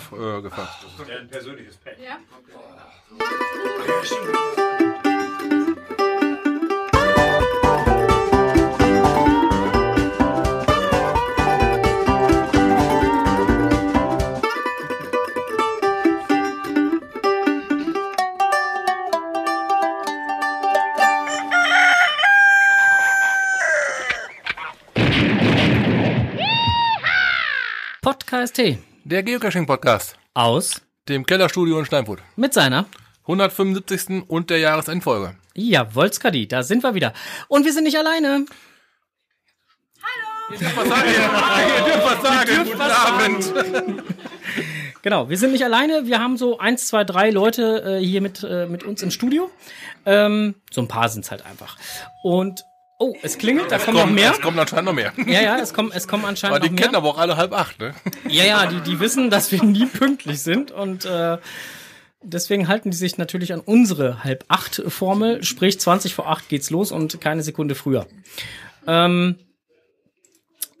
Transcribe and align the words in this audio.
aufgefasst. 0.00 0.84
Das 0.98 1.08
ist 1.08 1.14
ein 1.14 1.28
persönliches 1.28 1.76
Pad. 1.76 1.94
Ja. 1.98 2.18
Podcast 28.02 28.54
T 28.54 28.89
Der 29.10 29.24
Geocaching-Podcast, 29.24 30.14
aus 30.34 30.82
dem 31.08 31.26
Kellerstudio 31.26 31.80
in 31.80 31.84
Steinfurt. 31.84 32.20
mit 32.36 32.54
seiner 32.54 32.86
175. 33.22 34.22
und 34.28 34.50
der 34.50 34.58
Jahresendfolge. 34.58 35.34
Jawolskadi, 35.56 36.46
da 36.46 36.62
sind 36.62 36.84
wir 36.84 36.94
wieder. 36.94 37.12
Und 37.48 37.64
wir 37.64 37.72
sind 37.72 37.82
nicht 37.82 37.98
alleine. 37.98 38.46
Was 40.50 40.88
sagen 40.88 41.08
Ihr 41.08 41.84
dürft 41.84 42.04
was 42.06 42.22
sagen. 42.22 42.64
Guten 42.64 42.80
Abend. 42.80 44.04
Genau, 45.02 45.28
wir 45.28 45.38
sind 45.38 45.50
nicht 45.50 45.64
alleine. 45.64 46.06
Wir 46.06 46.20
haben 46.20 46.36
so 46.36 46.58
eins, 46.58 46.86
zwei, 46.86 47.02
drei 47.02 47.30
Leute 47.30 47.98
äh, 47.98 48.04
hier 48.04 48.20
mit, 48.20 48.44
äh, 48.44 48.66
mit 48.66 48.84
uns 48.84 49.02
im 49.02 49.10
Studio. 49.10 49.50
Ähm, 50.06 50.54
so 50.70 50.82
ein 50.82 50.88
paar 50.88 51.08
sind's 51.08 51.32
halt 51.32 51.44
einfach. 51.46 51.78
Und 52.22 52.62
oh, 53.00 53.16
es 53.22 53.36
klingelt, 53.38 53.72
da 53.72 53.78
kommen 53.78 53.96
noch 53.96 54.04
Komm, 54.04 54.14
mehr. 54.14 54.30
Es 54.30 54.40
kommen 54.40 54.58
anscheinend 54.58 54.84
noch 54.86 54.92
mehr. 54.94 55.12
Ja, 55.26 55.40
ja, 55.42 55.58
es 55.58 55.74
kommen, 55.74 55.90
es 55.92 56.06
kommen 56.06 56.22
Aber 56.22 56.28
anscheinend 56.28 56.62
die 56.62 56.68
noch 56.68 56.74
mehr. 56.76 56.82
kennen 56.84 56.94
aber 56.94 57.08
auch 57.08 57.18
alle 57.18 57.36
halb 57.36 57.52
acht, 57.52 57.80
ne? 57.80 57.94
Ja, 58.28 58.44
ja, 58.44 58.66
die, 58.66 58.80
die 58.80 59.00
wissen, 59.00 59.30
dass 59.30 59.50
wir 59.50 59.62
nie 59.64 59.86
pünktlich 59.86 60.40
sind 60.42 60.70
und 60.70 61.04
äh, 61.04 61.38
deswegen 62.22 62.68
halten 62.68 62.90
die 62.92 62.96
sich 62.96 63.18
natürlich 63.18 63.52
an 63.52 63.60
unsere 63.60 64.22
halb 64.22 64.44
acht 64.48 64.82
Formel, 64.86 65.42
sprich 65.42 65.80
20 65.80 66.14
vor 66.14 66.28
acht 66.28 66.48
geht's 66.48 66.70
los 66.70 66.92
und 66.92 67.20
keine 67.20 67.42
Sekunde 67.42 67.74
früher. 67.74 68.06
Ähm, 68.86 69.36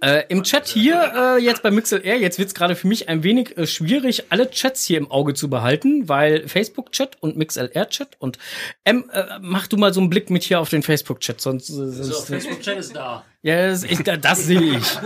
äh, 0.02 0.24
Im 0.28 0.42
Chat 0.44 0.66
hier, 0.68 1.12
äh, 1.14 1.42
jetzt 1.42 1.62
bei 1.62 1.70
MixLR, 1.70 2.16
jetzt 2.16 2.38
wird's 2.38 2.54
gerade 2.54 2.74
für 2.74 2.88
mich 2.88 3.08
ein 3.08 3.22
wenig 3.22 3.56
äh, 3.58 3.66
schwierig, 3.66 4.24
alle 4.30 4.50
Chats 4.50 4.84
hier 4.84 4.98
im 4.98 5.10
Auge 5.10 5.34
zu 5.34 5.50
behalten, 5.50 6.08
weil 6.08 6.48
Facebook-Chat 6.48 7.18
und 7.20 7.36
MixLR-Chat 7.36 8.16
und 8.18 8.38
M, 8.84 9.10
äh, 9.12 9.24
mach 9.40 9.66
du 9.66 9.76
mal 9.76 9.92
so 9.92 10.00
einen 10.00 10.08
Blick 10.08 10.30
mit 10.30 10.42
hier 10.42 10.60
auf 10.60 10.70
den 10.70 10.82
Facebook-Chat, 10.82 11.40
sonst, 11.40 11.68
äh, 11.68 11.72
sonst 11.72 12.26
Facebook-Chat 12.28 12.78
ist 12.78 12.96
da. 12.96 13.24
ja, 13.42 13.68
das, 13.68 13.84
ich, 13.84 14.02
das 14.02 14.44
sehe 14.44 14.78
ich. 14.78 14.98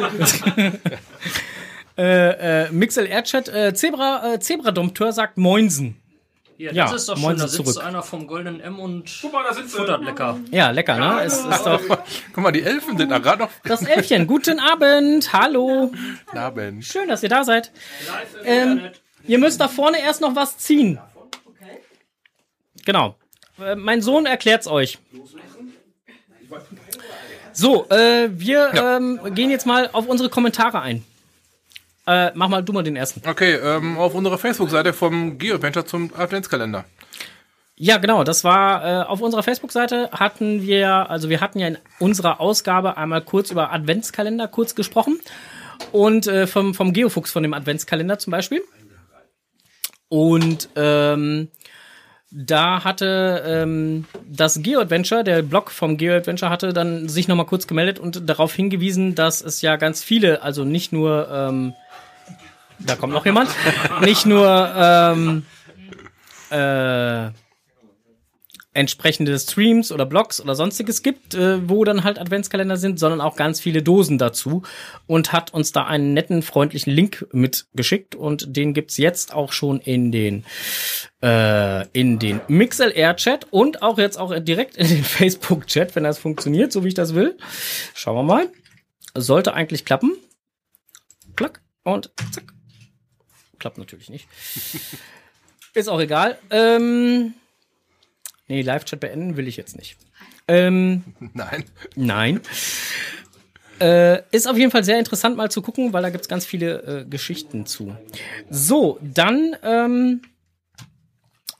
äh, 1.98 2.64
äh, 2.64 2.70
MixLR-Chat, 2.70 3.48
äh, 3.48 3.74
Zebra, 3.74 4.34
äh, 4.34 4.40
Zebra-Dompteur 4.40 5.12
sagt 5.12 5.38
Moinsen. 5.38 5.96
Ja, 6.56 6.68
das 6.68 6.76
Ja, 6.76 6.94
ist 6.94 7.08
doch 7.08 7.16
moin 7.18 7.32
schön. 7.32 7.38
Da 7.40 7.48
sitzt 7.48 7.66
zurück. 7.72 7.84
einer 7.86 8.02
vom 8.02 8.26
goldenen 8.26 8.60
M 8.60 8.78
und 8.78 9.22
mal, 9.32 9.44
da 9.48 9.54
futtert 9.54 10.04
lecker. 10.04 10.38
Ja, 10.50 10.70
lecker, 10.70 10.96
ne? 10.98 11.22
Es 11.24 11.38
ist 11.38 11.64
doch 11.66 11.80
Guck 12.32 12.36
mal, 12.42 12.52
die 12.52 12.62
Elfen 12.62 12.96
sind 12.96 13.08
da 13.10 13.18
gerade 13.18 13.42
noch. 13.42 13.50
das 13.64 13.82
Elfchen. 13.82 14.26
Guten 14.26 14.60
Abend, 14.60 15.32
hallo. 15.32 15.90
Guten 16.26 16.38
Abend. 16.38 16.84
Schön, 16.84 17.08
dass 17.08 17.22
ihr 17.24 17.28
da 17.28 17.42
seid. 17.44 17.72
Ähm, 18.44 18.82
ihr 19.26 19.38
müsst 19.38 19.60
da 19.60 19.68
vorne 19.68 20.00
erst 20.00 20.20
noch 20.20 20.36
was 20.36 20.56
ziehen. 20.58 20.98
Genau. 22.84 23.16
Äh, 23.60 23.74
mein 23.76 24.02
Sohn 24.02 24.26
erklärt's 24.26 24.66
euch. 24.66 24.98
So, 27.52 27.88
äh, 27.88 28.28
wir 28.32 28.72
ähm, 28.74 29.20
gehen 29.34 29.50
jetzt 29.50 29.66
mal 29.66 29.88
auf 29.92 30.06
unsere 30.06 30.28
Kommentare 30.28 30.80
ein. 30.82 31.04
Äh, 32.06 32.32
mach 32.34 32.48
mal 32.48 32.62
du 32.62 32.72
mal 32.72 32.82
den 32.82 32.96
ersten. 32.96 33.22
Okay, 33.26 33.54
ähm, 33.54 33.96
auf 33.98 34.14
unserer 34.14 34.38
Facebook-Seite 34.38 34.92
vom 34.92 35.38
Geoventure 35.38 35.86
zum 35.86 36.10
Adventskalender. 36.14 36.84
Ja, 37.76 37.98
genau. 37.98 38.22
Das 38.22 38.44
war 38.44 38.84
äh, 38.84 39.04
auf 39.04 39.20
unserer 39.20 39.42
Facebook-Seite 39.42 40.10
hatten 40.12 40.62
wir, 40.62 41.10
also 41.10 41.28
wir 41.28 41.40
hatten 41.40 41.58
ja 41.58 41.66
in 41.66 41.78
unserer 41.98 42.40
Ausgabe 42.40 42.96
einmal 42.96 43.22
kurz 43.22 43.50
über 43.50 43.72
Adventskalender 43.72 44.46
kurz 44.46 44.74
gesprochen 44.74 45.18
und 45.90 46.26
äh, 46.26 46.46
vom 46.46 46.74
vom 46.74 46.92
Geofuchs 46.92 47.32
von 47.32 47.42
dem 47.42 47.54
Adventskalender 47.54 48.18
zum 48.18 48.30
Beispiel. 48.30 48.62
Und 50.08 50.68
ähm, 50.76 51.48
da 52.30 52.84
hatte 52.84 53.42
ähm, 53.46 54.06
das 54.28 54.60
GeoAdventure, 54.62 55.24
der 55.24 55.42
Blog 55.42 55.70
vom 55.70 55.96
GeoAdventure 55.96 56.50
hatte 56.50 56.72
dann 56.72 57.08
sich 57.08 57.28
nochmal 57.28 57.46
kurz 57.46 57.66
gemeldet 57.66 57.98
und 57.98 58.28
darauf 58.28 58.54
hingewiesen, 58.54 59.14
dass 59.14 59.40
es 59.40 59.62
ja 59.62 59.76
ganz 59.76 60.02
viele, 60.02 60.42
also 60.42 60.64
nicht 60.64 60.92
nur, 60.92 61.28
ähm, 61.30 61.74
da 62.78 62.96
kommt 62.96 63.12
noch 63.12 63.24
jemand, 63.24 63.50
nicht 64.02 64.26
nur 64.26 64.72
ähm, 64.76 65.44
äh, 66.50 67.30
entsprechende 68.74 69.38
Streams 69.38 69.92
oder 69.92 70.04
Blogs 70.04 70.40
oder 70.40 70.54
sonstiges 70.54 71.02
gibt, 71.02 71.34
äh, 71.34 71.68
wo 71.68 71.84
dann 71.84 72.04
halt 72.04 72.18
Adventskalender 72.18 72.76
sind, 72.76 72.98
sondern 72.98 73.20
auch 73.20 73.36
ganz 73.36 73.60
viele 73.60 73.82
Dosen 73.82 74.18
dazu 74.18 74.62
und 75.06 75.32
hat 75.32 75.54
uns 75.54 75.72
da 75.72 75.86
einen 75.86 76.12
netten, 76.12 76.42
freundlichen 76.42 76.92
Link 76.92 77.26
mitgeschickt 77.32 78.16
und 78.16 78.56
den 78.56 78.74
gibt's 78.74 78.96
jetzt 78.96 79.32
auch 79.32 79.52
schon 79.52 79.80
in 79.80 80.10
den 80.10 80.44
äh, 81.22 81.86
in 81.88 82.18
den 82.18 82.40
MixLR-Chat 82.48 83.46
und 83.50 83.82
auch 83.82 83.98
jetzt 83.98 84.18
auch 84.18 84.36
direkt 84.40 84.76
in 84.76 84.88
den 84.88 85.04
Facebook-Chat, 85.04 85.94
wenn 85.94 86.04
das 86.04 86.18
funktioniert, 86.18 86.72
so 86.72 86.84
wie 86.84 86.88
ich 86.88 86.94
das 86.94 87.14
will. 87.14 87.38
Schauen 87.94 88.16
wir 88.16 88.22
mal. 88.24 88.48
Sollte 89.14 89.54
eigentlich 89.54 89.84
klappen. 89.84 90.16
Klack 91.36 91.62
und 91.84 92.10
zack. 92.32 92.53
Klappt 93.64 93.78
natürlich 93.78 94.10
nicht. 94.10 94.28
Ist 95.74 95.88
auch 95.88 95.98
egal. 95.98 96.36
Ähm, 96.50 97.32
nee, 98.46 98.60
Live-Chat 98.60 99.00
beenden 99.00 99.38
will 99.38 99.48
ich 99.48 99.56
jetzt 99.56 99.74
nicht. 99.74 99.96
Ähm, 100.46 101.02
Nein. 101.32 101.64
Nein. 101.96 102.40
Äh, 103.80 104.20
ist 104.32 104.46
auf 104.46 104.58
jeden 104.58 104.70
Fall 104.70 104.84
sehr 104.84 104.98
interessant 104.98 105.38
mal 105.38 105.50
zu 105.50 105.62
gucken, 105.62 105.94
weil 105.94 106.02
da 106.02 106.10
gibt's 106.10 106.28
ganz 106.28 106.44
viele 106.44 106.82
äh, 106.82 107.04
Geschichten 107.06 107.64
zu. 107.64 107.96
So, 108.50 108.98
dann 109.00 109.56
ähm, 109.62 110.20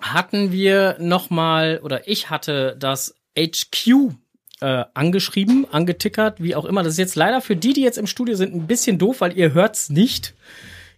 hatten 0.02 0.52
wir 0.52 0.96
noch 1.00 1.30
mal 1.30 1.80
oder 1.82 2.06
ich 2.06 2.28
hatte 2.28 2.76
das 2.78 3.14
HQ 3.34 4.12
äh, 4.60 4.84
angeschrieben, 4.92 5.66
angetickert, 5.72 6.42
wie 6.42 6.54
auch 6.54 6.66
immer. 6.66 6.82
Das 6.82 6.92
ist 6.92 6.98
jetzt 6.98 7.16
leider 7.16 7.40
für 7.40 7.56
die, 7.56 7.72
die 7.72 7.82
jetzt 7.82 7.96
im 7.96 8.06
Studio 8.06 8.36
sind, 8.36 8.54
ein 8.54 8.66
bisschen 8.66 8.98
doof, 8.98 9.22
weil 9.22 9.38
ihr 9.38 9.54
hört's 9.54 9.88
nicht. 9.88 10.34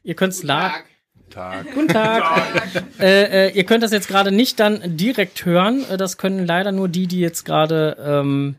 Ihr 0.07 0.15
könnt's 0.15 0.45
la 0.45 0.73
Tag. 1.31 1.67
Guten 1.75 1.89
Tag. 1.89 2.25
äh, 3.01 3.49
äh, 3.49 3.51
ihr 3.53 3.65
könnt 3.65 3.83
das 3.83 3.93
jetzt 3.93 4.09
gerade 4.09 4.33
nicht 4.33 4.59
dann 4.61 4.97
direkt 4.97 5.45
hören. 5.45 5.85
Äh, 5.91 5.97
Das 5.97 6.19
können 6.19 6.47
leider 6.47 6.73
nur 6.73 6.89
die, 6.89 7.07
die 7.07 7.21
jetzt 7.21 7.45
gerade 7.45 7.97
ähm, 8.01 8.57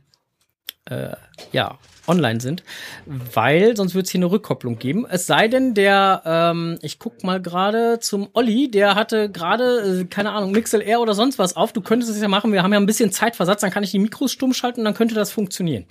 äh, 0.85 1.09
ja 1.51 1.77
online 2.07 2.39
sind, 2.39 2.63
weil 3.05 3.75
sonst 3.75 3.93
wird 3.93 4.05
es 4.05 4.11
hier 4.11 4.19
eine 4.19 4.31
Rückkopplung 4.31 4.79
geben. 4.79 5.05
Es 5.09 5.27
sei 5.27 5.47
denn, 5.49 5.73
der, 5.73 6.21
ähm, 6.25 6.79
ich 6.81 6.99
guck 6.99 7.23
mal 7.23 7.41
gerade 7.41 7.99
zum 7.99 8.29
Olli, 8.33 8.71
der 8.71 8.95
hatte 8.95 9.29
gerade, 9.29 10.01
äh, 10.01 10.05
keine 10.05 10.31
Ahnung, 10.31 10.51
MixLR 10.51 11.01
oder 11.01 11.13
sonst 11.13 11.37
was 11.37 11.57
auf. 11.57 11.73
Du 11.73 11.81
könntest 11.81 12.11
es 12.11 12.21
ja 12.21 12.29
machen, 12.29 12.53
wir 12.53 12.63
haben 12.63 12.71
ja 12.73 12.79
ein 12.79 12.85
bisschen 12.85 13.11
Zeitversatz, 13.11 13.59
dann 13.61 13.71
kann 13.71 13.83
ich 13.83 13.91
die 13.91 13.99
Mikros 13.99 14.31
stumm 14.31 14.53
schalten 14.53 14.79
und 14.81 14.85
dann 14.85 14.93
könnte 14.93 15.15
das 15.15 15.31
funktionieren. 15.31 15.85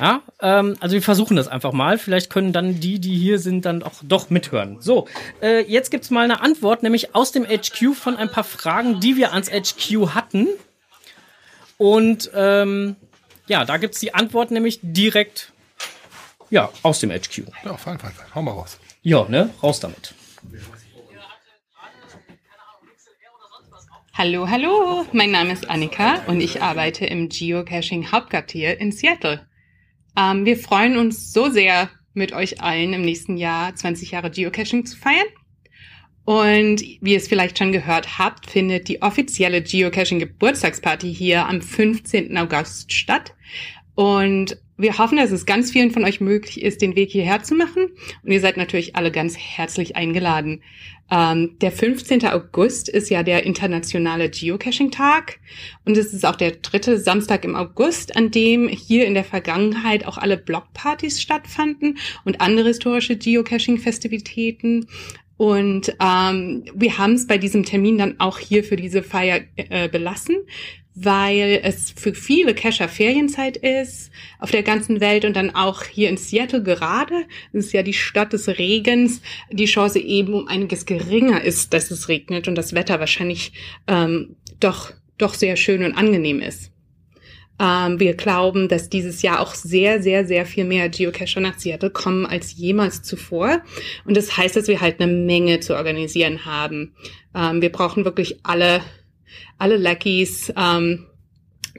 Ja, 0.00 0.22
ähm, 0.40 0.76
also 0.80 0.94
wir 0.94 1.02
versuchen 1.02 1.36
das 1.36 1.46
einfach 1.46 1.72
mal. 1.72 1.98
Vielleicht 1.98 2.28
können 2.28 2.52
dann 2.52 2.80
die, 2.80 2.98
die 2.98 3.16
hier 3.16 3.38
sind, 3.38 3.64
dann 3.64 3.84
auch 3.84 4.02
doch 4.02 4.28
mithören. 4.28 4.80
So, 4.80 5.06
äh, 5.40 5.60
jetzt 5.60 5.90
gibt's 5.92 6.10
mal 6.10 6.24
eine 6.24 6.40
Antwort, 6.40 6.82
nämlich 6.82 7.14
aus 7.14 7.30
dem 7.30 7.44
HQ 7.44 7.94
von 7.94 8.16
ein 8.16 8.28
paar 8.28 8.42
Fragen, 8.42 8.98
die 8.98 9.16
wir 9.16 9.32
ans 9.32 9.50
HQ 9.50 10.14
hatten. 10.14 10.48
Und 11.78 12.28
ähm, 12.34 12.96
ja, 13.46 13.64
da 13.64 13.76
gibt's 13.76 14.00
die 14.00 14.14
Antwort 14.14 14.50
nämlich 14.50 14.80
direkt 14.82 15.52
ja, 16.50 16.70
aus 16.82 16.98
dem 16.98 17.10
HQ. 17.10 17.44
Ja, 17.64 17.76
fein, 17.76 17.98
fein, 17.98 18.12
fein. 18.12 18.34
Hau 18.34 18.42
mal 18.42 18.52
raus. 18.52 18.78
Ja, 19.02 19.26
ne? 19.28 19.50
Raus 19.62 19.78
damit. 19.78 20.14
Hallo, 24.16 24.48
hallo, 24.48 25.04
mein 25.12 25.32
Name 25.32 25.52
ist 25.52 25.68
Annika 25.68 26.20
und 26.26 26.40
ich 26.40 26.62
arbeite 26.62 27.04
im 27.04 27.28
Geocaching 27.28 28.12
Hauptquartier 28.12 28.78
in 28.78 28.92
Seattle. 28.92 29.44
Ähm, 30.16 30.44
wir 30.44 30.56
freuen 30.56 30.96
uns 30.96 31.32
so 31.32 31.50
sehr, 31.50 31.90
mit 32.14 32.32
euch 32.32 32.62
allen 32.62 32.92
im 32.92 33.02
nächsten 33.02 33.36
Jahr 33.36 33.74
20 33.74 34.12
Jahre 34.12 34.30
Geocaching 34.30 34.86
zu 34.86 34.96
feiern. 34.96 35.26
Und 36.24 36.80
wie 36.80 37.12
ihr 37.12 37.18
es 37.18 37.28
vielleicht 37.28 37.58
schon 37.58 37.72
gehört 37.72 38.18
habt, 38.18 38.48
findet 38.48 38.88
die 38.88 39.02
offizielle 39.02 39.62
Geocaching 39.62 40.20
Geburtstagsparty 40.20 41.14
hier 41.14 41.46
am 41.46 41.60
15. 41.60 42.36
August 42.38 42.92
statt. 42.92 43.34
Und 43.94 44.56
wir 44.76 44.98
hoffen, 44.98 45.18
dass 45.18 45.30
es 45.30 45.44
ganz 45.44 45.70
vielen 45.70 45.90
von 45.90 46.04
euch 46.04 46.20
möglich 46.20 46.62
ist, 46.62 46.80
den 46.80 46.96
Weg 46.96 47.10
hierher 47.10 47.42
zu 47.42 47.54
machen. 47.54 47.90
Und 48.22 48.30
ihr 48.30 48.40
seid 48.40 48.56
natürlich 48.56 48.96
alle 48.96 49.12
ganz 49.12 49.36
herzlich 49.36 49.96
eingeladen. 49.96 50.62
Ähm, 51.10 51.56
der 51.60 51.70
15. 51.70 52.26
August 52.26 52.88
ist 52.88 53.10
ja 53.10 53.22
der 53.22 53.44
internationale 53.44 54.30
Geocaching-Tag. 54.30 55.38
Und 55.84 55.96
es 55.96 56.12
ist 56.12 56.24
auch 56.24 56.36
der 56.36 56.52
dritte 56.52 56.98
Samstag 56.98 57.44
im 57.44 57.56
August, 57.56 58.16
an 58.16 58.30
dem 58.30 58.68
hier 58.68 59.06
in 59.06 59.14
der 59.14 59.24
Vergangenheit 59.24 60.06
auch 60.06 60.18
alle 60.18 60.36
Blockpartys 60.36 61.20
stattfanden 61.20 61.98
und 62.24 62.40
andere 62.40 62.68
historische 62.68 63.16
Geocaching-Festivitäten. 63.16 64.86
Und 65.36 65.94
ähm, 66.00 66.64
wir 66.74 66.98
haben 66.98 67.14
es 67.14 67.26
bei 67.26 67.38
diesem 67.38 67.64
Termin 67.64 67.98
dann 67.98 68.20
auch 68.20 68.38
hier 68.38 68.62
für 68.64 68.76
diese 68.76 69.02
Feier 69.02 69.40
äh, 69.56 69.88
belassen, 69.88 70.36
weil 70.94 71.60
es 71.62 71.90
für 71.90 72.14
viele 72.14 72.54
Cacher 72.54 72.88
Ferienzeit 72.88 73.56
ist 73.56 74.10
auf 74.38 74.50
der 74.50 74.62
ganzen 74.62 75.00
Welt 75.00 75.24
und 75.24 75.34
dann 75.34 75.54
auch 75.54 75.82
hier 75.82 76.08
in 76.08 76.16
Seattle 76.16 76.62
gerade, 76.62 77.24
das 77.52 77.66
ist 77.66 77.72
ja 77.72 77.82
die 77.82 77.92
Stadt 77.92 78.32
des 78.32 78.48
Regens, 78.48 79.20
die 79.50 79.64
Chance 79.64 79.98
eben 79.98 80.34
um 80.34 80.46
einiges 80.46 80.86
geringer 80.86 81.42
ist, 81.42 81.74
dass 81.74 81.90
es 81.90 82.08
regnet 82.08 82.46
und 82.48 82.54
das 82.54 82.74
Wetter 82.74 83.00
wahrscheinlich 83.00 83.52
ähm, 83.88 84.36
doch, 84.60 84.92
doch 85.18 85.34
sehr 85.34 85.56
schön 85.56 85.82
und 85.84 85.94
angenehm 85.94 86.40
ist. 86.40 86.70
Ähm, 87.60 88.00
wir 88.00 88.14
glauben, 88.14 88.68
dass 88.68 88.88
dieses 88.88 89.22
Jahr 89.22 89.40
auch 89.40 89.54
sehr, 89.54 90.02
sehr, 90.02 90.26
sehr 90.26 90.44
viel 90.44 90.64
mehr 90.64 90.88
Geocacher 90.88 91.40
nach 91.40 91.58
Seattle 91.58 91.90
kommen 91.90 92.26
als 92.26 92.56
jemals 92.56 93.02
zuvor. 93.02 93.62
Und 94.04 94.16
das 94.16 94.36
heißt, 94.36 94.56
dass 94.56 94.66
wir 94.66 94.80
halt 94.80 95.00
eine 95.00 95.12
Menge 95.12 95.60
zu 95.60 95.76
organisieren 95.76 96.44
haben. 96.44 96.94
Ähm, 97.34 97.62
wir 97.62 97.70
brauchen 97.70 98.04
wirklich 98.04 98.40
alle, 98.42 98.80
alle 99.58 99.76
Luckies, 99.76 100.52
ähm, 100.56 101.06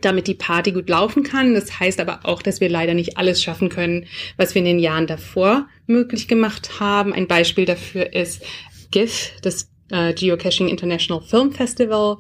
damit 0.02 0.28
die 0.28 0.36
Party 0.36 0.72
gut 0.72 0.90
laufen 0.90 1.24
kann. 1.24 1.54
Das 1.54 1.80
heißt 1.80 2.00
aber 2.00 2.20
auch, 2.24 2.42
dass 2.42 2.60
wir 2.62 2.70
leider 2.70 2.94
nicht 2.94 3.18
alles 3.18 3.42
schaffen 3.42 3.70
können, 3.70 4.06
was 4.38 4.54
wir 4.54 4.60
in 4.60 4.66
den 4.66 4.80
Jahren 4.80 5.08
davor 5.08 5.68
möglich 5.88 6.28
gemacht 6.28 6.80
haben. 6.80 7.14
Ein 7.14 7.28
Beispiel 7.28 7.66
dafür 7.66 8.14
ist 8.14 8.44
GIF, 8.92 9.32
das 9.42 9.70
äh, 9.90 10.14
Geocaching 10.14 10.68
International 10.68 11.24
Film 11.24 11.52
Festival. 11.52 12.18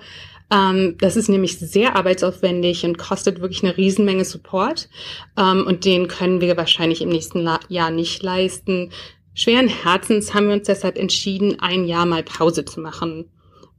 Ähm, 0.52 0.96
das 1.00 1.16
ist 1.16 1.28
nämlich 1.28 1.58
sehr 1.58 1.96
arbeitsaufwendig 1.96 2.86
und 2.86 2.98
kostet 2.98 3.42
wirklich 3.42 3.64
eine 3.64 3.78
Riesenmenge 3.78 4.26
Support. 4.26 4.90
Ähm, 5.38 5.66
und 5.66 5.86
den 5.86 6.08
können 6.08 6.42
wir 6.42 6.58
wahrscheinlich 6.58 7.02
im 7.02 7.10
nächsten 7.10 7.42
La 7.42 7.60
Jahr 7.70 7.92
nicht 7.92 8.22
leisten. 8.24 8.92
Schweren 9.34 9.68
Herzens 9.68 10.34
haben 10.34 10.48
wir 10.48 10.56
uns 10.56 10.68
deshalb 10.68 10.98
entschieden, 10.98 11.60
ein 11.60 11.86
Jahr 11.86 12.06
mal 12.06 12.24
Pause 12.24 12.64
zu 12.64 12.80
machen. 12.80 13.30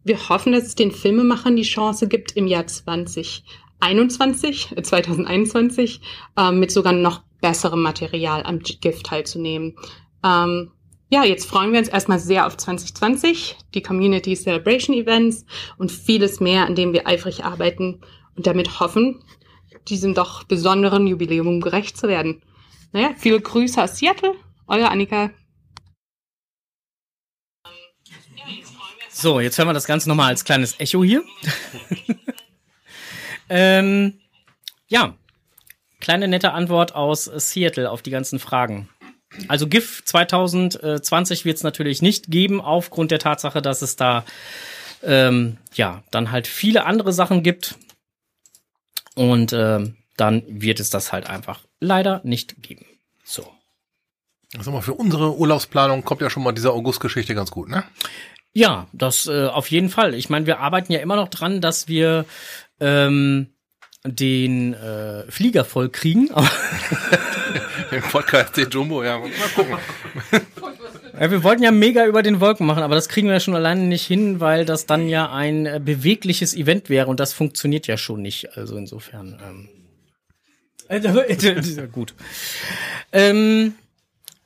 Wir 0.06 0.28
hoffen, 0.28 0.52
dass 0.52 0.62
es 0.62 0.76
den 0.76 0.92
Filmemachern 0.92 1.56
die 1.56 1.64
Chance 1.64 2.06
gibt, 2.06 2.36
im 2.36 2.46
Jahr 2.46 2.68
2021, 2.68 4.76
2021 4.80 6.00
äh, 6.36 6.52
mit 6.52 6.70
sogar 6.70 6.92
noch 6.92 7.24
besserem 7.40 7.82
Material 7.82 8.44
am 8.44 8.60
Gift 8.60 9.06
teilzunehmen. 9.06 9.74
Ähm, 10.24 10.70
ja, 11.08 11.24
jetzt 11.24 11.46
freuen 11.46 11.72
wir 11.72 11.80
uns 11.80 11.88
erstmal 11.88 12.20
sehr 12.20 12.46
auf 12.46 12.56
2020, 12.56 13.56
die 13.74 13.82
Community 13.82 14.36
Celebration 14.36 14.94
Events 14.94 15.44
und 15.76 15.90
vieles 15.90 16.38
mehr, 16.38 16.66
an 16.66 16.76
dem 16.76 16.92
wir 16.92 17.08
eifrig 17.08 17.42
arbeiten 17.42 18.00
und 18.36 18.46
damit 18.46 18.78
hoffen, 18.78 19.24
diesem 19.88 20.14
doch 20.14 20.44
besonderen 20.44 21.08
Jubiläum 21.08 21.60
gerecht 21.60 21.96
zu 21.96 22.06
werden. 22.06 22.42
Naja, 22.92 23.10
viele 23.16 23.40
Grüße 23.40 23.82
aus 23.82 23.98
Seattle, 23.98 24.34
euer 24.68 24.88
Annika. 24.88 25.32
So, 29.18 29.40
jetzt 29.40 29.56
hören 29.56 29.66
wir 29.66 29.72
das 29.72 29.86
Ganze 29.86 30.10
nochmal 30.10 30.28
als 30.28 30.44
kleines 30.44 30.78
Echo 30.78 31.02
hier. 31.02 31.24
ähm, 33.48 34.20
ja, 34.88 35.14
kleine 36.00 36.28
nette 36.28 36.52
Antwort 36.52 36.94
aus 36.94 37.24
Seattle 37.24 37.90
auf 37.90 38.02
die 38.02 38.10
ganzen 38.10 38.38
Fragen. 38.38 38.90
Also 39.48 39.68
GIF 39.68 40.04
2020 40.04 41.46
wird 41.46 41.56
es 41.56 41.62
natürlich 41.62 42.02
nicht 42.02 42.30
geben, 42.30 42.60
aufgrund 42.60 43.10
der 43.10 43.18
Tatsache, 43.18 43.62
dass 43.62 43.80
es 43.80 43.96
da 43.96 44.26
ähm, 45.02 45.56
ja 45.72 46.02
dann 46.10 46.30
halt 46.30 46.46
viele 46.46 46.84
andere 46.84 47.14
Sachen 47.14 47.42
gibt. 47.42 47.76
Und 49.14 49.54
ähm, 49.54 49.96
dann 50.18 50.42
wird 50.46 50.78
es 50.78 50.90
das 50.90 51.10
halt 51.10 51.26
einfach 51.26 51.62
leider 51.80 52.20
nicht 52.22 52.62
geben. 52.62 52.84
So. 53.24 53.50
Sag 54.52 54.74
mal, 54.74 54.82
für 54.82 54.94
unsere 54.94 55.34
Urlaubsplanung 55.36 56.04
kommt 56.04 56.20
ja 56.20 56.28
schon 56.28 56.42
mal 56.42 56.52
diese 56.52 56.72
August-Geschichte 56.72 57.34
ganz 57.34 57.50
gut, 57.50 57.70
ne? 57.70 57.84
Ja, 58.56 58.86
das 58.94 59.26
äh, 59.26 59.48
auf 59.48 59.70
jeden 59.70 59.90
Fall. 59.90 60.14
Ich 60.14 60.30
meine, 60.30 60.46
wir 60.46 60.60
arbeiten 60.60 60.90
ja 60.90 61.00
immer 61.00 61.16
noch 61.16 61.28
dran, 61.28 61.60
dass 61.60 61.88
wir 61.88 62.24
ähm, 62.80 63.48
den 64.02 64.72
äh, 64.72 65.30
Flieger 65.30 65.62
voll 65.62 65.90
kriegen. 65.90 66.30
Den 67.90 68.02
Podcast, 68.02 68.56
den 68.56 68.68
Jumbo, 68.70 69.04
ja, 69.04 69.18
mal 69.18 69.30
gucken. 69.54 69.76
Ja, 71.18 71.30
wir 71.30 71.44
wollten 71.44 71.62
ja 71.62 71.70
mega 71.70 72.04
über 72.06 72.22
den 72.22 72.40
Wolken 72.40 72.66
machen, 72.66 72.82
aber 72.82 72.94
das 72.94 73.08
kriegen 73.08 73.28
wir 73.28 73.34
ja 73.34 73.40
schon 73.40 73.54
alleine 73.54 73.82
nicht 73.82 74.06
hin, 74.06 74.40
weil 74.40 74.64
das 74.64 74.86
dann 74.86 75.08
ja 75.08 75.30
ein 75.30 75.66
äh, 75.66 75.80
bewegliches 75.82 76.54
Event 76.54 76.88
wäre 76.88 77.08
und 77.08 77.20
das 77.20 77.32
funktioniert 77.32 77.86
ja 77.86 77.96
schon 77.96 78.22
nicht. 78.22 78.56
Also 78.56 78.76
insofern. 78.76 79.38
Ähm, 79.46 79.68
äh, 80.88 81.86
gut. 81.92 82.14
Ähm, 83.12 83.74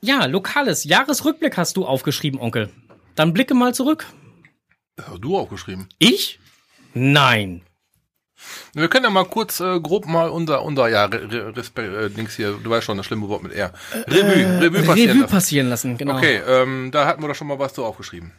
ja, 0.01 0.25
lokales 0.25 0.83
Jahresrückblick 0.83 1.57
hast 1.57 1.77
du 1.77 1.85
aufgeschrieben, 1.85 2.39
Onkel. 2.39 2.69
Dann 3.15 3.33
blicke 3.33 3.53
mal 3.53 3.73
zurück. 3.73 4.05
Das 4.95 5.07
hast 5.07 5.19
du 5.23 5.37
aufgeschrieben. 5.37 5.87
Ich? 5.99 6.39
Nein. 6.93 7.61
Wir 8.73 8.87
können 8.87 9.03
ja 9.05 9.11
mal 9.11 9.25
kurz 9.25 9.59
äh, 9.59 9.79
grob 9.79 10.07
mal 10.07 10.29
unser, 10.29 10.63
unser 10.63 10.89
ja, 10.89 11.05
Re 11.05 11.31
Re 11.31 11.55
Respekt, 11.55 11.93
äh, 11.93 12.09
Dings 12.09 12.35
hier, 12.35 12.53
du 12.61 12.69
weißt 12.69 12.85
schon, 12.85 12.97
das 12.97 13.05
schlimme 13.05 13.27
Wort 13.29 13.43
mit 13.43 13.53
R. 13.53 13.71
Revue, 14.07 14.61
Revue 14.61 14.81
passieren 14.81 14.87
Äh, 14.87 15.11
Revue 15.11 15.21
lassen. 15.21 15.27
passieren 15.31 15.69
lassen, 15.69 15.97
genau. 15.97 16.17
Okay, 16.17 16.41
ähm, 16.47 16.89
da 16.91 17.05
hatten 17.05 17.21
wir 17.21 17.27
doch 17.27 17.35
schon 17.35 17.47
mal 17.47 17.59
was 17.59 17.73
zu 17.73 17.85
aufgeschrieben. 17.85 18.31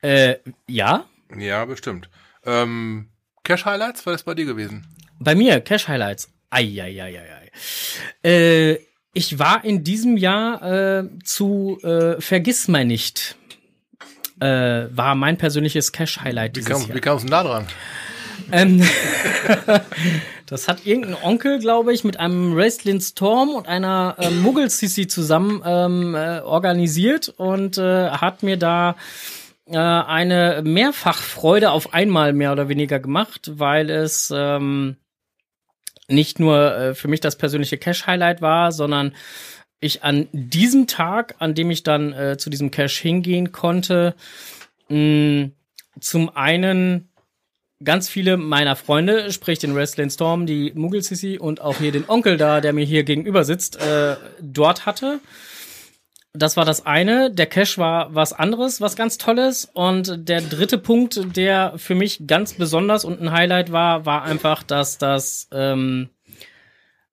Äh, 0.00 0.36
ja, 0.66 1.04
Ja, 1.36 1.64
bestimmt. 1.66 2.08
Ähm, 2.44 3.08
Cash 3.42 3.64
Highlights, 3.66 4.06
was 4.06 4.16
ist 4.16 4.24
bei 4.24 4.34
dir 4.34 4.46
gewesen? 4.46 4.86
Bei 5.18 5.34
mir, 5.34 5.60
Cash 5.60 5.88
Highlights. 5.88 6.30
Eieieiei. 6.50 7.50
Äh, 8.24 8.78
ich 9.12 9.38
war 9.38 9.64
in 9.64 9.84
diesem 9.84 10.16
Jahr 10.16 10.62
äh, 10.62 11.08
zu 11.22 11.78
äh, 11.82 12.20
Vergiss 12.20 12.68
mal 12.68 12.84
nicht. 12.84 13.36
Äh, 14.40 14.86
war 14.90 15.14
mein 15.14 15.36
persönliches 15.36 15.92
Cash 15.92 16.20
Highlight 16.20 16.50
Wie 16.50 16.60
dieses 16.60 16.70
kamst 16.70 16.88
Jahr. 16.88 16.96
wie 16.96 17.00
kamst 17.00 17.24
du 17.24 17.28
denn 17.28 17.32
da 17.32 17.42
dran? 17.44 17.66
Ähm, 18.50 18.82
das 20.46 20.68
hat 20.68 20.86
irgendein 20.86 21.16
Onkel, 21.22 21.58
glaube 21.58 21.92
ich, 21.92 22.04
mit 22.04 22.18
einem 22.18 22.56
Wrestling 22.56 23.00
Storm 23.00 23.50
und 23.50 23.68
einer 23.68 24.16
äh, 24.18 24.30
Muggel-Sissi 24.30 25.06
zusammen 25.06 25.62
ähm, 25.64 26.14
äh, 26.14 26.40
organisiert 26.40 27.28
und 27.28 27.78
äh, 27.78 28.10
hat 28.10 28.42
mir 28.42 28.56
da 28.56 28.96
äh, 29.66 29.78
eine 29.78 30.62
Mehrfachfreude 30.64 31.70
auf 31.70 31.94
einmal 31.94 32.32
mehr 32.32 32.52
oder 32.52 32.68
weniger 32.68 32.98
gemacht, 32.98 33.52
weil 33.54 33.88
es 33.88 34.32
ähm, 34.34 34.96
nicht 36.08 36.38
nur 36.38 36.76
äh, 36.76 36.94
für 36.94 37.08
mich 37.08 37.20
das 37.20 37.36
persönliche 37.36 37.78
Cash-Highlight 37.78 38.42
war, 38.42 38.72
sondern 38.72 39.14
ich 39.80 40.02
an 40.02 40.28
diesem 40.32 40.86
Tag, 40.86 41.36
an 41.38 41.54
dem 41.54 41.70
ich 41.70 41.82
dann 41.82 42.12
äh, 42.12 42.36
zu 42.38 42.50
diesem 42.50 42.70
Cash 42.70 42.98
hingehen 42.98 43.52
konnte, 43.52 44.14
mh, 44.88 45.50
zum 46.00 46.34
einen 46.34 47.08
ganz 47.82 48.08
viele 48.08 48.36
meiner 48.36 48.76
Freunde, 48.76 49.30
sprich 49.32 49.58
den 49.58 49.74
Wrestling 49.74 50.10
Storm, 50.10 50.46
die 50.46 50.72
Muggel 50.74 51.02
Sissy 51.02 51.38
und 51.38 51.60
auch 51.60 51.78
hier 51.78 51.92
den 51.92 52.08
Onkel 52.08 52.36
da, 52.36 52.60
der 52.60 52.72
mir 52.72 52.84
hier 52.84 53.04
gegenüber 53.04 53.44
sitzt, 53.44 53.76
äh, 53.76 54.16
dort 54.40 54.86
hatte. 54.86 55.20
Das 56.32 56.56
war 56.56 56.64
das 56.64 56.84
eine. 56.84 57.30
Der 57.30 57.46
Cash 57.46 57.78
war 57.78 58.12
was 58.12 58.32
anderes, 58.32 58.80
was 58.80 58.96
ganz 58.96 59.18
Tolles. 59.18 59.70
Und 59.72 60.28
der 60.28 60.40
dritte 60.40 60.78
Punkt, 60.78 61.36
der 61.36 61.74
für 61.76 61.94
mich 61.94 62.26
ganz 62.26 62.54
besonders 62.54 63.04
und 63.04 63.20
ein 63.20 63.30
Highlight 63.30 63.70
war, 63.70 64.04
war 64.04 64.24
einfach, 64.24 64.64
dass 64.64 64.98
das 64.98 65.48
ähm, 65.52 66.08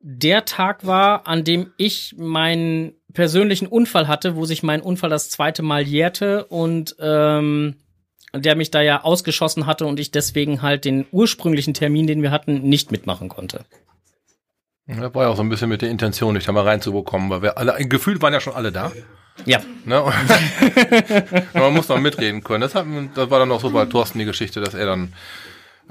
der 0.02 0.46
Tag 0.46 0.86
war, 0.86 1.28
an 1.28 1.44
dem 1.44 1.72
ich 1.78 2.16
meinen 2.18 2.94
persönlichen 3.14 3.68
Unfall 3.68 4.08
hatte, 4.08 4.36
wo 4.36 4.46
sich 4.46 4.64
mein 4.64 4.82
Unfall 4.82 5.10
das 5.10 5.30
zweite 5.30 5.64
Mal 5.64 5.84
jährte 5.84 6.46
und 6.46 6.96
ähm, 7.00 7.76
der 8.34 8.56
mich 8.56 8.72
da 8.72 8.82
ja 8.82 9.04
ausgeschossen 9.04 9.66
hatte 9.66 9.86
und 9.86 10.00
ich 10.00 10.12
deswegen 10.12 10.62
halt 10.62 10.86
den 10.86 11.06
ursprünglichen 11.12 11.74
Termin, 11.74 12.08
den 12.08 12.22
wir 12.22 12.32
hatten, 12.32 12.62
nicht 12.62 12.92
mitmachen 12.92 13.30
konnte. 13.30 13.66
Das 14.88 15.14
war 15.14 15.24
ja 15.24 15.30
auch 15.30 15.36
so 15.36 15.44
ein 15.44 15.50
bisschen 15.50 15.70
mit 15.70 15.82
der 15.82 15.90
Intention, 15.90 16.36
dich 16.36 16.46
da 16.46 16.52
mal 16.52 16.64
reinzubekommen, 16.64 17.30
weil 17.30 17.42
wir 17.42 17.58
alle, 17.58 17.74
gefühlt 17.88 18.22
waren 18.22 18.34
ja 18.34 18.42
schon 18.42 18.54
alle 18.54 18.72
da. 18.72 18.92
Ja, 19.46 19.62
Ne? 19.86 20.04
Man 21.54 21.74
muss 21.74 21.88
noch 21.88 22.00
mitreden 22.00 22.44
können. 22.44 22.62
Das, 22.62 22.76
hat, 22.76 22.86
das 23.16 23.30
war 23.30 23.40
dann 23.40 23.52
auch 23.52 23.62
so 23.62 23.72
bei 23.72 23.86
Thorsten 23.86 24.20
die 24.20 24.26
Geschichte, 24.26 24.62
dass 24.62 24.74
er 24.74 24.86
dann 24.86 25.14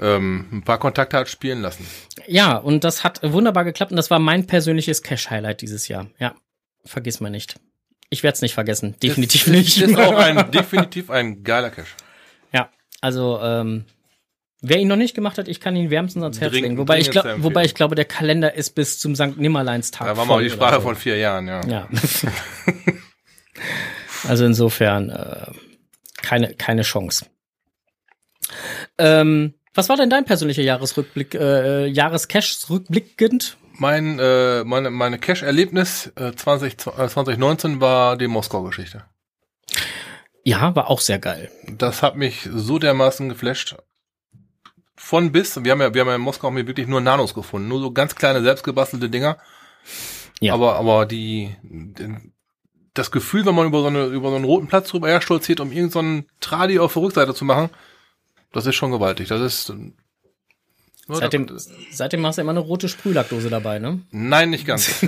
ähm, 0.01 0.47
ein 0.51 0.63
paar 0.63 0.79
Kontakte 0.79 1.17
hat 1.17 1.29
spielen 1.29 1.61
lassen. 1.61 1.85
ja, 2.27 2.57
und 2.57 2.83
das 2.83 3.03
hat 3.03 3.19
wunderbar 3.23 3.63
geklappt 3.63 3.91
und 3.91 3.97
das 3.97 4.09
war 4.09 4.19
mein 4.19 4.47
persönliches 4.47 5.03
Cash-Highlight 5.03 5.61
dieses 5.61 5.87
Jahr. 5.87 6.07
Ja, 6.19 6.35
vergiss 6.83 7.19
mal 7.19 7.29
nicht. 7.29 7.55
Ich 8.09 8.23
werde 8.23 8.35
es 8.35 8.41
nicht 8.41 8.53
vergessen, 8.53 8.95
definitiv 9.01 9.45
das, 9.45 9.53
nicht. 9.53 9.81
Das 9.81 9.91
ist 9.91 9.97
auch 9.97 10.15
ein, 10.15 10.51
definitiv 10.51 11.09
ein 11.09 11.43
geiler 11.43 11.69
Cash. 11.69 11.95
Ja, 12.51 12.69
also 12.99 13.39
ähm, 13.41 13.85
wer 14.61 14.79
ihn 14.79 14.87
noch 14.87 14.95
nicht 14.95 15.15
gemacht 15.15 15.37
hat, 15.37 15.47
ich 15.47 15.59
kann 15.59 15.75
ihn 15.75 15.91
wärmstens 15.91 16.23
ans 16.23 16.41
Herz 16.41 16.53
legen. 16.53 16.77
Wobei 16.77 16.99
ich, 16.99 17.11
glaub, 17.11 17.25
wobei 17.37 17.63
ich 17.63 17.75
glaube, 17.75 17.95
der 17.95 18.05
Kalender 18.05 18.53
ist 18.55 18.71
bis 18.71 18.99
zum 18.99 19.15
St. 19.15 19.37
Nimmerleinstag. 19.37 20.07
Da 20.07 20.17
war 20.17 20.25
mal 20.25 20.43
die 20.43 20.49
Sprache 20.49 20.75
so. 20.75 20.81
von 20.81 20.95
vier 20.95 21.17
Jahren, 21.17 21.47
ja. 21.47 21.65
Ja. 21.67 21.87
also 24.27 24.45
insofern 24.45 25.09
äh, 25.09 25.51
keine, 26.21 26.53
keine 26.55 26.81
Chance. 26.81 27.27
Ähm, 28.97 29.53
was 29.73 29.89
war 29.89 29.97
denn 29.97 30.09
dein 30.09 30.25
persönlicher 30.25 30.63
Jahresrückblick, 30.63 31.35
äh, 31.35 31.87
Jahrescash 31.87 32.69
rückblickend? 32.69 33.57
Mein, 33.73 34.19
äh, 34.19 34.63
meine, 34.63 34.91
meine 34.91 35.17
Cash-Erlebnis 35.17 36.11
äh, 36.15 36.33
20, 36.33 36.73
äh, 36.73 37.07
2019 37.07 37.79
war 37.81 38.17
die 38.17 38.27
Moskau-Geschichte. 38.27 39.05
Ja, 40.43 40.75
war 40.75 40.89
auch 40.89 40.99
sehr 40.99 41.19
geil. 41.19 41.49
Das 41.67 42.01
hat 42.01 42.15
mich 42.15 42.49
so 42.51 42.79
dermaßen 42.79 43.29
geflasht. 43.29 43.75
Von 44.95 45.31
bis, 45.31 45.63
wir 45.63 45.71
haben 45.71 45.81
ja, 45.81 45.93
wir 45.93 46.01
haben 46.01 46.09
ja 46.09 46.15
in 46.15 46.21
Moskau 46.21 46.47
haben 46.47 46.57
wir 46.57 46.67
wirklich 46.67 46.87
nur 46.87 47.01
Nanos 47.01 47.33
gefunden, 47.33 47.67
nur 47.67 47.79
so 47.79 47.91
ganz 47.91 48.15
kleine 48.15 48.41
selbstgebastelte 48.41 49.09
Dinger. 49.09 49.37
Ja. 50.39 50.53
Aber, 50.53 50.75
aber 50.75 51.05
die, 51.05 51.55
das 52.93 53.11
Gefühl, 53.11 53.45
wenn 53.45 53.55
man 53.55 53.67
über 53.67 53.81
so, 53.81 53.87
eine, 53.87 54.05
über 54.05 54.29
so 54.29 54.35
einen 54.35 54.45
roten 54.45 54.67
Platz 54.67 54.89
drüber 54.89 55.07
herstolziert, 55.07 55.59
um 55.59 55.71
irgendeinen 55.71 56.21
so 56.21 56.27
Tradi 56.39 56.79
auf 56.79 56.93
der 56.93 57.03
Rückseite 57.03 57.33
zu 57.33 57.45
machen, 57.45 57.69
das 58.51 58.65
ist 58.65 58.75
schon 58.75 58.91
gewaltig. 58.91 59.29
Das 59.29 59.41
ist. 59.41 59.69
nur 59.69 59.93
Seitdem, 61.07 61.47
seitdem 61.91 62.25
hast 62.25 62.37
du 62.37 62.41
immer 62.41 62.51
eine 62.51 62.59
rote 62.59 62.89
Sprühlackdose 62.89 63.49
dabei, 63.49 63.79
ne? 63.79 64.01
Nein, 64.11 64.49
nicht 64.49 64.65
ganz. 64.65 65.01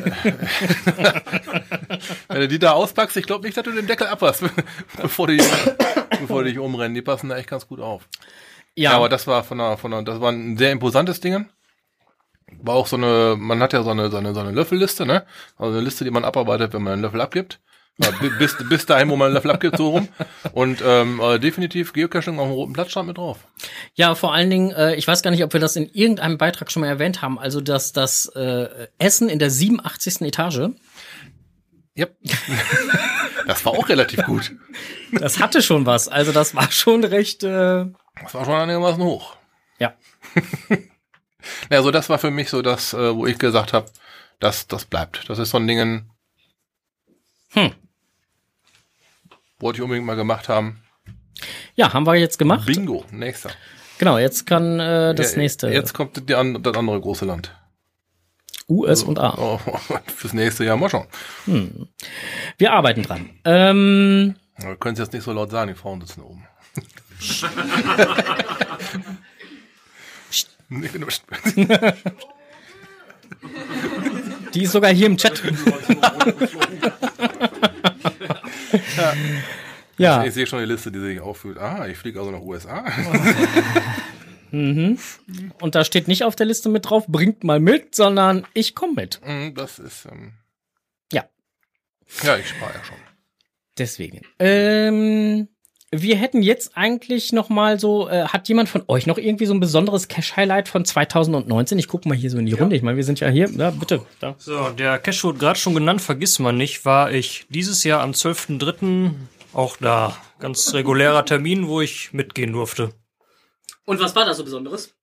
Wenn 2.28 2.42
du 2.42 2.48
die 2.48 2.60
da 2.60 2.72
auspackst, 2.72 3.18
ich 3.18 3.26
glaube 3.26 3.46
nicht, 3.46 3.56
dass 3.58 3.64
du 3.64 3.72
den 3.72 3.88
Deckel 3.88 4.08
abwasst, 4.08 4.44
bevor 5.02 5.28
die, 5.28 5.42
bevor 6.20 6.44
die 6.44 6.52
dich 6.52 6.60
umrennen. 6.60 6.94
Die 6.96 7.02
passen 7.02 7.30
da 7.30 7.38
echt 7.38 7.50
ganz 7.50 7.68
gut 7.68 7.80
auf. 7.80 8.08
Ja, 8.76 8.92
aber 8.94 9.08
das 9.10 9.28
war 9.28 9.44
von 9.44 9.60
der, 9.60 9.78
von 9.78 9.92
der, 9.92 10.02
das 10.02 10.20
war 10.20 10.32
ein 10.32 10.58
sehr 10.58 10.72
imposantes 10.72 11.20
Ding. 11.20 11.48
War 12.62 12.76
auch 12.76 12.88
so 12.88 12.96
eine, 12.96 13.36
man 13.38 13.62
hat 13.62 13.74
ja 13.74 13.84
so 13.84 13.92
eine, 13.92 14.10
so 14.10 14.18
eine, 14.18 14.34
so 14.34 14.40
eine 14.40 14.52
Löffelliste, 14.52 15.06
ne? 15.06 15.26
Also 15.58 15.74
eine 15.74 15.82
Liste, 15.82 16.04
die 16.04 16.12
man 16.12 16.26
abarbeitet, 16.26 16.74
wenn 16.74 16.82
man 16.84 16.94
einen 16.94 17.02
Löffel 17.02 17.22
abgibt. 17.22 17.60
Bis, 18.40 18.56
bis 18.70 18.86
dahin, 18.88 19.10
wo 19.10 19.16
man 19.16 19.32
Löffel 19.34 19.52
abgibt, 19.52 19.78
so 19.78 19.90
rum. 19.92 20.08
Und 20.54 20.82
ähm, 20.84 21.20
äh, 21.22 21.38
definitiv 21.40 21.94
Geocaching 21.94 22.40
auf 22.40 22.48
dem 22.48 22.54
roten 22.54 22.74
Platz 22.74 22.90
stand 22.92 23.08
mit 23.08 23.18
drauf. 23.20 23.38
Ja, 23.94 24.16
vor 24.16 24.34
allen 24.34 24.50
Dingen, 24.50 24.72
äh, 24.72 24.96
ich 24.96 25.08
weiß 25.08 25.22
gar 25.22 25.30
nicht, 25.30 25.44
ob 25.44 25.54
wir 25.54 25.60
das 25.60 25.76
in 25.76 25.88
irgendeinem 25.90 26.40
Beitrag 26.40 26.72
schon 26.72 26.82
mal 26.82 26.88
erwähnt 26.88 27.22
haben, 27.22 27.38
also 27.38 27.62
dass 27.62 27.94
das 27.94 28.26
äh, 28.36 28.88
Essen 28.98 29.30
in 29.30 29.38
der 29.38 29.52
87. 29.52 30.22
Etage, 30.22 30.70
Ja. 31.96 32.08
Das 33.46 33.66
war 33.66 33.74
auch 33.74 33.90
relativ 33.90 34.24
gut. 34.26 34.54
das 35.12 35.40
hatte 35.40 35.62
schon 35.62 35.86
was. 35.86 36.08
Also 36.08 36.32
das 36.32 36.56
war 36.56 36.72
schon 36.72 37.04
recht, 37.04 37.44
äh, 37.44 37.86
Das 38.22 38.34
war 38.34 38.46
schon 38.46 38.54
einigermaßen 38.56 39.04
hoch. 39.04 39.36
ja. 39.80 39.94
Ja, 41.70 41.78
also 41.80 41.92
das 41.92 42.08
war 42.10 42.20
für 42.20 42.32
mich 42.32 42.50
so 42.50 42.62
das, 42.62 42.94
äh, 42.94 43.14
wo 43.14 43.26
ich 43.28 43.38
gesagt 43.38 43.74
habe, 43.74 43.88
das, 44.40 44.66
das 44.68 44.86
bleibt. 44.86 45.30
Das 45.30 45.40
ist 45.40 45.50
so 45.50 45.58
ein 45.58 45.68
Ding, 45.68 46.06
Hm. 47.52 47.72
Wollte 49.64 49.78
ich 49.78 49.82
unbedingt 49.84 50.06
mal 50.06 50.16
gemacht 50.16 50.50
haben. 50.50 50.84
Ja, 51.76 51.94
haben 51.94 52.06
wir 52.06 52.16
jetzt 52.16 52.38
gemacht. 52.38 52.66
Bingo, 52.68 53.06
nächster. 53.12 53.50
Genau, 53.98 54.18
jetzt 54.18 54.46
kann 54.46 54.80
äh, 54.80 55.16
das 55.16 55.34
Ja, 55.34 55.38
nächste 55.40 55.70
Jetzt 55.70 55.94
kommt 55.94 56.28
die, 56.30 56.36
an- 56.36 56.62
das 56.62 56.76
andere 56.76 57.00
große 57.00 57.26
Land. 57.26 57.56
US 58.70 59.04
und 59.04 59.20
A. 59.20 59.36
Oh, 59.38 59.60
fürs 60.16 60.34
nächste 60.34 60.64
Jahr 60.66 60.78
mal 60.78 60.90
schauen. 60.90 61.08
Wir 62.58 62.72
arbeiten 62.74 63.04
dran. 63.04 63.30
Ähm, 63.46 64.36
Wir 64.58 64.76
können 64.78 64.94
es 64.94 65.00
jetzt 65.00 65.14
nicht 65.14 65.24
so 65.24 65.34
laut 65.34 65.52
sagen, 65.52 65.74
die 65.74 65.80
Frauen 65.80 66.02
sitzen 66.02 66.22
oben. 66.22 66.48
Die 74.54 74.64
ist 74.64 74.72
sogar 74.72 74.92
hier 74.94 75.08
im 75.08 75.18
Chat. 75.18 75.42
ja, 79.98 80.24
Ich 80.26 80.34
sehe 80.34 80.48
schon 80.48 80.60
die 80.60 80.66
Liste, 80.66 80.92
die 80.92 81.00
sich 81.00 81.20
auffüllt. 81.22 81.58
Ah, 81.58 81.88
ich 81.88 81.98
fliege 81.98 82.20
also 82.20 82.32
nach 82.32 82.42
USA. 82.42 82.84
und 84.52 85.76
da 85.76 85.84
steht 85.84 86.08
nicht 86.08 86.24
auf 86.24 86.36
der 86.36 86.46
Liste 86.46 86.70
mit 86.70 86.90
drauf, 86.90 87.06
bringt 87.08 87.44
mal 87.44 87.60
mit, 87.60 87.96
sondern 87.96 88.46
ich 88.54 88.76
komme 88.76 88.94
mit. 88.94 89.20
Hm, 89.24 89.56
das 89.56 89.80
ist, 89.80 90.06
ähm, 90.06 90.34
Ja. 91.12 91.26
ja, 92.22 92.38
ich 92.38 92.50
spare 92.50 92.74
ja 92.74 92.84
schon. 92.84 92.98
Deswegen. 93.78 94.22
Ähm, 94.40 95.48
wir 96.02 96.16
hätten 96.16 96.42
jetzt 96.42 96.72
eigentlich 96.76 97.32
noch 97.32 97.50
mal 97.50 97.80
so, 97.80 98.10
äh, 98.10 98.26
hat 98.26 98.50
jemand 98.50 98.68
von 98.68 98.84
euch 98.88 99.06
noch 99.06 99.18
irgendwie 99.18 99.46
so 99.46 99.54
ein 99.54 99.60
besonderes 99.60 100.08
Cash-Highlight 100.08 100.68
von 100.68 100.86
2019? 100.86 101.78
Ich 101.78 101.88
gucke 101.88 102.10
mal 102.10 102.16
hier 102.18 102.30
so 102.30 102.38
in 102.38 102.46
die 102.46 102.54
Runde. 102.54 102.76
Ich 102.76 102.82
meine, 102.82 102.98
wir 102.98 103.04
sind 103.04 103.20
ja 103.20 103.28
hier. 103.30 103.50
Ja, 103.50 103.70
bitte. 103.70 104.02
Da. 104.20 104.36
So, 104.40 104.70
der 104.70 104.98
Cash 105.00 105.24
wurde 105.24 105.38
gerade 105.38 105.60
schon 105.60 105.76
genannt, 105.76 106.02
vergiss 106.02 106.40
man 106.40 106.58
nicht, 106.58 106.86
war 106.86 107.12
ich 107.12 107.46
dieses 107.50 107.84
Jahr 107.84 108.02
am 108.02 108.12
12.03. 108.12 109.12
auch 109.54 109.78
da. 109.78 110.18
Ganz 110.40 110.74
regulärer 110.74 111.26
Termin, 111.26 111.68
wo 111.68 111.80
ich 111.80 112.12
mitgehen 112.12 112.54
durfte. 112.54 112.90
Und 113.86 114.00
was 114.00 114.16
war 114.16 114.26
da 114.26 114.34
so 114.34 114.44
Besonderes? 114.44 114.96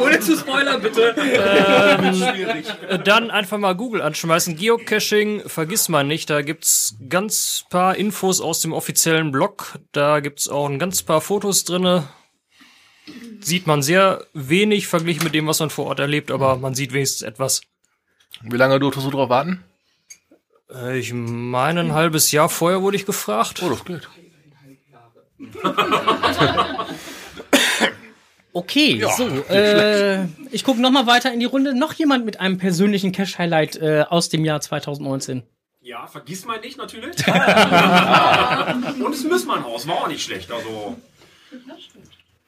Ohne 0.00 0.20
zu 0.20 0.36
spoilern, 0.36 0.82
bitte. 0.82 1.14
Äh, 1.16 2.98
Dann 3.04 3.30
einfach 3.30 3.58
mal 3.58 3.74
Google 3.74 4.02
anschmeißen. 4.02 4.56
Geocaching, 4.56 5.42
vergiss 5.48 5.88
man 5.88 6.08
nicht. 6.08 6.28
Da 6.30 6.42
gibt's 6.42 6.96
ganz 7.08 7.64
paar 7.70 7.96
Infos 7.96 8.40
aus 8.40 8.60
dem 8.60 8.72
offiziellen 8.72 9.30
Blog. 9.30 9.78
Da 9.92 10.20
gibt's 10.20 10.48
auch 10.48 10.68
ein 10.68 10.78
ganz 10.78 11.02
paar 11.02 11.20
Fotos 11.20 11.64
drinne. 11.64 12.08
Sieht 13.40 13.66
man 13.66 13.82
sehr 13.82 14.24
wenig 14.34 14.86
verglichen 14.86 15.24
mit 15.24 15.34
dem, 15.34 15.46
was 15.46 15.60
man 15.60 15.70
vor 15.70 15.86
Ort 15.86 16.00
erlebt, 16.00 16.30
aber 16.30 16.56
man 16.56 16.74
sieht 16.74 16.92
wenigstens 16.92 17.22
etwas. 17.22 17.60
Wie 18.42 18.56
lange 18.56 18.78
durftest 18.80 19.06
du 19.06 19.10
drauf 19.10 19.28
warten? 19.28 19.64
Äh, 20.72 20.98
Ich 20.98 21.12
meine, 21.12 21.80
ein 21.80 21.92
halbes 21.92 22.30
Jahr 22.32 22.48
vorher 22.48 22.82
wurde 22.82 22.96
ich 22.96 23.06
gefragt. 23.06 23.62
Oh, 23.62 23.68
das 23.70 23.84
geht. 23.84 24.08
Okay, 28.52 29.02
so. 29.16 29.28
Äh, 29.48 30.24
ich 30.50 30.64
gucke 30.64 30.80
noch 30.80 30.90
mal 30.90 31.06
weiter 31.06 31.32
in 31.32 31.40
die 31.40 31.46
Runde. 31.46 31.74
Noch 31.78 31.92
jemand 31.92 32.24
mit 32.24 32.40
einem 32.40 32.58
persönlichen 32.58 33.12
Cash-Highlight 33.12 33.76
äh, 33.76 34.04
aus 34.08 34.28
dem 34.28 34.44
Jahr 34.44 34.60
2019? 34.60 35.42
Ja, 35.80 36.06
vergiss 36.06 36.44
mal 36.44 36.60
nicht 36.60 36.76
natürlich. 36.76 37.16
Und 37.28 39.12
das 39.12 39.24
Müssmannhaus 39.24 39.86
war 39.86 40.02
auch 40.02 40.08
nicht 40.08 40.22
schlecht. 40.22 40.50
Also. 40.50 40.96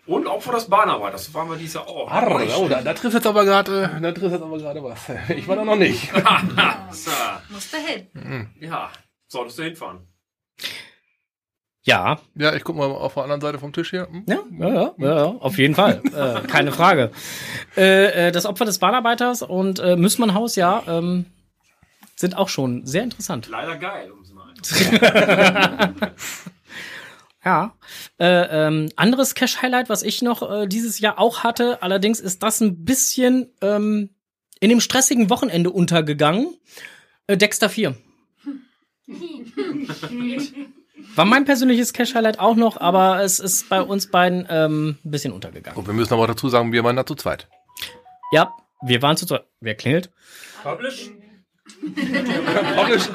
Und 0.06 0.26
auch 0.26 0.42
für 0.42 0.52
das 0.52 0.68
Bahnarbeit, 0.68 1.14
das 1.14 1.32
waren 1.32 1.48
wir 1.48 1.56
dieses 1.56 1.74
Jahr 1.74 1.86
auch. 1.88 2.10
Oh, 2.58 2.68
da, 2.68 2.82
da 2.82 2.92
trifft 2.92 3.14
jetzt 3.14 3.26
aber 3.26 3.44
gerade, 3.44 3.98
da 4.02 4.12
trifft 4.12 4.32
jetzt 4.32 4.42
aber 4.42 4.58
gerade 4.58 4.82
was. 4.82 4.98
Ich 5.36 5.46
war 5.46 5.56
da 5.56 5.64
noch 5.64 5.76
nicht. 5.76 6.10
So, 6.90 7.10
Musst 7.48 7.72
du 7.72 7.78
hin. 7.78 8.50
ja, 8.60 8.90
solltest 9.26 9.58
du 9.58 9.62
hinfahren. 9.62 10.06
Ja, 11.84 12.20
Ja, 12.36 12.54
ich 12.54 12.62
guck 12.62 12.76
mal 12.76 12.84
auf 12.86 13.14
der 13.14 13.24
anderen 13.24 13.40
Seite 13.40 13.58
vom 13.58 13.72
Tisch 13.72 13.90
hier. 13.90 14.06
Hm? 14.08 14.24
Ja, 14.26 14.38
ja, 14.58 14.94
ja, 14.98 15.16
ja, 15.16 15.24
auf 15.24 15.58
jeden 15.58 15.74
Fall. 15.74 16.00
äh, 16.14 16.46
keine 16.46 16.70
Frage. 16.70 17.10
Äh, 17.76 18.28
äh, 18.28 18.32
das 18.32 18.46
Opfer 18.46 18.64
des 18.64 18.78
Bahnarbeiters 18.78 19.42
und 19.42 19.80
äh, 19.80 19.96
Müssmannhaus, 19.96 20.54
ja, 20.54 20.82
ähm, 20.86 21.26
sind 22.14 22.36
auch 22.36 22.48
schon 22.48 22.86
sehr 22.86 23.02
interessant. 23.02 23.48
Leider 23.48 23.76
geil, 23.76 24.12
um 24.12 24.20
es 24.22 24.32
mal 24.32 24.52
Ja. 27.44 27.74
Äh, 28.18 28.66
ähm, 28.66 28.88
anderes 28.94 29.34
Cash-Highlight, 29.34 29.88
was 29.88 30.04
ich 30.04 30.22
noch 30.22 30.48
äh, 30.48 30.68
dieses 30.68 31.00
Jahr 31.00 31.18
auch 31.18 31.42
hatte, 31.42 31.82
allerdings 31.82 32.20
ist 32.20 32.44
das 32.44 32.60
ein 32.60 32.84
bisschen 32.84 33.52
ähm, 33.60 34.10
in 34.60 34.68
dem 34.68 34.80
stressigen 34.80 35.28
Wochenende 35.30 35.70
untergegangen. 35.70 36.54
Äh, 37.26 37.36
Dexter 37.36 37.68
4. 37.68 37.96
War 41.14 41.24
mein 41.24 41.44
persönliches 41.44 41.92
Cash-Highlight 41.92 42.38
auch 42.38 42.56
noch, 42.56 42.80
aber 42.80 43.22
es 43.22 43.38
ist 43.38 43.68
bei 43.68 43.82
uns 43.82 44.10
beiden 44.10 44.46
ähm, 44.48 44.98
ein 45.04 45.10
bisschen 45.10 45.32
untergegangen. 45.32 45.78
Und 45.78 45.86
wir 45.86 45.94
müssen 45.94 46.12
aber 46.14 46.26
dazu 46.26 46.48
sagen, 46.48 46.72
wir 46.72 46.84
waren 46.84 46.96
da 46.96 47.04
zu 47.04 47.14
zweit. 47.14 47.48
Ja, 48.32 48.54
wir 48.82 49.02
waren 49.02 49.16
zu 49.16 49.26
zweit. 49.26 49.44
Wer 49.60 49.74
klingelt? 49.74 50.10
Publish? 50.62 51.10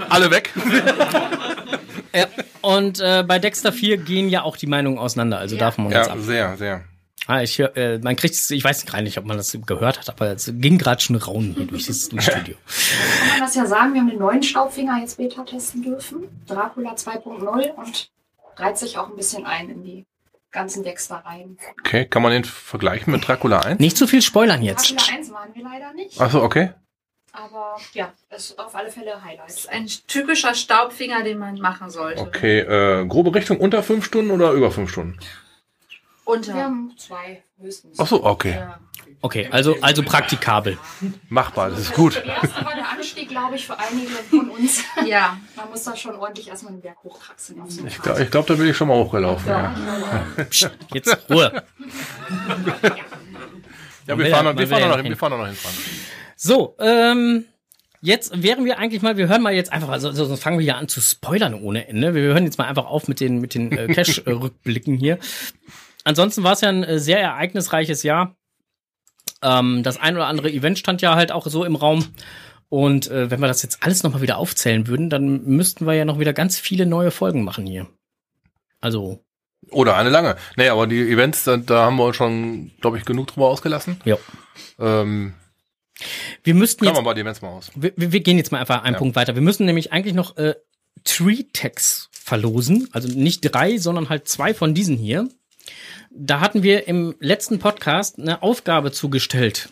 Alle 0.10 0.32
weg. 0.32 0.52
Ja. 2.14 2.28
Und 2.62 3.00
äh, 3.00 3.24
bei 3.28 3.40
Dexter 3.40 3.72
4 3.72 3.98
gehen 3.98 4.30
ja 4.30 4.42
auch 4.44 4.58
die 4.58 4.68
Meinungen 4.68 4.98
auseinander, 4.98 5.38
also 5.38 5.58
darf 5.58 5.78
man 5.78 5.88
uns 5.88 5.96
Ja, 5.96 6.08
ab. 6.08 6.18
sehr, 6.20 6.58
sehr. 6.58 6.84
Ah, 7.28 7.42
ich 7.42 7.60
hör, 7.60 7.76
äh, 7.76 8.00
man 8.00 8.16
kriegt 8.16 8.36
ich 8.50 8.64
weiß 8.64 8.86
gar 8.86 9.02
nicht, 9.02 9.18
ob 9.18 9.26
man 9.26 9.36
das 9.38 9.56
gehört 9.66 10.00
hat, 10.00 10.10
aber 10.10 10.28
es 10.32 10.52
ging 10.56 10.78
gerade 10.78 11.02
schon 11.02 11.18
Raunen 11.18 11.54
hier 11.56 11.66
durch 11.68 11.86
das 11.86 12.08
durchs 12.10 12.26
Studio. 12.32 12.56
Kann 13.20 13.30
man 13.32 13.40
das 13.42 13.56
ja 13.56 13.66
sagen, 13.66 13.94
wir 13.94 14.00
haben 14.02 14.10
den 14.10 14.20
neuen 14.20 14.42
Staubfinger 14.44 15.00
jetzt 15.02 15.18
Beta 15.18 15.44
testen 15.44 15.84
dürfen. 15.84 16.28
Dracula 16.48 16.94
2.0 16.94 17.72
und 17.76 18.10
reiht 18.56 18.78
sich 18.78 18.98
auch 18.98 19.10
ein 19.10 19.16
bisschen 19.18 19.46
ein 19.46 19.70
in 19.70 19.84
die 19.84 20.06
ganzen 20.52 20.84
Dexter-Reihen. 20.84 21.58
Okay, 21.82 22.06
kann 22.06 22.22
man 22.22 22.32
den 22.32 22.46
vergleichen 22.46 23.12
mit 23.12 23.28
Dracula 23.28 23.60
1? 23.60 23.80
Nicht 23.80 23.98
zu 23.98 24.08
viel 24.08 24.22
spoilern 24.22 24.62
jetzt. 24.64 24.90
Dracula 24.90 25.18
1 25.18 25.32
waren 25.32 25.54
wir 25.54 25.64
leider 25.64 25.94
nicht, 25.94 26.20
Achso, 26.22 26.42
okay. 26.42 26.72
aber 27.34 27.76
ja, 27.94 28.14
ist 28.36 28.58
auf 28.58 28.74
alle 28.74 28.90
Fälle 28.90 29.12
Das 29.12 29.24
Highlight. 29.26 29.50
ist 29.50 29.70
ein 29.70 29.88
typischer 30.08 30.56
Staubfinger, 30.56 31.24
den 31.24 31.38
man 31.40 31.60
machen 31.60 31.90
sollte. 31.90 32.22
Okay, 32.22 32.60
äh, 32.60 33.06
grobe 33.06 33.36
Richtung 33.36 33.58
unter 33.60 33.84
fünf 33.84 34.06
Stunden 34.06 34.32
oder 34.32 34.54
über 34.54 34.72
fünf 34.72 34.90
Stunden? 34.90 35.20
Wir 36.28 36.34
Unter. 36.34 36.54
haben 36.56 36.94
zwei 36.98 37.42
höchstens. 37.60 37.98
Achso, 38.00 38.18
okay. 38.24 38.56
Ja. 38.56 38.80
Okay, 39.22 39.48
also 39.50 39.76
also 39.82 40.04
praktikabel. 40.04 40.78
Machbar, 41.30 41.70
das 41.72 41.80
ist 41.80 41.94
gut. 41.94 42.16
Der 42.18 42.26
erste 42.26 42.64
war 42.64 42.76
der 42.76 42.90
Anstieg, 42.90 43.30
glaube 43.30 43.56
ich, 43.56 43.66
für 43.66 43.78
einige 43.80 44.10
von 44.30 44.50
uns. 44.52 44.84
ja. 45.08 45.38
Man 45.56 45.70
muss 45.70 45.84
da 45.84 45.96
schon 45.96 46.16
ordentlich 46.16 46.48
erstmal 46.50 46.74
den 46.74 46.82
Berg 46.82 46.98
hochkraxeln. 47.04 47.68
So 47.68 47.86
Ich 47.88 47.98
glaube, 48.00 48.22
ich 48.24 48.30
glaub, 48.30 48.46
da 48.46 48.54
bin 48.54 48.68
ich 48.70 48.78
schon 48.78 48.88
mal 48.90 48.96
hochgelaufen. 48.96 49.48
Ja, 49.48 49.76
Jetzt 50.94 51.18
Ruhe. 51.30 51.64
ja 54.08 54.18
wir 54.18 54.26
fahren 54.28 54.46
ja- 54.46 54.54
noch, 54.54 54.60
wir 54.60 54.68
fahren 54.68 54.82
noch, 54.82 54.90
ja 54.90 54.98
hin, 54.98 55.06
wir 55.10 55.18
fahren 55.18 55.38
noch 55.40 55.48
hin. 55.48 55.56
So, 56.36 56.76
ähm 56.80 57.46
jetzt 58.02 58.44
wären 58.44 58.64
wir 58.66 58.78
eigentlich 58.78 59.02
mal, 59.02 59.18
wir 59.18 59.28
hören 59.28 59.42
mal 59.42 59.54
jetzt 59.54 59.74
einfach, 59.74 59.90
also 59.90 60.12
sonst 60.12 60.42
fangen 60.44 60.60
wir 60.60 60.66
ja 60.66 60.76
an 60.76 60.88
zu 60.88 61.02
spoilern 61.02 61.56
ohne 61.56 61.88
Ende. 61.88 62.14
Wir 62.14 62.22
hören 62.22 62.44
jetzt 62.46 62.58
mal 62.60 62.66
einfach 62.66 62.86
auf 62.86 63.08
mit 63.08 63.20
den, 63.20 63.40
mit 63.42 63.56
den 63.56 63.72
äh, 63.72 63.88
Cash-Rückblicken 63.94 64.96
hier. 64.98 65.18
Ansonsten 66.08 66.44
war 66.44 66.54
es 66.54 66.62
ja 66.62 66.70
ein 66.70 66.86
äh, 66.86 67.00
sehr 67.00 67.20
ereignisreiches 67.20 68.02
Jahr. 68.04 68.38
Ähm, 69.42 69.84
das 69.84 70.00
ein 70.00 70.16
oder 70.16 70.28
andere 70.28 70.50
Event 70.50 70.80
stand 70.80 71.02
ja 71.02 71.16
halt 71.16 71.34
auch 71.34 71.46
so 71.48 71.66
im 71.66 71.76
Raum. 71.76 72.06
Und 72.70 73.12
äh, 73.12 73.30
wenn 73.30 73.42
wir 73.42 73.48
das 73.48 73.62
jetzt 73.62 73.84
alles 73.84 74.04
nochmal 74.04 74.22
wieder 74.22 74.38
aufzählen 74.38 74.88
würden, 74.88 75.10
dann 75.10 75.44
müssten 75.44 75.86
wir 75.86 75.94
ja 75.96 76.06
noch 76.06 76.18
wieder 76.18 76.32
ganz 76.32 76.60
viele 76.60 76.86
neue 76.86 77.12
Folgen 77.12 77.44
machen 77.44 77.66
hier. 77.66 77.88
Also. 78.80 79.22
Oder 79.70 79.98
eine 79.98 80.10
lange. 80.10 80.38
Nee, 80.56 80.70
aber 80.70 80.88
die 80.88 81.02
Events, 81.12 81.44
da, 81.44 81.58
da 81.58 81.84
haben 81.86 81.98
wir 81.98 82.14
schon, 82.14 82.72
glaube 82.80 82.98
ich, 82.98 83.04
genug 83.04 83.28
drüber 83.28 83.48
ausgelassen. 83.48 84.00
Ja. 84.06 84.18
Ähm, 84.80 85.34
wir 86.44 86.54
müssten 86.54 86.86
jetzt, 86.86 87.04
wir 87.04 87.14
die 87.16 87.22
Events 87.22 87.42
mal 87.42 87.50
aus. 87.50 87.70
wir, 87.76 87.92
wir 87.98 88.20
gehen 88.22 88.38
jetzt 88.38 88.54
mal 88.54 88.60
einfach 88.60 88.84
einen 88.84 88.94
Ja. 88.94 89.00
Punkt 89.00 89.18
weiter. 89.18 89.36
Wir 89.36 89.42
müssen 89.42 89.66
nämlich 89.66 89.92
eigentlich 89.92 90.14
noch 90.14 90.38
äh, 90.38 90.56
Tree 91.04 91.44
Tags 91.52 92.10
verlosen. 92.12 92.88
Also 92.94 93.10
nicht 93.10 93.42
drei, 93.42 93.78
sondern 93.78 94.08
halt 94.08 94.30
zwei 94.30 94.54
von 94.54 94.74
diesen 94.74 94.96
hier. 94.98 95.28
Da 96.10 96.40
hatten 96.40 96.64
wir 96.64 96.88
im 96.88 97.16
letzten 97.20 97.60
Podcast 97.60 98.20
eine 98.20 98.42
Aufgabe 98.42 98.92
zugestellt. 98.92 99.70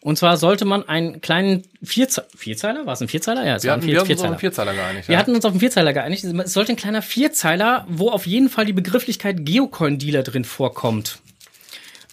Und 0.00 0.16
zwar 0.16 0.36
sollte 0.36 0.64
man 0.64 0.88
einen 0.88 1.20
kleinen 1.20 1.64
Vierze 1.82 2.26
Vierzeiler, 2.34 2.86
war 2.86 2.94
es 2.94 3.02
ein 3.02 3.08
Vierzeiler? 3.08 3.44
Ja, 3.46 3.56
es 3.56 3.64
Wir 3.64 3.70
war 3.70 3.76
ein 3.76 3.80
hatten, 3.80 3.86
Vier 3.86 3.94
wir 3.94 4.00
hatten 4.00 4.12
uns 4.12 4.20
auf 4.22 4.28
Vierzeiler. 4.28 4.30
einen 4.30 4.38
Vierzeiler 4.40 4.74
geeinigt. 4.74 5.08
Wir 5.08 5.12
ja. 5.12 5.18
hatten 5.18 5.34
uns 5.34 5.44
auf 5.44 5.50
einen 5.52 5.60
Vierzeiler 5.60 5.92
geeinigt. 5.92 6.24
Es 6.24 6.52
sollte 6.52 6.72
ein 6.72 6.76
kleiner 6.76 7.02
Vierzeiler, 7.02 7.86
wo 7.88 8.10
auf 8.10 8.26
jeden 8.26 8.48
Fall 8.48 8.64
die 8.64 8.72
Begrifflichkeit 8.72 9.44
Geocoin-Dealer 9.44 10.22
drin 10.22 10.44
vorkommt. 10.44 11.18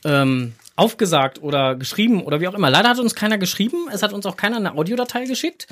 Ähm, 0.04 0.54
aufgesagt 0.76 1.42
oder 1.42 1.76
geschrieben 1.76 2.24
oder 2.24 2.42
wie 2.42 2.48
auch 2.48 2.54
immer. 2.54 2.70
Leider 2.70 2.90
hat 2.90 3.00
uns 3.00 3.16
keiner 3.16 3.38
geschrieben. 3.38 3.88
Es 3.92 4.04
hat 4.04 4.14
uns 4.14 4.26
auch 4.26 4.36
keiner 4.36 4.58
eine 4.58 4.74
Audiodatei 4.76 5.26
geschickt. 5.26 5.68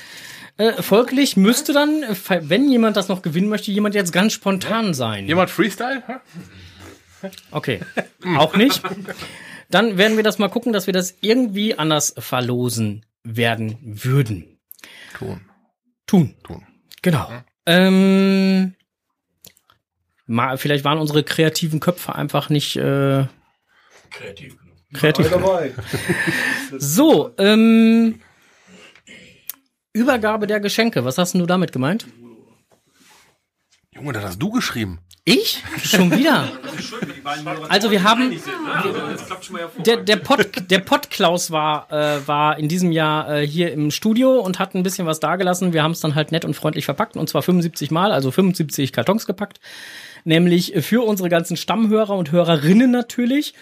Äh, 0.57 0.81
folglich 0.81 1.35
müsste 1.35 1.73
dann, 1.73 2.03
äh, 2.03 2.15
wenn 2.41 2.69
jemand 2.69 2.95
das 2.95 3.09
noch 3.09 3.21
gewinnen 3.21 3.49
möchte, 3.49 3.71
jemand 3.71 3.95
jetzt 3.95 4.13
ganz 4.13 4.33
spontan 4.33 4.93
sein. 4.93 5.27
Jemand 5.27 5.49
Freestyle? 5.49 6.03
Okay, 7.51 7.79
auch 8.37 8.55
nicht. 8.55 8.81
Dann 9.69 9.97
werden 9.97 10.17
wir 10.17 10.23
das 10.23 10.39
mal 10.39 10.49
gucken, 10.49 10.73
dass 10.73 10.87
wir 10.87 10.93
das 10.93 11.15
irgendwie 11.21 11.77
anders 11.77 12.13
verlosen 12.17 13.05
werden 13.23 13.77
würden. 13.81 14.59
Tun. 15.17 15.41
Tun. 16.05 16.35
Tun. 16.43 16.65
Genau. 17.01 17.31
Ähm, 17.65 18.75
mal, 20.25 20.57
vielleicht 20.57 20.83
waren 20.83 20.97
unsere 20.99 21.23
kreativen 21.23 21.79
Köpfe 21.79 22.13
einfach 22.13 22.49
nicht 22.49 22.75
äh, 22.75 23.25
Kreativ 24.09 24.57
genug. 24.57 24.75
kreativ. 24.93 25.29
dabei. 25.29 25.73
So, 26.77 27.33
ähm, 27.37 28.19
Übergabe 29.93 30.47
der 30.47 30.59
Geschenke. 30.59 31.05
Was 31.05 31.17
hast 31.17 31.33
denn 31.33 31.39
du 31.39 31.45
damit 31.45 31.71
gemeint? 31.71 32.05
Junge, 33.91 34.11
das 34.13 34.23
hast 34.23 34.41
du 34.41 34.49
geschrieben. 34.51 34.99
Ich? 35.25 35.63
Schon 35.81 36.11
wieder? 36.11 36.49
Also 37.69 37.91
wir 37.91 38.03
haben-. 38.03 38.37
Der, 39.85 39.97
der, 39.97 40.17
Pod, 40.17 40.69
der 40.69 40.79
Podklaus 40.79 41.49
war, 41.49 41.89
äh, 41.91 42.27
war 42.27 42.59
in 42.59 42.67
diesem 42.67 42.91
Jahr 42.91 43.33
äh, 43.33 43.47
hier 43.47 43.71
im 43.71 43.89
Studio 43.89 44.41
und 44.41 44.59
hat 44.59 44.75
ein 44.75 44.83
bisschen 44.83 45.05
was 45.05 45.21
dagelassen. 45.21 45.71
Wir 45.71 45.81
haben 45.81 45.91
es 45.91 46.01
dann 46.01 46.15
halt 46.15 46.33
nett 46.33 46.43
und 46.43 46.55
freundlich 46.55 46.83
verpackt 46.83 47.15
und 47.15 47.29
zwar 47.29 47.41
75 47.41 47.89
Mal, 47.89 48.11
also 48.11 48.31
75 48.31 48.91
Kartons 48.91 49.25
gepackt. 49.25 49.61
Nämlich 50.25 50.73
für 50.81 51.05
unsere 51.05 51.29
ganzen 51.29 51.55
Stammhörer 51.55 52.17
und 52.17 52.33
Hörerinnen 52.33 52.91
natürlich. 52.91 53.53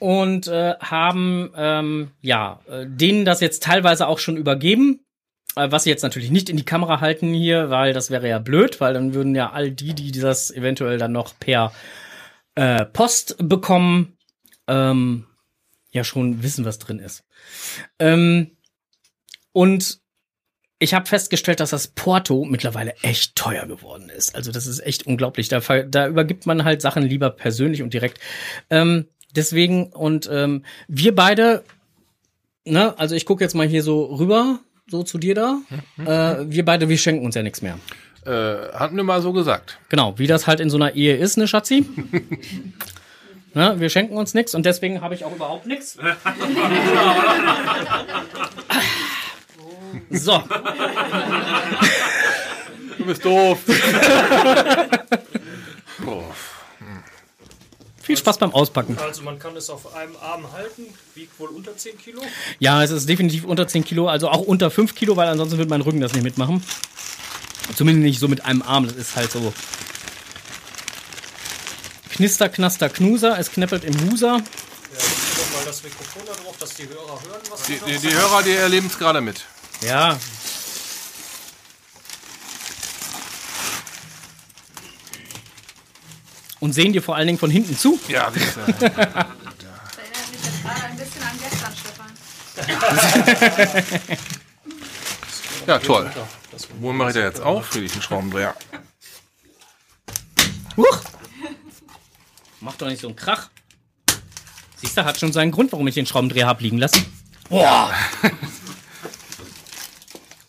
Und 0.00 0.48
äh, 0.48 0.74
haben 0.80 1.52
ähm, 1.56 2.10
ja 2.22 2.60
äh, 2.68 2.86
denen 2.88 3.24
das 3.24 3.40
jetzt 3.40 3.62
teilweise 3.62 4.08
auch 4.08 4.18
schon 4.18 4.36
übergeben. 4.36 5.00
Äh, 5.58 5.72
Was 5.72 5.84
sie 5.84 5.90
jetzt 5.90 6.02
natürlich 6.02 6.30
nicht 6.30 6.48
in 6.48 6.56
die 6.56 6.64
Kamera 6.64 7.00
halten 7.00 7.32
hier, 7.32 7.70
weil 7.70 7.92
das 7.92 8.10
wäre 8.10 8.28
ja 8.28 8.38
blöd, 8.38 8.80
weil 8.80 8.94
dann 8.94 9.14
würden 9.14 9.34
ja 9.34 9.50
all 9.50 9.70
die, 9.70 9.94
die 9.94 10.12
das 10.12 10.50
eventuell 10.50 10.98
dann 10.98 11.12
noch 11.12 11.38
per 11.38 11.72
äh, 12.54 12.84
Post 12.84 13.36
bekommen, 13.38 14.16
ähm, 14.66 15.26
ja 15.92 16.04
schon 16.04 16.42
wissen, 16.42 16.64
was 16.64 16.78
drin 16.78 16.98
ist. 16.98 17.24
Ähm, 17.98 18.56
und 19.52 20.00
ich 20.78 20.94
habe 20.94 21.06
festgestellt, 21.06 21.60
dass 21.60 21.70
das 21.70 21.88
Porto 21.88 22.44
mittlerweile 22.44 22.94
echt 23.02 23.34
teuer 23.34 23.66
geworden 23.66 24.10
ist. 24.10 24.34
Also 24.34 24.52
das 24.52 24.66
ist 24.66 24.78
echt 24.80 25.06
unglaublich. 25.06 25.48
Da, 25.48 25.60
da 25.60 26.06
übergibt 26.06 26.46
man 26.46 26.64
halt 26.64 26.82
Sachen 26.82 27.02
lieber 27.02 27.30
persönlich 27.30 27.82
und 27.82 27.94
direkt. 27.94 28.20
Ähm, 28.70 29.08
deswegen 29.34 29.92
und 29.92 30.28
ähm, 30.30 30.64
wir 30.86 31.14
beide, 31.14 31.64
ne, 32.64 32.96
also 32.98 33.16
ich 33.16 33.26
gucke 33.26 33.42
jetzt 33.42 33.54
mal 33.54 33.66
hier 33.66 33.82
so 33.82 34.04
rüber, 34.04 34.60
so 34.88 35.02
zu 35.02 35.18
dir 35.18 35.34
da. 35.34 35.60
Äh, 35.98 36.44
wir 36.50 36.64
beide, 36.64 36.88
wir 36.88 36.98
schenken 36.98 37.24
uns 37.24 37.34
ja 37.34 37.42
nichts 37.42 37.62
mehr. 37.62 37.78
Äh, 38.24 38.72
hatten 38.74 38.96
wir 38.96 39.04
mal 39.04 39.22
so 39.22 39.32
gesagt. 39.32 39.78
Genau, 39.88 40.18
wie 40.18 40.26
das 40.26 40.46
halt 40.46 40.60
in 40.60 40.70
so 40.70 40.76
einer 40.76 40.94
Ehe 40.94 41.16
ist, 41.16 41.36
ne 41.36 41.46
Schatzi? 41.48 41.86
ne, 43.54 43.74
wir 43.78 43.88
schenken 43.90 44.16
uns 44.16 44.34
nichts 44.34 44.54
und 44.54 44.66
deswegen 44.66 45.00
habe 45.00 45.14
ich 45.14 45.24
auch 45.24 45.34
überhaupt 45.34 45.66
nichts. 45.66 45.98
So, 50.10 50.42
Du 52.98 53.04
bist 53.04 53.24
doof. 53.24 53.58
Boah. 56.04 56.34
Viel 58.08 58.16
Spaß 58.16 58.38
beim 58.38 58.54
Auspacken. 58.54 58.96
Also 58.98 59.20
man 59.20 59.38
kann 59.38 59.54
es 59.54 59.68
auf 59.68 59.94
einem 59.94 60.16
Arm 60.16 60.50
halten, 60.52 60.86
wiegt 61.14 61.38
wohl 61.38 61.50
unter 61.50 61.76
10 61.76 61.98
Kilo. 61.98 62.22
Ja, 62.58 62.82
es 62.82 62.90
ist 62.90 63.06
definitiv 63.06 63.44
unter 63.44 63.68
10 63.68 63.84
Kilo, 63.84 64.08
also 64.08 64.30
auch 64.30 64.40
unter 64.40 64.70
5 64.70 64.94
Kilo, 64.94 65.14
weil 65.14 65.28
ansonsten 65.28 65.58
wird 65.58 65.68
mein 65.68 65.82
Rücken 65.82 66.00
das 66.00 66.14
nicht 66.14 66.22
mitmachen. 66.22 66.64
Zumindest 67.76 68.02
nicht 68.02 68.18
so 68.18 68.28
mit 68.28 68.46
einem 68.46 68.62
Arm, 68.62 68.86
das 68.86 68.96
ist 68.96 69.14
halt 69.14 69.30
so. 69.30 69.52
Knister, 72.08 72.48
Knaster, 72.48 72.88
Knuser, 72.88 73.38
es 73.38 73.52
knappert 73.52 73.84
im 73.84 73.94
Huser. 74.10 74.28
Ja, 74.28 74.38
noch 74.38 75.58
mal 75.58 75.66
das 75.66 75.82
Mikrofon 75.82 76.22
da 76.26 76.32
drauf, 76.32 76.56
dass 76.58 76.70
die 76.70 76.88
Hörer 76.88 77.20
hören, 77.28 77.42
was 77.50 77.62
Die, 77.64 77.78
die, 77.86 77.98
die. 77.98 78.14
Hörer, 78.14 78.42
die 78.42 78.52
erleben 78.52 78.86
es 78.86 78.98
gerade 78.98 79.20
mit. 79.20 79.44
Ja. 79.82 80.18
Und 86.60 86.72
sehen 86.72 86.92
dir 86.92 87.02
vor 87.02 87.16
allen 87.16 87.26
Dingen 87.26 87.38
von 87.38 87.50
hinten 87.50 87.76
zu. 87.76 87.98
Ja. 88.08 88.30
Das 88.30 88.56
erinnert 88.56 89.30
mich 90.30 90.42
jetzt 90.44 90.62
gerade 90.62 90.82
ein 90.84 90.96
bisschen 90.96 91.22
an 91.22 91.38
gestern, 91.38 91.72
Stefan. 91.76 92.12
ja 95.66 95.78
toll. 95.78 96.10
Wo 96.80 96.92
mache 96.92 97.10
ich 97.10 97.14
da 97.14 97.20
jetzt 97.20 97.40
auf? 97.40 97.74
Ich 97.76 97.92
einen 97.92 98.02
Schraubendreher? 98.02 98.54
Huch. 100.76 101.00
Mach 102.60 102.74
doch 102.76 102.88
nicht 102.88 103.00
so 103.00 103.08
einen 103.08 103.16
Krach. 103.16 103.50
Siehst 104.76 104.96
du, 104.96 105.04
hat 105.04 105.18
schon 105.18 105.32
seinen 105.32 105.52
Grund, 105.52 105.72
warum 105.72 105.86
ich 105.88 105.94
den 105.94 106.06
Schraubendreher 106.06 106.46
hab 106.46 106.60
liegen 106.60 106.78
lassen. 106.78 107.04
Boah. 107.48 107.92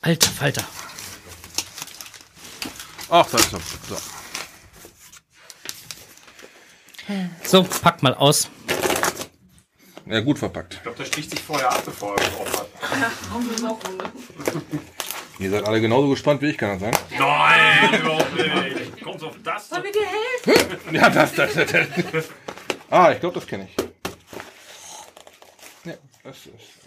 Alter 0.02 0.30
Falter. 0.30 0.64
Ach, 3.10 3.28
das 3.32 3.42
ist 3.42 3.52
so. 3.52 3.60
so. 3.90 3.98
So, 7.44 7.64
pack 7.64 8.04
mal 8.04 8.14
aus. 8.14 8.50
Ja, 10.06 10.20
gut 10.22 10.40
verpackt. 10.40 10.76
Ich 10.76 10.82
glaube, 10.84 10.98
der 10.98 11.06
sticht 11.06 11.32
sich 11.32 11.42
vorher 11.42 11.70
ab, 11.72 11.82
bevor 11.86 12.16
er 12.16 12.30
drauf 12.30 12.60
hat. 12.60 12.68
Ihr 15.40 15.50
seid 15.52 15.66
alle 15.66 15.80
genauso 15.82 16.10
gespannt 16.10 16.42
wie 16.42 16.48
ich, 16.48 16.58
kann 16.58 16.72
das 16.72 16.82
sein? 16.82 16.98
Nein, 17.18 18.02
überhaupt 18.02 18.36
nicht. 18.36 19.02
Kommt 19.04 19.24
auf 19.24 19.36
das. 19.44 19.70
Sollen 19.70 19.84
wir 19.84 19.92
dir 19.92 20.06
helfen? 20.06 20.78
Ja, 20.96 21.10
das, 21.10 21.34
das, 21.34 21.54
das. 21.54 21.68
das. 22.12 22.26
Ah, 22.90 23.12
ich 23.12 23.20
glaube, 23.20 23.36
das 23.36 23.48
kenne 23.48 23.68
ich. 23.70 23.76
Ja, 25.86 25.94
das 26.24 26.38
ist. 26.38 26.79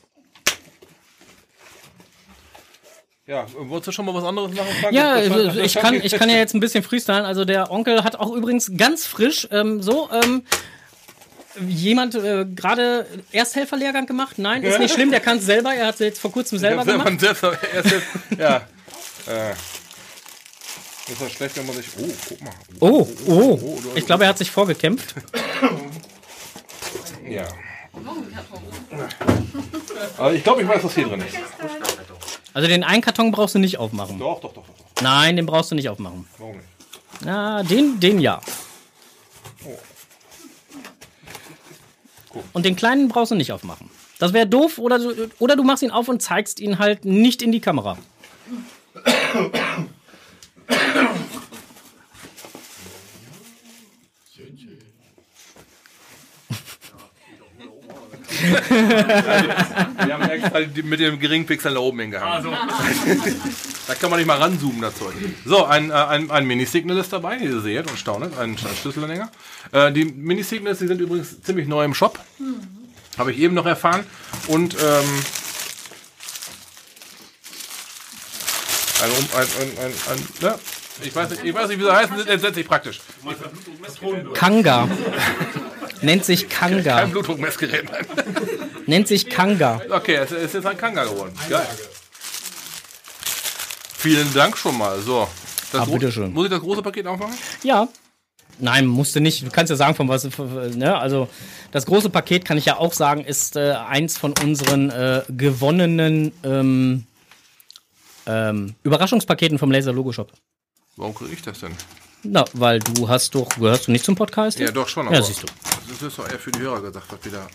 Ja, 3.26 3.46
wolltest 3.56 3.88
du 3.88 3.92
schon 3.92 4.04
mal 4.06 4.14
was 4.14 4.24
anderes 4.24 4.52
machen? 4.52 4.68
Frank? 4.80 4.92
Ja, 4.94 5.16
ich 5.22 5.72
scheint- 5.72 5.85
kann, 5.85 5.94
ich 6.02 6.12
kann 6.12 6.28
ja 6.28 6.37
jetzt 6.38 6.54
ein 6.54 6.61
bisschen 6.61 6.82
freestylen. 6.82 7.24
Also 7.24 7.44
der 7.44 7.70
Onkel 7.70 8.02
hat 8.02 8.16
auch 8.16 8.32
übrigens 8.35 8.72
ganz 8.76 9.06
frisch 9.06 9.46
ähm, 9.52 9.80
so 9.80 10.11
ähm, 10.11 10.42
jemand 11.68 12.14
äh, 12.16 12.44
gerade 12.46 13.06
Ersthelferlehrgang 13.30 14.06
gemacht. 14.06 14.38
Nein, 14.38 14.62
ist 14.64 14.78
nicht 14.80 14.94
schlimm. 14.94 15.11
Der 15.12 15.20
kann 15.20 15.38
es 15.38 15.44
selber. 15.46 15.72
Er 15.72 15.87
hat 15.87 15.94
es 15.94 16.00
jetzt 16.00 16.18
vor 16.20 16.32
kurzem 16.32 16.58
selber 16.58 16.85
gemacht. 16.85 17.22
jetzt, 17.22 17.42
ja. 18.38 18.56
Äh, 19.28 19.52
ist 21.12 21.20
das 21.20 21.32
schlecht, 21.32 21.56
wenn 21.56 21.66
man 21.66 21.76
sich. 21.76 21.87
Oh, 21.98 22.08
guck 22.28 22.40
mal. 22.40 22.52
Oh, 22.80 23.08
oh. 23.26 23.80
du- 23.82 23.92
Ich 23.94 24.06
glaube, 24.06 24.24
er 24.24 24.30
hat 24.30 24.38
sich 24.38 24.50
vorgekämpft. 24.50 25.14
Ja. 27.28 27.46
Aber 30.18 30.32
ich 30.32 30.42
glaube, 30.42 30.62
ich 30.62 30.68
weiß, 30.68 30.82
was 30.82 30.94
hier 30.94 31.06
drin 31.06 31.20
ist. 31.20 31.37
Also 32.55 32.69
den 32.69 32.85
einen 32.85 33.03
Karton 33.03 33.33
brauchst 33.33 33.55
du 33.55 33.59
nicht 33.59 33.79
aufmachen. 33.79 34.19
Doch, 34.19 34.41
doch, 34.41 34.53
doch, 34.53 34.65
doch. 34.67 35.03
Nein, 35.03 35.37
den 35.37 35.47
brauchst 35.47 35.71
du 35.71 35.75
nicht 35.75 35.88
aufmachen. 35.88 36.27
Warum 36.38 36.57
nicht? 36.57 36.69
Na, 37.25 37.62
den, 37.62 37.99
den 38.01 38.21
ja. 38.21 38.41
Oh. 39.65 39.79
Cool. 42.35 42.43
Und 42.53 42.65
den 42.65 42.77
kleinen 42.77 43.09
brauchst 43.09 43.31
du 43.31 43.37
nicht 43.37 43.53
aufmachen. 43.53 43.91
Das 44.19 44.33
wäre 44.33 44.47
doof 44.47 44.79
oder 44.79 44.99
du, 44.99 45.31
oder 45.38 45.57
du 45.57 45.65
machst 45.65 45.83
ihn 45.83 45.91
auf 45.91 46.09
und 46.09 46.23
zeigst 46.23 46.61
ihn 46.61 46.79
halt 46.79 47.05
nicht 47.05 47.43
in 47.43 47.53
die 47.53 47.61
Kamera. 47.61 47.99
Wir 58.42 60.14
haben 60.14 60.28
extra 60.31 60.59
mit 60.85 61.00
dem 61.00 61.18
geringen 61.18 61.46
Pixel 61.46 61.74
da 61.74 61.81
oben 61.81 62.00
hingehangen. 62.00 62.33
Also, 62.33 62.50
Da 63.88 63.94
kann 63.96 64.11
man 64.11 64.18
nicht 64.20 64.26
mal 64.28 64.38
ranzoomen, 64.38 64.81
das 64.81 64.94
Zeug. 64.96 65.12
So, 65.44 65.64
ein, 65.64 65.90
äh, 65.90 65.94
ein, 65.94 66.31
ein 66.31 66.46
Mini-Signal 66.46 66.96
ist 66.98 67.12
dabei, 67.12 67.40
wie 67.40 67.46
ihr 67.46 67.61
seht 67.61 67.90
und 67.90 67.98
staunet, 67.98 68.38
ein 68.38 68.57
Sch- 68.57 68.81
Schlüsselanhänger. 68.81 69.31
Äh, 69.72 69.90
die 69.92 70.05
Mini-Signals, 70.05 70.78
die 70.78 70.87
sind 70.87 71.00
übrigens 71.00 71.42
ziemlich 71.42 71.66
neu 71.66 71.85
im 71.85 71.92
Shop. 71.94 72.18
Habe 73.18 73.33
ich 73.33 73.38
eben 73.38 73.55
noch 73.55 73.66
erfahren. 73.66 74.05
Und 74.46 74.74
ähm, 74.74 75.22
ein, 79.02 79.11
Um- 79.11 79.28
ein, 79.37 79.46
ein, 79.61 79.78
ein, 79.87 79.92
ein, 80.11 80.28
ne? 80.40 80.59
ich, 81.02 81.14
weiß 81.14 81.31
nicht, 81.31 81.44
ich 81.44 81.52
weiß 81.55 81.68
nicht, 81.68 81.81
wie 81.81 81.85
sie 81.85 81.92
heißen, 81.94 82.16
sind 82.16 82.28
entsetzlich 82.28 82.66
praktisch. 82.68 83.00
Kanga. 84.35 84.88
Nennt 86.03 86.25
sich 86.25 86.49
Kanga. 86.49 86.97
Kein 87.01 87.11
Blutdruckmessgerät. 87.11 87.91
nein. 87.91 88.07
Nennt 88.87 89.09
sich 89.09 89.29
Kanga. 89.31 89.81
Okay, 89.88 90.17
es 90.17 90.33
ist 90.33 90.55
jetzt 90.55 90.67
ein 90.67 90.77
Kanga 90.77 91.05
geworden. 91.05 91.33
Geil. 91.49 91.67
Vielen 93.97 94.33
Dank 94.35 94.59
schon 94.59 94.77
mal. 94.77 95.01
So. 95.01 95.29
Das 95.71 95.83
Ah, 95.83 95.85
bitteschön. 95.85 96.33
Muss 96.33 96.47
ich 96.47 96.51
das 96.51 96.61
große 96.61 96.83
Paket 96.83 97.07
aufmachen? 97.07 97.35
Ja. 97.62 97.88
Nein, 98.59 98.87
musste 98.87 99.21
nicht. 99.21 99.47
Du 99.47 99.51
kannst 99.51 99.71
ja 99.71 99.77
sagen, 99.77 99.95
von 99.95 100.09
was. 100.09 100.29
Ne? 100.77 100.97
Also, 100.97 101.29
das 101.71 101.87
große 101.87 102.11
Paket 102.11 102.45
kann 102.45 102.59
ich 102.59 102.67
ja 102.67 102.77
auch 102.77 102.93
sagen, 102.93 103.25
ist 103.25 103.57
äh, 103.57 103.73
eins 103.73 104.19
von 104.19 104.35
unseren 104.43 104.91
äh, 104.91 105.23
gewonnenen 105.31 106.33
ähm, 106.45 107.07
ähm, 108.27 108.75
Überraschungspaketen 108.83 109.59
vom 109.59 109.71
Laser 109.71 109.93
Logo 109.93 110.12
Shop. 110.12 110.33
Warum 110.97 111.15
kriege 111.15 111.33
ich 111.33 111.43
das 111.43 111.61
denn? 111.61 111.73
Na, 112.24 112.44
weil 112.52 112.78
du 112.78 113.08
hast 113.08 113.35
doch. 113.35 113.48
Gehörst 113.50 113.88
du 113.88 113.92
nicht 113.92 114.04
zum 114.04 114.14
Podcast? 114.14 114.58
Ja, 114.58 114.70
doch 114.70 114.88
schon. 114.88 115.12
Ja, 115.12 115.22
siehst 115.22 115.42
du. 115.42 115.46
Das 115.88 116.02
ist 116.02 116.18
doch 116.18 116.28
eher 116.30 116.38
für 116.38 116.52
die 116.52 116.61
Hörer 116.61 116.80
gesagt, 116.80 117.06
was 117.11 117.24
wieder. 117.24 117.46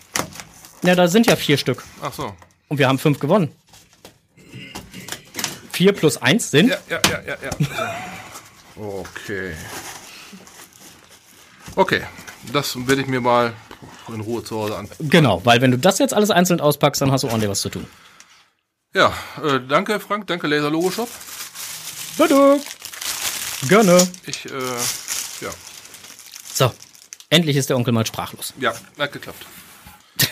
Ja, 0.84 0.96
da 0.96 1.08
sind 1.08 1.28
ja 1.28 1.36
vier 1.36 1.58
Stück. 1.58 1.84
Ach 2.02 2.14
so. 2.14 2.36
Und 2.68 2.78
wir 2.78 2.88
haben 2.88 3.00
fünf 3.00 3.20
gewonnen. 3.20 3.52
Vier 5.72 5.94
plus 5.94 6.18
eins 6.18 6.52
sind. 6.52 6.70
Ja, 6.70 6.78
ja, 6.90 7.00
ja, 7.10 7.22
ja, 7.26 7.38
ja. 7.44 7.96
Okay. 8.76 9.54
Okay. 11.76 12.02
Das 12.52 12.76
werde 12.88 13.02
ich 13.02 13.08
mir 13.08 13.22
mal 13.22 13.54
in 14.08 14.22
Ruhe 14.22 14.44
zu 14.44 14.58
Hause 14.58 14.78
an. 14.78 14.90
Genau, 15.00 15.44
weil 15.46 15.62
wenn 15.62 15.72
du 15.72 15.78
das 15.78 16.00
jetzt 16.00 16.14
alles 16.14 16.32
einzeln 16.32 16.62
auspackst, 16.62 17.02
dann 17.02 17.12
hast 17.12 17.24
du 17.24 17.28
ordentlich 17.28 17.50
was 17.50 17.62
zu 17.62 17.70
tun. 17.70 17.86
Ja, 18.94 19.14
äh, 19.44 19.60
danke 19.68 20.00
Frank, 20.00 20.28
danke 20.28 20.48
Laser 20.48 20.70
Logo 20.70 20.90
Shop. 20.92 21.10
Bitte. 22.18 22.60
Gerne. 23.68 24.08
Ich, 24.26 24.46
äh, 24.46 24.50
ja, 25.42 25.50
So, 26.54 26.72
endlich 27.30 27.58
ist 27.58 27.70
der 27.70 27.78
Onkel 27.78 27.94
mal 27.94 28.06
sprachlos. 28.06 28.54
ja, 28.60 28.74
hat 28.98 29.12
geklappt. 29.12 29.46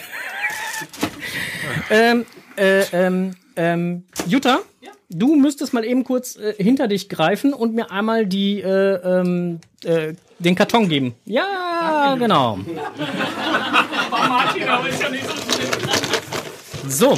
Ähm, 1.89 2.25
äh, 2.57 2.81
ähm, 2.91 3.35
ähm, 3.55 4.03
Jutta, 4.27 4.59
du 5.09 5.35
müsstest 5.35 5.73
mal 5.73 5.85
eben 5.85 6.03
kurz 6.03 6.35
äh, 6.35 6.53
hinter 6.57 6.88
dich 6.88 7.09
greifen 7.09 7.53
und 7.53 7.73
mir 7.73 7.91
einmal 7.91 8.25
die, 8.25 8.59
äh, 8.61 8.95
ähm, 8.95 9.59
äh, 9.83 10.13
den 10.39 10.55
Karton 10.55 10.89
geben. 10.89 11.15
Ja, 11.25 12.15
genau. 12.19 12.59
So. 16.88 17.17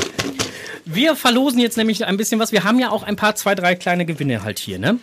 Wir 0.85 1.15
verlosen 1.15 1.59
jetzt 1.59 1.77
nämlich 1.77 2.05
ein 2.05 2.15
bisschen 2.17 2.39
was. 2.39 2.51
Wir 2.51 2.63
haben 2.63 2.79
ja 2.79 2.89
auch 2.91 3.03
ein 3.03 3.15
paar, 3.17 3.35
zwei, 3.35 3.55
drei 3.55 3.75
kleine 3.75 4.05
Gewinne 4.05 4.43
halt 4.43 4.59
hier, 4.59 4.79
ne? 4.79 4.99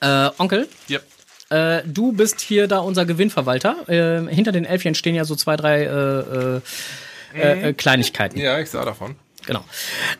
Äh, 0.00 0.30
Onkel, 0.38 0.68
Yep. 0.88 1.02
äh, 1.50 1.82
du 1.84 2.12
bist 2.12 2.40
hier 2.40 2.68
da 2.68 2.78
unser 2.78 3.04
Gewinnverwalter. 3.04 3.88
Äh, 3.88 4.32
hinter 4.32 4.52
den 4.52 4.64
Elfchen 4.64 4.94
stehen 4.94 5.14
ja 5.14 5.24
so 5.24 5.34
zwei, 5.34 5.56
drei 5.56 5.82
äh, 5.82 5.88
äh, 5.88 6.60
äh, 7.34 7.68
äh, 7.68 7.72
Kleinigkeiten. 7.72 8.38
Ja, 8.38 8.58
ich 8.60 8.70
sah 8.70 8.84
davon. 8.84 9.16
Genau. 9.46 9.64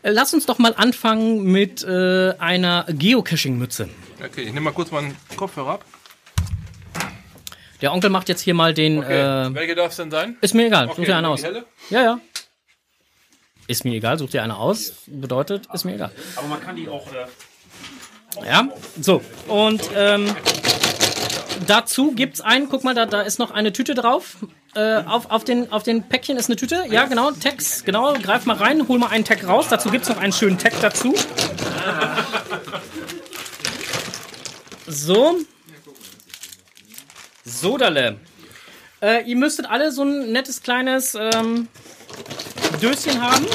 Äh, 0.02 0.10
Lass 0.10 0.32
uns 0.34 0.46
doch 0.46 0.58
mal 0.58 0.74
anfangen 0.76 1.44
mit 1.44 1.84
äh, 1.84 2.32
einer 2.38 2.86
Geocaching-Mütze. 2.88 3.88
Okay, 4.24 4.40
ich 4.42 4.48
nehme 4.48 4.62
mal 4.62 4.72
kurz 4.72 4.90
meinen 4.90 5.16
Kopfhörer 5.36 5.74
ab. 5.74 5.84
Der 7.80 7.92
Onkel 7.92 8.10
macht 8.10 8.28
jetzt 8.28 8.40
hier 8.40 8.54
mal 8.54 8.74
den. 8.74 8.98
Okay. 8.98 9.46
Äh, 9.46 9.54
Welche 9.54 9.74
darf 9.76 9.90
es 9.90 9.96
denn 9.96 10.10
sein? 10.10 10.36
ist 10.40 10.54
mir 10.54 10.66
egal, 10.66 10.86
Okay, 10.86 10.96
such 10.96 11.04
dir 11.04 11.16
eine 11.16 11.28
die 11.28 11.32
aus. 11.32 11.42
helle? 11.44 11.64
Ja, 11.90 12.02
ja. 12.02 12.20
Ist 13.68 13.84
mir 13.84 13.94
egal, 13.94 14.18
such 14.18 14.30
dir 14.30 14.42
eine 14.42 14.56
aus. 14.56 14.94
Bedeutet, 15.06 15.68
ist 15.72 15.84
mir 15.84 15.94
egal. 15.94 16.10
aber 16.36 16.48
man 16.48 16.60
kann 16.60 16.74
die 16.74 16.88
auch. 16.88 17.06
Ja, 18.44 18.68
so. 19.00 19.22
Und 19.46 19.82
ähm, 19.94 20.34
dazu 21.66 22.12
gibt's 22.12 22.40
einen, 22.40 22.68
guck 22.68 22.84
mal, 22.84 22.94
da, 22.94 23.06
da 23.06 23.22
ist 23.22 23.38
noch 23.38 23.50
eine 23.50 23.72
Tüte 23.72 23.94
drauf. 23.94 24.36
Äh, 24.74 25.02
auf, 25.04 25.30
auf, 25.30 25.44
den, 25.44 25.72
auf 25.72 25.82
den 25.82 26.02
Päckchen 26.02 26.36
ist 26.36 26.48
eine 26.48 26.56
Tüte. 26.56 26.84
Ja, 26.90 27.06
genau, 27.06 27.30
Tags, 27.30 27.84
genau. 27.84 28.12
Greif 28.14 28.44
mal 28.44 28.56
rein, 28.56 28.86
hol 28.86 28.98
mal 28.98 29.08
einen 29.08 29.24
Tag 29.24 29.46
raus. 29.46 29.66
Dazu 29.68 29.90
gibt's 29.90 30.08
noch 30.08 30.18
einen 30.18 30.32
schönen 30.32 30.58
Tag 30.58 30.74
dazu. 30.80 31.14
So. 34.86 35.36
Sodale. 37.44 38.18
Äh, 39.00 39.22
ihr 39.24 39.36
müsstet 39.36 39.66
alle 39.66 39.92
so 39.92 40.02
ein 40.02 40.32
nettes 40.32 40.62
kleines 40.62 41.14
ähm, 41.14 41.68
Döschen 42.80 43.20
haben. 43.22 43.46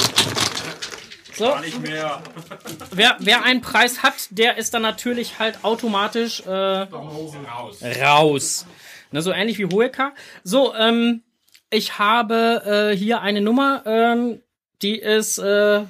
So. 1.36 1.58
nicht 1.58 1.80
mehr. 1.80 2.22
Wer, 2.92 3.16
wer 3.18 3.42
einen 3.42 3.60
Preis 3.60 4.02
hat, 4.02 4.14
der 4.30 4.56
ist 4.56 4.72
dann 4.74 4.82
natürlich 4.82 5.38
halt 5.38 5.64
automatisch 5.64 6.40
äh, 6.40 6.50
Raus. 6.50 7.82
raus. 8.00 8.66
Ne, 9.10 9.22
so 9.22 9.32
ähnlich 9.32 9.58
wie 9.58 9.66
Hoeka. 9.66 10.12
So, 10.42 10.74
ähm, 10.74 11.22
ich 11.70 11.98
habe 11.98 12.90
äh, 12.92 12.96
hier 12.96 13.20
eine 13.20 13.40
Nummer, 13.40 13.82
ähm, 13.86 14.42
die 14.82 14.98
ist 14.98 15.38
äh, 15.38 15.84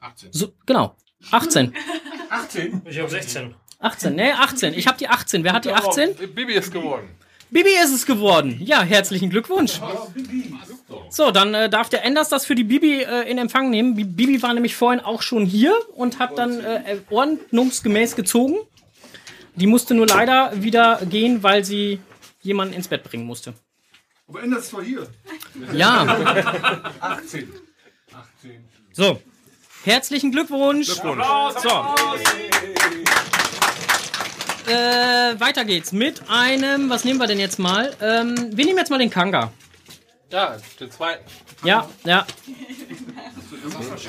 18. 0.00 0.32
so, 0.32 0.52
genau 0.66 0.96
18. 1.30 1.74
18? 2.30 2.82
Ich 2.86 2.98
habe 2.98 3.08
16. 3.08 3.54
18, 3.78 4.14
ne, 4.14 4.34
18. 4.38 4.74
Ich 4.74 4.86
habe 4.86 4.98
die 4.98 5.08
18. 5.08 5.44
Wer 5.44 5.52
hat 5.52 5.64
die 5.64 5.72
18? 5.72 6.34
Bibi 6.34 6.54
ist 6.54 6.72
geworden. 6.72 7.08
Bibi 7.50 7.70
ist 7.82 7.92
es 7.92 8.06
geworden. 8.06 8.58
Ja, 8.62 8.82
herzlichen 8.82 9.30
Glückwunsch. 9.30 9.80
So, 11.08 11.30
dann 11.32 11.54
äh, 11.54 11.68
darf 11.68 11.88
der 11.88 12.04
Enders 12.04 12.28
das 12.28 12.46
für 12.46 12.54
die 12.54 12.62
Bibi 12.64 13.02
äh, 13.02 13.28
in 13.30 13.38
Empfang 13.38 13.70
nehmen. 13.70 13.94
Bi- 13.96 14.04
Bibi 14.04 14.42
war 14.42 14.54
nämlich 14.54 14.76
vorhin 14.76 15.00
auch 15.00 15.22
schon 15.22 15.44
hier 15.44 15.74
und 15.96 16.18
hat 16.18 16.38
dann 16.38 16.60
äh, 16.60 16.98
ordnungsgemäß 17.10 18.14
gezogen. 18.16 18.56
Die 19.56 19.66
musste 19.66 19.94
nur 19.94 20.06
leider 20.06 20.52
wieder 20.62 21.00
gehen, 21.08 21.42
weil 21.42 21.64
sie 21.64 22.00
jemanden 22.42 22.74
ins 22.74 22.88
Bett 22.88 23.02
bringen 23.02 23.26
musste. 23.26 23.54
Aber 24.28 24.42
ändert 24.42 24.60
es 24.60 24.70
doch 24.70 24.80
hier. 24.82 25.08
Ja, 25.72 26.06
18. 27.00 27.52
so. 28.92 29.20
Herzlichen 29.82 30.30
Glückwunsch. 30.30 30.86
So. 30.88 31.14
Äh, 34.66 35.40
weiter 35.40 35.64
geht's 35.64 35.92
mit 35.92 36.22
einem, 36.28 36.90
was 36.90 37.04
nehmen 37.04 37.18
wir 37.18 37.26
denn 37.26 37.40
jetzt 37.40 37.58
mal? 37.58 37.94
Ähm, 38.00 38.50
wir 38.52 38.64
nehmen 38.64 38.78
jetzt 38.78 38.90
mal 38.90 38.98
den 38.98 39.10
Kanga. 39.10 39.52
Ja, 40.30 40.56
den 40.78 40.90
zweiten. 40.90 41.24
Ja, 41.64 41.88
ja. 42.04 42.26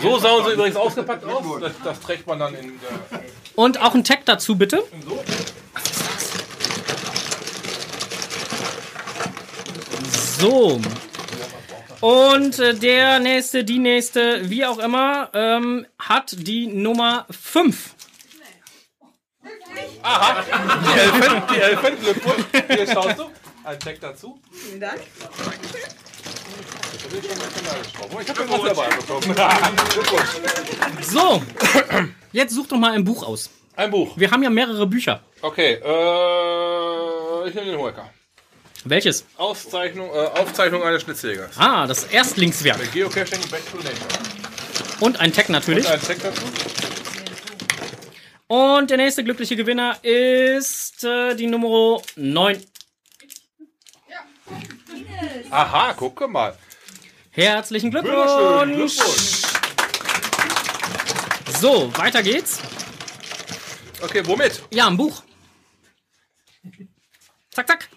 So 0.02 0.20
sahen 0.20 0.46
sie 0.46 0.52
übrigens 0.52 0.76
ausgepackt 0.76 1.26
aus. 1.26 1.44
Das, 1.60 1.72
das 1.84 2.00
trägt 2.00 2.28
man 2.28 2.40
dann 2.40 2.54
in 2.54 2.80
der. 2.80 3.22
Und 3.56 3.82
auch 3.82 3.96
ein 3.96 4.04
Tag 4.04 4.26
dazu, 4.26 4.56
bitte. 4.56 4.84
So. 10.40 10.80
Und 12.02 12.58
äh, 12.60 12.74
der 12.74 13.20
nächste, 13.20 13.64
die 13.64 13.78
nächste, 13.78 14.50
wie 14.50 14.66
auch 14.66 14.80
immer, 14.80 15.30
ähm, 15.34 15.86
hat 16.00 16.36
die 16.36 16.68
Nummer 16.68 17.28
5. 17.30 17.96
Die 20.04 21.00
Elfen, 21.00 21.44
die 21.54 21.60
Elfen, 21.60 22.00
Glückwunsch. 22.00 22.46
Hier 22.68 22.88
schaust 22.88 23.20
du. 23.20 23.30
Ein 23.64 23.80
Check 23.80 24.02
dazu. 24.02 24.40
Vielen 24.52 24.80
Dank. 24.80 25.00
Ich 28.22 28.30
habe 28.30 28.50
was 28.50 28.62
dabei 28.64 28.90
bekommen. 28.96 29.36
So. 31.02 31.42
Jetzt 32.32 32.56
such 32.56 32.68
doch 32.68 32.78
mal 32.78 32.94
ein 32.94 33.04
Buch 33.04 33.24
aus. 33.24 33.50
Ein 33.76 33.92
Buch. 33.92 34.14
Wir 34.16 34.32
haben 34.32 34.44
ja 34.44 34.50
mehrere 34.50 34.86
Bücher. 34.88 35.22
Okay, 35.42 35.74
äh, 35.74 37.50
ich 37.50 37.56
nehme 37.56 37.72
den 37.72 37.80
Hoeker. 37.80 38.10
Welches? 38.84 39.26
Auszeichnung, 39.38 40.10
äh, 40.10 40.40
Aufzeichnung 40.40 40.84
eines 40.84 41.04
Schnitzjägers. 41.04 41.58
Ah, 41.58 41.86
das 41.86 42.06
Erstlingswerk. 42.06 42.92
Geocaching 42.92 43.42
Back 43.50 43.62
to 43.72 43.78
Nature. 43.78 43.96
Und 45.00 45.20
ein 45.20 45.34
Tag 45.34 45.50
natürlich. 45.50 45.86
Und 45.86 45.92
ein 45.92 46.02
Check 46.02 46.22
dazu. 46.22 46.42
Und 48.52 48.90
der 48.90 48.98
nächste 48.98 49.24
glückliche 49.24 49.56
Gewinner 49.56 49.98
ist 50.04 51.06
äh, 51.06 51.36
die 51.36 51.48
Nummer 51.48 52.02
9. 52.18 52.62
Aha, 55.50 55.94
gucke 55.94 56.28
mal. 56.28 56.58
Herzlichen 57.30 57.92
Glückwunsch. 57.92 58.74
Glückwunsch. 58.76 59.44
So, 61.62 61.98
weiter 61.98 62.22
geht's. 62.22 62.60
Okay, 64.02 64.22
womit? 64.26 64.62
Ja, 64.72 64.88
ein 64.88 64.98
Buch. 64.98 65.24
Zack, 67.52 67.68
zack. 67.70 67.90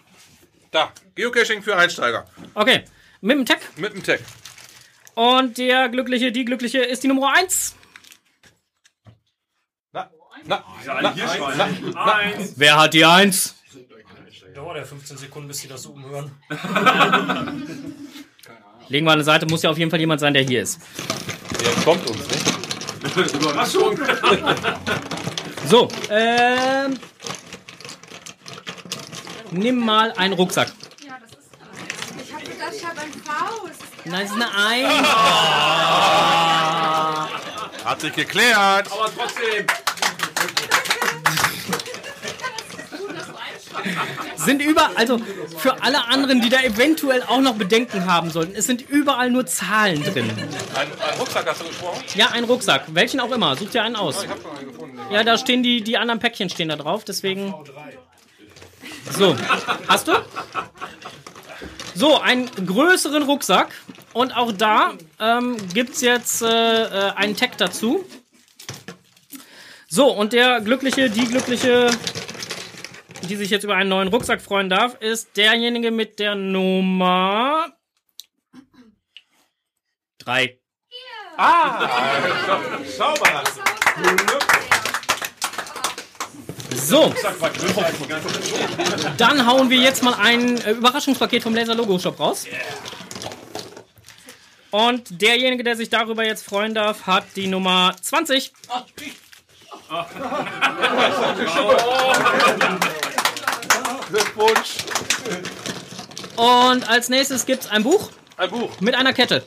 Da, 0.71 0.93
Geocaching 1.15 1.63
für 1.63 1.75
Einsteiger. 1.75 2.29
Okay, 2.53 2.85
mit 3.19 3.37
dem 3.37 3.45
Tag. 3.45 3.59
Mit 3.75 3.93
dem 3.93 4.03
Tag. 4.03 4.21
Und 5.15 5.57
der 5.57 5.89
Glückliche, 5.89 6.31
die 6.31 6.45
Glückliche 6.45 6.79
ist 6.79 7.03
die 7.03 7.09
Nummer 7.09 7.33
1. 7.33 7.75
Na, 10.47 10.63
na, 10.85 10.85
Ja, 10.85 11.01
na, 11.01 11.13
hier 11.13 11.25
na, 11.57 11.67
na. 11.93 12.15
Eins. 12.15 12.53
Wer 12.55 12.77
hat 12.77 12.93
die 12.93 13.03
1? 13.05 13.55
Dauert 14.53 14.77
ja 14.77 14.83
15 14.85 15.17
Sekunden, 15.17 15.47
bis 15.49 15.57
sie 15.59 15.67
das 15.67 15.85
umhören. 15.85 16.31
Legen 18.87 19.05
wir 19.05 19.11
an 19.11 19.17
die 19.19 19.25
Seite, 19.25 19.45
muss 19.47 19.63
ja 19.63 19.69
auf 19.71 19.77
jeden 19.77 19.91
Fall 19.91 19.99
jemand 19.99 20.21
sein, 20.21 20.33
der 20.33 20.43
hier 20.43 20.61
ist. 20.61 20.79
Der 21.59 21.71
kommt 21.83 22.09
uns 22.09 22.25
nicht. 22.29 22.45
Überraschung. 23.35 23.99
So, 25.67 25.87
ähm. 26.11 26.99
Nimm 29.49 29.79
mal 29.79 30.11
einen 30.11 30.35
Rucksack. 30.35 30.71
Ja, 31.03 31.17
das 31.19 31.31
ist. 31.31 31.49
Ich 32.23 32.31
habe 32.31 32.43
gedacht, 32.43 32.71
ich 32.77 32.85
habe 32.85 33.01
ein 33.01 33.11
V. 33.11 33.65
Ist 33.65 33.81
Nein, 34.05 34.25
es 34.25 34.31
ist 34.31 34.35
eine 34.35 34.55
1. 34.55 35.07
Hat 37.83 37.99
sich 37.99 38.13
geklärt. 38.13 38.91
Aber 38.91 39.09
trotzdem. 39.17 39.65
Sind 44.35 44.61
über, 44.61 44.91
also 44.95 45.19
für 45.57 45.81
alle 45.83 46.07
anderen, 46.07 46.41
die 46.41 46.49
da 46.49 46.61
eventuell 46.61 47.23
auch 47.23 47.41
noch 47.41 47.55
Bedenken 47.55 48.05
haben 48.05 48.29
sollten, 48.29 48.55
es 48.55 48.65
sind 48.65 48.87
überall 48.89 49.29
nur 49.31 49.45
Zahlen 49.45 50.03
drin. 50.03 50.29
Ein, 50.29 50.87
ein 50.87 51.19
Rucksack 51.19 51.47
hast 51.47 51.61
du 51.61 51.65
gesprochen? 51.65 52.03
Ja, 52.15 52.31
ein 52.31 52.43
Rucksack, 52.43 52.83
welchen 52.93 53.19
auch 53.19 53.31
immer. 53.31 53.55
Such 53.55 53.69
dir 53.69 53.83
einen 53.83 53.95
aus. 53.95 54.23
Ich 54.23 54.29
hab 54.29 54.41
schon 54.41 54.57
einen 54.57 54.67
gefunden. 54.67 54.99
Ja, 55.11 55.23
da 55.23 55.37
stehen 55.37 55.63
die, 55.63 55.81
die 55.81 55.97
anderen 55.97 56.19
Päckchen 56.19 56.49
stehen 56.49 56.69
da 56.69 56.75
drauf, 56.75 57.03
deswegen. 57.03 57.53
So, 59.11 59.35
hast 59.87 60.07
du? 60.07 60.13
So, 61.93 62.19
einen 62.19 62.49
größeren 62.65 63.23
Rucksack. 63.23 63.69
Und 64.13 64.35
auch 64.35 64.51
da 64.51 64.93
ähm, 65.19 65.57
gibt 65.73 65.95
es 65.95 66.01
jetzt 66.01 66.41
äh, 66.41 66.47
äh, 66.47 67.11
einen 67.15 67.35
Tag 67.35 67.57
dazu. 67.57 68.05
So, 69.87 70.11
und 70.11 70.33
der 70.33 70.61
Glückliche, 70.61 71.09
die 71.09 71.25
Glückliche, 71.25 71.89
die 73.27 73.35
sich 73.35 73.49
jetzt 73.49 73.63
über 73.63 73.75
einen 73.75 73.89
neuen 73.89 74.07
Rucksack 74.07 74.41
freuen 74.41 74.69
darf, 74.69 74.95
ist 75.01 75.35
derjenige 75.37 75.91
mit 75.91 76.19
der 76.19 76.35
Nummer 76.35 77.67
3. 80.19 80.59
Schau 82.97 83.13
mal. 83.21 83.43
So. 86.75 87.13
Dann 89.17 89.45
hauen 89.45 89.69
wir 89.69 89.77
jetzt 89.77 90.03
mal 90.03 90.13
ein 90.15 90.57
äh, 90.61 90.71
Überraschungspaket 90.71 91.43
vom 91.43 91.53
Laser 91.55 91.75
Logo 91.75 91.97
Shop 91.99 92.19
raus. 92.19 92.45
Und 94.71 95.21
derjenige, 95.21 95.63
der 95.63 95.75
sich 95.75 95.89
darüber 95.89 96.25
jetzt 96.25 96.45
freuen 96.45 96.73
darf, 96.73 97.07
hat 97.07 97.25
die 97.35 97.47
Nummer 97.47 97.95
20. 98.01 98.51
Glückwunsch. 104.09 104.77
Und 106.35 106.89
als 106.89 107.09
nächstes 107.09 107.45
gibt 107.45 107.63
es 107.63 107.69
ein 107.71 107.83
Buch 107.83 108.11
Ein 108.37 108.49
Buch. 108.49 108.79
mit 108.81 108.95
einer 108.95 109.13
Kette. 109.13 109.43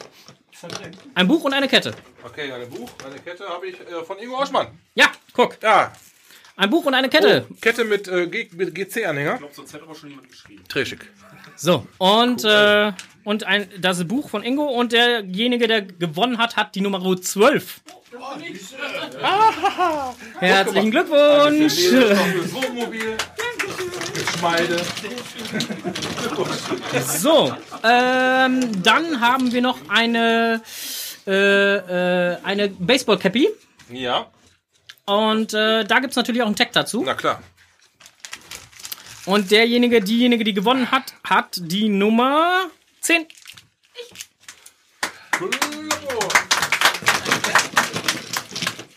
Ein 1.15 1.29
Buch 1.29 1.45
und 1.45 1.53
eine 1.53 1.69
Kette. 1.69 1.93
Okay, 2.25 2.51
ein 2.53 2.69
Buch, 2.69 2.91
eine 3.07 3.19
Kette 3.21 3.47
habe 3.49 3.67
ich 3.69 3.75
äh, 3.81 4.05
von 4.05 4.19
Ingo 4.19 4.39
Oschmann. 4.41 4.69
Ja, 4.95 5.07
guck. 5.33 5.63
Ja. 5.63 5.93
Ein 6.57 6.71
Buch 6.71 6.85
und 6.87 6.95
eine 6.95 7.09
Kette. 7.09 7.47
Oh, 7.49 7.55
Kette 7.61 7.85
mit, 7.85 8.09
äh, 8.09 8.27
G- 8.27 8.49
mit 8.55 8.75
GC-Anhänger. 8.75 9.35
Ich 9.35 9.39
glaube, 9.39 9.55
sonst 9.55 9.73
hätte 9.73 9.85
aber 9.85 9.95
schon 9.95 10.09
jemand 10.11 10.29
geschrieben. 10.29 10.65
Träschig. 10.69 10.99
So, 11.55 11.87
und, 11.99 12.43
äh, 12.45 12.93
und 13.23 13.45
ein, 13.45 13.69
das 13.79 14.05
Buch 14.09 14.29
von 14.29 14.43
Ingo 14.43 14.65
und 14.65 14.91
derjenige, 14.93 15.69
der 15.69 15.83
gewonnen 15.83 16.39
hat, 16.39 16.57
hat 16.57 16.75
die 16.75 16.81
Nummer 16.81 17.01
12. 17.21 17.81
Herzlichen 20.41 20.91
Glückwunsch! 20.91 21.75
Fürs 21.75 22.19
Geschmeide. 24.39 24.77
So, 27.07 27.55
ähm, 27.83 28.83
dann 28.83 29.21
haben 29.21 29.53
wir 29.53 29.61
noch 29.63 29.79
eine, 29.89 30.63
äh, 31.27 31.33
äh, 31.33 32.37
eine 32.45 32.69
Baseball-Cappy. 32.69 33.49
Ja, 33.91 34.27
Und 35.07 35.55
äh, 35.55 35.85
da 35.85 35.99
gibt 35.99 36.13
es 36.13 36.17
natürlich 36.17 36.43
auch 36.43 36.47
einen 36.47 36.57
Tag 36.57 36.73
dazu. 36.73 37.03
na 37.05 37.15
klar. 37.15 37.43
Und 39.27 39.51
derjenige, 39.51 40.01
diejenige, 40.01 40.45
die 40.45 40.55
gewonnen 40.55 40.91
hat, 40.91 41.15
hat 41.25 41.59
die 41.61 41.89
Nummer 41.89 42.67
10. 43.01 43.27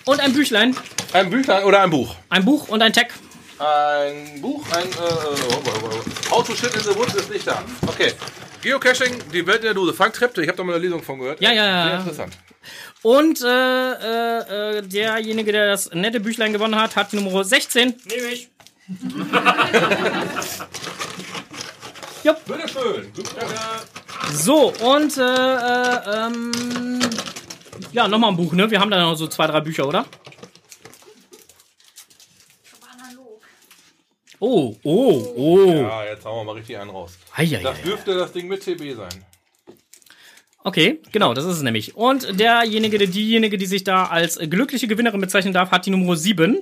Und 0.05 0.19
ein 0.19 0.33
Büchlein. 0.33 0.75
Ein 1.13 1.29
Büchlein 1.29 1.63
oder 1.63 1.81
ein 1.81 1.89
Buch? 1.89 2.15
Ein 2.29 2.45
Buch 2.45 2.67
und 2.69 2.81
ein 2.81 2.93
Tag. 2.93 3.13
Ein 3.61 4.41
Buch, 4.41 4.65
ein 4.71 4.85
äh, 4.85 4.87
äh, 4.87 6.31
How 6.31 6.43
to 6.43 6.55
Shit 6.55 6.73
in 6.73 6.81
the 6.81 6.95
Woods 6.95 7.13
ist 7.13 7.29
nicht 7.29 7.45
da. 7.45 7.61
Okay. 7.85 8.13
Geocaching, 8.63 9.19
die 9.31 9.45
Welt 9.45 9.59
in 9.59 9.65
der 9.65 9.75
Dose. 9.75 9.93
Frank 9.93 10.13
Trepte, 10.13 10.41
ich 10.41 10.47
habe 10.47 10.57
da 10.57 10.63
mal 10.63 10.73
eine 10.73 10.81
Lesung 10.81 11.03
von 11.03 11.19
gehört. 11.19 11.39
Ja, 11.41 11.51
ja, 11.51 11.65
ja. 11.65 11.83
Sehr 11.83 11.99
interessant. 11.99 12.37
Und 13.03 13.39
äh, 13.43 13.47
äh, 13.47 14.77
äh, 14.77 14.81
derjenige, 14.81 15.51
der 15.51 15.67
das 15.67 15.91
nette 15.93 16.19
Büchlein 16.19 16.53
gewonnen 16.53 16.75
hat, 16.75 16.95
hat 16.95 17.13
Nummer 17.13 17.43
16. 17.43 17.93
Nehme 18.05 18.27
ich. 18.31 18.49
Bitteschön. 22.47 23.11
So, 24.33 24.73
und 24.81 25.17
äh, 25.17 25.21
äh, 25.21 26.25
ähm, 26.25 26.99
ja, 27.91 28.07
nochmal 28.07 28.31
ein 28.31 28.37
Buch, 28.37 28.53
ne? 28.53 28.71
Wir 28.71 28.79
haben 28.79 28.89
da 28.89 28.99
noch 29.01 29.15
so 29.15 29.27
zwei, 29.27 29.45
drei 29.47 29.61
Bücher, 29.61 29.87
oder? 29.87 30.05
Oh, 34.43 34.75
oh, 34.81 35.33
oh. 35.37 35.71
Ja, 35.71 36.03
jetzt 36.03 36.25
hauen 36.25 36.39
wir 36.39 36.45
mal 36.45 36.57
richtig 36.57 36.75
einen 36.75 36.89
raus. 36.89 37.11
Eieiei. 37.35 37.61
Das 37.61 37.79
dürfte 37.83 38.15
das 38.15 38.31
Ding 38.31 38.47
mit 38.47 38.63
TB 38.63 38.95
sein. 38.97 39.23
Okay, 40.63 40.99
genau, 41.11 41.35
das 41.35 41.45
ist 41.45 41.57
es 41.57 41.61
nämlich. 41.61 41.95
Und 41.95 42.39
derjenige, 42.39 42.97
der 42.97 43.05
diejenige, 43.05 43.59
die 43.59 43.67
sich 43.67 43.83
da 43.83 44.05
als 44.05 44.39
glückliche 44.39 44.87
Gewinnerin 44.87 45.21
bezeichnen 45.21 45.53
darf, 45.53 45.69
hat 45.69 45.85
die 45.85 45.91
Nummer 45.91 46.15
7. 46.15 46.57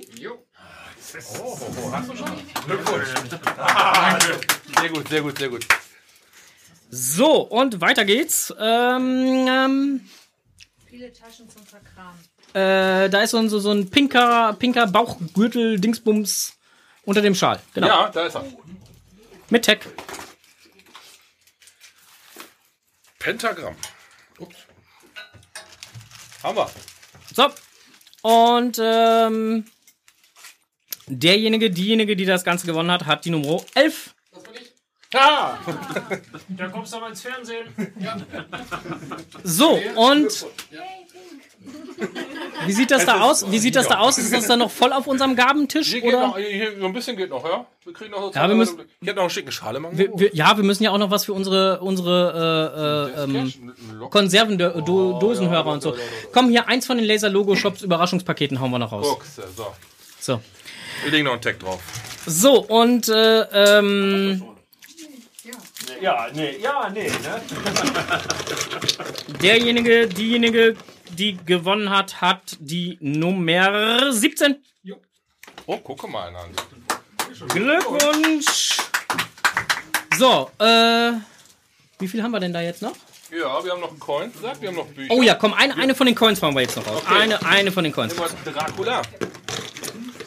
Sehr 4.78 4.88
gut, 4.90 5.08
sehr 5.08 5.22
gut, 5.22 5.38
sehr 5.38 5.48
gut. 5.48 5.66
So, 6.90 7.40
und 7.42 7.80
weiter 7.80 8.04
geht's. 8.04 8.54
Ähm, 8.60 9.46
ähm, 9.48 10.00
Viele 10.86 11.12
Taschen 11.12 11.48
zum 11.48 11.62
Verkramen. 11.64 12.20
äh, 12.52 13.08
da 13.10 13.22
ist 13.22 13.30
so 13.30 13.38
ein, 13.38 13.48
so, 13.48 13.58
so 13.58 13.70
ein 13.72 13.88
pinker, 13.90 14.54
pinker 14.58 14.86
Bauchgürtel, 14.86 15.80
Dingsbums 15.80 16.58
unter 17.04 17.22
dem 17.22 17.34
Schal. 17.34 17.60
Genau. 17.74 17.86
Ja, 17.86 18.08
da 18.08 18.26
ist 18.26 18.34
er. 18.36 18.44
Mit 19.48 19.64
Tag. 19.64 19.86
Pentagramm. 23.18 23.76
Ups. 24.38 24.56
Haben 26.42 26.56
wir. 26.56 26.70
So. 27.34 27.50
Und 28.22 28.78
ähm, 28.80 29.66
derjenige, 31.06 31.70
diejenige, 31.70 32.16
die 32.16 32.24
das 32.24 32.44
Ganze 32.44 32.66
gewonnen 32.66 32.90
hat, 32.90 33.06
hat 33.06 33.24
die 33.24 33.30
Nummer 33.30 33.62
11. 33.74 34.14
Ah! 35.12 35.58
Da 36.48 36.68
kommst 36.68 36.92
du 36.92 36.98
aber 36.98 37.08
ins 37.08 37.20
Fernsehen. 37.22 37.66
So, 39.42 39.80
und 39.96 40.46
wie 42.66 42.72
sieht 42.72 42.90
das 42.90 43.04
da 43.04 43.20
aus? 43.20 43.50
Wie 43.50 43.58
sieht 43.58 43.76
das 43.76 43.88
da 43.88 43.98
aus? 43.98 44.16
Ist 44.18 44.32
das 44.32 44.46
da 44.46 44.56
noch 44.56 44.70
voll 44.70 44.92
auf 44.92 45.06
unserem 45.06 45.36
Gabentisch? 45.36 45.88
Hier 45.88 46.00
geht 46.00 46.14
Oder? 46.14 46.28
noch, 46.28 46.38
hier, 46.38 46.78
so 46.78 46.86
ein 46.86 46.92
bisschen 46.92 47.16
geht 47.16 47.28
noch, 47.30 47.44
ja? 47.44 47.66
Wir 47.84 47.92
kriegen 47.92 48.10
noch 48.10 48.22
so 48.22 48.30
Ja, 48.32 48.48
wir 48.48 48.54
müssen- 48.54 48.80
Ich 49.00 49.06
hätte 49.06 49.16
noch 49.16 49.22
einen 49.24 49.30
schicken 49.30 49.52
Schale 49.52 49.80
machen. 49.80 49.96
Wir, 49.98 50.10
wir, 50.14 50.34
ja, 50.34 50.56
wir 50.56 50.64
müssen 50.64 50.82
ja 50.82 50.90
auch 50.90 50.98
noch 50.98 51.10
was 51.10 51.24
für 51.26 51.32
unsere, 51.34 51.80
unsere 51.80 53.10
äh, 53.16 53.20
äh, 53.20 53.24
ähm, 53.24 53.52
Konservendosenhörer 54.10 55.66
und 55.66 55.82
so. 55.82 55.94
Komm, 56.32 56.48
hier 56.50 56.68
eins 56.68 56.86
von 56.86 56.96
den 56.96 57.06
Laser-Logo-Shops 57.06 57.82
Überraschungspaketen 57.82 58.60
hauen 58.60 58.70
wir 58.70 58.78
noch 58.78 58.92
raus. 58.92 59.06
Buchse, 59.08 59.44
so. 59.56 59.66
So. 60.18 60.40
Wir 61.02 61.12
legen 61.12 61.24
noch 61.24 61.32
einen 61.32 61.42
Tag 61.42 61.58
drauf. 61.58 61.80
So, 62.26 62.60
und 62.64 63.08
äh, 63.08 63.40
ähm, 63.78 64.42
Ja, 66.00 66.26
nee, 66.34 66.56
ja, 66.62 66.88
nee, 66.90 67.08
ne? 67.08 67.40
derjenige, 69.42 70.06
diejenige, 70.06 70.76
die 71.16 71.36
gewonnen 71.44 71.90
hat, 71.90 72.20
hat 72.20 72.56
die 72.60 72.98
Nummer 73.00 74.12
17. 74.12 74.56
Oh, 75.66 75.76
gucke 75.78 76.08
mal 76.08 76.34
an. 76.34 76.50
Glückwunsch! 77.48 78.78
So, 80.18 80.50
äh, 80.58 81.12
wie 81.98 82.08
viel 82.08 82.22
haben 82.22 82.32
wir 82.32 82.40
denn 82.40 82.52
da 82.52 82.60
jetzt 82.60 82.82
noch? 82.82 82.94
Ja, 83.30 83.62
wir 83.64 83.72
haben 83.72 83.80
noch 83.80 83.90
einen 83.90 84.00
Coin. 84.00 84.32
Sagt, 84.40 84.60
wir 84.60 84.68
haben 84.68 84.76
noch 84.76 84.86
Bücher. 84.86 85.12
Oh 85.12 85.22
ja, 85.22 85.34
komm, 85.34 85.54
eine, 85.54 85.76
eine 85.76 85.94
von 85.94 86.06
den 86.06 86.16
Coins 86.16 86.42
hauen 86.42 86.54
wir 86.54 86.62
jetzt 86.62 86.76
noch 86.76 86.86
raus. 86.86 87.02
Okay. 87.06 87.22
Eine, 87.22 87.46
eine 87.46 87.70
von 87.70 87.84
den 87.84 87.92
Coins. 87.92 88.12
Immer 88.14 88.26
Dracula. 88.44 89.02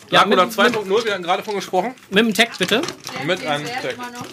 Ja, 0.09 0.23
Dracula 0.23 0.45
mit, 0.45 0.53
2.0, 0.55 1.05
wir 1.05 1.13
haben 1.13 1.23
gerade 1.23 1.43
von 1.43 1.55
gesprochen. 1.55 1.95
mit 2.09 2.19
dem 2.25 2.33
Text 2.33 2.59
bitte. 2.59 2.81
Mit 3.25 3.45
einem 3.45 3.65
noch. 3.65 4.25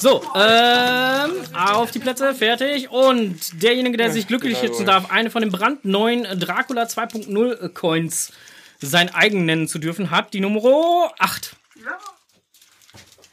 So, 0.00 0.22
ähm, 0.34 1.32
auf 1.54 1.90
die 1.90 1.98
Plätze, 1.98 2.34
fertig. 2.34 2.90
Und 2.90 3.62
derjenige, 3.62 3.98
der 3.98 4.10
sich 4.10 4.26
glücklich 4.26 4.56
schätzen 4.56 4.86
darf, 4.86 5.10
eine 5.10 5.30
von 5.30 5.42
den 5.42 5.52
brandneuen 5.52 6.40
Dracula 6.40 6.84
2.0 6.84 7.68
Coins 7.74 8.32
sein 8.80 9.14
eigen 9.14 9.44
nennen 9.44 9.68
zu 9.68 9.78
dürfen, 9.78 10.10
hat 10.10 10.32
die 10.32 10.40
Nummer 10.40 11.12
8. 11.18 11.54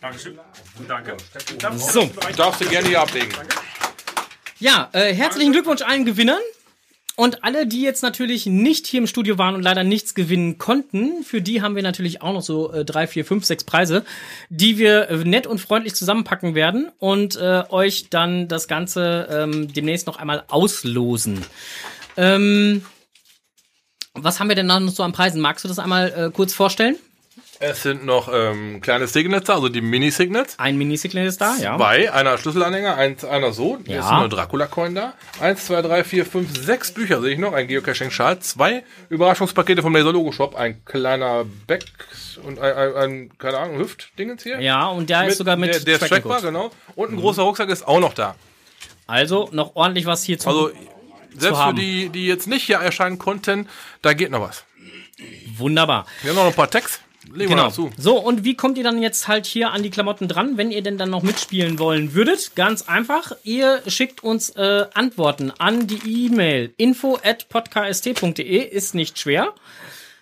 Dankeschön. 0.01 0.37
Danke. 0.89 1.15
So. 1.77 2.09
Darfst 2.35 2.59
du 2.59 2.65
gerne 2.65 2.87
hier 2.89 3.01
ablegen. 3.01 3.31
Ja, 4.59 4.89
äh, 4.91 5.13
herzlichen 5.13 5.53
Glückwunsch 5.53 5.81
allen 5.83 6.03
Gewinnern. 6.03 6.41
Und 7.19 7.43
alle, 7.43 7.65
die 7.65 7.81
jetzt 7.81 8.03
natürlich 8.03 8.45
nicht 8.45 8.85
hier 8.85 8.99
im 8.99 9.07
Studio 9.07 9.39
waren 9.39 9.55
und 9.55 9.63
leider 9.63 9.83
nichts 9.83 10.13
gewinnen 10.13 10.59
konnten, 10.59 11.23
für 11.23 11.41
die 11.41 11.63
haben 11.63 11.75
wir 11.75 11.81
natürlich 11.81 12.21
auch 12.21 12.31
noch 12.31 12.43
so 12.43 12.71
äh, 12.71 12.85
drei, 12.85 13.07
vier, 13.07 13.25
fünf, 13.25 13.43
sechs 13.43 13.63
Preise, 13.63 14.05
die 14.49 14.77
wir 14.77 15.09
äh, 15.09 15.15
nett 15.23 15.47
und 15.47 15.59
freundlich 15.59 15.95
zusammenpacken 15.95 16.53
werden 16.53 16.91
und 16.99 17.35
äh, 17.35 17.63
euch 17.69 18.11
dann 18.11 18.47
das 18.47 18.67
Ganze 18.67 19.27
ähm, 19.31 19.73
demnächst 19.73 20.05
noch 20.05 20.17
einmal 20.17 20.43
auslosen. 20.47 21.43
Ähm, 22.17 22.85
was 24.13 24.39
haben 24.39 24.49
wir 24.49 24.55
denn 24.55 24.67
noch 24.67 24.79
so 24.89 25.01
an 25.01 25.11
Preisen? 25.11 25.41
Magst 25.41 25.65
du 25.65 25.67
das 25.67 25.79
einmal 25.79 26.13
äh, 26.15 26.31
kurz 26.31 26.53
vorstellen? 26.53 26.97
Es 27.59 27.81
sind 27.81 28.05
noch 28.05 28.29
ähm, 28.31 28.81
kleine 28.81 29.07
Signets 29.07 29.47
da, 29.47 29.55
also 29.55 29.67
die 29.69 29.81
Mini-Signets. 29.81 30.59
Ein 30.59 30.77
Mini-Signet 30.77 31.25
ist 31.27 31.41
da, 31.41 31.55
ja. 31.57 31.75
Zwei, 31.75 32.11
einer 32.11 32.37
Schlüsselanhänger, 32.37 32.95
eins, 32.95 33.25
einer 33.25 33.51
so. 33.51 33.79
Hier 33.85 33.95
Ja. 33.95 34.01
ist 34.01 34.07
eine 34.07 34.29
Dracula-Coin 34.29 34.93
da. 34.93 35.13
Eins, 35.39 35.65
zwei, 35.65 35.81
drei, 35.81 36.03
vier, 36.03 36.25
fünf, 36.27 36.55
sechs 36.55 36.91
Bücher 36.93 37.19
sehe 37.19 37.33
ich 37.33 37.39
noch. 37.39 37.53
Ein 37.53 37.67
Geocaching-Schal. 37.67 38.39
Zwei 38.41 38.83
Überraschungspakete 39.09 39.81
vom 39.81 39.95
Laser 39.95 40.13
Logo 40.13 40.31
Shop. 40.31 40.55
Ein 40.55 40.85
kleiner 40.85 41.45
Back 41.65 41.85
und 42.43 42.59
ein, 42.59 42.73
ein, 42.75 42.95
ein 42.95 43.37
keine 43.39 43.57
Ahnung, 43.57 43.79
Hüftdingens 43.79 44.43
hier. 44.43 44.59
Ja, 44.61 44.87
und 44.87 45.09
der 45.09 45.25
ist 45.27 45.39
sogar 45.39 45.55
mit 45.55 45.73
Der, 45.73 45.79
der 45.79 45.95
ist 46.01 46.07
trackbar, 46.07 46.41
genau. 46.41 46.69
Und 46.95 47.11
ein 47.13 47.17
großer 47.17 47.41
Rucksack 47.41 47.69
ist 47.69 47.87
auch 47.87 47.99
noch 47.99 48.13
da. 48.13 48.35
Also 49.07 49.49
noch 49.51 49.75
ordentlich 49.75 50.05
was 50.05 50.21
hier 50.23 50.37
zu 50.37 50.47
Also, 50.49 50.71
selbst 51.35 51.59
für 51.61 51.73
die, 51.73 52.09
die 52.09 52.27
jetzt 52.27 52.45
nicht 52.45 52.65
hier 52.65 52.77
erscheinen 52.77 53.17
konnten, 53.17 53.67
da 54.03 54.13
geht 54.13 54.29
noch 54.29 54.41
was. 54.41 54.63
Wunderbar. 55.57 56.05
Wir 56.21 56.29
haben 56.31 56.37
noch 56.37 56.45
ein 56.45 56.53
paar 56.53 56.69
Tags. 56.69 56.99
Legen 57.33 57.51
Genau. 57.51 57.65
noch 57.65 57.73
zu. 57.73 57.89
So, 57.97 58.17
und 58.19 58.43
wie 58.43 58.55
kommt 58.55 58.77
ihr 58.77 58.83
dann 58.83 59.01
jetzt 59.01 59.27
halt 59.27 59.45
hier 59.45 59.71
an 59.71 59.83
die 59.83 59.89
Klamotten 59.89 60.27
dran, 60.27 60.57
wenn 60.57 60.71
ihr 60.71 60.81
denn 60.81 60.97
dann 60.97 61.09
noch 61.09 61.23
mitspielen 61.23 61.77
wollen 61.79 62.13
würdet? 62.13 62.55
Ganz 62.55 62.83
einfach, 62.83 63.33
ihr 63.43 63.81
schickt 63.87 64.23
uns 64.23 64.49
äh, 64.51 64.85
Antworten 64.93 65.51
an 65.51 65.87
die 65.87 66.25
E-Mail 66.25 66.73
info 66.77 67.19
at 67.23 67.49
podcast.de, 67.49 68.57
ist 68.63 68.95
nicht 68.95 69.19
schwer. 69.19 69.53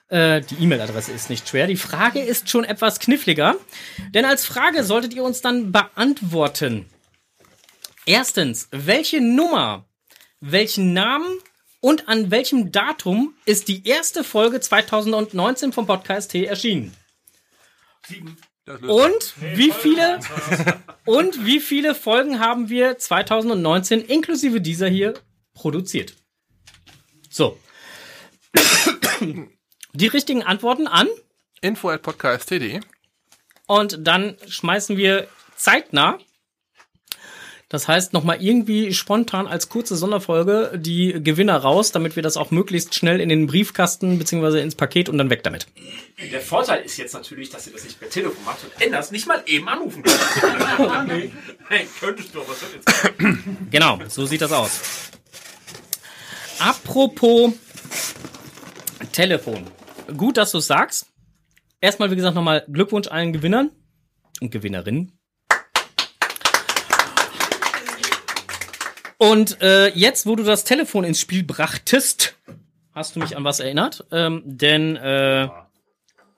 Äh, 0.07 0.41
die 0.41 0.55
E-Mail-Adresse 0.63 1.11
ist 1.11 1.29
nicht 1.29 1.49
schwer. 1.49 1.67
Die 1.67 1.75
Frage 1.77 2.19
ist 2.19 2.49
schon 2.49 2.63
etwas 2.63 2.99
kniffliger. 2.99 3.55
Denn 4.13 4.25
als 4.25 4.45
Frage 4.45 4.83
solltet 4.83 5.13
ihr 5.13 5.23
uns 5.23 5.41
dann 5.41 5.71
beantworten. 5.71 6.85
Erstens, 8.05 8.67
welche 8.71 9.19
Nummer, 9.21 9.85
welchen 10.39 10.93
Namen 10.93 11.25
und 11.85 12.07
an 12.07 12.31
welchem 12.31 12.71
Datum 12.71 13.35
ist 13.45 13.67
die 13.67 13.87
erste 13.87 14.23
Folge 14.23 14.59
2019 14.59 15.71
vom 15.71 15.85
Podcast 15.85 16.31
T 16.31 16.43
erschienen? 16.43 16.97
Und 18.81 19.35
wie 19.53 19.71
viele 19.71 20.19
und 21.05 21.45
wie 21.45 21.59
viele 21.59 21.93
Folgen 21.93 22.39
haben 22.39 22.69
wir 22.69 22.97
2019 22.97 24.01
inklusive 24.01 24.61
dieser 24.61 24.87
hier 24.87 25.13
produziert? 25.53 26.15
So. 27.29 27.59
Die 29.93 30.07
richtigen 30.07 30.41
Antworten 30.41 30.87
an 30.87 31.07
Info 31.61 31.91
at 31.91 32.01
podcast.de. 32.01 32.79
und 33.67 33.99
dann 34.01 34.37
schmeißen 34.47 34.97
wir 34.97 35.27
zeitnah 35.55 36.17
das 37.69 37.87
heißt, 37.87 38.13
nochmal 38.13 38.43
irgendwie 38.43 38.93
spontan 38.93 39.47
als 39.47 39.69
kurze 39.69 39.95
Sonderfolge 39.95 40.73
die 40.77 41.15
Gewinner 41.23 41.57
raus, 41.57 41.91
damit 41.91 42.15
wir 42.15 42.21
das 42.21 42.37
auch 42.37 42.51
möglichst 42.51 42.93
schnell 42.93 43.19
in 43.19 43.29
den 43.29 43.47
Briefkasten 43.47 44.19
beziehungsweise 44.19 44.59
ins 44.59 44.75
Paket 44.75 45.09
und 45.09 45.17
dann 45.17 45.31
weg 45.31 45.41
damit. 45.43 45.65
Der 46.31 46.41
Vorteil 46.41 46.83
ist 46.83 46.97
jetzt 46.97 47.13
natürlich, 47.13 47.49
dass 47.49 47.65
ihr 47.65 47.73
das 47.73 47.83
nicht 47.83 47.99
per 47.99 48.09
Telefon 48.09 48.45
macht 48.45 48.63
und 48.63 48.81
Enders 48.81 49.11
nicht 49.11 49.27
mal 49.27 49.41
eben 49.47 49.67
anrufen 49.67 50.03
könnt. 50.03 50.19
hey, 51.69 51.87
könntest 51.99 52.35
du, 52.35 52.39
was 52.39 52.59
soll 52.59 52.69
jetzt? 52.73 53.13
Genau, 53.71 53.99
so 54.07 54.25
sieht 54.25 54.41
das 54.41 54.51
aus. 54.51 54.79
Apropos 56.59 57.53
Telefon. 59.11 59.65
Gut, 60.15 60.37
dass 60.37 60.51
du 60.51 60.59
es 60.59 60.67
sagst. 60.67 61.07
Erstmal, 61.81 62.11
wie 62.11 62.15
gesagt, 62.15 62.35
nochmal 62.35 62.63
Glückwunsch 62.71 63.07
allen 63.07 63.33
Gewinnern 63.33 63.71
und 64.39 64.51
Gewinnerinnen. 64.51 65.14
Und 69.17 69.61
äh, 69.61 69.87
jetzt, 69.89 70.25
wo 70.25 70.35
du 70.35 70.43
das 70.43 70.63
Telefon 70.63 71.03
ins 71.03 71.19
Spiel 71.19 71.43
brachtest, 71.43 72.35
hast 72.93 73.15
du 73.15 73.19
mich 73.19 73.37
an 73.37 73.43
was 73.43 73.59
erinnert. 73.59 74.05
Ähm, 74.11 74.41
denn 74.45 74.95
äh, 74.97 75.47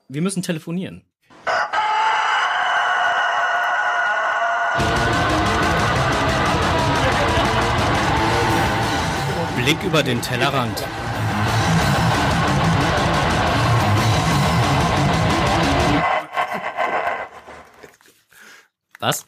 wir 0.08 0.22
müssen 0.22 0.42
telefonieren. 0.42 1.02
Blick 9.56 9.82
über 9.84 10.02
den 10.02 10.22
Tellerrand. 10.22 10.82
Was? 19.00 19.26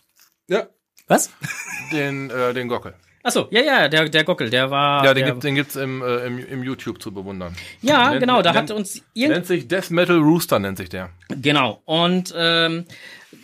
Ja, 0.48 0.66
Was? 1.06 1.30
den, 1.92 2.30
äh, 2.30 2.54
den 2.54 2.68
Gockel. 2.68 2.94
Achso, 3.22 3.48
ja, 3.50 3.61
ja, 3.61 3.88
der, 3.88 4.09
der 4.09 4.24
Gockel, 4.24 4.48
der 4.48 4.70
war. 4.70 5.04
Ja, 5.04 5.12
den, 5.12 5.24
der, 5.24 5.33
gibt, 5.35 5.44
den 5.44 5.54
gibt's 5.54 5.76
im, 5.76 6.00
äh, 6.02 6.26
im, 6.26 6.38
im 6.38 6.62
YouTube 6.62 7.02
zu 7.02 7.12
bewundern. 7.12 7.54
ja 7.83 8.11
nennt- 8.11 8.20
genau, 8.20 8.40
da 8.40 8.52
nennt- 8.52 8.70
hat 8.70 8.76
uns 8.76 9.02
irgend, 9.12 9.35
Nennt 9.35 9.46
sich 9.46 9.68
Death 9.68 9.90
Metal 9.90 10.16
Rooster, 10.18 10.59
nennt 10.59 10.78
sich 10.78 10.88
der. 10.88 11.11
Genau. 11.28 11.83
Und 11.85 12.33
ähm, 12.37 12.87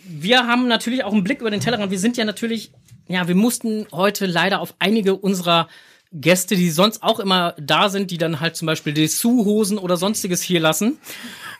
wir 0.07 0.47
haben 0.47 0.67
natürlich 0.67 1.03
auch 1.03 1.13
einen 1.13 1.23
Blick 1.23 1.41
über 1.41 1.51
den 1.51 1.59
Tellerrand. 1.59 1.91
Wir 1.91 1.99
sind 1.99 2.17
ja 2.17 2.25
natürlich, 2.25 2.71
ja, 3.07 3.27
wir 3.27 3.35
mussten 3.35 3.85
heute 3.91 4.25
leider 4.25 4.61
auf 4.61 4.73
einige 4.79 5.15
unserer 5.15 5.67
Gäste, 6.11 6.55
die 6.55 6.71
sonst 6.71 7.03
auch 7.03 7.19
immer 7.19 7.53
da 7.59 7.89
sind, 7.89 8.09
die 8.09 8.17
dann 8.17 8.39
halt 8.39 8.55
zum 8.55 8.65
Beispiel 8.65 8.93
Dessous-Hosen 8.93 9.77
oder 9.77 9.97
sonstiges 9.97 10.41
hier 10.41 10.59
lassen, 10.59 10.97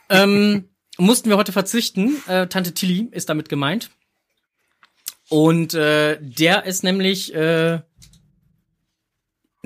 ähm, 0.09 0.69
mussten 0.97 1.29
wir 1.29 1.37
heute 1.37 1.51
verzichten. 1.51 2.15
Äh, 2.27 2.47
Tante 2.47 2.73
Tilly 2.73 3.09
ist 3.11 3.29
damit 3.29 3.47
gemeint. 3.49 3.91
Und 5.29 5.73
äh, 5.73 6.17
der 6.21 6.65
ist 6.65 6.83
nämlich, 6.83 7.35
äh, 7.35 7.79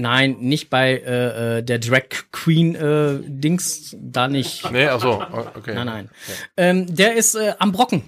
nein, 0.01 0.37
nicht 0.39 0.69
bei 0.69 0.93
äh, 0.93 1.59
äh, 1.59 1.63
der 1.63 1.79
Drag 1.79 2.03
Queen 2.31 2.75
äh, 2.75 3.19
Dings, 3.21 3.95
da 3.99 4.27
nicht. 4.27 4.69
Nee, 4.71 4.87
ach 4.87 4.99
so, 5.01 5.23
okay. 5.55 5.73
Nein, 5.75 5.85
nein. 5.85 6.09
Ähm, 6.57 6.95
der 6.95 7.15
ist 7.15 7.35
äh, 7.35 7.53
am 7.59 7.71
Brocken. 7.71 8.03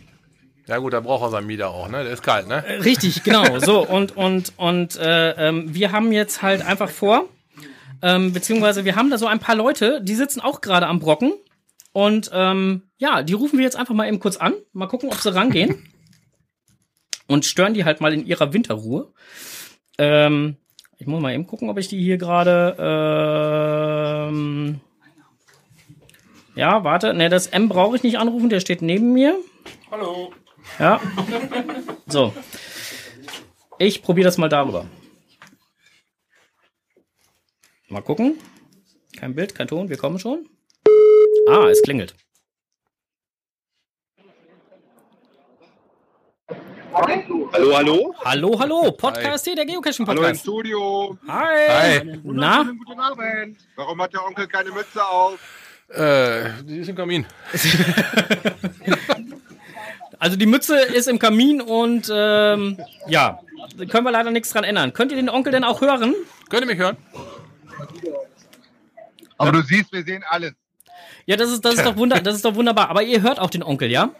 Ja 0.67 0.77
gut, 0.77 0.93
da 0.93 1.01
braucht 1.01 1.23
er 1.23 1.29
sein 1.29 1.45
Mieder 1.45 1.69
auch, 1.69 1.89
ne? 1.89 2.03
Der 2.03 2.13
ist 2.13 2.23
kalt, 2.23 2.47
ne? 2.47 2.63
Richtig, 2.83 3.23
genau. 3.23 3.59
So, 3.59 3.85
und, 3.85 4.15
und, 4.15 4.53
und 4.57 4.95
äh, 4.95 5.31
ähm, 5.49 5.73
wir 5.73 5.91
haben 5.91 6.11
jetzt 6.11 6.41
halt 6.41 6.61
einfach 6.65 6.89
vor, 6.89 7.27
ähm, 8.01 8.31
beziehungsweise 8.33 8.85
wir 8.85 8.95
haben 8.95 9.09
da 9.09 9.17
so 9.17 9.27
ein 9.27 9.39
paar 9.39 9.55
Leute, 9.55 10.01
die 10.01 10.15
sitzen 10.15 10.39
auch 10.39 10.61
gerade 10.61 10.87
am 10.87 10.99
Brocken. 10.99 11.33
Und 11.91 12.31
ähm, 12.33 12.83
ja, 12.97 13.23
die 13.23 13.33
rufen 13.33 13.59
wir 13.59 13.65
jetzt 13.65 13.75
einfach 13.75 13.93
mal 13.93 14.07
eben 14.07 14.19
kurz 14.19 14.37
an. 14.37 14.53
Mal 14.71 14.87
gucken, 14.87 15.09
ob 15.09 15.17
sie 15.19 15.33
rangehen. 15.33 15.87
Und 17.27 17.45
stören 17.45 17.73
die 17.73 17.85
halt 17.85 18.01
mal 18.01 18.13
in 18.13 18.25
ihrer 18.25 18.51
Winterruhe. 18.53 19.13
Ähm, 19.97 20.57
ich 20.97 21.07
muss 21.07 21.21
mal 21.21 21.33
eben 21.33 21.47
gucken, 21.47 21.69
ob 21.69 21.77
ich 21.77 21.87
die 21.87 22.01
hier 22.01 22.17
gerade. 22.17 22.75
Ähm, 24.29 24.79
ja, 26.55 26.83
warte. 26.83 27.13
Ne, 27.13 27.29
das 27.29 27.47
M 27.47 27.69
brauche 27.69 27.95
ich 27.95 28.03
nicht 28.03 28.17
anrufen, 28.17 28.49
der 28.49 28.59
steht 28.59 28.81
neben 28.81 29.13
mir. 29.13 29.37
Hallo. 29.91 30.33
Ja. 30.79 31.01
So. 32.07 32.33
Ich 33.79 34.01
probiere 34.01 34.25
das 34.25 34.37
mal 34.37 34.49
darüber. 34.49 34.85
Mal 37.89 38.01
gucken. 38.01 38.37
Kein 39.17 39.35
Bild, 39.35 39.55
kein 39.55 39.67
Ton, 39.67 39.89
wir 39.89 39.97
kommen 39.97 40.19
schon. 40.19 40.47
Ah, 41.49 41.67
es 41.69 41.81
klingelt. 41.81 42.15
Hallo, 46.93 47.75
hallo? 47.75 48.15
Hallo, 48.23 48.59
hallo, 48.59 48.91
Podcast 48.91 49.45
hier, 49.45 49.55
der 49.55 49.65
Geocaching 49.65 50.05
Hallo 50.05 50.21
im 50.21 50.25
Podcast. 50.27 50.41
Studio. 50.41 51.17
Hi. 51.27 52.01
Hi. 52.01 52.19
Na, 52.23 52.63
Guten 52.85 52.99
Abend. 52.99 53.57
Warum 53.75 53.99
hat 53.99 54.13
der 54.13 54.23
Onkel 54.23 54.45
keine 54.45 54.69
Mütze 54.69 55.03
auf? 55.03 55.39
Äh, 55.89 56.51
die 56.63 56.77
ist 56.77 56.89
im 56.89 56.95
Kamin. 56.95 57.25
also 60.19 60.37
die 60.37 60.45
Mütze 60.45 60.77
ist 60.77 61.07
im 61.07 61.17
Kamin 61.17 61.61
und 61.61 62.11
ähm, 62.13 62.77
ja, 63.07 63.39
da 63.75 63.85
können 63.85 64.05
wir 64.05 64.11
leider 64.11 64.29
nichts 64.29 64.51
dran 64.51 64.63
ändern. 64.63 64.93
Könnt 64.93 65.11
ihr 65.11 65.17
den 65.17 65.29
Onkel 65.29 65.51
denn 65.51 65.63
auch 65.63 65.81
hören? 65.81 66.13
Könnt 66.49 66.61
ihr 66.61 66.67
mich 66.67 66.77
hören? 66.77 66.97
Aber 69.39 69.51
du 69.51 69.61
siehst, 69.63 69.91
wir 69.91 70.03
sehen 70.03 70.23
alles. 70.29 70.53
Ja, 71.25 71.37
das 71.37 71.49
ist, 71.49 71.65
das 71.65 71.75
ist 71.75 71.85
doch 71.85 71.95
wunder, 71.95 72.21
das 72.21 72.35
ist 72.35 72.45
doch 72.45 72.53
wunderbar. 72.53 72.89
Aber 72.89 73.01
ihr 73.01 73.23
hört 73.23 73.39
auch 73.39 73.49
den 73.49 73.63
Onkel, 73.63 73.89
ja? 73.89 74.11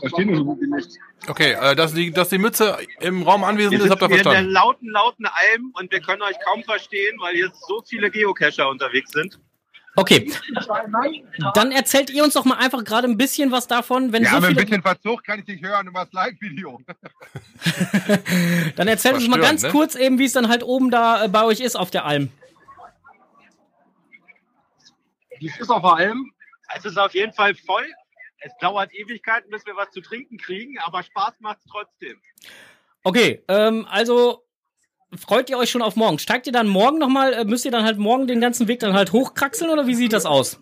Verstehen 0.00 0.28
wir 0.28 0.36
so 0.36 0.44
gut 0.44 0.60
wie 0.60 0.66
nicht. 0.66 0.90
Okay, 1.28 1.52
äh, 1.52 1.74
dass, 1.74 1.94
die, 1.94 2.10
dass 2.10 2.28
die 2.28 2.38
Mütze 2.38 2.76
im 3.00 3.22
Raum 3.22 3.44
anwesend 3.44 3.78
Wir 3.78 3.84
ist, 3.84 3.90
habt 3.90 4.02
ihr 4.02 4.08
sitzen 4.08 4.14
hier 4.14 4.18
in 4.18 4.24
der 4.24 4.32
verstanden. 4.32 4.52
lauten, 4.52 4.88
lauten 4.90 5.26
Alm 5.26 5.72
und 5.74 5.92
wir 5.92 6.00
können 6.00 6.22
euch 6.22 6.36
kaum 6.44 6.62
verstehen, 6.64 7.16
weil 7.20 7.34
hier 7.34 7.50
so 7.66 7.82
viele 7.86 8.10
Geocacher 8.10 8.68
unterwegs 8.68 9.12
sind. 9.12 9.38
Okay. 9.96 10.32
Dann 11.54 11.70
erzählt 11.70 12.10
ihr 12.10 12.24
uns 12.24 12.34
doch 12.34 12.44
mal 12.44 12.56
einfach 12.56 12.82
gerade 12.82 13.06
ein 13.06 13.16
bisschen 13.16 13.52
was 13.52 13.68
davon, 13.68 14.12
wenn 14.12 14.22
Wir 14.22 14.30
so 14.30 14.36
haben 14.36 14.44
ein 14.44 14.56
bisschen 14.56 14.82
Verzug, 14.82 15.22
kann 15.22 15.38
ich 15.38 15.44
dich 15.44 15.62
hören 15.62 15.86
über 15.86 16.04
das 16.04 16.12
Live-Video. 16.12 16.80
Dann 18.76 18.88
erzählt 18.88 19.14
uns 19.14 19.28
mal 19.28 19.38
ganz 19.38 19.62
ne? 19.62 19.70
kurz 19.70 19.94
eben, 19.94 20.18
wie 20.18 20.24
es 20.24 20.32
dann 20.32 20.48
halt 20.48 20.64
oben 20.64 20.90
da 20.90 21.24
äh, 21.24 21.28
bei 21.28 21.44
euch 21.44 21.60
ist 21.60 21.76
auf 21.76 21.92
der 21.92 22.04
Alm. 22.04 22.30
Wie 25.38 25.46
ist 25.46 25.70
auf 25.70 25.82
der 25.82 25.92
Alm? 25.92 26.32
Es 26.76 26.84
ist 26.84 26.98
auf 26.98 27.14
jeden 27.14 27.32
Fall 27.32 27.54
voll. 27.54 27.86
Es 28.44 28.52
dauert 28.58 28.92
Ewigkeiten, 28.92 29.50
bis 29.50 29.64
wir 29.64 29.74
was 29.74 29.90
zu 29.90 30.02
trinken 30.02 30.36
kriegen, 30.36 30.78
aber 30.84 31.02
Spaß 31.02 31.40
macht 31.40 31.60
es 31.60 31.64
trotzdem. 31.64 32.20
Okay, 33.02 33.42
ähm, 33.48 33.86
also 33.88 34.44
freut 35.16 35.48
ihr 35.48 35.56
euch 35.56 35.70
schon 35.70 35.80
auf 35.80 35.96
morgen? 35.96 36.18
Steigt 36.18 36.46
ihr 36.46 36.52
dann 36.52 36.68
morgen 36.68 36.98
nochmal, 36.98 37.32
äh, 37.32 37.44
müsst 37.46 37.64
ihr 37.64 37.70
dann 37.70 37.84
halt 37.84 37.96
morgen 37.96 38.26
den 38.26 38.42
ganzen 38.42 38.68
Weg 38.68 38.80
dann 38.80 38.92
halt 38.92 39.12
hochkraxeln 39.12 39.70
oder 39.70 39.86
wie 39.86 39.94
sieht 39.94 40.12
das 40.12 40.26
aus? 40.26 40.60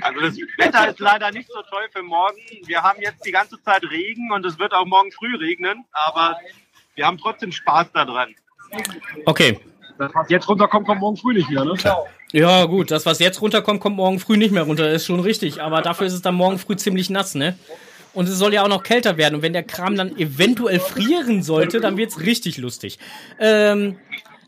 Also 0.00 0.20
das 0.20 0.36
Wetter 0.56 0.88
ist 0.88 1.00
leider 1.00 1.32
nicht 1.32 1.48
so 1.48 1.60
toll 1.62 1.88
für 1.92 2.04
morgen. 2.04 2.38
Wir 2.66 2.80
haben 2.80 3.02
jetzt 3.02 3.26
die 3.26 3.32
ganze 3.32 3.60
Zeit 3.62 3.82
Regen 3.90 4.30
und 4.30 4.46
es 4.46 4.56
wird 4.56 4.72
auch 4.74 4.86
morgen 4.86 5.10
früh 5.10 5.34
regnen, 5.34 5.84
aber 5.90 6.38
wir 6.94 7.06
haben 7.06 7.18
trotzdem 7.18 7.50
Spaß 7.50 7.90
daran. 7.92 8.36
Okay. 9.24 9.58
Das, 9.98 10.14
was 10.14 10.30
jetzt 10.30 10.48
runterkommt, 10.48 10.86
kommt 10.86 11.00
morgen 11.00 11.16
früh 11.16 11.34
nicht 11.34 11.50
mehr, 11.50 11.64
ne? 11.64 11.74
Ja, 12.32 12.66
gut, 12.66 12.90
das, 12.90 13.06
was 13.06 13.20
jetzt 13.20 13.40
runterkommt, 13.40 13.80
kommt 13.80 13.96
morgen 13.96 14.18
früh 14.20 14.36
nicht 14.36 14.50
mehr 14.52 14.64
runter, 14.64 14.90
ist 14.90 15.06
schon 15.06 15.20
richtig. 15.20 15.62
Aber 15.62 15.80
dafür 15.80 16.06
ist 16.06 16.12
es 16.12 16.22
dann 16.22 16.34
morgen 16.34 16.58
früh 16.58 16.76
ziemlich 16.76 17.08
nass, 17.08 17.34
ne? 17.34 17.58
Und 18.12 18.28
es 18.28 18.36
soll 18.36 18.52
ja 18.52 18.64
auch 18.64 18.68
noch 18.68 18.82
kälter 18.82 19.16
werden. 19.16 19.36
Und 19.36 19.42
wenn 19.42 19.52
der 19.52 19.62
Kram 19.62 19.96
dann 19.96 20.16
eventuell 20.16 20.80
frieren 20.80 21.42
sollte, 21.42 21.80
dann 21.80 21.96
wird's 21.96 22.20
richtig 22.20 22.58
lustig. 22.58 22.98
Ähm, 23.38 23.98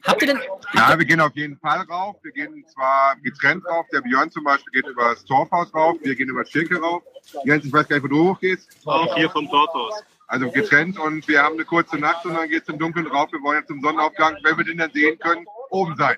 habt 0.03 0.21
ihr 0.23 0.29
denn. 0.29 0.41
Ja, 0.75 0.99
wir 0.99 1.07
gehen 1.07 1.21
auf 1.21 1.35
jeden 1.35 1.59
Fall 1.59 1.81
rauf. 1.83 2.17
Wir 2.23 2.33
gehen 2.33 2.65
zwar 2.73 3.17
getrennt 3.23 3.65
rauf. 3.67 3.87
Der 3.93 4.01
Björn 4.01 4.31
zum 4.31 4.45
Beispiel 4.45 4.83
geht 4.83 4.91
über 4.91 5.11
das 5.11 5.25
Torfhaus 5.25 5.73
rauf. 5.75 5.97
Wir 6.03 6.15
gehen 6.15 6.29
über 6.29 6.45
Schirke 6.45 6.81
rauf. 6.81 7.03
Jens, 7.45 7.65
ich 7.65 7.73
weiß 7.73 7.89
gar 7.89 7.97
nicht, 7.97 8.05
wo 8.05 8.09
du 8.09 8.31
hochgehst. 8.31 8.69
Auch 8.85 9.15
hier 9.17 9.31
vom 9.31 9.49
Torfhaus. 9.49 10.03
Also 10.27 10.49
getrennt 10.51 10.97
und 10.99 11.27
wir 11.27 11.43
haben 11.43 11.55
eine 11.55 11.65
kurze 11.65 11.97
Nacht 11.97 12.25
und 12.25 12.35
dann 12.35 12.49
geht 12.49 12.63
es 12.63 12.69
im 12.69 12.79
Dunkeln 12.79 13.09
rauf. 13.09 13.33
Wir 13.33 13.43
wollen 13.43 13.59
jetzt 13.59 13.69
zum 13.69 13.81
Sonnenaufgang, 13.81 14.37
wenn 14.45 14.57
wir 14.57 14.65
den 14.65 14.79
dann 14.79 14.93
sehen 14.93 15.19
können, 15.19 15.45
oben 15.71 15.97
sein. 15.97 16.17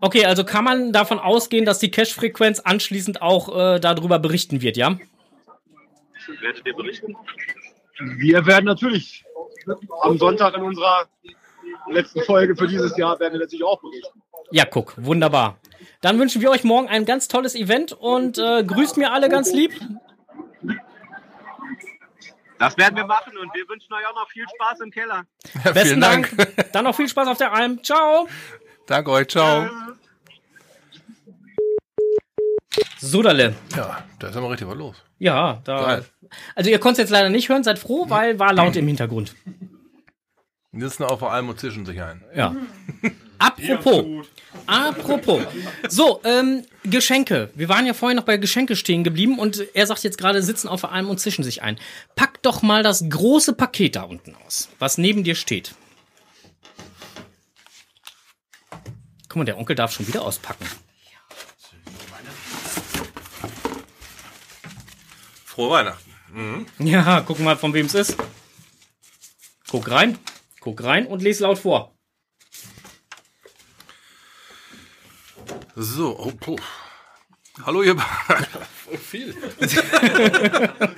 Okay, 0.00 0.26
also 0.26 0.44
kann 0.44 0.64
man 0.64 0.92
davon 0.92 1.18
ausgehen, 1.18 1.64
dass 1.64 1.78
die 1.78 1.90
Cache-Frequenz 1.90 2.60
anschließend 2.60 3.22
auch 3.22 3.48
äh, 3.56 3.80
darüber 3.80 4.18
berichten 4.18 4.62
wird, 4.62 4.76
ja? 4.76 4.98
Werdet 6.40 6.66
ihr 6.66 6.74
berichten? 6.74 7.16
Wir 8.16 8.46
werden 8.46 8.66
natürlich 8.66 9.24
am 10.02 10.18
Sonntag 10.18 10.56
in 10.56 10.62
unserer 10.62 11.06
letzten 11.90 12.22
Folge 12.22 12.56
für 12.56 12.66
dieses 12.66 12.96
Jahr 12.96 13.18
werden 13.20 13.34
wir 13.34 13.40
natürlich 13.40 13.64
auch 13.64 13.80
berichten. 13.80 14.22
Ja, 14.50 14.64
guck, 14.64 14.94
wunderbar. 14.96 15.58
Dann 16.00 16.18
wünschen 16.18 16.42
wir 16.42 16.50
euch 16.50 16.64
morgen 16.64 16.88
ein 16.88 17.04
ganz 17.04 17.28
tolles 17.28 17.54
Event 17.54 17.92
und 17.92 18.38
äh, 18.38 18.64
grüßt 18.64 18.96
mir 18.96 19.12
alle 19.12 19.28
ganz 19.28 19.52
lieb. 19.52 19.72
Das 22.58 22.76
werden 22.78 22.96
wir 22.96 23.06
machen 23.06 23.36
und 23.38 23.52
wir 23.54 23.68
wünschen 23.68 23.92
euch 23.92 24.06
auch 24.06 24.14
noch 24.14 24.28
viel 24.30 24.44
Spaß 24.54 24.80
im 24.80 24.90
Keller. 24.90 25.24
Ja, 25.64 25.72
Besten 25.72 26.00
Dank. 26.00 26.36
Dank. 26.36 26.72
Dann 26.72 26.84
noch 26.84 26.94
viel 26.94 27.08
Spaß 27.08 27.26
auf 27.28 27.38
der 27.38 27.52
Alm. 27.52 27.82
Ciao. 27.82 28.28
Danke 28.86 29.10
euch, 29.10 29.28
ciao. 29.28 29.68
Sodale. 32.98 33.54
Ja, 33.76 34.04
da 34.18 34.28
ist 34.28 34.36
immer 34.36 34.50
richtig 34.50 34.68
was 34.68 34.76
los. 34.76 34.96
Ja, 35.18 35.60
da. 35.64 35.82
Geil. 35.82 36.04
Also 36.54 36.70
ihr 36.70 36.78
konntet 36.78 37.00
jetzt 37.04 37.10
leider 37.10 37.28
nicht 37.28 37.48
hören, 37.48 37.64
seid 37.64 37.78
froh, 37.78 38.06
weil 38.08 38.38
war 38.38 38.52
laut 38.52 38.76
im 38.76 38.86
Hintergrund. 38.86 39.34
Sitzen 40.72 41.04
auf 41.04 41.18
der 41.18 41.28
Alm 41.28 41.50
und 41.50 41.60
zischen 41.60 41.84
sich 41.84 42.00
ein. 42.00 42.22
Ja. 42.34 42.56
Apropos. 43.38 44.26
Apropos. 44.66 45.42
So, 45.88 46.20
ähm, 46.24 46.62
Geschenke. 46.84 47.50
Wir 47.54 47.68
waren 47.68 47.84
ja 47.84 47.92
vorhin 47.92 48.16
noch 48.16 48.24
bei 48.24 48.38
Geschenke 48.38 48.76
stehen 48.76 49.04
geblieben 49.04 49.38
und 49.38 49.66
er 49.74 49.86
sagt 49.86 50.04
jetzt 50.04 50.16
gerade, 50.16 50.42
sitzen 50.42 50.68
auf 50.68 50.90
Alm 50.90 51.10
und 51.10 51.18
zischen 51.18 51.44
sich 51.44 51.62
ein. 51.62 51.78
Pack 52.16 52.40
doch 52.42 52.62
mal 52.62 52.82
das 52.82 53.04
große 53.08 53.52
Paket 53.52 53.96
da 53.96 54.04
unten 54.04 54.34
aus, 54.46 54.70
was 54.78 54.96
neben 54.96 55.24
dir 55.24 55.34
steht. 55.34 55.74
Guck 59.32 59.38
mal, 59.38 59.44
der 59.46 59.56
Onkel 59.56 59.74
darf 59.74 59.94
schon 59.94 60.06
wieder 60.06 60.20
auspacken. 60.20 60.66
Frohe 65.46 65.70
Weihnachten. 65.70 66.14
Mhm. 66.34 66.66
Ja, 66.78 67.22
guck 67.22 67.38
mal, 67.38 67.56
von 67.56 67.72
wem 67.72 67.86
es 67.86 67.94
ist. 67.94 68.18
Guck 69.70 69.90
rein, 69.90 70.18
guck 70.60 70.82
rein 70.84 71.06
und 71.06 71.22
les 71.22 71.40
laut 71.40 71.58
vor. 71.58 71.96
So, 75.76 76.18
oh, 76.18 76.32
puh. 76.32 76.58
Hallo 77.64 77.82
ihr 77.82 77.94
beiden. 77.94 78.46
Viel. 79.00 79.34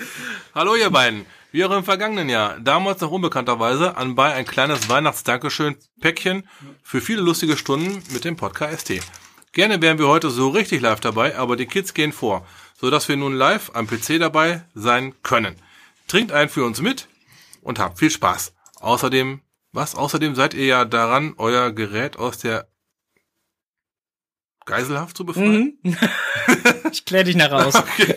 Hallo 0.57 0.75
ihr 0.75 0.91
beiden. 0.91 1.25
Wie 1.55 1.65
auch 1.65 1.71
im 1.71 1.85
vergangenen 1.85 2.29
Jahr, 2.29 2.59
damals 2.59 3.01
noch 3.01 3.13
unbekannterweise, 3.13 3.97
anbei 3.97 4.35
ein 4.35 4.45
kleines 4.45 4.89
Weihnachts-Dankeschön-Päckchen 4.89 6.49
für 6.83 7.01
viele 7.01 7.23
lustige 7.23 7.57
Stunden 7.57 8.03
mit 8.13 8.25
dem 8.25 8.35
Podcast 8.35 8.81
ST. 8.81 9.01
Gerne 9.53 9.81
wären 9.81 10.01
wir 10.01 10.09
heute 10.09 10.31
so 10.31 10.49
richtig 10.49 10.81
live 10.81 10.99
dabei, 10.99 11.39
aber 11.39 11.55
die 11.55 11.67
Kids 11.67 11.95
gehen 11.95 12.11
vor, 12.11 12.45
so 12.77 12.91
dass 12.91 13.09
wir 13.09 13.17
nun 13.17 13.37
live 13.37 13.71
am 13.73 13.87
PC 13.87 14.19
dabei 14.19 14.65
sein 14.75 15.15
können. 15.23 15.55
Trinkt 16.09 16.33
einen 16.33 16.51
für 16.51 16.65
uns 16.65 16.81
mit 16.81 17.07
und 17.63 17.79
habt 17.79 18.01
viel 18.01 18.11
Spaß. 18.11 18.53
Außerdem, 18.81 19.41
was? 19.71 19.95
Außerdem 19.95 20.35
seid 20.35 20.55
ihr 20.55 20.67
ja 20.67 20.85
daran, 20.85 21.35
euer 21.39 21.71
Gerät 21.71 22.17
aus 22.17 22.39
der 22.39 22.67
Geiselhaft 24.65 25.17
zu 25.17 25.25
befreien? 25.25 25.79
Mhm. 25.85 25.97
ich 26.91 27.05
klär 27.05 27.23
dich 27.23 27.37
nachher 27.37 27.65
aus. 27.65 27.75
Okay. 27.85 28.17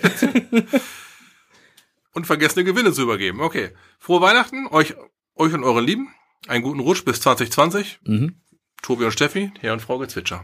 Und 2.17 2.25
vergessene 2.25 2.65
Gewinne 2.65 2.91
zu 2.93 3.03
übergeben. 3.03 3.41
Okay. 3.41 3.75
Frohe 3.99 4.21
Weihnachten, 4.21 4.65
euch, 4.71 4.95
euch 5.35 5.53
und 5.53 5.63
euren 5.63 5.85
Lieben. 5.85 6.11
Einen 6.47 6.63
guten 6.63 6.79
Rutsch 6.79 7.05
bis 7.05 7.21
2020. 7.21 7.99
Mhm. 8.05 8.41
Tobi 8.81 9.05
und 9.05 9.11
Steffi, 9.11 9.51
Herr 9.59 9.73
und 9.73 9.83
Frau 9.83 9.99
Gezwitscher. 9.99 10.43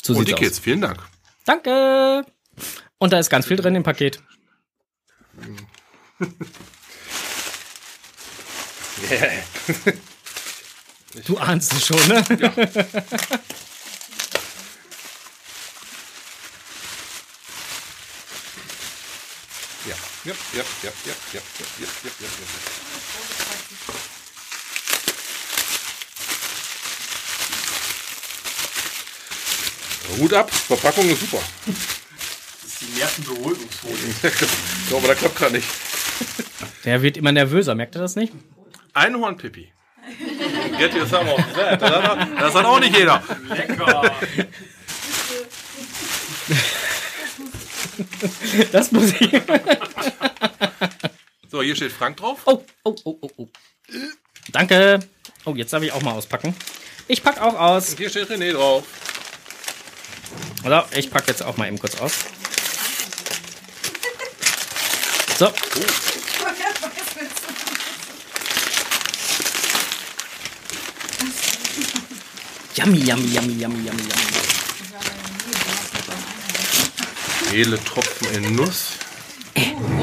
So 0.00 0.12
und 0.12 0.20
die 0.20 0.26
sieht's 0.30 0.40
Kids, 0.40 0.58
aus. 0.58 0.62
vielen 0.62 0.80
Dank. 0.80 1.00
Danke. 1.44 2.24
Und 2.98 3.12
da 3.12 3.18
ist 3.18 3.30
ganz 3.30 3.46
viel 3.46 3.56
drin 3.56 3.74
im 3.74 3.82
Paket. 3.82 4.22
Du 11.26 11.36
ahnst 11.36 11.72
es 11.72 11.84
schon, 11.84 11.98
ne? 12.08 12.24
Ja, 12.38 12.54
ja, 20.24 20.32
ja, 20.32 20.62
ja, 20.62 20.62
ja, 20.82 20.90
ja, 21.04 21.12
ja, 21.34 21.40
ja, 21.80 21.86
ja, 22.04 22.10
ja, 22.20 22.28
ja. 22.28 23.42
Hut 30.18 30.32
ab, 30.34 30.50
Verpackung 30.50 31.08
ist 31.08 31.20
super. 31.20 31.40
Das 31.66 31.76
ist 32.66 32.80
die 32.82 32.98
Nervenberuhigungsfolie. 32.98 34.14
so, 34.90 34.96
aber 34.98 35.08
da 35.08 35.14
klappt 35.14 35.36
gerade 35.36 35.54
nicht. 35.54 35.68
Der 36.84 37.02
wird 37.02 37.16
immer 37.16 37.32
nervöser, 37.32 37.74
merkt 37.74 37.96
ihr 37.96 38.00
das 38.00 38.14
nicht? 38.14 38.32
Einhorn-Pipi. 38.92 39.72
Get 40.78 40.94
you 40.94 41.06
some 41.06 41.32
of 41.32 41.40
that. 41.54 41.80
Das 41.80 41.90
hat, 41.90 42.28
das 42.40 42.54
hat 42.54 42.64
auch 42.64 42.80
nicht 42.80 42.96
jeder. 42.96 43.22
Lecker. 43.48 44.14
Das 48.72 48.92
muss 48.92 49.12
ich. 49.18 49.30
So, 51.50 51.62
hier 51.62 51.76
steht 51.76 51.92
Frank 51.92 52.16
drauf. 52.16 52.40
Oh, 52.46 52.64
oh, 52.84 52.96
oh, 53.04 53.18
oh, 53.20 53.30
oh. 53.36 53.48
Danke. 54.52 55.00
Oh, 55.44 55.54
jetzt 55.54 55.72
darf 55.72 55.82
ich 55.82 55.92
auch 55.92 56.02
mal 56.02 56.12
auspacken. 56.12 56.54
Ich 57.08 57.22
pack 57.22 57.40
auch 57.40 57.58
aus. 57.58 57.90
Und 57.90 57.98
hier 57.98 58.08
steht 58.08 58.30
René 58.30 58.52
drauf. 58.52 58.84
Oder? 60.64 60.88
Ich 60.96 61.10
pack 61.10 61.28
jetzt 61.28 61.42
auch 61.42 61.56
mal 61.56 61.68
eben 61.68 61.78
kurz 61.78 62.00
aus. 62.00 62.12
So. 65.38 65.52
Yummy, 72.74 72.98
yummy, 72.98 73.26
yummy, 73.26 73.52
yummy, 73.60 73.86
yummy, 73.86 74.02
yummy. 74.02 74.31
Hele 77.52 77.78
Tropfen 77.84 78.28
in 78.34 78.56
Nuss. 78.56 78.96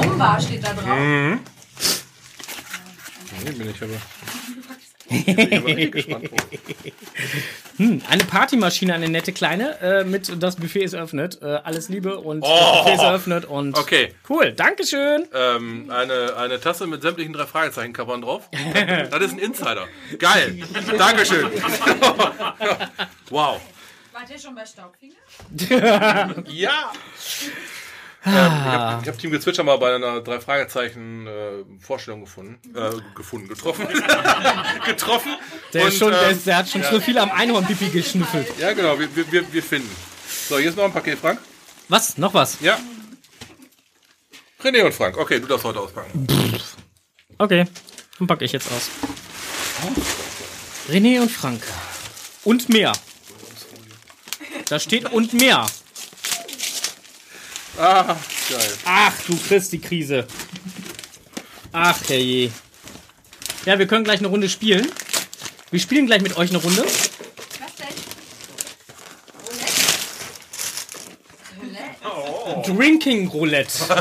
Rumba 0.04 0.40
steht 0.40 0.62
da 0.64 0.72
drauf. 0.72 0.84
Mhm. 0.98 1.40
Nee, 3.44 3.50
bin 3.50 3.70
ich 3.70 3.82
aber. 3.82 3.94
Ich 5.12 5.24
bin 5.24 5.62
richtig 5.64 5.90
gespannt 5.92 6.30
drauf. 6.30 6.38
Hm, 7.78 8.02
eine 8.08 8.24
Partymaschine, 8.24 8.94
eine 8.94 9.08
nette 9.08 9.32
kleine, 9.32 9.80
äh, 9.80 10.04
mit 10.04 10.40
das 10.40 10.54
Buffet 10.54 10.84
ist 10.84 10.92
eröffnet. 10.92 11.40
Äh, 11.42 11.58
alles 11.64 11.88
Liebe 11.88 12.18
und 12.20 12.42
Oh. 12.42 12.46
das 12.46 12.78
Buffet 12.84 12.94
ist 12.94 13.02
eröffnet 13.02 13.44
und 13.46 13.76
Okay. 13.76 14.14
cool, 14.28 14.52
Dankeschön. 14.52 15.26
Ähm, 15.34 15.90
eine, 15.90 16.36
eine 16.36 16.60
Tasse 16.60 16.86
mit 16.86 17.02
sämtlichen 17.02 17.32
drei 17.32 17.46
Fragezeichen-Covern 17.46 18.22
drauf. 18.22 18.48
Das 19.10 19.20
ist 19.22 19.32
ein 19.32 19.38
Insider. 19.40 19.88
Geil. 20.20 20.58
Dankeschön. 20.98 21.48
wow. 23.30 23.60
Wart 24.12 24.30
ihr 24.30 24.38
schon 24.38 24.54
bei 24.54 24.66
Staubfinger? 24.66 25.14
Ja. 26.48 26.92
Ähm, 28.22 28.32
ich 28.34 28.36
habe 28.36 29.06
hab 29.06 29.18
Team 29.18 29.30
Gezwitscher 29.30 29.62
mal 29.64 29.78
bei 29.78 29.94
einer 29.94 30.20
drei 30.20 30.40
Fragezeichen 30.40 31.26
äh, 31.26 31.64
Vorstellung 31.80 32.20
gefunden, 32.20 32.58
äh, 32.76 32.90
gefunden, 33.14 33.48
getroffen, 33.48 33.88
getroffen. 34.84 35.36
Der, 35.72 35.86
ist 35.88 35.94
Und, 35.94 35.98
schon, 36.00 36.10
der, 36.10 36.22
ähm, 36.24 36.30
ist, 36.36 36.46
der 36.46 36.56
hat 36.58 36.68
schon 36.68 36.82
ja. 36.82 36.90
so 36.90 37.00
viel 37.00 37.16
am 37.16 37.30
Einhornpipi 37.30 37.88
geschnüffelt. 37.88 38.46
Ja, 38.58 38.74
genau. 38.74 38.98
Wir, 38.98 39.14
wir- 39.16 39.32
wir, 39.32 39.50
wir 39.50 39.62
finden. 39.62 39.88
So, 40.48 40.58
hier 40.58 40.68
ist 40.68 40.76
noch 40.76 40.84
ein 40.84 40.92
Paket, 40.92 41.18
Frank. 41.18 41.40
Was? 41.88 42.18
Noch 42.18 42.34
was? 42.34 42.60
Ja. 42.60 42.78
René 44.62 44.84
und 44.84 44.92
Frank. 44.92 45.16
Okay, 45.16 45.40
du 45.40 45.46
darfst 45.46 45.64
heute 45.64 45.80
auspacken. 45.80 46.26
Okay, 47.38 47.64
dann 48.18 48.26
packe 48.28 48.44
ich 48.44 48.52
jetzt 48.52 48.70
aus. 48.70 48.90
René 50.90 51.22
und 51.22 51.30
Frank. 51.30 51.62
Und 52.44 52.68
mehr. 52.68 52.92
Da 54.70 54.78
steht 54.78 55.12
und 55.12 55.32
mehr. 55.32 55.66
Ah, 57.76 58.16
geil. 58.48 58.72
Ach, 58.84 59.12
du 59.26 59.36
kriegst 59.36 59.72
die 59.72 59.80
Krise. 59.80 60.28
Ach, 61.72 61.98
herrje. 62.08 62.52
Ja, 63.66 63.80
wir 63.80 63.88
können 63.88 64.04
gleich 64.04 64.20
eine 64.20 64.28
Runde 64.28 64.48
spielen. 64.48 64.88
Wir 65.72 65.80
spielen 65.80 66.06
gleich 66.06 66.22
mit 66.22 66.36
euch 66.36 66.50
eine 66.50 66.58
Runde. 66.58 66.84
Was 66.84 67.74
denn? 67.78 67.88
Roulette? 72.54 72.72
Drinking 72.72 73.26
Roulette. 73.26 73.72
Von 73.72 73.96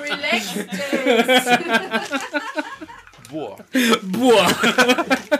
Relax 0.00 0.54
Days. 0.54 1.44
Boah. 3.30 3.58
Boah. 4.02 4.48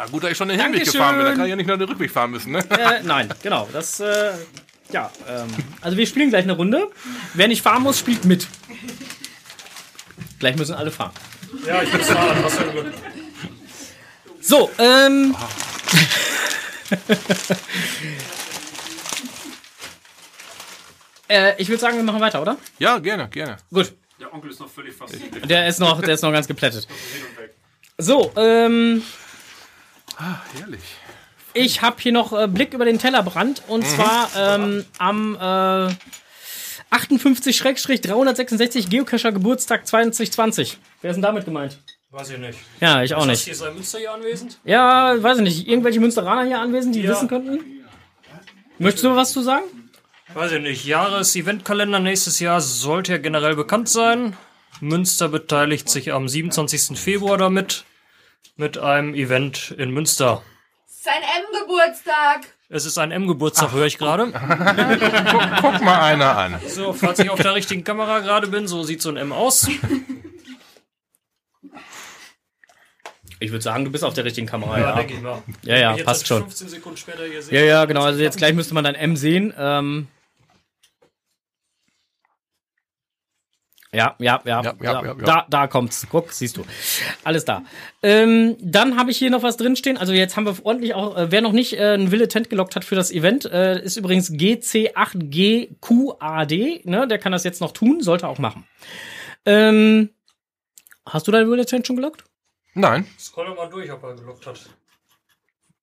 Einhornpipi. 0.00 0.06
Ah, 0.06 0.06
gut, 0.10 0.24
dass 0.24 0.30
ich 0.32 0.36
schon 0.36 0.48
den 0.48 0.60
Hinweg 0.60 0.84
Dankeschön. 0.84 1.00
gefahren 1.00 1.16
bin. 1.16 1.24
Da 1.26 1.32
kann 1.34 1.44
ich 1.44 1.50
ja 1.50 1.56
nicht 1.56 1.66
nur 1.66 1.76
den 1.76 1.88
Rückweg 1.88 2.10
fahren 2.10 2.30
müssen, 2.30 2.52
ne? 2.52 2.64
äh, 2.70 3.02
nein, 3.02 3.28
genau. 3.42 3.68
Das, 3.72 4.00
äh, 4.00 4.32
ja. 4.92 5.10
Ähm, 5.28 5.48
also 5.80 5.96
wir 5.96 6.06
spielen 6.06 6.30
gleich 6.30 6.44
eine 6.44 6.52
Runde. 6.52 6.90
Wer 7.34 7.48
nicht 7.48 7.62
fahren 7.62 7.82
muss, 7.82 7.98
spielt 7.98 8.24
mit. 8.24 8.46
Gleich 10.38 10.56
müssen 10.56 10.74
alle 10.74 10.90
fahren. 10.90 11.12
Ja, 11.66 11.82
ich 11.82 11.92
muss 11.92 12.08
fahren. 12.08 12.38
Was 12.42 12.54
für 12.56 12.64
ein 12.64 12.72
Glück. 12.72 12.92
So, 14.40 14.70
ähm. 14.78 15.36
äh, 21.28 21.60
ich 21.60 21.68
würde 21.68 21.80
sagen, 21.80 21.96
wir 21.96 22.04
machen 22.04 22.20
weiter, 22.20 22.40
oder? 22.40 22.56
Ja, 22.78 22.98
gerne, 22.98 23.28
gerne. 23.28 23.58
Gut. 23.72 23.92
Der 24.18 24.32
Onkel 24.32 24.50
ist 24.50 24.60
noch 24.60 24.70
völlig 24.70 24.94
fasziniert. 24.94 25.48
Der 25.48 25.68
ist 25.68 25.78
noch, 25.78 26.00
der 26.00 26.14
ist 26.14 26.22
noch 26.22 26.32
ganz 26.32 26.46
geplättet. 26.46 26.88
So, 27.98 28.32
ähm, 28.36 29.02
Ah, 30.22 30.40
herrlich. 30.58 30.82
ich 31.54 31.80
habe 31.82 31.96
hier 32.00 32.12
noch 32.12 32.32
äh, 32.38 32.46
Blick 32.46 32.74
über 32.74 32.84
den 32.84 32.98
Tellerbrand 32.98 33.62
und 33.68 33.86
zwar 33.86 34.28
ähm, 34.36 34.84
am 34.98 35.34
äh, 35.36 35.94
58-366 36.94 38.88
Geocacher 38.88 39.32
Geburtstag 39.32 39.86
2020. 39.86 40.78
Wer 41.00 41.10
ist 41.10 41.16
denn 41.16 41.22
damit 41.22 41.44
gemeint? 41.44 41.78
Weiß 42.10 42.30
ich 42.30 42.38
nicht. 42.38 42.58
Ja, 42.80 43.02
ich 43.02 43.14
auch 43.14 43.22
Ist 43.22 43.26
nicht. 43.28 43.44
hier 43.44 43.54
sein 43.54 43.74
Münster 43.74 43.98
hier 43.98 44.12
anwesend? 44.12 44.58
Ja, 44.64 45.22
weiß 45.22 45.38
ich 45.38 45.44
nicht. 45.44 45.68
Irgendwelche 45.68 46.00
Münsteraner 46.00 46.44
hier 46.44 46.58
anwesend, 46.58 46.94
die 46.96 47.02
Ja. 47.02 47.10
wissen 47.12 47.28
könnten? 47.28 47.60
Möchtest 48.78 49.04
du 49.04 49.14
was 49.14 49.32
zu 49.32 49.42
sagen? 49.42 49.64
Weiß 50.34 50.52
ich 50.52 50.60
nicht. 50.60 50.84
Jahres-Eventkalender 50.84 52.00
nächstes 52.00 52.40
Jahr 52.40 52.60
sollte 52.60 53.12
ja 53.12 53.18
generell 53.18 53.54
bekannt 53.54 53.88
sein. 53.88 54.36
Münster 54.80 55.28
beteiligt 55.28 55.88
sich 55.88 56.12
am 56.12 56.28
27. 56.28 56.98
Februar 56.98 57.36
damit. 57.38 57.84
Mit 58.56 58.78
einem 58.78 59.14
Event 59.14 59.74
in 59.78 59.90
Münster. 59.90 60.42
Sein 60.86 61.22
M-Geburtstag. 61.22 62.46
Es 62.68 62.84
ist 62.84 62.98
ein 62.98 63.10
M-Geburtstag, 63.10 63.72
höre 63.72 63.86
ich 63.86 63.96
gerade. 63.98 64.26
Guck 65.60 65.80
mal 65.82 66.00
einer 66.02 66.36
an. 66.36 66.60
So, 66.68 66.92
falls 66.92 67.18
ich 67.18 67.30
auf 67.30 67.40
der 67.40 67.54
richtigen 67.54 67.84
Kamera 67.84 68.20
gerade 68.20 68.46
bin, 68.48 68.68
so 68.68 68.82
sieht 68.82 69.00
so 69.02 69.08
ein 69.08 69.16
M 69.16 69.32
aus. 69.32 69.66
Ich 73.42 73.50
würde 73.50 73.62
sagen, 73.62 73.86
du 73.86 73.90
bist 73.90 74.04
auf 74.04 74.12
der 74.12 74.24
richtigen 74.26 74.46
Kamera, 74.46 74.78
Ja, 74.78 74.88
ja. 74.90 74.96
denke 74.96 75.14
ich 75.14 75.20
mal. 75.22 75.42
Ja, 75.62 75.76
ja, 75.78 76.04
passt 76.04 76.26
schon. 76.26 76.42
15 76.42 76.68
Sekunden 76.68 76.98
später 76.98 77.24
hier 77.24 77.40
sehe. 77.42 77.58
Ja, 77.60 77.64
ja, 77.64 77.84
genau. 77.86 78.02
Also 78.02 78.20
jetzt 78.20 78.36
gleich 78.36 78.52
müsste 78.52 78.74
man 78.74 78.84
dann 78.84 78.94
M 78.94 79.16
sehen. 79.16 79.54
Ähm, 79.56 80.08
ja, 83.92 84.14
ja, 84.18 84.40
ja, 84.44 84.62
Ja, 84.62 84.62
ja, 84.62 84.74
ja, 84.80 85.02
ja, 85.02 85.04
ja. 85.04 85.14
Da, 85.14 85.46
da 85.50 85.66
kommt's. 85.66 86.06
Guck, 86.08 86.32
siehst 86.32 86.56
du. 86.56 86.64
Alles 87.24 87.44
da. 87.44 87.64
Ähm, 88.02 88.56
dann 88.60 88.96
habe 88.96 89.10
ich 89.10 89.18
hier 89.18 89.30
noch 89.30 89.42
was 89.42 89.56
drinstehen. 89.56 89.98
Also 89.98 90.12
jetzt 90.12 90.36
haben 90.36 90.46
wir 90.46 90.54
ordentlich 90.64 90.94
auch, 90.94 91.16
äh, 91.16 91.32
wer 91.32 91.40
noch 91.40 91.50
nicht 91.52 91.72
äh, 91.72 91.94
ein 91.94 92.12
Wille-Tent 92.12 92.50
gelockt 92.50 92.76
hat 92.76 92.84
für 92.84 92.94
das 92.94 93.10
Event, 93.10 93.46
äh, 93.46 93.82
ist 93.82 93.96
übrigens 93.96 94.30
GC8GQAD. 94.30 96.88
Ne? 96.88 97.08
Der 97.08 97.18
kann 97.18 97.32
das 97.32 97.42
jetzt 97.42 97.60
noch 97.60 97.72
tun, 97.72 98.00
sollte 98.00 98.28
auch 98.28 98.38
machen. 98.38 98.64
Ähm, 99.44 100.10
hast 101.06 101.26
du 101.26 101.32
dein 101.32 101.50
Wille-Tent 101.50 101.84
schon 101.86 101.96
gelockt? 101.96 102.22
Nein. 102.74 103.06
Scroll 103.18 103.46
doch 103.46 103.56
mal 103.56 103.68
durch, 103.68 103.90
ob 103.90 104.04
er 104.04 104.14
gelockt 104.14 104.46
hat. 104.46 104.70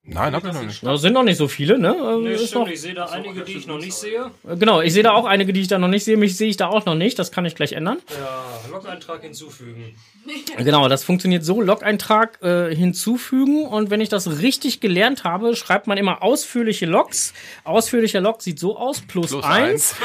Nein, 0.09 0.33
hab 0.33 0.45
ich 0.45 0.53
noch 0.53 0.63
nicht. 0.63 0.85
Das 0.85 1.01
sind 1.01 1.11
noch 1.13 1.23
nicht 1.23 1.37
so 1.37 1.49
viele, 1.49 1.77
ne? 1.77 1.93
Nee, 2.21 2.31
ist 2.33 2.47
stimmt. 2.47 2.65
noch, 2.65 2.71
Ich 2.71 2.79
sehe 2.79 2.93
da 2.93 3.05
einige, 3.07 3.43
die 3.43 3.57
ich 3.57 3.67
noch 3.67 3.77
nicht 3.77 3.93
sehe. 3.93 4.31
Genau, 4.43 4.79
ich 4.79 4.93
sehe 4.93 5.03
da 5.03 5.11
auch 5.11 5.25
einige, 5.25 5.51
die 5.51 5.59
ich 5.59 5.67
da 5.67 5.77
noch 5.77 5.89
nicht 5.89 6.05
sehe. 6.05 6.15
Mich 6.15 6.37
sehe 6.37 6.47
ich 6.47 6.55
da 6.55 6.67
auch 6.67 6.85
noch 6.85 6.95
nicht. 6.95 7.19
Das 7.19 7.31
kann 7.31 7.45
ich 7.45 7.55
gleich 7.55 7.73
ändern. 7.73 7.97
Ja, 8.17 8.71
Log-Eintrag 8.71 9.21
hinzufügen. 9.21 9.95
Genau, 10.57 10.89
das 10.89 11.03
funktioniert 11.05 11.45
so. 11.45 11.61
Log-Eintrag 11.61 12.41
äh, 12.41 12.75
hinzufügen. 12.75 13.65
Und 13.65 13.89
wenn 13.89 14.01
ich 14.01 14.09
das 14.09 14.41
richtig 14.41 14.81
gelernt 14.81 15.23
habe, 15.23 15.55
schreibt 15.55 15.87
man 15.87 15.97
immer 15.97 16.21
ausführliche 16.21 16.85
Logs. 16.85 17.33
Ausführlicher 17.63 18.19
Log 18.19 18.41
sieht 18.41 18.59
so 18.59 18.77
aus. 18.77 19.01
Plus, 19.01 19.29
Plus 19.29 19.43
eins. 19.45 19.95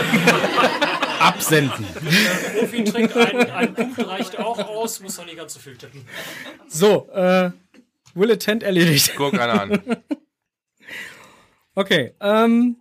Absenden. 1.21 1.87
Profi-Trick, 2.59 3.17
ein, 3.17 3.51
ein 3.53 3.75
Punkt 3.75 4.07
reicht 4.09 4.39
auch 4.39 4.59
aus, 4.59 5.01
muss 5.01 5.17
man 5.19 5.27
nicht 5.27 5.39
ganz 5.39 5.55
so 5.55 5.61
viel 5.61 5.77
tippen. 5.77 6.05
So, 6.69 7.09
äh, 7.15 7.51
Will 8.15 8.33
Attent 8.33 8.63
erledigt. 8.63 9.13
Guck 9.17 9.35
einer 9.35 9.61
an. 9.61 9.83
Okay, 11.75 12.13
ähm, 12.21 12.77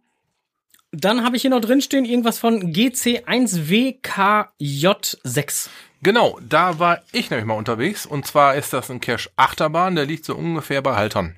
dann 0.91 1.23
habe 1.23 1.37
ich 1.37 1.43
hier 1.43 1.51
noch 1.51 1.61
drinstehen 1.61 2.03
irgendwas 2.03 2.39
von 2.39 2.73
GC1WKJ6. 2.73 5.69
Genau, 6.03 6.37
da 6.41 6.79
war 6.79 6.99
ich 7.13 7.29
nämlich 7.29 7.45
mal 7.45 7.53
unterwegs. 7.53 8.05
Und 8.05 8.27
zwar 8.27 8.55
ist 8.55 8.73
das 8.73 8.91
ein 8.91 8.99
Cache 8.99 9.29
Achterbahn, 9.37 9.95
der 9.95 10.05
liegt 10.05 10.25
so 10.25 10.35
ungefähr 10.35 10.81
bei 10.81 10.95
Haltern. 10.95 11.37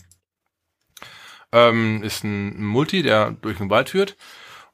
Ähm, 1.52 2.02
ist 2.02 2.24
ein 2.24 2.64
Multi, 2.64 3.04
der 3.04 3.30
durch 3.32 3.60
den 3.60 3.70
Wald 3.70 3.90
führt. 3.90 4.18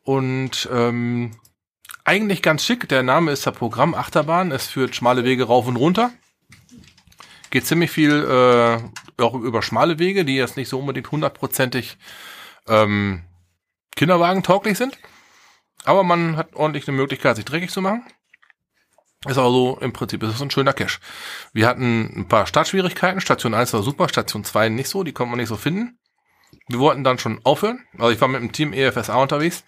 Und 0.04 0.70
ähm, 0.72 1.32
eigentlich 2.06 2.42
ganz 2.42 2.66
schick. 2.66 2.88
Der 2.88 3.04
Name 3.04 3.32
ist 3.32 3.46
der 3.46 3.52
Programm 3.52 3.94
Achterbahn. 3.94 4.54
Es 4.54 4.68
führt 4.68 4.96
schmale 4.96 5.26
Wege 5.26 5.44
rauf 5.44 5.68
und 5.68 5.76
runter. 5.76 6.12
Geht 7.50 7.66
ziemlich 7.66 7.92
viel 7.92 8.12
äh, 8.12 9.22
auch 9.22 9.34
über 9.34 9.62
schmale 9.62 10.00
Wege, 10.00 10.26
die 10.26 10.36
jetzt 10.36 10.58
nicht 10.58 10.70
so 10.70 10.80
unbedingt 10.80 11.12
hundertprozentig 11.12 11.98
ähm, 12.68 13.24
Kinderwagen 13.96 14.44
tauglich 14.44 14.78
sind. 14.78 14.98
Aber 15.84 16.04
man 16.04 16.38
hat 16.38 16.56
ordentlich 16.56 16.88
eine 16.88 16.98
Möglichkeit, 16.98 17.36
sich 17.36 17.46
dreckig 17.46 17.72
zu 17.72 17.82
machen. 17.82 18.04
Ist 19.28 19.38
aber 19.38 19.50
so, 19.50 19.78
im 19.82 19.92
Prinzip 19.92 20.24
ist 20.24 20.36
es 20.36 20.42
ein 20.42 20.52
schöner 20.52 20.72
Cache. 20.72 21.00
Wir 21.52 21.68
hatten 21.68 22.14
ein 22.16 22.28
paar 22.28 22.48
Startschwierigkeiten. 22.48 23.20
Station 23.20 23.54
1 23.54 23.74
war 23.74 23.84
super, 23.84 24.08
Station 24.08 24.44
2 24.44 24.70
nicht 24.70 24.90
so, 24.90 25.04
die 25.04 25.12
konnte 25.12 25.32
man 25.32 25.40
nicht 25.40 25.50
so 25.50 25.58
finden. 25.58 25.98
Wir 26.68 26.80
wollten 26.80 27.04
dann 27.04 27.20
schon 27.20 27.42
aufhören. 27.44 27.84
Also 27.98 28.12
ich 28.12 28.22
war 28.22 28.28
mit 28.28 28.42
dem 28.42 28.52
Team 28.52 28.72
EFSA 28.72 29.16
unterwegs. 29.16 29.66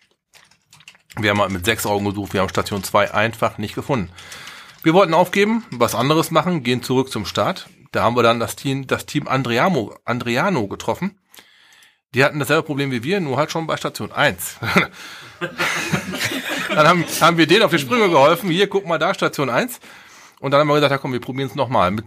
Wir 1.17 1.31
haben 1.31 1.41
halt 1.41 1.51
mit 1.51 1.65
sechs 1.65 1.85
Augen 1.85 2.05
gesucht, 2.05 2.33
wir 2.33 2.39
haben 2.39 2.49
Station 2.49 2.83
2 2.83 3.13
einfach 3.13 3.57
nicht 3.57 3.75
gefunden. 3.75 4.09
Wir 4.83 4.93
wollten 4.93 5.13
aufgeben, 5.13 5.63
was 5.71 5.95
anderes 5.95 6.31
machen, 6.31 6.63
gehen 6.63 6.81
zurück 6.83 7.11
zum 7.11 7.25
Start. 7.25 7.69
Da 7.91 8.03
haben 8.03 8.15
wir 8.15 8.23
dann 8.23 8.39
das 8.39 8.55
Team, 8.55 8.87
das 8.87 9.05
Team 9.05 9.27
Andriamo, 9.27 9.95
Andriano 10.05 10.67
getroffen. 10.67 11.19
Die 12.13 12.23
hatten 12.23 12.39
dasselbe 12.39 12.63
Problem 12.63 12.91
wie 12.91 13.03
wir, 13.03 13.19
nur 13.21 13.37
halt 13.37 13.51
schon 13.51 13.67
bei 13.67 13.77
Station 13.77 14.11
1. 14.11 14.57
dann 16.69 16.87
haben, 16.87 17.05
haben 17.21 17.37
wir 17.37 17.47
denen 17.47 17.63
auf 17.63 17.71
die 17.71 17.79
Sprünge 17.79 18.09
geholfen. 18.09 18.49
Hier, 18.49 18.67
guck 18.67 18.85
mal 18.85 18.97
da, 18.97 19.13
Station 19.13 19.49
1. 19.49 19.79
Und 20.39 20.51
dann 20.51 20.59
haben 20.61 20.67
wir 20.67 20.75
gesagt, 20.75 20.91
ja, 20.91 20.97
komm, 20.97 21.13
wir 21.13 21.21
probieren 21.21 21.47
es 21.49 21.55
nochmal. 21.55 21.91
Mit 21.91 22.05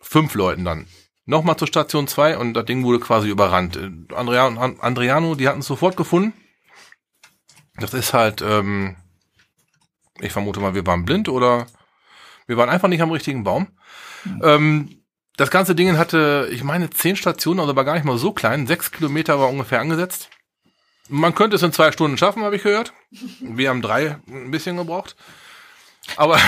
fünf 0.00 0.34
Leuten 0.34 0.64
dann. 0.64 0.86
Nochmal 1.26 1.56
zur 1.56 1.68
Station 1.68 2.08
2 2.08 2.38
und 2.38 2.54
das 2.54 2.64
Ding 2.66 2.84
wurde 2.84 3.00
quasi 3.00 3.28
überrannt. 3.28 3.76
Äh, 3.76 3.90
Andrea 4.14 4.46
und 4.46 4.58
An- 4.58 4.80
Andriano, 4.80 5.34
die 5.34 5.48
hatten 5.48 5.60
es 5.60 5.66
sofort 5.66 5.96
gefunden. 5.96 6.32
Das 7.76 7.94
ist 7.94 8.12
halt, 8.12 8.42
ähm, 8.42 8.96
ich 10.20 10.32
vermute 10.32 10.60
mal, 10.60 10.74
wir 10.74 10.86
waren 10.86 11.04
blind 11.04 11.28
oder 11.28 11.66
Wir 12.46 12.56
waren 12.56 12.68
einfach 12.68 12.88
nicht 12.88 13.02
am 13.02 13.10
richtigen 13.10 13.44
Baum. 13.44 13.68
Mhm. 14.24 14.40
Ähm, 14.42 15.04
das 15.36 15.50
ganze 15.50 15.74
Ding 15.74 15.96
hatte, 15.98 16.48
ich 16.52 16.62
meine, 16.62 16.90
zehn 16.90 17.16
Stationen, 17.16 17.60
also 17.60 17.74
war 17.74 17.84
gar 17.84 17.94
nicht 17.94 18.04
mal 18.04 18.18
so 18.18 18.32
klein. 18.32 18.66
Sechs 18.66 18.92
Kilometer 18.92 19.38
war 19.40 19.48
ungefähr 19.48 19.80
angesetzt. 19.80 20.30
Man 21.08 21.34
könnte 21.34 21.56
es 21.56 21.62
in 21.62 21.72
zwei 21.72 21.92
Stunden 21.92 22.16
schaffen, 22.16 22.44
habe 22.44 22.56
ich 22.56 22.62
gehört. 22.62 22.92
Wir 23.40 23.68
haben 23.68 23.82
drei 23.82 24.18
ein 24.26 24.50
bisschen 24.50 24.76
gebraucht. 24.76 25.16
Aber 26.16 26.38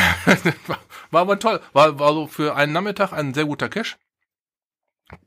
war 1.11 1.21
aber 1.21 1.39
toll. 1.39 1.61
War, 1.73 1.99
war 1.99 2.13
so 2.13 2.27
für 2.27 2.55
einen 2.55 2.73
Nachmittag 2.73 3.13
ein 3.13 3.35
sehr 3.35 3.45
guter 3.45 3.69
Cache. 3.69 3.97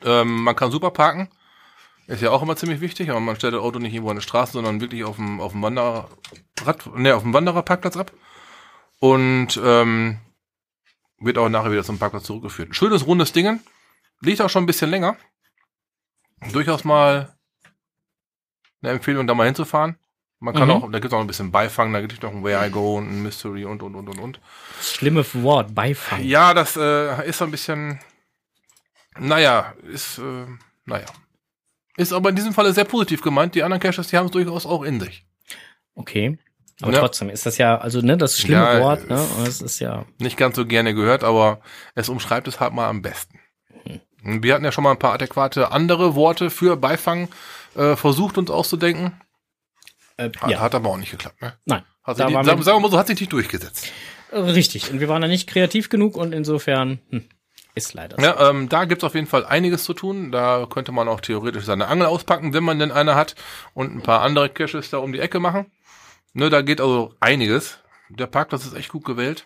Ähm, 0.03 0.43
man 0.43 0.55
kann 0.55 0.71
super 0.71 0.91
parken. 0.91 1.29
Ist 2.07 2.21
ja 2.21 2.31
auch 2.31 2.41
immer 2.41 2.55
ziemlich 2.55 2.81
wichtig, 2.81 3.11
aber 3.11 3.19
man 3.19 3.35
stellt 3.35 3.53
das 3.53 3.61
Auto 3.61 3.77
nicht 3.77 3.93
irgendwo 3.93 4.09
an 4.09 4.17
der 4.17 4.23
Straße, 4.23 4.53
sondern 4.53 4.81
wirklich 4.81 5.03
auf 5.03 5.17
dem, 5.17 5.39
auf 5.39 5.51
dem 5.51 5.61
Wanderrad, 5.61 6.09
ne, 6.95 7.15
auf 7.15 7.21
dem 7.21 7.33
Wandererparkplatz 7.33 7.97
ab. 7.97 8.11
Und 8.99 9.59
ähm, 9.63 10.17
wird 11.19 11.37
auch 11.37 11.49
nachher 11.49 11.71
wieder 11.71 11.83
zum 11.83 11.99
Parkplatz 11.99 12.23
zurückgeführt. 12.23 12.75
Schönes 12.75 13.05
rundes 13.05 13.31
Ding. 13.31 13.59
Liegt 14.21 14.41
auch 14.41 14.49
schon 14.49 14.63
ein 14.63 14.67
bisschen 14.67 14.89
länger. 14.89 15.17
Durchaus 16.51 16.83
mal 16.83 17.35
eine 18.81 18.91
Empfehlung, 18.91 19.27
da 19.27 19.33
mal 19.33 19.45
hinzufahren. 19.45 19.97
Man 20.41 20.53
kann 20.53 20.69
mhm. 20.69 20.73
auch, 20.73 20.91
da 20.91 20.99
gibt 20.99 21.11
es 21.11 21.13
auch 21.13 21.19
ein 21.19 21.27
bisschen 21.27 21.51
Beifang, 21.51 21.91
da 21.91 21.99
gibt 21.99 22.13
es 22.13 22.21
noch 22.21 22.31
ein 22.31 22.43
Where 22.45 22.65
I 22.65 22.71
Go 22.71 22.97
und 22.97 23.09
ein 23.09 23.21
Mystery 23.23 23.65
und 23.65 23.83
und 23.83 23.95
und 23.95 24.07
und 24.07 24.19
und. 24.19 24.39
Schlimme 24.81 25.25
Wort, 25.33 25.75
Beifang. 25.75 26.23
Ja, 26.23 26.53
das 26.53 26.77
äh, 26.77 27.27
ist 27.27 27.39
so 27.39 27.45
ein 27.45 27.51
bisschen, 27.51 27.99
naja, 29.17 29.73
ist, 29.83 30.17
äh, 30.19 30.45
naja. 30.85 31.07
Ist 31.97 32.13
aber 32.13 32.29
in 32.29 32.37
diesem 32.37 32.53
Falle 32.53 32.71
sehr 32.71 32.85
positiv 32.85 33.21
gemeint. 33.21 33.53
Die 33.55 33.63
anderen 33.63 33.81
Caches, 33.81 34.07
die 34.07 34.17
haben 34.17 34.27
es 34.27 34.31
durchaus 34.31 34.65
auch 34.65 34.83
in 34.83 35.01
sich. 35.01 35.25
Okay. 35.95 36.39
Aber 36.81 36.93
ja. 36.93 36.99
trotzdem 36.99 37.29
ist 37.29 37.45
das 37.45 37.57
ja, 37.57 37.77
also 37.77 38.01
ne, 38.01 38.17
das 38.17 38.39
schlimme 38.39 38.75
ja, 38.75 38.81
Wort, 38.81 39.09
ne, 39.09 39.25
es 39.45 39.61
ist 39.61 39.79
ja. 39.79 40.05
Nicht 40.17 40.37
ganz 40.37 40.55
so 40.55 40.65
gerne 40.65 40.93
gehört, 40.93 41.23
aber 41.23 41.59
es 41.95 42.07
umschreibt 42.07 42.47
es 42.47 42.59
halt 42.59 42.73
mal 42.73 42.87
am 42.87 43.01
besten. 43.01 43.39
Mhm. 44.21 44.43
Wir 44.43 44.53
hatten 44.53 44.63
ja 44.63 44.71
schon 44.71 44.83
mal 44.83 44.91
ein 44.91 44.99
paar 44.99 45.13
adäquate 45.13 45.71
andere 45.71 46.15
Worte 46.15 46.49
für 46.49 46.77
Beifang 46.77 47.27
äh, 47.75 47.95
versucht 47.95 48.37
uns 48.37 48.49
auszudenken. 48.49 49.19
Äh, 50.17 50.29
hat, 50.39 50.51
ja. 50.51 50.59
hat 50.59 50.75
aber 50.75 50.89
auch 50.89 50.97
nicht 50.97 51.11
geklappt, 51.11 51.41
ne? 51.41 51.53
Nein. 51.65 51.83
Hat 52.03 52.17
sich 52.17 52.25
nicht, 52.25 52.33
sagen, 52.33 52.65
wir 52.65 52.79
mal 52.79 52.91
so, 52.91 52.97
hat 52.97 53.07
sich 53.07 53.19
nicht 53.19 53.31
durchgesetzt. 53.31 53.91
Richtig. 54.31 54.91
Und 54.91 54.99
wir 54.99 55.09
waren 55.09 55.21
da 55.21 55.27
nicht 55.27 55.47
kreativ 55.47 55.89
genug 55.89 56.15
und 56.15 56.33
insofern 56.33 56.99
hm, 57.09 57.25
ist 57.75 57.93
leider 57.93 58.17
so. 58.17 58.23
Ja, 58.23 58.49
ähm, 58.49 58.69
da 58.69 58.85
gibt's 58.85 59.03
auf 59.03 59.15
jeden 59.15 59.27
Fall 59.27 59.45
einiges 59.45 59.83
zu 59.83 59.93
tun. 59.93 60.31
Da 60.31 60.67
könnte 60.69 60.91
man 60.91 61.07
auch 61.07 61.21
theoretisch 61.21 61.65
seine 61.65 61.87
Angel 61.87 62.07
auspacken, 62.07 62.53
wenn 62.53 62.63
man 62.63 62.79
denn 62.79 62.91
eine 62.91 63.15
hat 63.15 63.35
und 63.73 63.95
ein 63.95 64.01
paar 64.01 64.21
andere 64.21 64.49
Caches 64.49 64.89
da 64.89 64.97
um 64.97 65.13
die 65.13 65.19
Ecke 65.19 65.39
machen. 65.39 65.71
Ne, 66.33 66.49
da 66.49 66.61
geht 66.61 66.81
also 66.81 67.13
einiges. 67.19 67.79
Der 68.09 68.27
Parkplatz 68.27 68.65
ist 68.65 68.75
echt 68.75 68.89
gut 68.89 69.05
gewählt. 69.05 69.45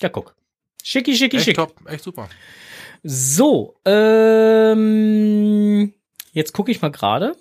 Ja, 0.00 0.08
guck. 0.08 0.34
Schicki, 0.82 1.14
schicki, 1.14 1.36
echt 1.36 1.44
schick. 1.44 1.56
top, 1.56 1.74
echt 1.86 2.04
super. 2.04 2.28
So, 3.02 3.78
ähm, 3.84 4.80
Jetzt 6.32 6.52
gucke 6.52 6.70
ich 6.70 6.80
mal 6.80 6.90
gerade. 6.90 7.36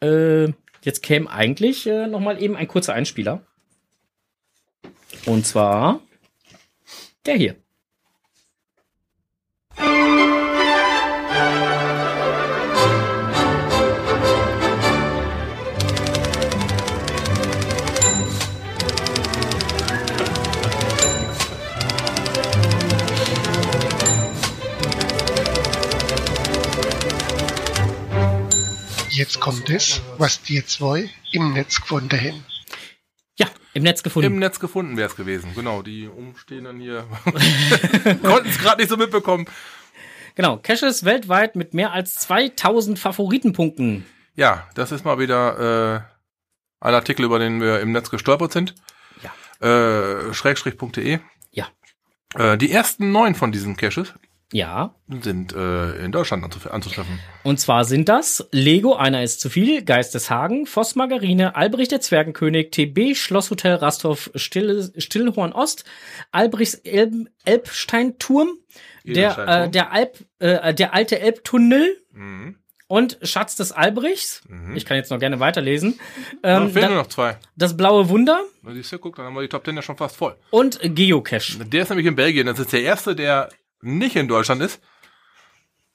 Äh, 0.00 0.52
jetzt 0.82 1.02
käme 1.02 1.30
eigentlich 1.30 1.86
äh, 1.86 2.06
noch 2.06 2.20
mal 2.20 2.42
eben 2.42 2.56
ein 2.56 2.68
kurzer 2.68 2.94
Einspieler. 2.94 3.46
Und 5.26 5.46
zwar 5.46 6.00
der 7.26 7.36
hier. 7.36 7.56
Jetzt 29.18 29.40
kommt 29.40 29.68
es, 29.68 30.00
was 30.16 30.42
die 30.42 30.64
zwei 30.64 31.10
im 31.32 31.52
Netz 31.52 31.80
gefunden 31.80 32.16
haben. 32.16 32.44
Ja, 33.36 33.48
im 33.74 33.82
Netz 33.82 34.04
gefunden. 34.04 34.28
Im 34.28 34.38
Netz 34.38 34.60
gefunden 34.60 34.96
wäre 34.96 35.08
es 35.08 35.16
gewesen, 35.16 35.50
genau. 35.56 35.82
Die 35.82 36.06
Umstehenden 36.06 36.78
hier 36.78 37.04
konnten 38.22 38.48
es 38.48 38.60
gerade 38.60 38.80
nicht 38.80 38.88
so 38.88 38.96
mitbekommen. 38.96 39.46
Genau, 40.36 40.58
Caches 40.58 41.04
weltweit 41.04 41.56
mit 41.56 41.74
mehr 41.74 41.90
als 41.90 42.14
2000 42.14 42.96
Favoritenpunkten. 42.96 44.06
Ja, 44.36 44.68
das 44.74 44.92
ist 44.92 45.04
mal 45.04 45.18
wieder 45.18 46.06
äh, 46.80 46.86
ein 46.86 46.94
Artikel, 46.94 47.24
über 47.24 47.40
den 47.40 47.60
wir 47.60 47.80
im 47.80 47.90
Netz 47.90 48.10
gestolpert 48.10 48.52
sind. 48.52 48.76
Ja. 49.20 50.28
Äh, 50.28 50.32
Schrägstrich.de. 50.32 51.18
Ja. 51.50 51.66
Äh, 52.36 52.56
die 52.56 52.70
ersten 52.70 53.10
neun 53.10 53.34
von 53.34 53.50
diesen 53.50 53.76
Caches 53.76 54.14
ja. 54.52 54.94
Sind 55.22 55.52
äh, 55.52 56.04
in 56.04 56.12
Deutschland 56.12 56.44
anzutreffen. 56.44 57.18
Und 57.42 57.60
zwar 57.60 57.84
sind 57.84 58.08
das 58.08 58.48
Lego, 58.50 58.94
einer 58.94 59.22
ist 59.22 59.40
zu 59.40 59.50
viel, 59.50 59.84
Geisteshagen, 59.84 60.66
Voss 60.66 60.94
Margarine, 60.94 61.54
Albrecht 61.54 61.92
der 61.92 62.00
Zwergenkönig, 62.00 62.70
TB, 62.70 63.14
Schlosshotel 63.14 63.74
Rasthof, 63.74 64.30
Still, 64.34 64.92
Stillhorn 64.96 65.52
Ost, 65.52 65.84
Albrechts 66.32 66.74
Elb, 66.74 67.28
Elbsteinturm, 67.44 68.48
der, 69.04 69.38
äh, 69.38 69.70
der, 69.70 69.92
Alp, 69.92 70.24
äh, 70.38 70.72
der 70.72 70.94
alte 70.94 71.20
Elbtunnel, 71.20 71.96
mhm. 72.12 72.56
und 72.86 73.18
Schatz 73.22 73.56
des 73.56 73.72
Albrechts. 73.72 74.42
Mhm. 74.48 74.76
Ich 74.76 74.86
kann 74.86 74.96
jetzt 74.96 75.10
noch 75.10 75.18
gerne 75.18 75.40
weiterlesen. 75.40 76.00
Ähm, 76.42 76.64
ja, 76.64 76.68
fehlen 76.68 76.88
nur 76.88 77.02
noch 77.02 77.08
zwei. 77.08 77.36
Das 77.56 77.76
blaue 77.76 78.08
Wunder. 78.08 78.40
Na, 78.62 78.72
siehst 78.72 78.92
du, 78.92 78.98
guck, 78.98 79.16
dann 79.16 79.26
haben 79.26 79.34
wir 79.34 79.42
die 79.42 79.48
Top 79.48 79.64
Ten 79.64 79.76
ja 79.76 79.82
schon 79.82 79.96
fast 79.96 80.16
voll. 80.16 80.36
Und 80.50 80.78
Geocache. 80.82 81.64
Der 81.64 81.82
ist 81.82 81.88
nämlich 81.90 82.06
in 82.06 82.16
Belgien. 82.16 82.46
Das 82.46 82.58
ist 82.58 82.72
der 82.72 82.82
erste, 82.82 83.14
der 83.14 83.50
nicht 83.82 84.16
in 84.16 84.28
Deutschland 84.28 84.62
ist. 84.62 84.80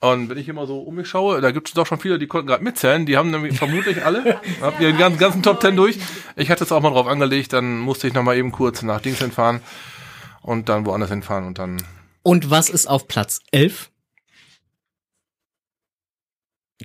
Und 0.00 0.28
wenn 0.28 0.36
ich 0.36 0.48
immer 0.48 0.66
so 0.66 0.80
um 0.80 0.96
mich 0.96 1.08
schaue, 1.08 1.40
da 1.40 1.50
gibt 1.50 1.68
es 1.68 1.74
doch 1.74 1.86
schon 1.86 1.98
viele, 1.98 2.18
die 2.18 2.26
konnten 2.26 2.46
gerade 2.46 2.62
mitzählen. 2.62 3.06
Die 3.06 3.16
haben 3.16 3.30
nämlich 3.30 3.56
vermutlich 3.56 4.04
alle, 4.04 4.38
habt 4.60 4.80
ihr 4.80 4.88
den 4.88 4.98
ganzen, 4.98 5.18
ganzen 5.18 5.42
Top 5.42 5.60
Ten 5.60 5.76
durch. 5.76 5.98
Ich 6.36 6.50
hatte 6.50 6.64
es 6.64 6.72
auch 6.72 6.82
mal 6.82 6.90
drauf 6.90 7.06
angelegt, 7.06 7.54
dann 7.54 7.78
musste 7.78 8.06
ich 8.06 8.12
noch 8.12 8.22
mal 8.22 8.36
eben 8.36 8.52
kurz 8.52 8.82
nach 8.82 9.00
Dings 9.00 9.18
hinfahren 9.18 9.60
und 10.42 10.68
dann 10.68 10.84
woanders 10.84 11.08
hinfahren 11.08 11.46
und 11.46 11.58
dann. 11.58 11.82
Und 12.22 12.50
was 12.50 12.68
ist 12.68 12.86
auf 12.86 13.08
Platz 13.08 13.40
11? 13.50 13.90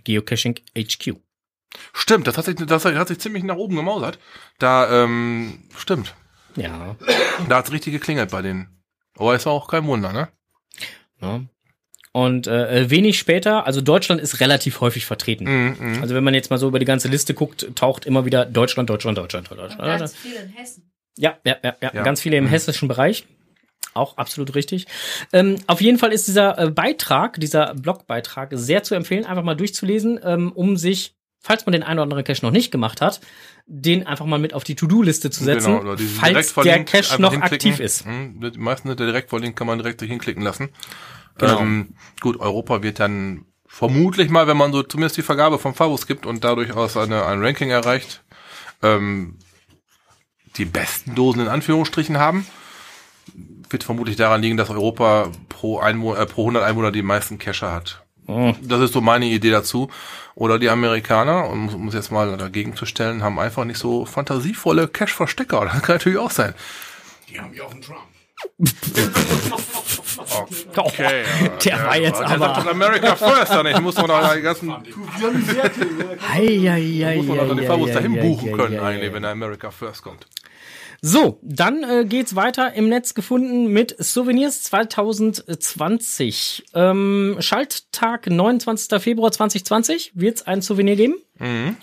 Geocaching 0.06 0.56
HQ. 0.78 1.16
Stimmt, 1.94 2.26
das 2.26 2.38
hat 2.38 2.46
sich, 2.46 2.56
das 2.56 2.86
hat 2.86 3.08
sich 3.08 3.20
ziemlich 3.20 3.44
nach 3.44 3.58
oben 3.58 3.76
gemausert. 3.76 4.18
Da, 4.60 5.04
ähm, 5.04 5.66
stimmt. 5.76 6.16
Ja. 6.56 6.96
Da 7.48 7.58
hat's 7.58 7.72
richtig 7.72 7.94
geklingelt 7.94 8.32
bei 8.32 8.42
denen. 8.42 8.82
Aber 9.18 9.36
ist 9.36 9.46
auch 9.46 9.68
kein 9.68 9.86
Wunder, 9.86 10.14
ne? 10.14 10.30
Ja. 11.22 11.42
Und 12.12 12.48
äh, 12.48 12.90
wenig 12.90 13.20
später, 13.20 13.68
also 13.68 13.82
Deutschland 13.82 14.20
ist 14.20 14.40
relativ 14.40 14.82
häufig 14.82 15.06
vertreten. 15.06 15.46
Mm, 15.46 15.76
mm. 15.80 16.02
Also 16.02 16.16
wenn 16.16 16.24
man 16.24 16.34
jetzt 16.34 16.50
mal 16.50 16.58
so 16.58 16.68
über 16.68 16.80
die 16.80 16.86
ganze 16.86 17.08
Liste 17.08 17.34
guckt, 17.36 17.68
taucht 17.76 18.06
immer 18.06 18.26
wieder 18.26 18.46
Deutschland, 18.46 18.90
Deutschland, 18.90 19.18
Deutschland, 19.18 19.52
Deutschland. 19.52 19.80
Und 19.80 20.00
ganz 20.00 20.16
viele 20.16 20.40
in 20.40 20.50
Hessen. 20.50 20.92
Ja, 21.18 21.38
ja, 21.46 21.58
ja, 21.64 21.76
ja, 21.82 21.92
ja. 21.94 22.04
ganz 22.04 22.22
viele 22.22 22.38
im 22.38 22.46
mm. 22.46 22.48
hessischen 22.48 22.88
Bereich. 22.88 23.26
Auch 23.94 24.18
absolut 24.18 24.56
richtig. 24.56 24.88
Ähm, 25.34 25.58
auf 25.68 25.82
jeden 25.82 25.98
Fall 25.98 26.12
ist 26.12 26.28
dieser 26.28 26.58
äh, 26.58 26.72
Beitrag, 26.72 27.40
dieser 27.40 27.74
Blogbeitrag 27.76 28.50
sehr 28.54 28.84
zu 28.84 28.96
empfehlen, 28.96 29.26
einfach 29.26 29.44
mal 29.44 29.56
durchzulesen, 29.56 30.20
ähm, 30.24 30.52
um 30.52 30.78
sich, 30.78 31.16
falls 31.40 31.66
man 31.66 31.74
den 31.74 31.84
einen 31.84 32.00
oder 32.00 32.04
anderen 32.04 32.24
Cache 32.24 32.46
noch 32.46 32.52
nicht 32.52 32.72
gemacht 32.72 33.02
hat, 33.02 33.22
den 33.66 34.06
einfach 34.06 34.26
mal 34.26 34.40
mit 34.40 34.54
auf 34.54 34.64
die 34.64 34.76
To-Do-Liste 34.76 35.30
zu 35.30 35.44
setzen, 35.44 35.80
genau, 35.80 35.96
falls 36.20 36.54
der 36.54 36.84
Cache 36.84 37.22
noch 37.22 37.34
aktiv 37.34 37.80
ist. 37.80 38.06
Hm, 38.06 38.52
meistens 38.58 38.96
der 38.96 39.08
Direktverlink 39.08 39.56
kann 39.56 39.68
man 39.68 39.78
direkt 39.78 40.02
hinklicken 40.02 40.44
lassen. 40.44 40.70
Genau. 41.38 41.60
Ähm, 41.60 41.96
gut, 42.20 42.40
Europa 42.40 42.84
wird 42.84 43.00
dann 43.00 43.46
vermutlich 43.66 44.30
mal, 44.30 44.48
wenn 44.48 44.58
man 44.58 44.74
so 44.74 44.84
zumindest 44.84 45.18
die 45.18 45.22
Vergabe 45.22 45.60
vom 45.60 45.74
Fabus 45.74 46.08
gibt 46.08 46.26
und 46.26 46.44
dadurch 46.44 46.74
aus 46.74 46.98
eine, 46.98 47.26
ein 47.26 47.42
Ranking 47.42 47.70
erreicht, 47.70 48.24
ähm, 48.82 49.38
die 50.58 50.66
besten 50.66 51.16
Dosen 51.16 51.42
in 51.42 51.48
Anführungsstrichen 51.48 52.18
haben. 52.18 52.46
Wird 53.70 53.84
vermutlich 53.84 54.16
daran 54.16 54.42
liegen, 54.42 54.58
dass 54.58 54.72
Europa 54.72 55.32
pro, 55.48 55.80
Einwohner, 55.80 56.20
äh, 56.20 56.26
pro 56.26 56.42
100 56.42 56.64
Einwohner 56.64 56.92
die 56.92 57.04
meisten 57.04 57.38
Cacher 57.38 57.72
hat. 57.72 58.04
Mhm. 58.28 58.56
Das 58.62 58.82
ist 58.82 58.94
so 58.94 59.02
meine 59.02 59.26
Idee 59.26 59.52
dazu. 59.52 59.90
Oder 60.36 60.58
die 60.60 60.70
Amerikaner, 60.70 61.50
um, 61.50 61.74
um 61.74 61.88
es 61.90 61.94
jetzt 61.94 62.12
mal 62.12 62.38
dagegen 62.38 62.76
zu 62.76 62.86
stellen, 62.86 63.24
haben 63.24 63.40
einfach 63.40 63.66
nicht 63.66 63.78
so 63.78 64.06
fantasievolle 64.06 64.88
Cash-Verstecker. 64.88 65.66
Das 65.66 65.82
kann 65.82 65.96
natürlich 65.96 66.18
auch 66.18 66.32
sein. 66.32 66.54
Die 67.30 67.40
haben 67.40 67.54
ja 67.54 67.64
auch 67.64 67.72
einen 67.72 67.82
Trump. 67.82 68.00
okay, 70.78 71.24
oh, 71.44 71.50
der 71.64 71.78
ja, 71.78 71.86
war 71.86 71.98
jetzt 71.98 72.20
der 72.20 72.30
aber. 72.30 72.40
Sagt 72.40 72.58
doch 72.58 72.68
America 72.72 73.16
First, 73.16 73.52
dann. 73.52 73.66
Ich 73.66 73.82
muss 73.82 73.96
doch 73.96 74.08
noch 74.08 74.34
die 74.34 74.42
ganzen. 74.42 74.70
Hei, 76.32 77.16
muss 77.18 77.26
man 77.26 77.38
doch 77.50 77.58
die 77.58 77.66
Fabus 77.66 77.92
dahin 77.92 78.20
buchen 78.20 78.54
können, 78.54 78.80
eigentlich, 78.80 79.12
wenn 79.14 79.24
der 79.24 79.32
America 79.32 79.72
First 79.72 80.04
kommt. 80.04 80.26
So, 81.02 81.40
dann 81.42 81.84
äh, 81.84 82.06
geht's 82.06 82.36
weiter 82.36 82.74
im 82.74 82.90
Netz 82.90 83.14
gefunden 83.14 83.68
mit 83.68 83.96
Souvenirs 84.04 84.64
2020. 84.64 86.66
Ähm, 86.74 87.38
Schalttag 87.40 88.28
29. 88.28 89.02
Februar 89.02 89.32
2020 89.32 90.12
wird's 90.16 90.42
ein 90.42 90.62
Souvenir 90.62 90.98
geben. 90.98 91.16
Mhm. 91.38 91.78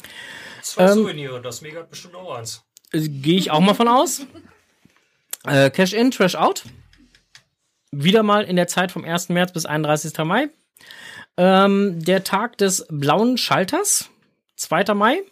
Zwei 0.63 0.85
ähm, 0.85 0.95
Souvenire, 0.95 1.41
das 1.41 1.63
Mega 1.63 1.81
hat 1.81 1.91
bestimmt 1.91 2.15
auch 2.15 2.37
eins. 2.37 2.63
Äh, 2.93 3.09
Gehe 3.09 3.39
ich 3.39 3.51
auch 3.51 3.61
mal 3.61 3.75
von 3.75 3.89
aus. 3.89 4.27
Äh, 5.45 5.71
Cash 5.71 5.95
in, 5.95 6.11
Trash 6.11 6.35
out. 6.35 6.65
wieder 7.93 8.23
mal 8.23 8.45
in 8.45 8.57
der 8.57 8.67
Zeit 8.67 8.93
vom 8.93 9.05
1. 9.05 9.31
März 9.31 9.53
bis 9.53 9.65
31. 9.65 10.13
Mai. 10.25 10.49
Ähm, 11.39 12.05
der 12.05 12.25
Tag 12.25 12.59
des 12.59 12.87
blauen 12.91 13.39
Schalters, 13.39 14.11
2. 14.57 14.95
Mai. 14.95 15.23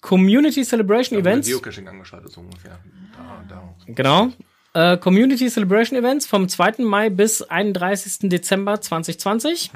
Community 0.00 0.64
Celebration 0.64 1.18
Events. 1.18 1.48
Geocaching 1.48 1.88
angeschaltet, 1.88 2.32
so 2.32 2.40
ungefähr. 2.40 2.78
Da, 3.16 3.44
da. 3.48 3.74
Genau. 3.86 4.28
Äh, 4.74 4.96
Community 4.98 5.48
Celebration 5.48 5.98
Events 5.98 6.26
vom 6.26 6.48
2. 6.48 6.74
Mai 6.84 7.10
bis 7.10 7.42
31. 7.42 8.28
Dezember 8.28 8.80
2020. 8.80 9.70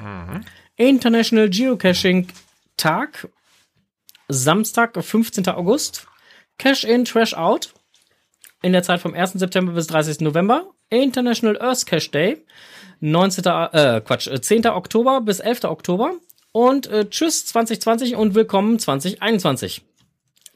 International 0.77 1.49
Geocaching 1.49 2.27
Tag. 2.77 3.27
Samstag, 4.29 5.03
15. 5.03 5.47
August. 5.49 6.07
Cash 6.57 6.83
in, 6.83 7.05
Trash 7.05 7.33
out. 7.33 7.73
In 8.61 8.71
der 8.71 8.83
Zeit 8.83 9.01
vom 9.01 9.13
1. 9.13 9.33
September 9.33 9.73
bis 9.73 9.87
30. 9.87 10.21
November. 10.21 10.71
International 10.89 11.59
Earth 11.61 11.85
Cache 11.85 12.09
Day. 12.09 12.45
19. 13.01 13.43
Äh, 13.45 14.01
Quatsch, 14.05 14.27
äh, 14.27 14.39
10. 14.39 14.67
Oktober 14.67 15.21
bis 15.21 15.39
11. 15.39 15.65
Oktober. 15.65 16.13
Und 16.53 16.87
äh, 16.87 17.09
tschüss 17.09 17.45
2020 17.47 18.15
und 18.15 18.35
willkommen 18.35 18.79
2021. 18.79 19.83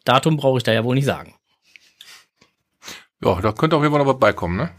Datum 0.08 0.38
brauche 0.38 0.58
ich 0.58 0.64
da 0.64 0.74
ja 0.74 0.84
wohl 0.84 0.96
nicht 0.96 1.06
sagen. 1.06 1.36
Ja, 3.24 3.42
da 3.42 3.52
könnte 3.52 3.76
auf 3.76 3.82
jeden 3.82 3.94
Fall 3.94 4.04
noch 4.04 4.14
was 4.14 4.20
beikommen, 4.20 4.58
ne? 4.58 4.72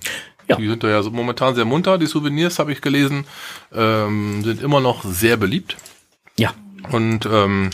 Ja. 0.49 0.57
Die 0.57 0.69
sind 0.69 0.83
da 0.83 0.89
ja 0.89 1.03
so 1.03 1.11
momentan 1.11 1.55
sehr 1.55 1.65
munter. 1.65 1.99
Die 1.99 2.07
Souvenirs, 2.07 2.59
habe 2.59 2.73
ich 2.73 2.81
gelesen, 2.81 3.27
ähm, 3.73 4.43
sind 4.43 4.63
immer 4.63 4.81
noch 4.81 5.05
sehr 5.05 5.37
beliebt. 5.37 5.77
Ja. 6.39 6.55
Und 6.91 7.27
ähm, 7.27 7.71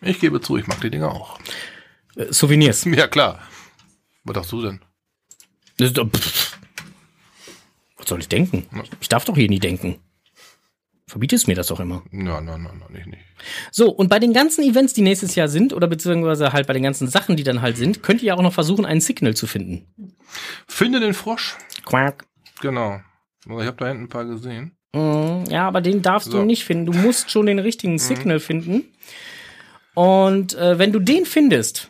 ich 0.00 0.20
gebe 0.20 0.40
zu, 0.40 0.56
ich 0.56 0.66
mag 0.68 0.80
die 0.80 0.90
Dinger 0.90 1.10
auch. 1.10 1.40
Äh, 2.14 2.32
Souvenirs. 2.32 2.84
Ja, 2.86 3.08
klar. 3.08 3.40
Was 4.24 4.36
sagst 4.36 4.52
du 4.52 4.62
denn? 4.62 4.80
Ist 5.78 5.98
pff. 5.98 6.58
Was 7.96 8.08
soll 8.08 8.20
ich 8.20 8.28
denken? 8.28 8.66
Ich 9.00 9.08
darf 9.08 9.24
doch 9.24 9.34
hier 9.34 9.48
nie 9.48 9.58
denken. 9.58 9.98
Verbietest 11.08 11.46
mir 11.46 11.54
das 11.54 11.68
doch 11.68 11.78
immer. 11.78 12.02
Ja, 12.10 12.40
nein, 12.40 12.62
nein, 12.62 12.80
nein, 12.80 12.92
nicht, 12.92 13.06
nicht. 13.06 13.22
So, 13.70 13.90
und 13.90 14.08
bei 14.08 14.18
den 14.18 14.32
ganzen 14.32 14.64
Events, 14.64 14.92
die 14.92 15.02
nächstes 15.02 15.36
Jahr 15.36 15.46
sind, 15.46 15.72
oder 15.72 15.86
beziehungsweise 15.86 16.52
halt 16.52 16.66
bei 16.66 16.72
den 16.72 16.82
ganzen 16.82 17.06
Sachen, 17.06 17.36
die 17.36 17.44
dann 17.44 17.62
halt 17.62 17.76
sind, 17.76 18.02
könnt 18.02 18.22
ihr 18.24 18.34
auch 18.36 18.42
noch 18.42 18.52
versuchen, 18.52 18.84
einen 18.84 19.00
Signal 19.00 19.34
zu 19.34 19.46
finden. 19.46 19.86
Finde 20.66 20.98
den 20.98 21.14
Frosch. 21.14 21.56
Quack. 21.84 22.24
Genau. 22.60 23.00
Also 23.48 23.60
Ich 23.60 23.66
habe 23.68 23.76
da 23.76 23.86
hinten 23.88 24.04
ein 24.04 24.08
paar 24.08 24.24
gesehen. 24.24 24.72
Mm, 24.92 25.44
Ja, 25.48 25.68
aber 25.68 25.80
den 25.80 26.02
darfst 26.02 26.32
So. 26.32 26.38
du 26.38 26.44
nicht 26.44 26.64
finden. 26.64 26.86
Du 26.86 26.92
musst 26.98 27.30
schon 27.30 27.46
den 27.46 27.60
richtigen 27.60 27.98
Signal 28.00 28.40
finden. 28.40 28.82
Und 29.94 30.54
äh, 30.54 30.76
wenn 30.78 30.90
du 30.92 30.98
den 30.98 31.24
findest, 31.24 31.88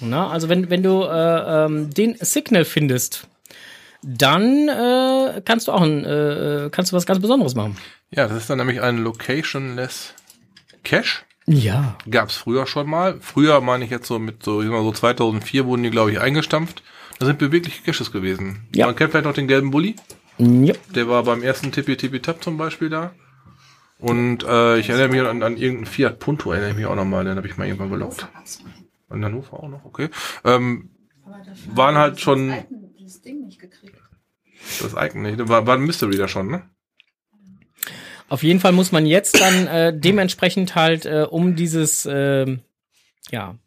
na, 0.00 0.28
also 0.30 0.48
wenn, 0.48 0.70
wenn 0.70 0.82
du 0.82 1.02
äh, 1.04 1.64
ähm, 1.66 1.90
den 1.90 2.16
Signal 2.20 2.64
findest, 2.64 3.28
dann 4.06 4.68
äh, 4.68 5.40
kannst 5.44 5.68
du 5.68 5.72
auch 5.72 5.80
ein, 5.80 6.04
äh, 6.04 6.68
kannst 6.70 6.92
du 6.92 6.96
was 6.96 7.06
ganz 7.06 7.20
Besonderes 7.20 7.54
machen. 7.54 7.76
Ja, 8.10 8.28
das 8.28 8.36
ist 8.36 8.50
dann 8.50 8.58
nämlich 8.58 8.80
ein 8.80 8.98
Locationless 8.98 10.14
Cache. 10.84 11.22
Ja. 11.46 11.96
Gab's 12.10 12.36
früher 12.36 12.66
schon 12.66 12.88
mal. 12.88 13.18
Früher 13.20 13.60
meine 13.60 13.84
ich 13.84 13.90
jetzt 13.90 14.06
so 14.06 14.18
mit 14.18 14.42
so, 14.42 14.60
ich 14.60 14.66
sag 14.66 14.74
mal 14.74 14.82
so 14.82 14.92
2004 14.92 15.66
wurden 15.66 15.82
die, 15.82 15.90
glaube 15.90 16.12
ich, 16.12 16.20
eingestampft. 16.20 16.82
Das 17.18 17.26
sind 17.26 17.38
bewegliche 17.38 17.82
Caches 17.82 18.12
gewesen. 18.12 18.68
Ja. 18.74 18.86
Man 18.86 18.96
kennt 18.96 19.10
vielleicht 19.10 19.26
noch 19.26 19.34
den 19.34 19.48
gelben 19.48 19.70
Bulli. 19.70 19.96
Ja. 20.38 20.74
Der 20.94 21.08
war 21.08 21.22
beim 21.22 21.42
ersten 21.42 21.72
Tippi 21.72 21.96
Tippi 21.96 22.20
Tap 22.20 22.42
zum 22.42 22.56
Beispiel 22.56 22.90
da. 22.90 23.12
Und 23.98 24.44
äh, 24.44 24.78
ich 24.78 24.90
erinnere 24.90 25.08
mich 25.08 25.20
an, 25.20 25.42
an 25.42 25.56
irgendeinen 25.56 25.86
Fiat 25.86 26.18
Punto, 26.18 26.50
erinnere 26.50 26.70
ich 26.70 26.76
mich 26.76 26.86
auch 26.86 26.96
nochmal, 26.96 27.24
den 27.24 27.36
habe 27.36 27.46
ich 27.46 27.56
mal 27.56 27.66
irgendwann 27.66 27.90
gelockt. 27.90 28.26
In 29.10 29.24
Hannover 29.24 29.62
auch 29.62 29.68
noch, 29.68 29.84
okay. 29.84 30.08
Ähm, 30.44 30.90
waren 31.72 31.96
halt 31.96 32.20
schon 32.20 32.52
Das 33.04 33.20
Ding 33.20 33.44
nicht 33.44 33.60
gekriegt. 33.60 33.96
das 34.80 34.94
Icon 34.94 35.22
nicht. 35.22 35.48
War, 35.48 35.66
war 35.66 35.76
ein 35.76 35.82
Mystery 35.84 36.16
da 36.16 36.26
schon, 36.26 36.48
ne? 36.48 36.70
Auf 38.30 38.42
jeden 38.42 38.60
Fall 38.60 38.72
muss 38.72 38.92
man 38.92 39.04
jetzt 39.04 39.38
dann 39.38 39.66
äh, 39.66 39.92
dementsprechend 39.94 40.74
halt, 40.74 41.04
äh, 41.04 41.26
um 41.28 41.54
dieses 41.54 42.08
ähm, 42.10 42.62
ja, 43.30 43.58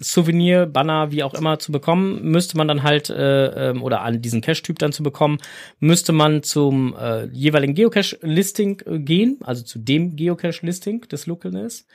Souvenir, 0.00 0.66
Banner, 0.66 1.12
wie 1.12 1.22
auch 1.22 1.34
immer 1.34 1.58
zu 1.58 1.72
bekommen, 1.72 2.22
müsste 2.22 2.56
man 2.56 2.68
dann 2.68 2.82
halt, 2.82 3.10
äh, 3.10 3.70
ähm, 3.70 3.82
oder 3.82 4.02
an 4.02 4.22
diesen 4.22 4.40
Cache-Typ 4.40 4.78
dann 4.78 4.92
zu 4.92 5.02
bekommen, 5.02 5.38
müsste 5.80 6.12
man 6.12 6.42
zum 6.42 6.94
äh, 6.96 7.26
jeweiligen 7.26 7.74
Geocache-Listing 7.74 8.82
äh, 8.86 8.98
gehen, 8.98 9.38
also 9.42 9.62
zu 9.62 9.78
dem 9.78 10.16
Geocache-Listing 10.16 11.02
des 11.02 11.26
Localness. 11.26 11.86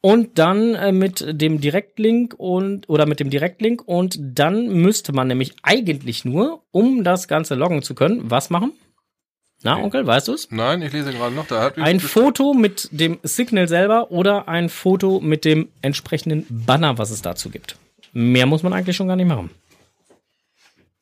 Und 0.00 0.38
dann 0.38 0.74
äh, 0.74 0.92
mit 0.92 1.24
dem 1.28 1.60
Direktlink 1.60 2.34
und 2.36 2.88
oder 2.88 3.06
mit 3.06 3.20
dem 3.20 3.30
Direktlink 3.30 3.82
und 3.86 4.18
dann 4.20 4.68
müsste 4.68 5.12
man 5.12 5.28
nämlich 5.28 5.54
eigentlich 5.62 6.24
nur, 6.24 6.62
um 6.72 7.04
das 7.04 7.28
Ganze 7.28 7.54
loggen 7.54 7.82
zu 7.82 7.94
können, 7.94 8.30
was 8.30 8.50
machen? 8.50 8.72
Na, 9.64 9.78
Onkel, 9.78 10.06
weißt 10.06 10.28
du's? 10.28 10.48
Nein, 10.50 10.82
ich 10.82 10.92
lese 10.92 11.10
gerade 11.12 11.34
noch. 11.34 11.46
Da 11.46 11.62
hat 11.62 11.78
Ein 11.78 11.98
Foto 11.98 12.52
mit 12.52 12.88
dem 12.92 13.18
Signal 13.22 13.66
selber 13.66 14.10
oder 14.10 14.46
ein 14.46 14.68
Foto 14.68 15.20
mit 15.20 15.46
dem 15.46 15.70
entsprechenden 15.80 16.46
Banner, 16.50 16.98
was 16.98 17.10
es 17.10 17.22
dazu 17.22 17.48
gibt. 17.48 17.78
Mehr 18.12 18.44
muss 18.44 18.62
man 18.62 18.74
eigentlich 18.74 18.94
schon 18.94 19.08
gar 19.08 19.16
nicht 19.16 19.26
machen. 19.26 19.50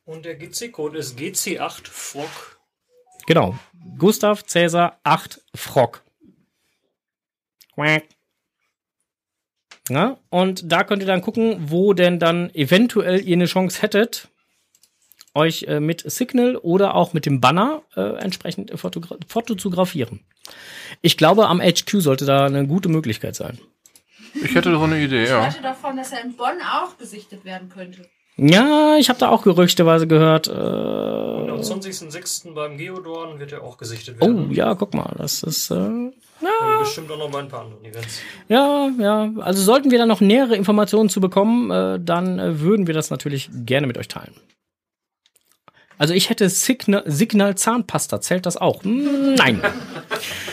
Und 0.04 0.24
der 0.24 0.36
GC-Code 0.36 0.96
ist 0.96 1.18
GC8 1.18 1.88
Frog. 1.88 2.60
Genau. 3.26 3.58
Gustav 3.98 4.44
Cäsar 4.44 5.00
8 5.02 5.40
Frog. 5.56 6.04
Quack. 7.74 8.04
Ja, 9.88 10.18
und 10.30 10.70
da 10.70 10.84
könnt 10.84 11.02
ihr 11.02 11.08
dann 11.08 11.22
gucken, 11.22 11.70
wo 11.70 11.94
denn 11.94 12.20
dann 12.20 12.54
eventuell 12.54 13.20
ihr 13.26 13.34
eine 13.34 13.46
Chance 13.46 13.82
hättet, 13.82 14.28
euch 15.35 15.64
äh, 15.64 15.80
mit 15.80 16.11
Signal 16.11 16.57
oder 16.57 16.95
auch 16.95 17.12
mit 17.12 17.26
dem 17.26 17.41
Banner 17.41 17.83
äh, 17.97 18.01
entsprechend 18.18 18.78
fotogra 18.78 19.16
Foto 19.26 19.55
zu 19.55 19.70
grafieren. 19.70 20.20
Ich 21.01 21.16
glaube, 21.16 21.47
am 21.49 21.61
HQ 21.61 22.01
sollte 22.01 22.24
da 22.26 22.47
eine 22.47 22.66
gute 22.66 22.89
Möglichkeit 22.89 23.35
sein. 23.35 23.59
Ich 24.35 24.55
hätte 24.55 24.72
so 24.72 24.83
eine 24.83 25.03
Idee, 25.03 25.24
Ich 25.24 25.30
ja. 25.30 25.43
hörte 25.43 25.62
davon, 25.62 25.97
dass 25.97 26.12
er 26.12 26.24
in 26.24 26.37
Bonn 26.37 26.57
auch 26.62 26.95
besichtet 26.95 27.45
werden 27.45 27.68
könnte. 27.68 28.07
Ja, 28.37 28.97
ich 28.97 29.11
habe 29.11 29.18
da 29.18 29.28
auch 29.28 29.43
gerüchteweise 29.43 30.07
gehört. 30.07 30.49
Und 30.49 30.57
Äh, 30.57 31.51
am 31.51 31.61
20.06. 31.61 32.55
beim 32.55 32.78
Geodorn 32.78 33.39
wird 33.39 33.53
er 33.53 33.62
auch 33.62 33.76
gesichtet 33.76 34.16
oh, 34.20 34.26
werden. 34.26 34.53
ja, 34.53 34.74
guck 34.74 34.95
mal, 34.95 35.14
das 35.18 35.43
ist 35.43 35.70
äh, 35.70 35.74
Und 35.74 36.12
bestimmt 36.80 37.11
auch 37.11 37.18
noch 37.18 37.30
bei 37.30 37.41
ein 37.41 37.49
paar 37.49 37.61
anderen 37.64 37.85
Events. 37.85 38.20
Ja, 38.49 38.89
ja. 38.99 39.30
Also 39.41 39.62
sollten 39.62 39.91
wir 39.91 39.99
da 39.99 40.07
noch 40.07 40.22
nähere 40.22 40.57
Informationen 40.57 41.11
zu 41.11 41.20
bekommen, 41.20 41.70
äh, 41.70 42.01
dann 42.01 42.39
äh, 42.39 42.61
würden 42.61 42.87
wir 42.87 42.95
das 42.95 43.11
natürlich 43.11 43.51
gerne 43.53 43.87
mit 43.87 43.99
euch 43.99 44.09
teilen. 44.09 44.35
Also 46.03 46.14
ich 46.14 46.30
hätte 46.30 46.48
Signal, 46.48 47.05
Signal 47.07 47.55
Zahnpasta. 47.55 48.20
Zählt 48.20 48.44
das 48.44 48.57
auch? 48.57 48.82
Nein. 48.82 49.62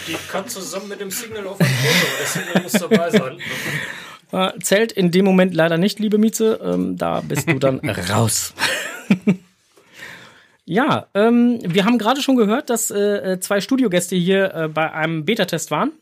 Die 0.08 0.16
kann 0.32 0.48
zusammen 0.48 0.90
mit 0.90 1.02
dem 1.02 1.10
Signal 1.10 1.48
auf 1.48 1.60
ein 1.60 1.66
Foto. 1.66 2.12
Das 2.20 2.34
Signal 2.34 2.62
muss 2.62 2.72
dabei 2.74 3.10
sein. 3.10 3.38
Äh, 4.32 4.60
zählt 4.60 4.92
in 4.92 5.10
dem 5.10 5.26
Moment 5.26 5.56
leider 5.56 5.80
nicht, 5.80 5.98
liebe 5.98 6.20
Mieze. 6.20 6.60
Ähm, 6.64 6.98
da 6.98 7.22
bist 7.22 7.50
du 7.50 7.58
dann 7.58 7.80
raus. 8.12 8.54
ja, 10.66 11.08
ähm, 11.16 11.58
wir 11.64 11.84
haben 11.84 11.98
gerade 11.98 12.22
schon 12.22 12.36
gehört, 12.36 12.70
dass 12.70 12.92
äh, 12.92 13.00
äh, 13.00 13.40
zwei 13.40 13.60
Studiogäste 13.60 14.16
hier 14.16 14.54
äh, 14.54 14.68
bei 14.68 14.94
einem 14.94 15.26
Beta-Test 15.26 15.72
waren. 15.72 15.94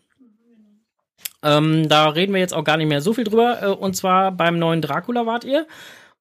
Ähm, 1.42 1.88
da 1.88 2.10
reden 2.10 2.34
wir 2.34 2.42
jetzt 2.42 2.54
auch 2.54 2.66
gar 2.66 2.76
nicht 2.76 2.90
mehr 2.90 3.00
so 3.00 3.14
viel 3.14 3.24
drüber. 3.24 3.64
Äh, 3.64 3.68
und 3.68 3.96
zwar 3.96 4.34
beim 4.34 4.60
neuen 4.60 4.82
Dracula 4.82 5.26
wart 5.26 5.46
ihr. 5.46 5.66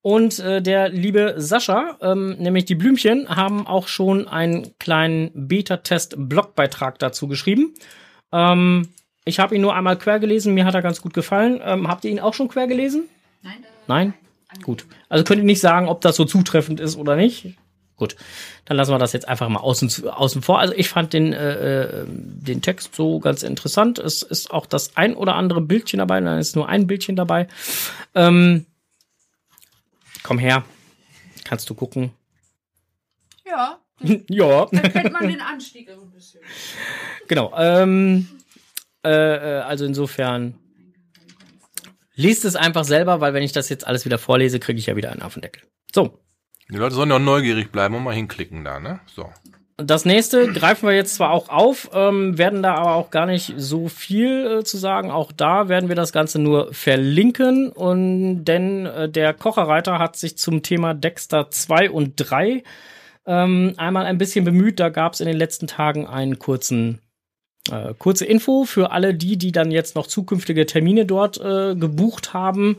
Und 0.02 0.38
äh, 0.38 0.62
der 0.62 0.88
liebe 0.88 1.34
Sascha, 1.38 1.96
ähm, 2.00 2.36
nämlich 2.38 2.64
die 2.64 2.76
Blümchen, 2.76 3.28
haben 3.28 3.66
auch 3.66 3.88
schon 3.88 4.28
einen 4.28 4.78
kleinen 4.78 5.30
Beta-Test-Blogbeitrag 5.34 6.98
dazu 6.98 7.26
geschrieben. 7.26 7.74
Ähm, 8.32 8.88
ich 9.24 9.40
habe 9.40 9.56
ihn 9.56 9.60
nur 9.60 9.74
einmal 9.74 9.98
quer 9.98 10.20
gelesen, 10.20 10.54
mir 10.54 10.64
hat 10.64 10.74
er 10.74 10.82
ganz 10.82 11.02
gut 11.02 11.12
gefallen. 11.12 11.60
Ähm, 11.64 11.88
habt 11.88 12.04
ihr 12.04 12.12
ihn 12.12 12.20
auch 12.20 12.34
schon 12.34 12.48
quer 12.48 12.68
gelesen? 12.68 13.04
Nein. 13.42 13.64
Nein? 13.88 14.14
Gut. 14.62 14.86
Also 15.08 15.24
könnt 15.24 15.40
ihr 15.40 15.44
nicht 15.44 15.60
sagen, 15.60 15.88
ob 15.88 16.00
das 16.00 16.16
so 16.16 16.24
zutreffend 16.24 16.78
ist 16.78 16.96
oder 16.96 17.16
nicht. 17.16 17.56
Gut, 17.96 18.14
dann 18.66 18.76
lassen 18.76 18.92
wir 18.92 18.98
das 18.98 19.14
jetzt 19.14 19.26
einfach 19.26 19.48
mal 19.48 19.60
außen, 19.60 20.08
außen 20.08 20.42
vor. 20.42 20.60
Also 20.60 20.74
ich 20.74 20.88
fand 20.88 21.14
den, 21.14 21.32
äh, 21.32 21.82
äh, 21.84 22.04
den 22.06 22.60
Text 22.60 22.94
so 22.94 23.20
ganz 23.20 23.42
interessant. 23.42 23.98
Es 23.98 24.22
ist 24.22 24.50
auch 24.50 24.66
das 24.66 24.96
ein 24.96 25.14
oder 25.14 25.34
andere 25.34 25.62
Bildchen 25.62 25.98
dabei, 25.98 26.20
dann 26.20 26.38
ist 26.38 26.56
nur 26.56 26.68
ein 26.68 26.86
Bildchen 26.86 27.16
dabei. 27.16 27.48
Ähm, 28.14 28.66
komm 30.26 30.38
her, 30.38 30.64
kannst 31.44 31.70
du 31.70 31.74
gucken. 31.74 32.10
Ja, 33.46 33.78
ja. 34.28 34.66
da 34.72 34.80
kennt 34.88 35.12
man 35.12 35.28
den 35.28 35.40
Anstieg 35.40 35.88
so 35.88 36.02
ein 36.02 36.10
bisschen. 36.10 36.40
Genau. 37.28 37.54
Ähm, 37.56 38.28
äh, 39.04 39.10
äh, 39.10 39.60
also 39.60 39.84
insofern 39.84 40.58
liest 42.14 42.44
es 42.44 42.56
einfach 42.56 42.82
selber, 42.82 43.20
weil 43.20 43.34
wenn 43.34 43.44
ich 43.44 43.52
das 43.52 43.68
jetzt 43.68 43.86
alles 43.86 44.04
wieder 44.04 44.18
vorlese, 44.18 44.58
kriege 44.58 44.80
ich 44.80 44.86
ja 44.86 44.96
wieder 44.96 45.12
einen 45.12 45.22
auf 45.22 45.34
den 45.34 45.42
Deckel. 45.42 45.62
So, 45.94 46.18
Die 46.68 46.76
Leute 46.76 46.96
sollen 46.96 47.10
ja 47.10 47.16
auch 47.16 47.20
neugierig 47.20 47.70
bleiben 47.70 47.94
und 47.94 48.02
mal 48.02 48.14
hinklicken 48.14 48.64
da, 48.64 48.80
ne? 48.80 48.98
So. 49.06 49.32
Das 49.78 50.06
nächste 50.06 50.50
greifen 50.52 50.88
wir 50.88 50.94
jetzt 50.94 51.16
zwar 51.16 51.32
auch 51.32 51.50
auf, 51.50 51.90
ähm, 51.92 52.38
werden 52.38 52.62
da 52.62 52.76
aber 52.76 52.94
auch 52.94 53.10
gar 53.10 53.26
nicht 53.26 53.52
so 53.58 53.88
viel 53.88 54.60
äh, 54.60 54.64
zu 54.64 54.78
sagen. 54.78 55.10
Auch 55.10 55.32
da 55.32 55.68
werden 55.68 55.90
wir 55.90 55.96
das 55.96 56.12
Ganze 56.12 56.38
nur 56.38 56.72
verlinken. 56.72 57.68
Und 57.68 58.44
denn 58.44 58.86
äh, 58.86 59.08
der 59.08 59.34
Kocherreiter 59.34 59.98
hat 59.98 60.16
sich 60.16 60.38
zum 60.38 60.62
Thema 60.62 60.94
Dexter 60.94 61.50
2 61.50 61.90
und 61.90 62.14
3 62.16 62.62
ähm, 63.26 63.74
einmal 63.76 64.06
ein 64.06 64.16
bisschen 64.16 64.46
bemüht. 64.46 64.80
Da 64.80 64.88
gab 64.88 65.12
es 65.12 65.20
in 65.20 65.26
den 65.26 65.36
letzten 65.36 65.66
Tagen 65.66 66.06
einen 66.06 66.38
kurzen 66.38 67.00
äh, 67.70 67.92
kurze 67.98 68.24
Info 68.24 68.64
für 68.64 68.92
alle 68.92 69.14
die, 69.14 69.36
die 69.36 69.52
dann 69.52 69.70
jetzt 69.70 69.94
noch 69.94 70.06
zukünftige 70.06 70.64
Termine 70.64 71.04
dort 71.04 71.38
äh, 71.38 71.74
gebucht 71.74 72.32
haben. 72.32 72.78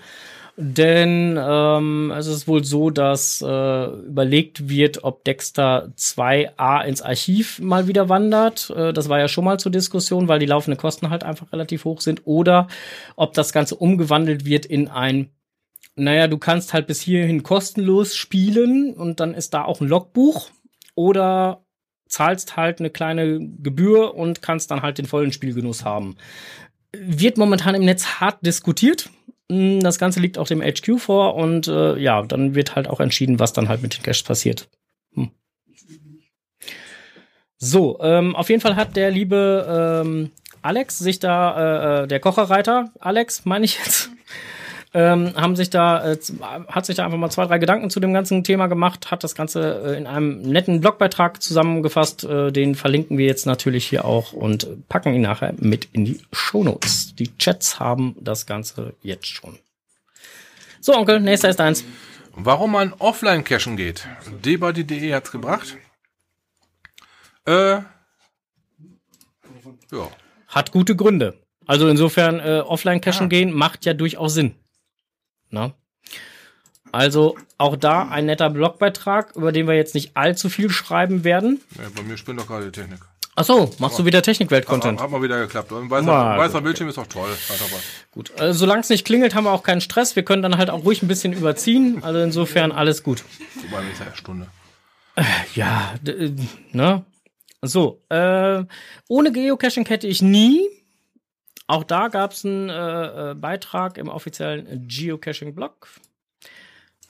Denn 0.59 1.37
ähm, 1.39 2.11
es 2.17 2.25
ist 2.25 2.47
wohl 2.47 2.63
so, 2.63 2.89
dass 2.89 3.43
äh, 3.43 3.85
überlegt 3.85 4.67
wird, 4.67 5.03
ob 5.03 5.23
Dexter 5.23 5.93
2a 5.95 6.83
ins 6.83 7.03
Archiv 7.03 7.59
mal 7.59 7.87
wieder 7.87 8.09
wandert. 8.09 8.71
Äh, 8.71 8.91
das 8.91 9.07
war 9.07 9.19
ja 9.19 9.27
schon 9.27 9.45
mal 9.45 9.59
zur 9.59 9.71
Diskussion, 9.71 10.27
weil 10.27 10.39
die 10.39 10.47
laufenden 10.47 10.79
Kosten 10.79 11.11
halt 11.11 11.23
einfach 11.23 11.53
relativ 11.53 11.85
hoch 11.85 12.01
sind. 12.01 12.25
Oder 12.25 12.67
ob 13.15 13.33
das 13.33 13.53
Ganze 13.53 13.75
umgewandelt 13.75 14.45
wird 14.45 14.65
in 14.65 14.87
ein, 14.87 15.29
naja, 15.95 16.27
du 16.27 16.39
kannst 16.39 16.73
halt 16.73 16.87
bis 16.87 17.01
hierhin 17.01 17.43
kostenlos 17.43 18.15
spielen 18.15 18.95
und 18.95 19.19
dann 19.19 19.35
ist 19.35 19.53
da 19.53 19.63
auch 19.63 19.79
ein 19.79 19.87
Logbuch. 19.87 20.49
Oder 20.95 21.63
zahlst 22.09 22.57
halt 22.57 22.79
eine 22.79 22.89
kleine 22.89 23.39
Gebühr 23.39 24.15
und 24.15 24.41
kannst 24.41 24.71
dann 24.71 24.81
halt 24.81 24.97
den 24.97 25.05
vollen 25.05 25.31
Spielgenuss 25.31 25.85
haben. 25.85 26.15
Wird 26.93 27.37
momentan 27.37 27.75
im 27.75 27.85
Netz 27.85 28.19
hart 28.19 28.43
diskutiert 28.43 29.11
das 29.49 29.97
Ganze 29.97 30.19
liegt 30.19 30.37
auch 30.37 30.47
dem 30.47 30.61
HQ 30.61 30.99
vor 30.99 31.35
und 31.35 31.67
äh, 31.67 31.97
ja, 31.97 32.21
dann 32.21 32.53
wird 32.53 32.75
halt 32.75 32.87
auch 32.87 32.99
entschieden, 32.99 33.39
was 33.39 33.53
dann 33.53 33.69
halt 33.69 33.81
mit 33.81 33.95
den 33.95 34.03
Caches 34.03 34.23
passiert. 34.23 34.67
Hm. 35.13 35.31
So, 37.57 37.97
ähm, 38.01 38.35
auf 38.35 38.49
jeden 38.49 38.61
Fall 38.61 38.75
hat 38.75 38.95
der 38.95 39.09
liebe 39.09 40.03
ähm, 40.05 40.31
Alex 40.61 40.99
sich 40.99 41.19
da, 41.19 42.01
äh, 42.01 42.03
äh 42.03 42.07
der 42.07 42.19
Kocherreiter, 42.19 42.91
Alex 42.99 43.45
meine 43.45 43.65
ich 43.65 43.79
jetzt, 43.79 44.09
ähm, 44.93 45.33
haben 45.35 45.55
sich 45.55 45.69
da, 45.69 46.13
äh, 46.13 46.17
hat 46.67 46.85
sich 46.85 46.95
da 46.95 47.05
einfach 47.05 47.17
mal 47.17 47.29
zwei, 47.29 47.45
drei 47.45 47.57
Gedanken 47.57 47.89
zu 47.89 47.99
dem 47.99 48.13
ganzen 48.13 48.43
Thema 48.43 48.67
gemacht, 48.67 49.11
hat 49.11 49.23
das 49.23 49.35
Ganze 49.35 49.81
äh, 49.85 49.97
in 49.97 50.07
einem 50.07 50.41
netten 50.41 50.81
Blogbeitrag 50.81 51.41
zusammengefasst. 51.41 52.23
Äh, 52.23 52.51
den 52.51 52.75
verlinken 52.75 53.17
wir 53.17 53.25
jetzt 53.25 53.45
natürlich 53.45 53.85
hier 53.85 54.05
auch 54.05 54.33
und 54.33 54.87
packen 54.87 55.13
ihn 55.13 55.21
nachher 55.21 55.53
mit 55.57 55.89
in 55.91 56.05
die 56.05 56.21
Shownotes. 56.31 57.15
Die 57.15 57.35
Chats 57.37 57.79
haben 57.79 58.15
das 58.19 58.45
Ganze 58.45 58.93
jetzt 59.01 59.27
schon. 59.27 59.59
So, 60.79 60.95
Onkel, 60.95 61.19
nächster 61.19 61.49
ist 61.49 61.59
eins. 61.59 61.83
Warum 62.33 62.71
man 62.71 62.93
offline 62.93 63.43
cashen 63.43 63.77
geht. 63.77 64.07
Debody.de 64.45 65.13
hat's 65.13 65.31
gebracht. 65.31 65.75
Äh, 67.45 67.81
ja. 69.91 70.07
Hat 70.47 70.71
gute 70.71 70.95
Gründe. 70.95 71.33
Also 71.65 71.89
insofern 71.89 72.39
äh, 72.39 72.61
offline 72.65 73.01
cashen 73.01 73.25
ja. 73.25 73.29
gehen 73.29 73.51
macht 73.53 73.85
ja 73.85 73.93
durchaus 73.93 74.33
Sinn. 74.33 74.55
Na? 75.49 75.73
Also 76.91 77.37
auch 77.57 77.75
da 77.75 78.07
ein 78.07 78.25
netter 78.25 78.49
Blogbeitrag, 78.49 79.35
über 79.35 79.51
den 79.51 79.67
wir 79.67 79.75
jetzt 79.75 79.93
nicht 79.93 80.15
allzu 80.15 80.49
viel 80.49 80.69
schreiben 80.69 81.23
werden. 81.23 81.61
Ja, 81.75 81.89
bei 81.95 82.03
mir 82.03 82.17
spinnt 82.17 82.39
doch 82.39 82.47
gerade 82.47 82.65
die 82.65 82.71
Technik. 82.71 82.99
Ach 83.39 83.43
so, 83.43 83.71
machst 83.77 83.99
du 83.99 84.05
wieder 84.05 84.23
Technikwelt-Content? 84.23 84.97
Hat, 84.97 85.03
hat 85.05 85.11
mal 85.11 85.21
wieder 85.21 85.39
geklappt. 85.39 85.71
Ein 85.71 85.91
weißer, 85.91 86.07
Na, 86.07 86.39
weißer 86.39 86.59
Bildschirm 86.59 86.89
ist 86.89 86.97
auch 86.97 87.05
toll. 87.05 87.29
Gut, 88.11 88.31
also, 88.39 88.57
solange 88.57 88.81
es 88.81 88.89
nicht 88.89 89.05
klingelt, 89.05 89.35
haben 89.35 89.43
wir 89.43 89.51
auch 89.51 89.61
keinen 89.61 89.79
Stress. 89.79 90.15
Wir 90.15 90.23
können 90.23 90.41
dann 90.41 90.57
halt 90.57 90.71
auch 90.71 90.83
ruhig 90.83 91.03
ein 91.03 91.07
bisschen 91.07 91.33
überziehen. 91.33 92.03
Also 92.03 92.19
insofern 92.19 92.71
alles 92.71 93.03
gut. 93.03 93.23
Wobei, 93.55 93.83
ja 93.83 94.15
Stunde. 94.15 94.47
Ja, 95.53 95.93
äh, 96.07 96.31
ne? 96.71 97.05
So, 97.61 98.01
äh, 98.09 98.63
ohne 99.07 99.31
Geocaching 99.31 99.85
hätte 99.85 100.07
ich 100.07 100.23
nie. 100.23 100.67
Auch 101.67 101.83
da 101.83 102.07
gab 102.07 102.31
es 102.31 102.45
einen 102.45 102.69
äh, 102.69 103.31
äh, 103.31 103.35
Beitrag 103.35 103.97
im 103.97 104.07
offiziellen 104.07 104.87
Geocaching-Blog. 104.87 105.89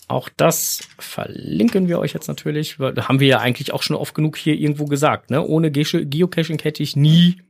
Auch 0.08 0.30
das 0.30 0.80
verlinken 0.98 1.88
wir 1.88 2.00
euch 2.00 2.14
jetzt 2.14 2.28
natürlich. 2.28 2.78
Da 2.78 3.08
haben 3.08 3.20
wir 3.20 3.28
ja 3.28 3.40
eigentlich 3.40 3.74
auch 3.74 3.84
schon 3.84 3.96
oft 3.96 4.16
genug 4.16 4.38
hier 4.38 4.56
irgendwo 4.56 4.86
gesagt. 4.86 5.30
Ne? 5.30 5.46
Ohne 5.46 5.70
Ge 5.70 5.84
Geocaching 6.06 6.60
hätte 6.60 6.82
ich 6.82 6.96
nie 6.96 7.42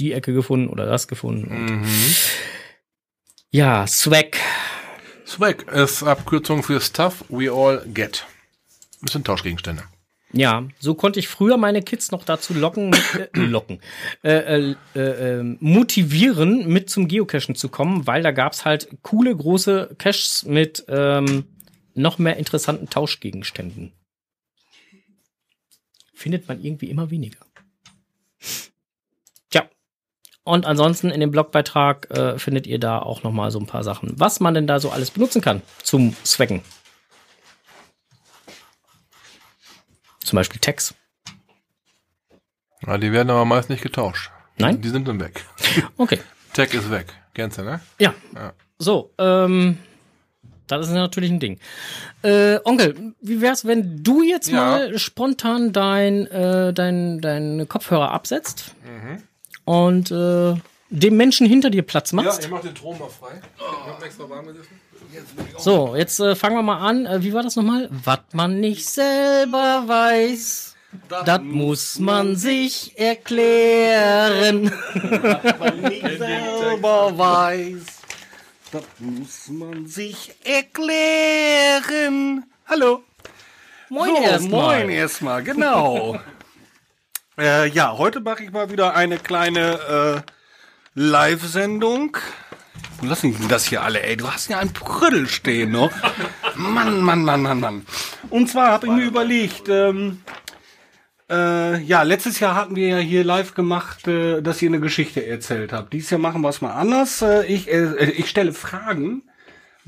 die 0.00 0.12
Ecke 0.12 0.32
gefunden 0.32 0.68
oder 0.68 0.86
das 0.86 1.06
gefunden. 1.06 1.82
Mhm. 1.82 1.86
Ja, 3.50 3.86
Swag. 3.86 4.38
Swag 5.26 5.70
ist 5.70 6.02
Abkürzung 6.02 6.62
für 6.62 6.80
Stuff 6.80 7.24
We 7.28 7.52
All 7.52 7.84
Get. 7.86 8.26
Das 9.02 9.12
sind 9.12 9.26
Tauschgegenstände. 9.26 9.84
Ja, 10.32 10.68
so 10.78 10.94
konnte 10.94 11.18
ich 11.18 11.28
früher 11.28 11.56
meine 11.56 11.82
Kids 11.82 12.12
noch 12.12 12.24
dazu 12.24 12.54
locken, 12.54 12.94
äh, 12.94 13.28
locken, 13.34 13.80
äh, 14.22 14.74
äh, 14.94 15.00
äh, 15.00 15.42
motivieren, 15.60 16.68
mit 16.68 16.88
zum 16.88 17.08
Geocachen 17.08 17.56
zu 17.56 17.68
kommen, 17.68 18.06
weil 18.06 18.22
da 18.22 18.30
gab's 18.30 18.64
halt 18.64 18.88
coole 19.02 19.34
große 19.34 19.96
Caches 19.98 20.44
mit 20.46 20.84
ähm, 20.88 21.44
noch 21.94 22.18
mehr 22.18 22.36
interessanten 22.36 22.88
Tauschgegenständen. 22.88 23.92
Findet 26.14 26.46
man 26.46 26.62
irgendwie 26.62 26.90
immer 26.90 27.10
weniger. 27.10 27.38
Tja. 29.50 29.68
Und 30.44 30.64
ansonsten 30.64 31.10
in 31.10 31.20
dem 31.20 31.32
Blogbeitrag 31.32 32.08
äh, 32.10 32.38
findet 32.38 32.68
ihr 32.68 32.78
da 32.78 33.00
auch 33.00 33.24
noch 33.24 33.32
mal 33.32 33.50
so 33.50 33.58
ein 33.58 33.66
paar 33.66 33.82
Sachen, 33.82 34.12
was 34.16 34.38
man 34.38 34.54
denn 34.54 34.68
da 34.68 34.78
so 34.78 34.90
alles 34.90 35.10
benutzen 35.10 35.40
kann 35.40 35.62
zum 35.82 36.14
Zwecken. 36.22 36.62
Zum 40.30 40.36
Beispiel 40.36 40.60
Tags. 40.60 40.94
Ja, 42.86 42.98
die 42.98 43.10
werden 43.10 43.30
aber 43.30 43.44
meist 43.44 43.68
nicht 43.68 43.82
getauscht. 43.82 44.30
Nein? 44.58 44.80
Die 44.80 44.88
sind 44.88 45.08
dann 45.08 45.18
weg. 45.18 45.44
Okay. 45.96 46.20
Tag 46.52 46.72
ist 46.72 46.88
weg. 46.88 47.06
Kennst 47.34 47.58
du, 47.58 47.62
ne? 47.62 47.80
Ja. 47.98 48.14
ja. 48.32 48.52
So, 48.78 49.10
ähm, 49.18 49.78
das 50.68 50.86
ist 50.86 50.92
natürlich 50.92 51.32
ein 51.32 51.40
Ding. 51.40 51.58
Äh, 52.22 52.60
Onkel, 52.62 53.14
wie 53.20 53.40
wär's, 53.40 53.64
wenn 53.64 54.04
du 54.04 54.22
jetzt 54.22 54.48
ja. 54.48 54.60
mal 54.60 54.98
spontan 55.00 55.72
dein, 55.72 56.28
äh, 56.28 56.72
dein, 56.72 57.20
dein 57.20 57.68
Kopfhörer 57.68 58.12
absetzt 58.12 58.76
mhm. 58.84 59.24
und 59.64 60.12
äh, 60.12 60.54
dem 60.90 61.16
Menschen 61.16 61.48
hinter 61.48 61.70
dir 61.70 61.82
Platz 61.82 62.12
machst? 62.12 62.42
Ja, 62.42 62.48
ihr 62.48 62.54
macht 62.54 62.64
den 62.66 62.76
Strom 62.76 63.00
mal 63.00 63.08
frei. 63.08 63.40
Ich 63.56 63.92
hab 63.92 64.00
extra 64.04 64.30
warm 64.30 64.46
gesessen. 64.46 64.80
So, 65.58 65.94
jetzt 65.96 66.20
äh, 66.20 66.34
fangen 66.34 66.56
wir 66.56 66.62
mal 66.62 66.78
an. 66.78 67.06
Äh, 67.06 67.22
wie 67.22 67.32
war 67.32 67.42
das 67.42 67.56
nochmal? 67.56 67.88
Was 67.90 68.20
man 68.32 68.60
nicht 68.60 68.88
selber 68.88 69.84
weiß, 69.86 70.76
das 71.24 71.40
muss 71.42 71.98
man 71.98 72.36
sich 72.36 72.98
erklären. 72.98 74.72
Was 74.94 75.58
man 75.58 75.80
nicht 75.82 76.18
selber 76.18 77.16
weiß, 77.16 77.86
das 78.72 78.84
muss 78.98 79.48
man 79.48 79.86
sich 79.86 80.34
erklären. 80.44 82.44
Hallo. 82.66 83.04
Moin 83.88 84.16
so, 84.16 84.22
erstmal. 84.22 84.78
Moin 84.78 84.90
erstmal, 84.90 85.42
genau. 85.42 86.18
äh, 87.38 87.68
ja, 87.68 87.96
heute 87.96 88.20
mache 88.20 88.44
ich 88.44 88.50
mal 88.50 88.70
wieder 88.70 88.94
eine 88.94 89.18
kleine 89.18 90.24
äh, 90.24 90.30
Live-Sendung. 90.94 92.16
Lass 93.02 93.22
mich 93.22 93.36
das 93.48 93.66
hier 93.66 93.82
alle, 93.82 94.02
ey. 94.02 94.16
Du 94.16 94.30
hast 94.30 94.50
ja 94.50 94.58
ein 94.58 94.72
Prüdel 94.72 95.26
stehen, 95.26 95.72
ne? 95.72 95.90
Mann, 96.56 97.00
Mann, 97.00 97.24
Mann, 97.24 97.42
Mann, 97.42 97.60
Mann. 97.60 97.86
Und 98.28 98.48
zwar 98.48 98.72
habe 98.72 98.86
ich 98.86 98.92
mir 98.92 99.04
überlegt, 99.04 99.68
ähm, 99.68 100.20
äh, 101.30 101.80
ja, 101.82 102.02
letztes 102.02 102.40
Jahr 102.40 102.54
hatten 102.54 102.76
wir 102.76 102.88
ja 102.88 102.98
hier 102.98 103.24
live 103.24 103.54
gemacht, 103.54 104.06
äh, 104.06 104.42
dass 104.42 104.60
ihr 104.60 104.68
eine 104.68 104.80
Geschichte 104.80 105.24
erzählt 105.26 105.72
habt. 105.72 105.92
Dieses 105.92 106.10
Jahr 106.10 106.20
machen 106.20 106.42
wir 106.42 106.50
es 106.50 106.60
mal 106.60 106.72
anders. 106.72 107.22
Äh, 107.22 107.46
ich, 107.46 107.72
äh, 107.72 108.10
ich 108.10 108.28
stelle 108.28 108.52
Fragen, 108.52 109.22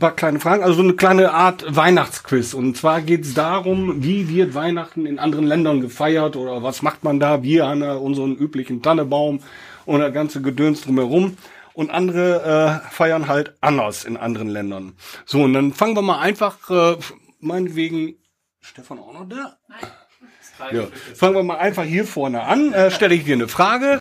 paar 0.03 0.17
kleine 0.17 0.41
Fragen, 0.41 0.65
also 0.65 0.75
so 0.75 0.83
eine 0.83 0.95
kleine 0.95 1.33
Art 1.33 1.65
Weihnachtsquiz. 1.69 2.55
Und 2.55 2.77
zwar 2.77 3.03
geht 3.03 3.25
es 3.25 3.35
darum, 3.35 4.03
wie 4.03 4.29
wird 4.29 4.55
Weihnachten 4.55 5.07
in 5.07 5.19
anderen 5.19 5.47
Ländern 5.47 5.81
gefeiert 5.81 6.35
oder 6.35 6.63
was 6.63 6.83
macht 6.83 7.05
man 7.05 7.21
da? 7.21 7.43
Wir 7.43 7.67
an 7.67 7.83
unseren 7.83 8.35
üblichen 8.35 8.83
Tannebaum 8.83 9.41
und 9.85 10.01
der 10.01 10.11
ganze 10.11 10.43
Gedöns 10.43 10.83
drumherum 10.83 11.37
und 11.75 11.91
andere 11.91 12.83
äh, 12.85 12.91
feiern 12.91 13.29
halt 13.29 13.55
anders 13.61 14.05
in 14.05 14.17
anderen 14.17 14.49
Ländern. 14.49 14.97
So, 15.25 15.43
und 15.43 15.53
dann 15.53 15.73
fangen 15.73 15.97
wir 15.97 16.03
mal 16.03 16.21
einfach, 16.21 16.71
äh, 16.71 16.97
meinetwegen, 17.41 18.17
Stefan 18.61 18.99
auch 18.99 19.13
noch 19.13 19.29
da? 19.29 19.59
Nein. 19.69 20.77
Ja. 20.77 20.87
Fangen 21.15 21.35
wir 21.35 21.43
mal 21.43 21.59
einfach 21.59 21.85
hier 21.85 22.05
vorne 22.07 22.43
an. 22.43 22.73
Äh, 22.73 22.91
Stelle 22.91 23.15
ich 23.15 23.25
dir 23.25 23.35
eine 23.35 23.49
Frage, 23.49 23.99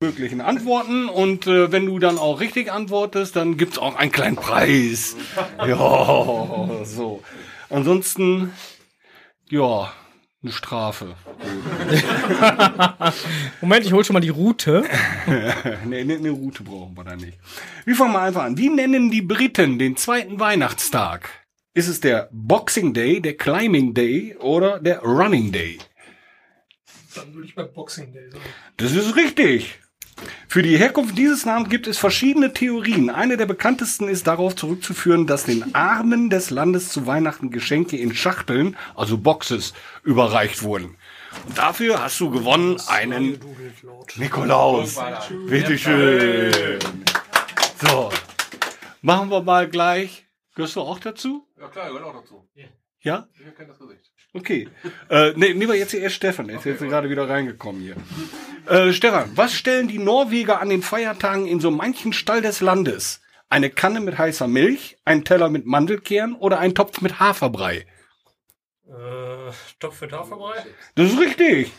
möglichen 0.00 0.40
Antworten 0.40 1.08
und 1.08 1.46
äh, 1.46 1.72
wenn 1.72 1.86
du 1.86 1.98
dann 1.98 2.18
auch 2.18 2.40
richtig 2.40 2.70
antwortest, 2.70 3.36
dann 3.36 3.56
gibt's 3.56 3.78
auch 3.78 3.96
einen 3.96 4.12
kleinen 4.12 4.36
Preis. 4.36 5.16
Ja, 5.66 6.84
so. 6.84 7.22
Ansonsten, 7.70 8.52
ja, 9.48 9.92
eine 10.42 10.52
Strafe. 10.52 11.14
Moment, 13.60 13.86
ich 13.86 13.92
hol 13.92 14.04
schon 14.04 14.14
mal 14.14 14.20
die 14.20 14.28
Route. 14.28 14.84
nee, 15.86 16.04
nee, 16.04 16.16
eine 16.16 16.30
Route 16.30 16.64
brauchen 16.64 16.96
wir 16.96 17.04
da 17.04 17.14
nicht. 17.14 17.38
Wir 17.84 17.94
fangen 17.94 18.12
mal 18.12 18.26
einfach 18.26 18.42
an. 18.44 18.58
Wie 18.58 18.68
nennen 18.68 19.10
die 19.10 19.22
Briten 19.22 19.78
den 19.78 19.96
zweiten 19.96 20.40
Weihnachtstag? 20.40 21.30
Ist 21.74 21.88
es 21.88 22.00
der 22.00 22.28
Boxing 22.32 22.92
Day, 22.92 23.20
der 23.20 23.36
Climbing 23.36 23.94
Day 23.94 24.36
oder 24.40 24.80
der 24.80 25.00
Running 25.00 25.52
Day? 25.52 25.78
Dann 27.14 27.32
würde 27.34 27.46
ich 27.46 27.54
bei 27.54 27.64
Boxing 27.64 28.12
Day 28.12 28.30
sagen. 28.30 28.44
Das 28.78 28.92
ist 28.92 29.16
richtig. 29.16 29.78
Für 30.48 30.62
die 30.62 30.76
Herkunft 30.76 31.16
dieses 31.16 31.46
Namens 31.46 31.70
gibt 31.70 31.86
es 31.86 31.98
verschiedene 31.98 32.52
Theorien. 32.52 33.10
Eine 33.10 33.36
der 33.36 33.46
bekanntesten 33.46 34.08
ist 34.08 34.26
darauf 34.26 34.54
zurückzuführen, 34.54 35.26
dass 35.26 35.44
den 35.44 35.74
Armen 35.74 36.30
des 36.30 36.50
Landes 36.50 36.90
zu 36.90 37.06
Weihnachten 37.06 37.50
Geschenke 37.50 37.96
in 37.96 38.14
Schachteln, 38.14 38.76
also 38.94 39.18
Boxes, 39.18 39.72
überreicht 40.02 40.62
wurden. 40.62 40.96
Und 41.46 41.56
dafür 41.56 42.02
hast 42.02 42.20
du 42.20 42.30
gewonnen 42.30 42.78
einen 42.88 43.40
Nikolaus. 44.16 45.00
Bitteschön. 45.48 46.78
So, 47.80 48.10
machen 49.00 49.30
wir 49.30 49.42
mal 49.42 49.68
gleich. 49.68 50.26
Gehörst 50.54 50.76
du 50.76 50.82
auch 50.82 50.98
dazu? 50.98 51.46
Ja 51.58 51.68
klar, 51.68 51.88
gehört 51.88 52.04
auch 52.04 52.20
dazu. 52.20 52.46
Ja? 53.00 53.26
Ich 53.32 53.54
kenne 53.56 53.68
das 53.68 53.78
Gesicht. 53.78 54.11
Okay. 54.34 54.68
Äh, 55.10 55.32
ne, 55.32 55.54
nehmen 55.54 55.68
wir 55.68 55.76
jetzt 55.76 55.92
erst 55.92 56.16
Stefan. 56.16 56.48
Er 56.48 56.58
ist 56.58 56.64
jetzt 56.64 56.80
gerade 56.80 57.10
wieder 57.10 57.28
reingekommen 57.28 57.82
hier. 57.82 57.96
Äh, 58.66 58.92
Stefan, 58.92 59.30
was 59.34 59.54
stellen 59.54 59.88
die 59.88 59.98
Norweger 59.98 60.60
an 60.60 60.70
den 60.70 60.82
Feiertagen 60.82 61.46
in 61.46 61.60
so 61.60 61.70
manchen 61.70 62.12
Stall 62.12 62.40
des 62.40 62.60
Landes? 62.60 63.20
Eine 63.50 63.68
Kanne 63.68 64.00
mit 64.00 64.16
heißer 64.16 64.48
Milch, 64.48 64.96
ein 65.04 65.24
Teller 65.24 65.50
mit 65.50 65.66
Mandelkern 65.66 66.34
oder 66.34 66.58
ein 66.58 66.74
Topf 66.74 67.02
mit 67.02 67.20
Haferbrei? 67.20 67.84
Äh, 68.88 69.52
Topf 69.78 70.00
mit 70.00 70.12
Haferbrei? 70.12 70.64
Das 70.94 71.12
ist 71.12 71.20
richtig. 71.20 71.70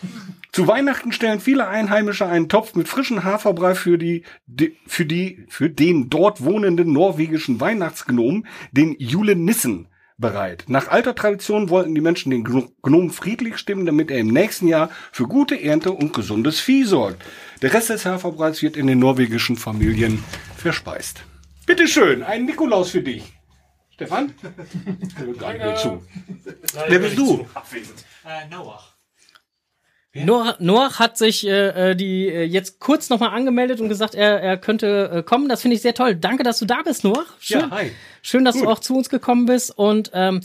Zu 0.52 0.68
Weihnachten 0.68 1.12
stellen 1.12 1.40
viele 1.40 1.68
Einheimische 1.68 2.28
einen 2.28 2.50
Topf 2.50 2.76
mit 2.76 2.88
frischem 2.88 3.24
Haferbrei 3.24 3.74
für 3.74 3.98
die, 3.98 4.24
die 4.46 4.78
für 4.86 5.08
die, 5.08 5.48
für 5.50 5.72
den 5.72 6.12
dort 6.12 6.44
wohnenden 6.44 6.94
norwegischen 6.94 7.60
Weihnachtsgnomen, 7.60 8.46
den 8.72 8.96
Julenissen, 9.00 9.88
bereit. 10.18 10.66
Nach 10.68 10.88
alter 10.88 11.16
Tradition 11.16 11.70
wollten 11.70 11.96
die 11.96 12.02
Menschen 12.02 12.30
den 12.30 12.44
Gno- 12.46 12.72
Gnomen 12.82 13.10
friedlich 13.12 13.58
stimmen, 13.58 13.86
damit 13.86 14.12
er 14.12 14.20
im 14.20 14.28
nächsten 14.28 14.68
Jahr 14.68 14.90
für 15.12 15.28
gute 15.28 15.62
Ernte 15.62 15.92
und 15.92 16.14
gesundes 16.14 16.60
Vieh 16.60 16.84
sorgt. 16.84 17.24
Der 17.62 17.74
Rest 17.74 17.90
des 17.90 18.06
Haferbreis 18.06 18.62
wird 18.62 18.78
in 18.78 18.88
den 18.88 19.00
norwegischen 19.00 19.56
Familien 19.58 20.24
verspeist. 20.58 21.24
Bitteschön, 21.66 22.24
ein 22.24 22.46
Nikolaus 22.46 22.92
für 22.92 23.02
dich. 23.02 23.34
Stefan? 23.94 24.34
Gar 25.40 25.54
nicht 25.54 25.78
zu. 25.80 26.04
Wer 26.88 27.00
bist 27.00 27.18
du? 27.18 27.46
Äh, 28.26 28.50
Noah. 28.50 28.80
Noah, 30.16 30.56
Noah 30.60 31.00
hat 31.00 31.18
sich 31.18 31.48
äh, 31.48 31.92
äh, 31.92 31.96
die 31.96 32.28
äh, 32.28 32.44
jetzt 32.44 32.80
kurz 32.80 33.10
nochmal 33.10 33.30
angemeldet 33.32 33.82
und 33.82 33.90
gesagt, 33.90 34.14
er, 34.14 34.40
er 34.42 34.58
könnte 34.58 35.10
äh, 35.12 35.24
kommen. 35.24 35.50
Das 35.50 35.64
finde 35.64 35.76
ich 35.76 35.82
sehr 35.82 35.96
toll. 35.96 36.16
Danke, 36.16 36.44
dass 36.44 36.60
du 36.60 36.66
da 36.66 36.84
bist, 36.84 37.04
Noah. 37.04 37.26
Schön, 37.40 37.62
Ja, 37.62 37.72
hi. 37.72 37.92
Schön 38.24 38.46
dass 38.46 38.56
Gut. 38.56 38.66
du 38.66 38.70
auch 38.70 38.80
zu 38.80 38.96
uns 38.96 39.10
gekommen 39.10 39.46
bist. 39.46 39.78
Und 39.78 40.10
ähm, 40.14 40.42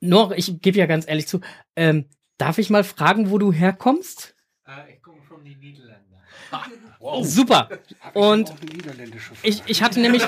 Noah, 0.00 0.36
ich 0.36 0.60
gebe 0.60 0.78
ja 0.78 0.86
ganz 0.86 1.06
ehrlich 1.06 1.28
zu, 1.28 1.40
ähm, 1.76 2.06
darf 2.38 2.58
ich 2.58 2.70
mal 2.70 2.82
fragen, 2.82 3.30
wo 3.30 3.38
du 3.38 3.52
herkommst? 3.52 4.34
Äh, 4.66 4.94
ich 4.94 5.02
komme 5.02 5.22
von 5.22 5.44
den 5.44 5.58
Niederlanden. 5.60 6.16
Super. 7.22 7.68
Und 8.14 8.52
niederländische 8.72 9.32
ich, 9.42 9.62
ich 9.66 9.82
hatte 9.82 10.00
nämlich, 10.00 10.22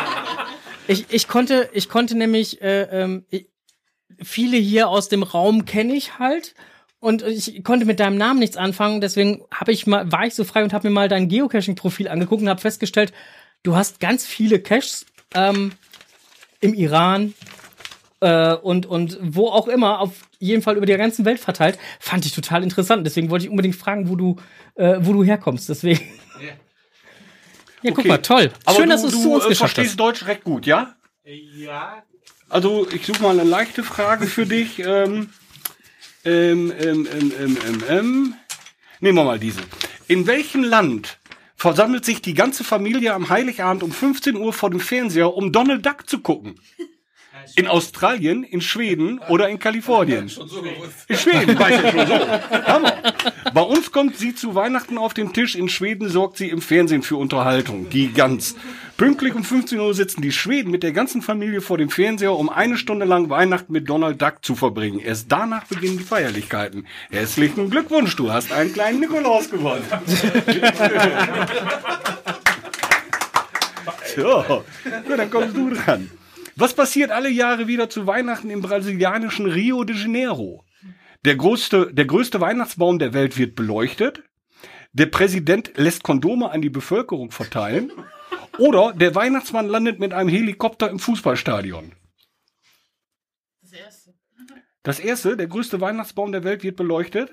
ich, 0.86 1.06
ich 1.10 1.28
konnte, 1.28 1.68
ich 1.72 1.88
konnte 1.88 2.16
nämlich, 2.16 2.62
äh, 2.62 2.82
ähm, 2.82 3.26
viele 4.22 4.56
hier 4.56 4.88
aus 4.88 5.08
dem 5.08 5.22
Raum 5.22 5.64
kenne 5.64 5.94
ich 5.94 6.18
halt. 6.18 6.54
Und 7.00 7.22
ich 7.22 7.64
konnte 7.64 7.84
mit 7.84 7.98
deinem 7.98 8.16
Namen 8.16 8.38
nichts 8.38 8.56
anfangen, 8.56 9.00
deswegen 9.00 9.44
habe 9.52 9.72
ich 9.72 9.88
mal, 9.88 10.12
war 10.12 10.24
ich 10.24 10.36
so 10.36 10.44
frei 10.44 10.62
und 10.62 10.72
habe 10.72 10.86
mir 10.86 10.94
mal 10.94 11.08
dein 11.08 11.28
Geocaching-Profil 11.28 12.06
angeguckt 12.06 12.42
und 12.42 12.48
habe 12.48 12.60
festgestellt, 12.60 13.12
du 13.64 13.74
hast 13.74 13.98
ganz 13.98 14.24
viele 14.24 14.60
Caches 14.60 15.04
ähm, 15.34 15.72
im 16.62 16.72
Iran 16.72 17.34
äh, 18.20 18.54
und, 18.54 18.86
und 18.86 19.18
wo 19.20 19.48
auch 19.48 19.68
immer, 19.68 20.00
auf 20.00 20.12
jeden 20.38 20.62
Fall 20.62 20.76
über 20.76 20.86
die 20.86 20.96
ganze 20.96 21.24
Welt 21.26 21.38
verteilt. 21.40 21.78
Fand 22.00 22.24
ich 22.24 22.32
total 22.32 22.62
interessant. 22.62 23.04
Deswegen 23.06 23.28
wollte 23.28 23.44
ich 23.44 23.50
unbedingt 23.50 23.76
fragen, 23.76 24.08
wo 24.08 24.16
du, 24.16 24.36
äh, 24.76 24.96
wo 25.00 25.12
du 25.12 25.22
herkommst. 25.22 25.68
Deswegen. 25.68 26.00
Ja, 26.40 27.90
guck 27.90 27.98
Okay. 27.98 28.08
mal, 28.08 28.18
toll. 28.18 28.50
Aber 28.64 28.76
Schön, 28.76 28.86
du, 28.86 28.92
dass 28.92 29.02
du 29.02 29.08
es 29.08 29.14
du 29.14 29.22
zu 29.22 29.32
uns 29.34 29.44
äh, 29.44 29.48
geschafft 29.48 29.74
verstehst 29.74 29.90
hast. 29.90 30.00
Deutsch 30.00 30.26
recht 30.26 30.44
gut, 30.44 30.66
ja? 30.66 30.94
Ja, 31.24 32.02
Also, 32.48 32.88
ich 32.90 33.04
suche 33.06 33.22
mal 33.22 33.30
eine 33.38 33.48
leichte 33.48 33.82
Frage 33.82 34.26
für 34.26 34.46
dich. 34.46 34.78
Ähm, 34.78 35.30
ähm, 36.24 36.72
ähm, 36.78 37.08
ähm, 37.12 37.32
ähm, 37.40 37.58
ähm, 37.66 37.84
ähm. 37.88 38.34
Nehmen 39.00 39.18
wir 39.18 39.24
mal 39.24 39.38
diese. 39.40 39.60
In 40.06 40.26
welchem 40.28 40.62
Land 40.62 41.18
versammelt 41.62 42.04
sich 42.04 42.20
die 42.20 42.34
ganze 42.34 42.64
Familie 42.64 43.14
am 43.14 43.28
Heiligabend 43.28 43.84
um 43.84 43.92
15 43.92 44.34
Uhr 44.34 44.52
vor 44.52 44.68
dem 44.68 44.80
Fernseher, 44.80 45.32
um 45.32 45.52
Donald 45.52 45.86
Duck 45.86 46.08
zu 46.08 46.18
gucken? 46.18 46.56
In 47.56 47.68
Australien, 47.68 48.44
in 48.44 48.60
Schweden 48.60 49.20
oder 49.28 49.48
in 49.48 49.58
Kalifornien? 49.58 50.30
In 51.08 51.16
Schweden, 51.16 51.58
weiß 51.58 51.84
ich 51.84 51.90
schon 51.90 52.06
so. 52.06 52.14
Hammer. 52.66 52.92
Bei 53.54 53.62
uns 53.62 53.92
kommt 53.92 54.16
sie 54.16 54.34
zu 54.34 54.54
Weihnachten 54.54 54.98
auf 54.98 55.14
den 55.14 55.32
Tisch. 55.32 55.54
In 55.54 55.68
Schweden 55.68 56.08
sorgt 56.08 56.38
sie 56.38 56.48
im 56.48 56.62
Fernsehen 56.62 57.02
für 57.02 57.16
Unterhaltung. 57.16 57.90
Die 57.90 58.12
ganz. 58.12 58.54
Pünktlich 58.96 59.34
um 59.34 59.44
15 59.44 59.80
Uhr 59.80 59.94
sitzen 59.94 60.22
die 60.22 60.32
Schweden 60.32 60.70
mit 60.70 60.82
der 60.82 60.92
ganzen 60.92 61.22
Familie 61.22 61.60
vor 61.60 61.78
dem 61.78 61.90
Fernseher, 61.90 62.34
um 62.34 62.48
eine 62.48 62.76
Stunde 62.76 63.04
lang 63.04 63.30
Weihnachten 63.30 63.72
mit 63.72 63.88
Donald 63.88 64.20
Duck 64.22 64.36
zu 64.42 64.54
verbringen. 64.54 65.00
Erst 65.00 65.26
danach 65.30 65.64
beginnen 65.64 65.98
die 65.98 66.04
Feierlichkeiten. 66.04 66.86
Herzlichen 67.10 67.70
Glückwunsch, 67.70 68.14
du 68.16 68.32
hast 68.32 68.52
einen 68.52 68.72
kleinen 68.72 69.00
Nikolaus 69.00 69.50
gewonnen. 69.50 69.84
so, 74.14 74.44
so, 74.46 74.64
dann 75.16 75.30
kommst 75.30 75.56
du 75.56 75.70
dran. 75.70 76.10
Was 76.56 76.74
passiert 76.74 77.10
alle 77.10 77.30
Jahre 77.30 77.66
wieder 77.66 77.88
zu 77.88 78.06
Weihnachten 78.06 78.50
im 78.50 78.60
brasilianischen 78.60 79.46
Rio 79.46 79.84
de 79.84 79.96
Janeiro? 79.96 80.64
Der 81.24 81.36
größte, 81.36 81.92
der 81.92 82.04
größte 82.04 82.40
Weihnachtsbaum 82.40 82.98
der 82.98 83.14
Welt 83.14 83.38
wird 83.38 83.54
beleuchtet. 83.54 84.22
Der 84.92 85.06
Präsident 85.06 85.72
lässt 85.76 86.02
Kondome 86.02 86.50
an 86.50 86.60
die 86.60 86.68
Bevölkerung 86.68 87.30
verteilen. 87.30 87.92
Oder 88.58 88.92
der 88.92 89.14
Weihnachtsmann 89.14 89.66
landet 89.66 89.98
mit 89.98 90.12
einem 90.12 90.28
Helikopter 90.28 90.90
im 90.90 90.98
Fußballstadion. 90.98 91.92
Das 93.62 93.72
erste. 93.72 94.14
Das 94.82 95.00
erste, 95.00 95.36
der 95.36 95.46
größte 95.46 95.80
Weihnachtsbaum 95.80 96.32
der 96.32 96.44
Welt 96.44 96.64
wird 96.64 96.76
beleuchtet. 96.76 97.30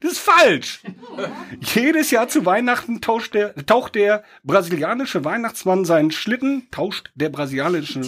Das 0.00 0.12
ist 0.12 0.18
falsch. 0.18 0.80
Jedes 1.74 2.10
Jahr 2.10 2.28
zu 2.28 2.44
Weihnachten 2.44 3.00
tauscht 3.00 3.34
der, 3.34 3.54
taucht 3.64 3.94
der 3.94 4.24
brasilianische 4.44 5.24
Weihnachtsmann 5.24 5.84
seinen 5.86 6.10
Schlitten, 6.10 6.68
tauscht 6.70 7.10
der 7.14 7.30
brasilianische 7.30 8.02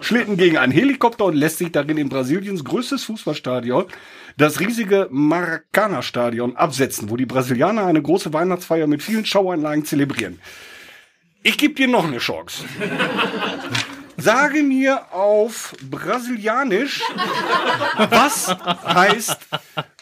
Schlitten 0.00 0.36
gegen 0.36 0.58
einen 0.58 0.72
Helikopter 0.72 1.26
und 1.26 1.36
lässt 1.36 1.58
sich 1.58 1.70
darin 1.70 1.96
in 1.96 2.08
Brasiliens 2.08 2.64
größtes 2.64 3.04
Fußballstadion, 3.04 3.86
das 4.36 4.58
riesige 4.58 5.08
Maracana-Stadion, 5.10 6.56
absetzen, 6.56 7.08
wo 7.10 7.16
die 7.16 7.26
Brasilianer 7.26 7.86
eine 7.86 8.02
große 8.02 8.32
Weihnachtsfeier 8.32 8.86
mit 8.86 9.02
vielen 9.02 9.26
Schauanlagen 9.26 9.84
zelebrieren. 9.84 10.40
Ich 11.44 11.56
gebe 11.56 11.74
dir 11.74 11.86
noch 11.88 12.06
eine 12.06 12.18
Chance. 12.18 12.64
Sage 14.20 14.64
mir 14.64 15.12
auf 15.12 15.76
Brasilianisch, 15.80 17.02
was 18.10 18.48
heißt 18.48 19.46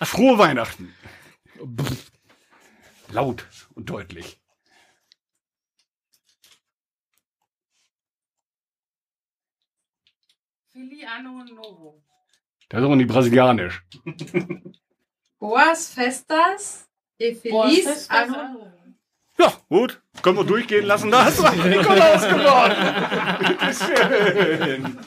frohe 0.02 0.38
Weihnachten? 0.38 0.94
Pff. 1.58 2.10
Laut 3.10 3.46
und 3.74 3.90
deutlich. 3.90 4.40
Fili 10.72 11.04
Anno 11.04 11.44
Novo. 11.44 12.02
Das 12.70 12.80
ist 12.80 12.86
auch 12.86 12.94
nicht 12.94 13.08
brasilianisch. 13.08 13.84
Boas 15.38 15.88
Festas 15.90 16.88
e 17.18 17.34
Feliz 17.34 18.08
Anno 18.08 18.48
Novo. 18.48 18.72
Ja, 19.38 19.52
gut. 19.68 20.00
Können 20.22 20.38
wir 20.38 20.44
durchgehen 20.44 20.86
lassen. 20.86 21.10
Da 21.10 21.26
hast 21.26 21.38
du 21.38 21.42
Nikolaus 21.68 22.22
gewonnen. 22.22 23.36
Bitteschön. 23.78 24.98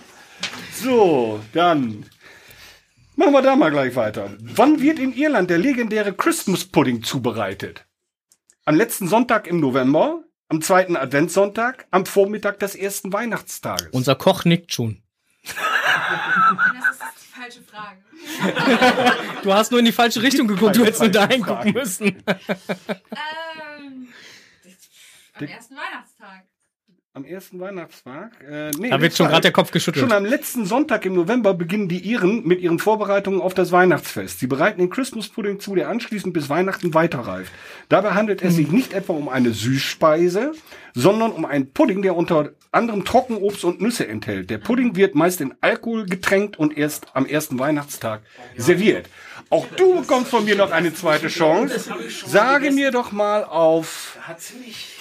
So, 0.73 1.41
dann 1.53 2.05
machen 3.15 3.33
wir 3.33 3.41
da 3.41 3.55
mal 3.55 3.71
gleich 3.71 3.95
weiter. 3.95 4.31
Wann 4.39 4.81
wird 4.81 4.99
in 4.99 5.13
Irland 5.13 5.49
der 5.49 5.57
legendäre 5.57 6.13
Christmas 6.13 6.65
Pudding 6.65 7.03
zubereitet? 7.03 7.85
Am 8.65 8.75
letzten 8.75 9.07
Sonntag 9.07 9.47
im 9.47 9.59
November, 9.59 10.23
am 10.47 10.61
zweiten 10.61 10.95
Adventssonntag, 10.95 11.87
am 11.91 12.05
Vormittag 12.05 12.59
des 12.59 12.75
ersten 12.75 13.11
Weihnachtstages. 13.11 13.89
Unser 13.91 14.15
Koch 14.15 14.45
nickt 14.45 14.73
schon. 14.73 15.01
Das 15.43 15.53
ist 15.55 17.01
die 17.23 17.39
falsche 17.39 17.61
Frage. 17.63 17.99
Du 19.43 19.53
hast 19.53 19.71
nur 19.71 19.79
in 19.79 19.85
die 19.85 19.93
falsche 19.93 20.21
Richtung 20.21 20.47
geguckt, 20.47 20.75
du 20.75 20.83
hättest 20.83 20.99
nur 21.01 21.09
dahin 21.09 21.41
gucken 21.41 21.71
müssen. 21.71 22.07
ähm, 22.27 24.09
am 25.33 25.45
ersten 25.45 25.75
Weihnachtstag. 25.75 26.43
Am 27.15 27.25
ersten 27.25 27.59
Weihnachtstag? 27.59 28.33
Äh, 28.47 28.69
nee, 28.77 28.91
Da 28.91 29.01
wird 29.01 29.17
schon 29.17 29.27
gerade 29.27 29.41
der 29.41 29.51
Kopf 29.51 29.71
geschüttelt. 29.71 30.05
Schon 30.05 30.15
am 30.15 30.25
letzten 30.25 30.67
Sonntag 30.67 31.05
im 31.05 31.15
November 31.15 31.55
beginnen 31.55 31.87
die 31.87 31.97
Iren 31.97 32.45
mit 32.45 32.61
ihren 32.61 32.77
Vorbereitungen 32.77 33.41
auf 33.41 33.55
das 33.55 33.71
Weihnachtsfest. 33.71 34.39
Sie 34.39 34.45
bereiten 34.45 34.79
den 34.79 34.91
Christmas 34.91 35.27
Pudding 35.27 35.59
zu, 35.59 35.73
der 35.73 35.89
anschließend 35.89 36.35
bis 36.35 36.49
Weihnachten 36.49 36.93
weiterreift. 36.93 37.51
Dabei 37.89 38.11
handelt 38.11 38.43
es 38.43 38.57
sich 38.57 38.71
nicht 38.71 38.93
etwa 38.93 39.13
um 39.13 39.27
eine 39.27 39.53
Süßspeise, 39.53 40.51
sondern 40.93 41.31
um 41.31 41.45
einen 41.45 41.73
Pudding, 41.73 42.03
der 42.03 42.15
unter 42.15 42.51
anderem 42.71 43.03
Trockenobst 43.03 43.63
und 43.63 43.81
Nüsse 43.81 44.07
enthält. 44.07 44.51
Der 44.51 44.59
Pudding 44.59 44.95
wird 44.95 45.15
meist 45.15 45.41
in 45.41 45.55
Alkohol 45.61 46.05
getränkt 46.05 46.59
und 46.59 46.77
erst 46.77 47.07
am 47.15 47.25
ersten 47.25 47.57
Weihnachtstag 47.57 48.21
serviert. 48.55 49.09
Auch 49.49 49.65
du 49.77 50.01
bekommst 50.01 50.29
von 50.29 50.45
mir 50.45 50.55
noch 50.55 50.69
eine 50.69 50.93
zweite 50.93 51.27
Chance. 51.27 51.91
Sage 52.27 52.69
mir 52.69 52.91
doch 52.91 53.11
mal 53.11 53.45
auf 53.45 54.15
Hat 54.21 54.39
ziemlich 54.39 54.98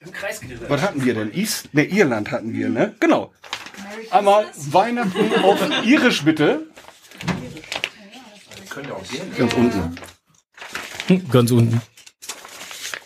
im 0.00 0.12
Kreis 0.12 0.40
gedreht. 0.40 0.68
was 0.68 0.82
hatten 0.82 1.04
wir 1.04 1.14
denn? 1.14 1.30
Is 1.30 1.68
ne, 1.72 1.84
Irland 1.84 2.30
hatten 2.30 2.52
wir, 2.52 2.68
ne? 2.68 2.94
Genau. 3.00 3.32
Einmal 4.10 4.46
Weihnachten 4.56 5.34
auf 5.42 5.60
Irisch 5.84 6.24
bitte. 6.24 6.66
Auch 8.70 9.10
gerne. 9.10 9.30
Ganz 9.36 9.54
unten. 9.54 9.96
Ganz 11.30 11.50
unten. 11.50 11.82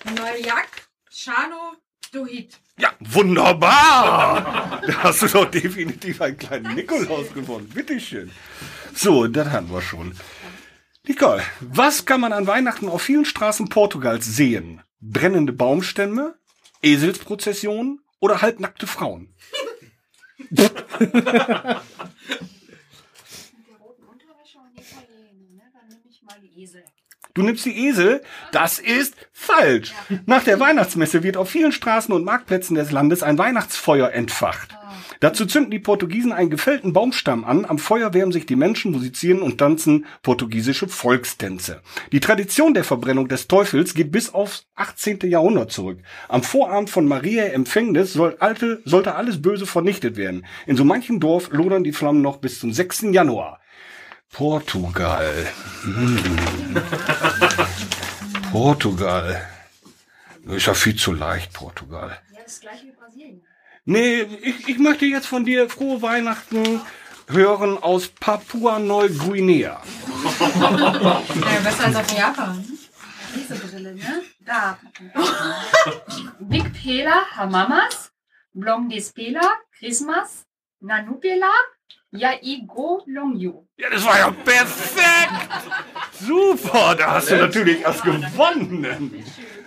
Neujack, 0.05 0.89
Shano, 1.11 1.73
Duhit. 2.13 2.61
Ja, 2.79 2.93
wunderbar! 3.01 4.83
Da 4.87 5.03
hast 5.05 5.23
du 5.23 5.29
doch 5.29 5.51
definitiv 5.51 6.21
einen 6.21 6.37
kleinen 6.37 6.75
Nikolaus 6.75 7.33
gewonnen. 7.33 7.69
Bitteschön. 7.69 8.31
So, 8.95 9.27
das 9.27 9.49
hatten 9.49 9.73
wir 9.73 9.81
schon. 9.81 10.15
Nicole, 11.07 11.43
was 11.61 12.05
kann 12.05 12.21
man 12.21 12.33
an 12.33 12.47
Weihnachten 12.47 12.89
auf 12.89 13.03
vielen 13.03 13.25
Straßen 13.25 13.69
Portugals 13.69 14.27
sehen? 14.27 14.83
Brennende 15.01 15.53
Baumstämme, 15.53 16.35
Eselsprozessionen 16.85 18.01
oder 18.21 18.43
halbnackte 18.43 18.87
Frauen? 18.87 19.35
Du 27.35 27.43
nimmst 27.43 27.65
die 27.65 27.89
Esel? 27.89 28.23
Das 28.53 28.79
ist 28.79 29.17
falsch. 29.33 29.93
Nach 30.25 30.45
der 30.45 30.61
Weihnachtsmesse 30.61 31.25
wird 31.25 31.37
auf 31.37 31.51
vielen 31.51 31.73
Straßen 31.73 32.15
und 32.15 32.25
Marktplätzen 32.25 32.77
des 32.77 32.93
Landes 32.93 33.25
ein 33.25 33.39
Weihnachtsfeuer 33.39 34.13
entfacht. 34.13 34.77
Dazu 35.21 35.47
zünden 35.47 35.71
die 35.71 35.79
Portugiesen 35.79 36.33
einen 36.33 36.51
gefällten 36.51 36.93
Baumstamm 36.93 37.45
an. 37.45 37.65
Am 37.65 37.79
Feuer 37.79 38.15
wärmen 38.15 38.33
sich 38.33 38.47
die 38.47 38.57
Menschen, 38.57 38.93
musizieren 38.93 39.43
und 39.43 39.59
tanzen 39.59 40.07
portugiesische 40.23 40.89
Volkstänze. 40.89 41.81
Die 42.13 42.21
Tradition 42.21 42.75
der 42.75 42.85
Verbrennung 42.85 43.29
des 43.29 43.49
Teufels 43.49 43.95
geht 43.95 44.13
bis 44.13 44.33
aufs 44.33 44.67
18. 44.77 45.21
Jahrhundert 45.25 45.73
zurück. 45.73 45.99
Am 46.29 46.43
Vorabend 46.43 46.91
von 46.91 47.07
Maria 47.07 47.45
Empfängnis 47.45 48.13
soll 48.13 48.37
alte, 48.41 48.83
sollte 48.85 49.15
alles 49.15 49.41
Böse 49.41 49.67
vernichtet 49.67 50.17
werden. 50.17 50.47
In 50.67 50.77
so 50.77 50.85
manchem 50.85 51.21
Dorf 51.21 51.51
lodern 51.51 51.85
die 51.85 51.93
Flammen 51.93 52.23
noch 52.23 52.39
bis 52.39 52.61
zum 52.61 52.73
6. 52.73 53.03
Januar. 53.13 53.61
Portugal. 54.33 55.33
Hm. 55.83 56.19
Portugal. 58.51 59.41
Ist 60.47 60.67
ja 60.67 60.75
viel 60.75 60.97
zu 60.97 61.13
leicht, 61.13 61.53
Portugal. 61.53 62.19
Ja, 62.33 62.41
das 62.45 62.61
gleiche. 62.61 62.94
Nee, 63.87 64.23
ich, 64.23 64.69
ich 64.69 64.79
möchte 64.79 65.05
jetzt 65.05 65.27
von 65.27 65.45
dir 65.45 65.69
frohe 65.69 66.01
Weihnachten 66.01 66.81
hören 67.29 67.77
aus 67.83 68.09
Papua-Neuguinea. 68.09 69.83
Ja, 70.41 71.61
besser 71.63 71.85
als 71.85 71.97
auf 71.97 72.19
Japan. 72.19 72.65
Diese 73.35 73.57
Brille, 73.57 73.95
ne? 73.95 74.23
Da. 74.41 74.79
Big 76.41 76.73
Pela, 76.73 77.27
Hamamas, 77.37 78.11
Blong 78.53 78.89
Dispela, 78.89 79.59
Christmas, 79.79 80.47
Nanupela, 80.81 81.53
Yaigo 82.15 83.03
Longyu. 83.07 83.67
Ja, 83.77 83.91
das 83.91 84.05
war 84.05 84.19
ja 84.19 84.31
perfekt! 84.31 85.51
Super, 86.13 86.95
da 86.95 87.13
hast 87.15 87.31
du 87.31 87.37
natürlich 87.37 87.81
erst 87.81 88.05
gewonnen. 88.05 89.25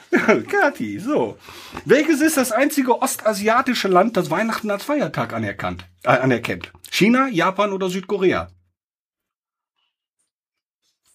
Kathi, 0.49 0.99
so. 0.99 1.37
Welches 1.83 2.21
ist 2.21 2.37
das 2.37 2.53
einzige 2.53 3.01
ostasiatische 3.01 3.89
Land, 3.89 4.15
das 4.15 4.29
Weihnachten 4.31 4.71
als 4.71 4.83
Feiertag 4.83 5.33
anerkannt, 5.33 5.85
äh, 6.03 6.09
anerkennt? 6.09 6.71
China, 6.89 7.27
Japan 7.27 7.73
oder 7.73 7.89
Südkorea? 7.89 8.49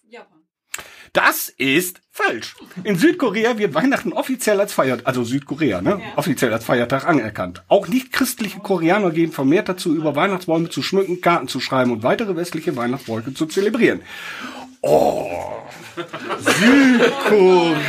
Japan. 0.02 0.42
Das 1.12 1.50
ist 1.50 2.00
falsch. 2.10 2.54
In 2.84 2.96
Südkorea 2.98 3.58
wird 3.58 3.74
Weihnachten 3.74 4.14
offiziell 4.14 4.58
als 4.60 4.72
Feiertag, 4.72 5.06
also 5.06 5.24
Südkorea, 5.24 5.82
ne? 5.82 6.00
Offiziell 6.16 6.52
als 6.52 6.64
Feiertag 6.64 7.06
anerkannt. 7.06 7.62
Auch 7.68 7.86
nicht 7.86 8.12
christliche 8.12 8.60
Koreaner 8.60 9.10
gehen 9.10 9.30
vermehrt 9.30 9.68
dazu, 9.68 9.94
über 9.94 10.16
Weihnachtsbäume 10.16 10.70
zu 10.70 10.82
schmücken, 10.82 11.20
Karten 11.20 11.48
zu 11.48 11.60
schreiben 11.60 11.90
und 11.90 12.02
weitere 12.02 12.34
westliche 12.34 12.76
Weihnachtsbräuche 12.76 13.34
zu 13.34 13.44
zelebrieren. 13.44 14.00
Oh, 14.80 15.30
Südkorea. 16.38 17.82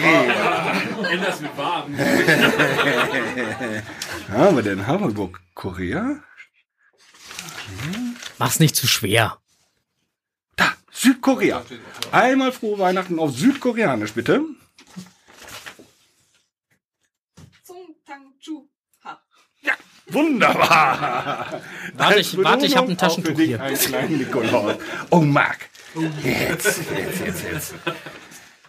Änders 1.10 1.40
mit 1.40 1.58
warm. 1.58 1.98
haben 4.32 4.56
wir 4.58 4.64
denn? 4.64 4.86
Wir 4.86 5.30
Korea? 5.54 6.20
Mach's 8.38 8.60
nicht 8.60 8.76
zu 8.76 8.88
schwer. 8.88 9.38
Südkorea. 10.94 11.64
Einmal 12.12 12.52
frohe 12.52 12.78
Weihnachten 12.80 13.20
auf 13.20 13.32
Südkoreanisch, 13.36 14.14
bitte. 14.14 14.42
Sung 17.64 17.96
Tang 18.06 18.34
Chu 18.40 18.70
Ha. 19.04 19.20
Wunderbar. 20.08 21.62
Warte, 21.96 22.20
ich- 22.20 22.38
warte, 22.44 22.66
ich 22.66 22.76
hab 22.78 22.88
ein 22.88 22.96
Belohnung 22.96 23.10
auch 23.10 23.16
für 23.16 23.22
Taschentuch 23.24 23.40
hier. 23.40 23.62
Einen 23.62 23.78
kleinen 23.78 24.18
Nikolaus. 24.18 24.76
Oh, 25.10 25.20
Marc. 25.22 25.70
Jetzt, 26.24 26.66
jetzt, 26.66 27.20
jetzt, 27.26 27.44
jetzt. 27.44 27.74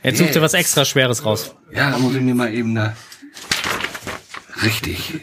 Jetzt 0.02 0.18
such 0.18 0.30
dir 0.32 0.42
was 0.42 0.52
extra 0.54 0.84
Schweres 0.84 1.24
raus. 1.24 1.54
Ja, 1.72 1.90
da 1.90 1.98
muss 1.98 2.14
ich 2.14 2.20
mir 2.20 2.34
mal 2.34 2.52
eben 2.52 2.76
eine 2.76 2.94
richtig 4.62 5.20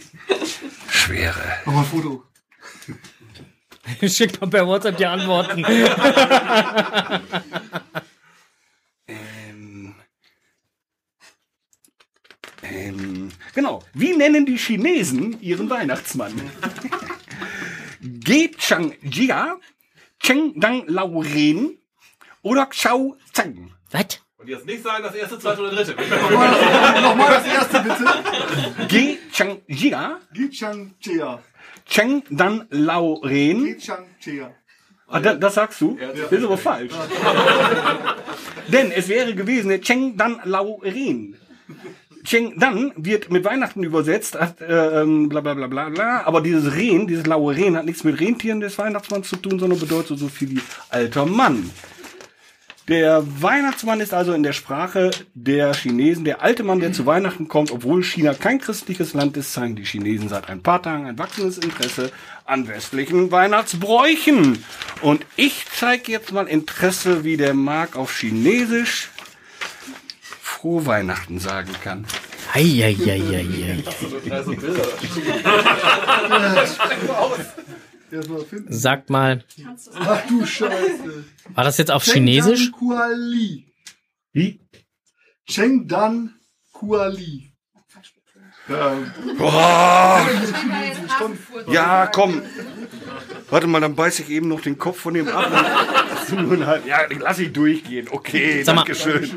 schwere. 0.89 1.59
Mach 1.65 1.73
mal 1.73 1.79
ein 1.81 1.85
Foto. 1.85 2.23
Schick 4.07 4.39
mal 4.39 4.49
per 4.49 4.67
WhatsApp 4.67 4.97
die 4.97 5.05
Antworten. 5.05 5.65
Ähm, 9.07 9.95
ähm, 12.63 13.31
genau. 13.53 13.83
Wie 13.93 14.13
nennen 14.13 14.45
die 14.45 14.57
Chinesen 14.57 15.41
ihren 15.41 15.69
Weihnachtsmann? 15.69 16.33
Ge 18.01 18.51
Chang 18.57 18.95
Jia, 19.01 19.57
Cheng 20.19 20.59
Dang 20.59 20.87
Lauren 20.87 21.77
oder 22.41 22.65
Xiao 22.67 23.17
Zhang? 23.33 23.71
Was? 23.91 24.21
Und 24.37 24.47
jetzt 24.47 24.65
nicht 24.65 24.81
sagen, 24.81 25.03
das 25.03 25.13
erste, 25.13 25.37
zweite 25.37 25.61
oder 25.61 25.71
dritte. 25.71 25.91
Nochmal 27.01 27.29
das 27.29 27.45
erste 27.45 27.79
bitte. 27.81 28.87
Ge 28.87 29.17
Chang 29.31 29.61
Jia, 29.67 30.19
Gichang 30.33 30.95
Chea. 30.99 31.39
Cheng 31.91 32.23
Dan 32.29 32.67
Lauren. 32.69 33.65
Gichang 33.65 34.05
Chea. 34.17 34.49
Ah, 35.09 35.19
da, 35.19 35.33
das 35.35 35.55
sagst 35.55 35.81
du? 35.81 35.97
Das 35.99 36.31
ist 36.31 36.45
aber 36.45 36.57
falsch. 36.57 36.93
Denn 38.69 38.91
es 38.91 39.09
wäre 39.09 39.35
gewesen, 39.35 39.67
der 39.67 39.81
Cheng 39.81 40.15
Dan 40.15 40.39
Lauren. 40.45 41.35
Cheng 42.23 42.57
Dan 42.57 42.93
wird 42.95 43.29
mit 43.29 43.43
Weihnachten 43.43 43.83
übersetzt, 43.83 44.39
hat, 44.39 44.61
äh, 44.61 45.01
ähm, 45.01 45.27
bla 45.27 45.41
bla 45.41 45.53
bla 45.53 45.67
bla 45.67 45.89
bla, 45.89 46.24
aber 46.24 46.39
dieses 46.39 46.74
Ren, 46.74 47.07
dieses 47.07 47.25
laue 47.25 47.57
Ren 47.57 47.75
hat 47.75 47.83
nichts 47.83 48.05
mit 48.05 48.21
Rentieren 48.21 48.61
des 48.61 48.78
Weihnachtsmanns 48.78 49.28
zu 49.28 49.36
tun, 49.36 49.59
sondern 49.59 49.79
bedeutet 49.79 50.17
so 50.17 50.29
viel 50.29 50.51
wie 50.51 50.61
alter 50.89 51.25
Mann. 51.25 51.70
Der 52.92 53.24
Weihnachtsmann 53.42 54.01
ist 54.01 54.13
also 54.13 54.34
in 54.34 54.43
der 54.43 54.51
Sprache 54.51 55.12
der 55.34 55.74
Chinesen 55.74 56.26
der 56.26 56.42
alte 56.42 56.62
Mann, 56.62 56.82
der 56.82 56.92
zu 56.92 57.05
Weihnachten 57.05 57.47
kommt. 57.47 57.72
Obwohl 57.72 58.04
China 58.04 58.34
kein 58.34 58.59
christliches 58.59 59.13
Land 59.13 59.38
ist, 59.38 59.54
zeigen 59.54 59.78
die 59.78 59.86
Chinesen 59.86 60.28
seit 60.28 60.50
ein 60.50 60.62
paar 60.62 60.84
Tagen 60.84 61.05
ein 61.05 61.18
wachsendes 61.18 61.58
Interesse 61.58 62.12
an 62.43 62.68
westlichen 62.68 63.32
Weihnachtsbräuchen. 63.32 64.62
Und 65.01 65.26
ich 65.38 65.68
zeige 65.74 66.12
jetzt 66.12 66.34
mal 66.34 66.50
Interesse, 66.50 67.24
wie 67.24 67.38
der 67.38 67.54
Marc 67.54 67.96
auf 67.96 68.13
Chinesisch 68.13 69.08
frohe 70.42 70.86
Weihnachten 70.86 71.39
sagen 71.39 71.72
kann. 71.82 72.04
Eieieiei. 72.54 73.86
Erstmal 78.12 78.42
finden. 78.46 78.74
Sagt 78.74 79.09
mal, 79.09 79.43
Ach 79.96 80.21
du 80.28 80.46
Scheiße. 80.46 81.24
war 81.54 81.63
das 81.63 81.78
jetzt 81.78 81.92
auf 81.92 82.04
Chinesisch? 82.04 82.71
Chengdan 82.71 82.79
Kuali. 82.79 83.66
Wie? 84.33 84.59
Chengdan 85.47 86.33
Kuali. 86.71 87.47
Ja. 88.67 88.96
Boah. 89.38 90.28
Schon- 91.17 91.38
Ja, 91.74 92.08
komm. 92.08 92.42
Warte 93.50 93.67
mal, 93.67 93.82
dann 93.82 93.96
beiß 93.96 94.20
ich 94.20 94.29
eben 94.29 94.47
noch 94.47 94.62
den 94.62 94.78
Kopf 94.78 95.00
von 95.00 95.13
dem 95.13 95.28
ab. 95.28 95.50
Halb- 96.32 96.86
Ja, 96.86 97.00
lass 97.20 97.39
ich 97.39 97.51
durchgehen. 97.51 98.08
Okay, 98.09 98.63
Sag 98.63 98.75
mal- 98.75 98.83
danke 98.86 98.96
schön. 98.96 99.29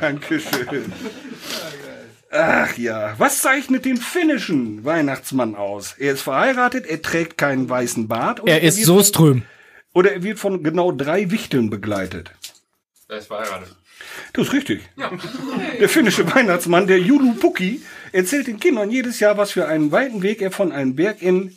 Danke 0.00 0.40
schön. 0.40 0.92
Ach 2.34 2.78
ja, 2.78 3.14
was 3.18 3.42
zeichnet 3.42 3.84
den 3.84 3.98
finnischen 3.98 4.86
Weihnachtsmann 4.86 5.54
aus? 5.54 5.94
Er 5.98 6.14
ist 6.14 6.22
verheiratet, 6.22 6.86
er 6.86 7.02
trägt 7.02 7.36
keinen 7.36 7.68
weißen 7.68 8.08
Bart. 8.08 8.40
und 8.40 8.48
Er 8.48 8.62
ist 8.62 8.78
wird 8.78 8.86
Soström. 8.86 9.42
Von, 9.42 9.46
oder 9.92 10.12
er 10.12 10.22
wird 10.22 10.38
von 10.38 10.62
genau 10.62 10.92
drei 10.92 11.30
Wichteln 11.30 11.68
begleitet. 11.68 12.32
Er 13.08 13.18
ist 13.18 13.26
verheiratet. 13.26 13.76
Das 14.32 14.46
ist 14.46 14.52
richtig. 14.54 14.80
Der 15.80 15.90
finnische 15.90 16.34
Weihnachtsmann, 16.34 16.86
der 16.86 16.98
Julu 16.98 17.34
Pukki, 17.34 17.82
erzählt 18.12 18.46
den 18.46 18.58
Kindern 18.58 18.90
jedes 18.90 19.20
Jahr, 19.20 19.36
was 19.36 19.52
für 19.52 19.68
einen 19.68 19.92
weiten 19.92 20.22
Weg 20.22 20.40
er 20.40 20.50
von 20.50 20.72
einem 20.72 20.96
Berg 20.96 21.20
in 21.20 21.54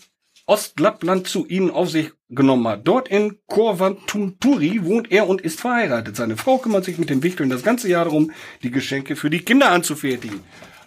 Ostlappland 0.47 1.27
zu 1.27 1.47
ihnen 1.47 1.71
auf 1.71 1.89
sich 1.89 2.11
genommen 2.29 2.67
hat. 2.67 2.87
Dort 2.87 3.07
in 3.09 3.39
Korvantunturi 3.47 4.83
wohnt 4.83 5.11
er 5.11 5.27
und 5.27 5.41
ist 5.41 5.59
verheiratet. 5.59 6.15
Seine 6.15 6.37
Frau 6.37 6.57
kümmert 6.59 6.85
sich 6.85 6.97
mit 6.97 7.09
den 7.09 7.23
Wichteln 7.23 7.49
das 7.49 7.63
ganze 7.63 7.89
Jahr 7.89 8.05
darum, 8.05 8.31
die 8.63 8.71
Geschenke 8.71 9.15
für 9.15 9.29
die 9.29 9.39
Kinder 9.39 9.71
anzufertigen. 9.71 10.41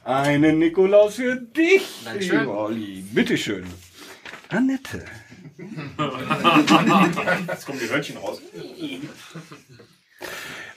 Einen 0.05 0.59
Nikolaus 0.59 1.17
für 1.17 1.37
dich, 1.37 1.83
Dankeschön. 2.05 2.47
Olli. 2.47 3.05
Bitteschön. 3.13 3.65
Annette. 4.49 5.05
Jetzt 7.49 7.67
kommen 7.67 7.81
die 7.81 7.91
Hörnchen 7.91 8.17
raus. 8.17 8.41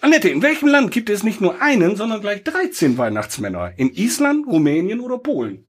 Annette, 0.01 0.29
in 0.29 0.41
welchem 0.41 0.67
Land 0.67 0.91
gibt 0.91 1.09
es 1.09 1.23
nicht 1.23 1.39
nur 1.39 1.61
einen, 1.61 1.95
sondern 1.95 2.21
gleich 2.21 2.43
13 2.43 2.97
Weihnachtsmänner? 2.97 3.73
In 3.77 3.93
Island, 3.93 4.47
Rumänien 4.47 4.99
oder 4.99 5.19
Polen? 5.19 5.67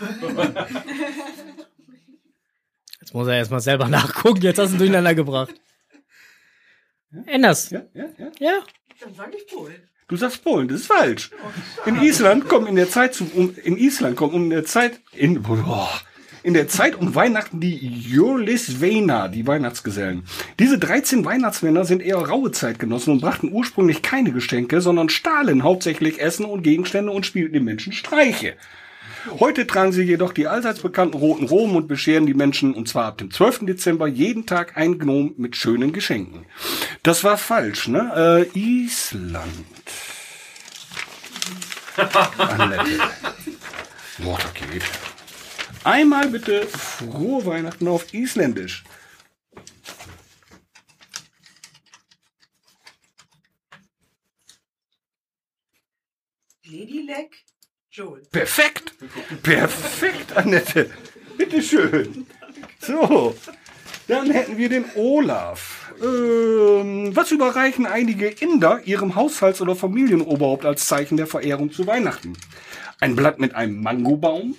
Jetzt 3.00 3.12
muss 3.12 3.28
er 3.28 3.36
erstmal 3.36 3.60
selber 3.60 3.88
nachgucken. 3.88 4.40
Jetzt 4.42 4.58
hast 4.58 4.70
du 4.70 4.74
ihn 4.74 4.78
durcheinander 4.78 5.14
gebracht. 5.14 5.54
Enders. 7.26 7.70
Ja, 7.70 7.82
ja, 7.94 8.06
ja. 8.18 8.30
Ja. 8.38 8.62
Dann 9.00 9.14
sage 9.14 9.36
ich 9.36 9.46
Polen. 9.46 9.76
Du 10.08 10.16
sagst 10.16 10.44
Polen, 10.44 10.68
das 10.68 10.80
ist 10.80 10.86
falsch. 10.86 11.30
In 11.86 12.02
Island 12.02 12.48
kommen 12.48 12.66
in 12.66 12.76
der 12.76 12.90
Zeit 12.90 13.14
zu, 13.14 13.24
um, 13.34 13.54
in 13.62 13.76
Island 13.76 14.16
kommen 14.16 14.34
um 14.34 14.50
der 14.50 14.64
Zeit 14.64 15.00
in 15.12 15.42
boah, 15.42 15.88
in 16.42 16.52
der 16.52 16.68
Zeit 16.68 16.94
um 16.94 17.14
Weihnachten 17.14 17.58
die 17.58 17.74
Jolisvena, 17.74 19.28
die 19.28 19.46
Weihnachtsgesellen. 19.46 20.24
Diese 20.58 20.78
13 20.78 21.24
Weihnachtsmänner 21.24 21.86
sind 21.86 22.02
eher 22.02 22.18
raue 22.18 22.52
Zeitgenossen 22.52 23.14
und 23.14 23.20
brachten 23.22 23.50
ursprünglich 23.50 24.02
keine 24.02 24.30
Geschenke, 24.30 24.82
sondern 24.82 25.08
stahlen 25.08 25.62
hauptsächlich 25.62 26.20
Essen 26.20 26.44
und 26.44 26.62
Gegenstände 26.62 27.10
und 27.10 27.24
spielten 27.24 27.54
den 27.54 27.64
Menschen 27.64 27.94
Streiche. 27.94 28.56
Heute 29.30 29.66
tragen 29.66 29.92
sie 29.92 30.02
jedoch 30.02 30.32
die 30.32 30.46
allseits 30.46 30.80
bekannten 30.80 31.16
roten 31.16 31.46
Roben 31.46 31.76
und 31.76 31.88
bescheren 31.88 32.26
die 32.26 32.34
Menschen, 32.34 32.74
und 32.74 32.88
zwar 32.88 33.06
ab 33.06 33.18
dem 33.18 33.30
12. 33.30 33.60
Dezember, 33.66 34.06
jeden 34.06 34.44
Tag 34.46 34.76
ein 34.76 34.98
Gnom 34.98 35.34
mit 35.38 35.56
schönen 35.56 35.92
Geschenken. 35.92 36.46
Das 37.02 37.24
war 37.24 37.38
falsch, 37.38 37.88
ne? 37.88 38.48
Äh, 38.54 38.58
Island. 38.58 39.66
Annette. 42.38 42.98
Watergate. 44.18 44.84
Einmal 45.84 46.28
bitte 46.28 46.66
frohe 46.66 47.44
Weihnachten 47.46 47.88
auf 47.88 48.12
Isländisch. 48.12 48.84
Ladylek 56.64 57.43
Joel. 57.94 58.22
Perfekt. 58.32 58.92
Perfekt, 59.44 60.36
Annette. 60.36 60.90
Bitteschön. 61.38 62.26
So. 62.80 63.36
Dann 64.08 64.32
hätten 64.32 64.58
wir 64.58 64.68
den 64.68 64.84
Olaf. 64.96 65.92
Ähm, 66.02 67.14
was 67.14 67.30
überreichen 67.30 67.86
einige 67.86 68.26
Inder 68.26 68.82
ihrem 68.84 69.14
Haushalts- 69.14 69.60
oder 69.62 69.76
Familienoberhaupt 69.76 70.64
als 70.64 70.88
Zeichen 70.88 71.16
der 71.16 71.28
Verehrung 71.28 71.70
zu 71.70 71.86
Weihnachten? 71.86 72.36
Ein 72.98 73.14
Blatt 73.14 73.38
mit 73.38 73.54
einem 73.54 73.80
Mangobaum, 73.80 74.56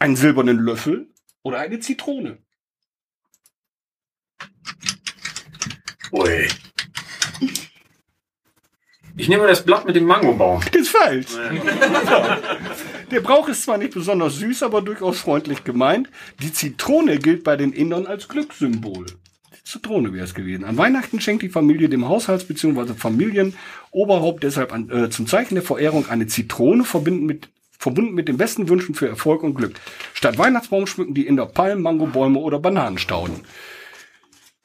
einen 0.00 0.16
silbernen 0.16 0.58
Löffel 0.58 1.08
oder 1.44 1.60
eine 1.60 1.78
Zitrone? 1.78 2.38
Ui. 6.10 6.48
Ich 9.18 9.28
nehme 9.28 9.46
das 9.46 9.64
Blatt 9.64 9.86
mit 9.86 9.96
dem 9.96 10.04
Mangobaum. 10.04 10.60
Das 10.72 10.82
ist 10.82 10.90
falsch. 10.90 11.28
Der 13.10 13.20
Brauch 13.20 13.48
ist 13.48 13.62
zwar 13.62 13.78
nicht 13.78 13.94
besonders 13.94 14.36
süß, 14.36 14.62
aber 14.62 14.82
durchaus 14.82 15.18
freundlich 15.20 15.64
gemeint. 15.64 16.10
Die 16.42 16.52
Zitrone 16.52 17.18
gilt 17.18 17.42
bei 17.42 17.56
den 17.56 17.72
Indern 17.72 18.06
als 18.06 18.28
Glückssymbol. 18.28 19.06
Die 19.06 19.64
Zitrone 19.64 20.12
wäre 20.12 20.24
es 20.24 20.34
gewesen. 20.34 20.64
An 20.64 20.76
Weihnachten 20.76 21.20
schenkt 21.20 21.42
die 21.42 21.48
Familie 21.48 21.88
dem 21.88 22.06
Haushalts- 22.06 22.44
bzw. 22.44 22.92
Familienoberhaupt 22.94 24.42
deshalb 24.42 24.72
an, 24.72 24.90
äh, 24.90 25.08
zum 25.08 25.26
Zeichen 25.26 25.54
der 25.54 25.64
Verehrung 25.64 26.08
eine 26.10 26.26
Zitrone 26.26 26.84
verbinden 26.84 27.24
mit, 27.24 27.48
verbunden 27.78 28.14
mit 28.14 28.28
den 28.28 28.36
besten 28.36 28.68
Wünschen 28.68 28.94
für 28.94 29.08
Erfolg 29.08 29.42
und 29.42 29.54
Glück. 29.54 29.76
Statt 30.12 30.36
Weihnachtsbaum 30.36 30.86
schmücken 30.86 31.14
die 31.14 31.26
Inder 31.26 31.46
Palmen, 31.46 31.82
Mangobäume 31.82 32.38
oder 32.38 32.58
Bananenstauden. 32.58 33.40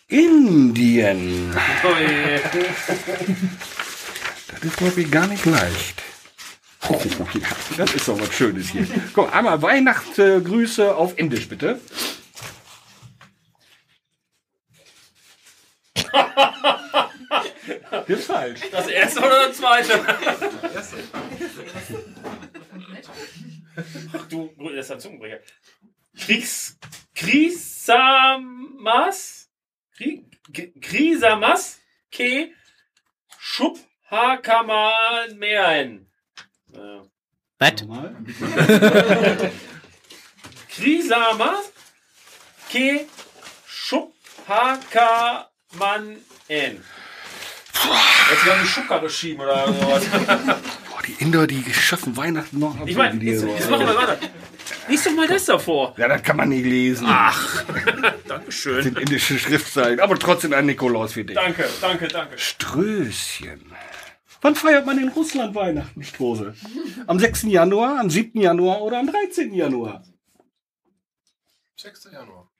Indien. 0.07 1.51
Das 4.51 4.63
ist, 4.63 4.77
glaube 4.77 5.01
ich, 5.01 5.11
gar 5.11 5.27
nicht 5.27 5.45
leicht. 5.45 6.03
Oh, 6.89 6.99
ja, 7.33 7.47
das 7.77 7.93
ist 7.93 8.07
doch 8.07 8.19
was 8.19 8.33
Schönes 8.33 8.69
hier. 8.69 8.87
Komm, 9.13 9.29
einmal 9.29 9.61
Weihnachtsgrüße 9.61 10.95
auf 10.95 11.17
Indisch, 11.17 11.47
bitte. 11.47 11.79
Das 17.91 18.19
ist 18.19 18.25
falsch. 18.25 18.61
Das 18.71 18.87
erste 18.87 19.19
oder 19.19 19.47
das 19.47 19.57
zweite? 19.57 20.05
Ach 24.13 24.27
du, 24.27 24.53
das 24.75 24.85
ist 24.85 24.91
ein 24.91 24.99
Zungenbrecher. 24.99 25.39
Kriegs. 26.17 26.77
Krisamas? 27.15 27.89
Krisamas? 30.81 31.79
Ke. 32.11 32.51
Schub. 33.37 33.79
Hakaman 34.11 35.37
Meeren. 35.39 36.07
Ja. 36.73 37.01
Was? 37.59 37.73
Krisamas? 40.69 41.71
Ke. 42.69 43.05
Schub. 43.65 44.13
Hakaman 44.47 46.17
En. 46.49 46.83
Jetzt 48.31 48.45
haben 48.45 48.61
die 48.61 48.67
Schucker 48.67 48.99
geschrieben 48.99 49.41
oder 49.41 49.67
sowas. 49.73 50.03
Boah, 50.05 51.01
die 51.07 51.13
Inder, 51.19 51.47
die 51.47 51.63
schaffen 51.73 52.15
Weihnachten 52.17 52.59
noch. 52.59 52.75
Ich 52.85 52.95
meine, 52.95 53.17
die 53.19 53.27
jetzt, 53.27 53.43
jetzt 53.43 53.69
machen 53.69 53.87
wir 53.87 53.95
weiter. 53.95 54.17
Lies 54.87 55.03
doch 55.03 55.11
mal 55.11 55.27
das 55.27 55.45
davor. 55.45 55.93
Ja, 55.97 56.07
das 56.07 56.21
kann 56.23 56.37
man 56.37 56.49
nicht 56.49 56.65
lesen. 56.65 57.05
Ach, 57.09 57.63
Das 57.65 58.13
Dankeschön. 58.27 58.83
sind 58.83 58.99
indische 58.99 59.37
Schriftzeichen, 59.39 59.99
aber 59.99 60.17
trotzdem 60.19 60.53
ein 60.53 60.65
Nikolaus 60.65 61.13
für 61.13 61.23
dich. 61.23 61.35
Danke, 61.35 61.67
danke, 61.79 62.07
danke. 62.07 62.37
Strößchen. 62.37 63.70
Wann 64.41 64.55
feiert 64.55 64.87
man 64.87 64.97
in 64.97 65.09
Russland 65.09 65.53
Weihnachten, 65.53 66.03
Strose? 66.03 66.55
Am 67.05 67.19
6. 67.19 67.43
Januar, 67.43 67.99
am 67.99 68.09
7. 68.09 68.41
Januar 68.41 68.81
oder 68.81 68.97
am 68.97 69.07
13. 69.07 69.53
Januar? 69.53 70.03
6. 71.77 72.09
Januar. 72.11 72.51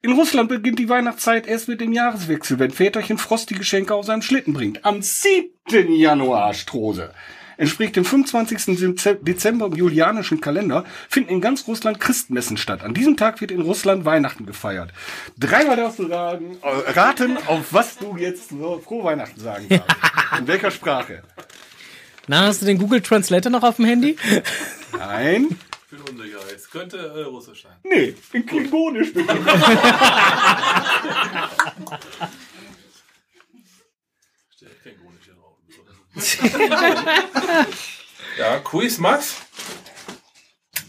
In 0.00 0.12
Russland 0.12 0.48
beginnt 0.48 0.78
die 0.78 0.88
Weihnachtszeit 0.88 1.46
erst 1.46 1.66
mit 1.66 1.80
dem 1.80 1.92
Jahreswechsel, 1.92 2.58
wenn 2.58 2.70
Väterchen 2.70 3.18
Frost 3.18 3.50
die 3.50 3.54
Geschenke 3.54 3.94
auf 3.94 4.06
seinem 4.06 4.22
Schlitten 4.22 4.52
bringt. 4.52 4.84
Am 4.84 5.02
7. 5.02 5.92
Januar, 5.92 6.54
Strose. 6.54 7.12
Entspricht 7.56 7.96
dem 7.96 8.04
25. 8.04 8.76
Dezem- 8.78 9.24
Dezember 9.24 9.66
im 9.66 9.74
julianischen 9.74 10.40
Kalender, 10.40 10.84
finden 11.08 11.30
in 11.30 11.40
ganz 11.40 11.66
Russland 11.66 12.00
Christmessen 12.00 12.56
statt. 12.56 12.82
An 12.82 12.94
diesem 12.94 13.16
Tag 13.16 13.40
wird 13.40 13.50
in 13.50 13.60
Russland 13.60 14.04
Weihnachten 14.04 14.46
gefeiert. 14.46 14.92
Dreimal 15.38 15.76
darfst 15.76 15.98
du 15.98 16.04
raten, 16.06 16.56
äh, 16.62 16.90
raten 16.92 17.36
auf 17.46 17.72
was 17.72 17.96
du 17.98 18.16
jetzt 18.16 18.50
so 18.50 18.80
frohe 18.84 19.04
Weihnachten 19.04 19.40
sagen 19.40 19.68
darfst. 19.68 19.90
In 20.38 20.46
welcher 20.48 20.70
Sprache? 20.72 21.22
Na, 22.26 22.46
hast 22.46 22.60
du 22.62 22.66
den 22.66 22.78
Google 22.78 23.00
Translator 23.02 23.50
noch 23.52 23.62
auf 23.62 23.76
dem 23.76 23.84
Handy? 23.84 24.16
Nein. 24.98 25.56
Ich 25.90 25.98
bin 25.98 26.00
unsicher. 26.16 26.38
Es 26.54 26.68
könnte 26.70 26.96
äh, 26.96 27.22
Russisch 27.22 27.62
sein. 27.62 27.72
Nee, 27.84 28.14
in 28.32 28.44
Klingonisch 28.46 29.12
bitte. 29.14 29.32
Steht 34.56 34.82
Klingonisch 34.82 35.24
hier 35.24 35.34
drauf. 35.34 35.56
ja, 38.38 38.58
Quiz 38.60 38.98
Max. 38.98 39.34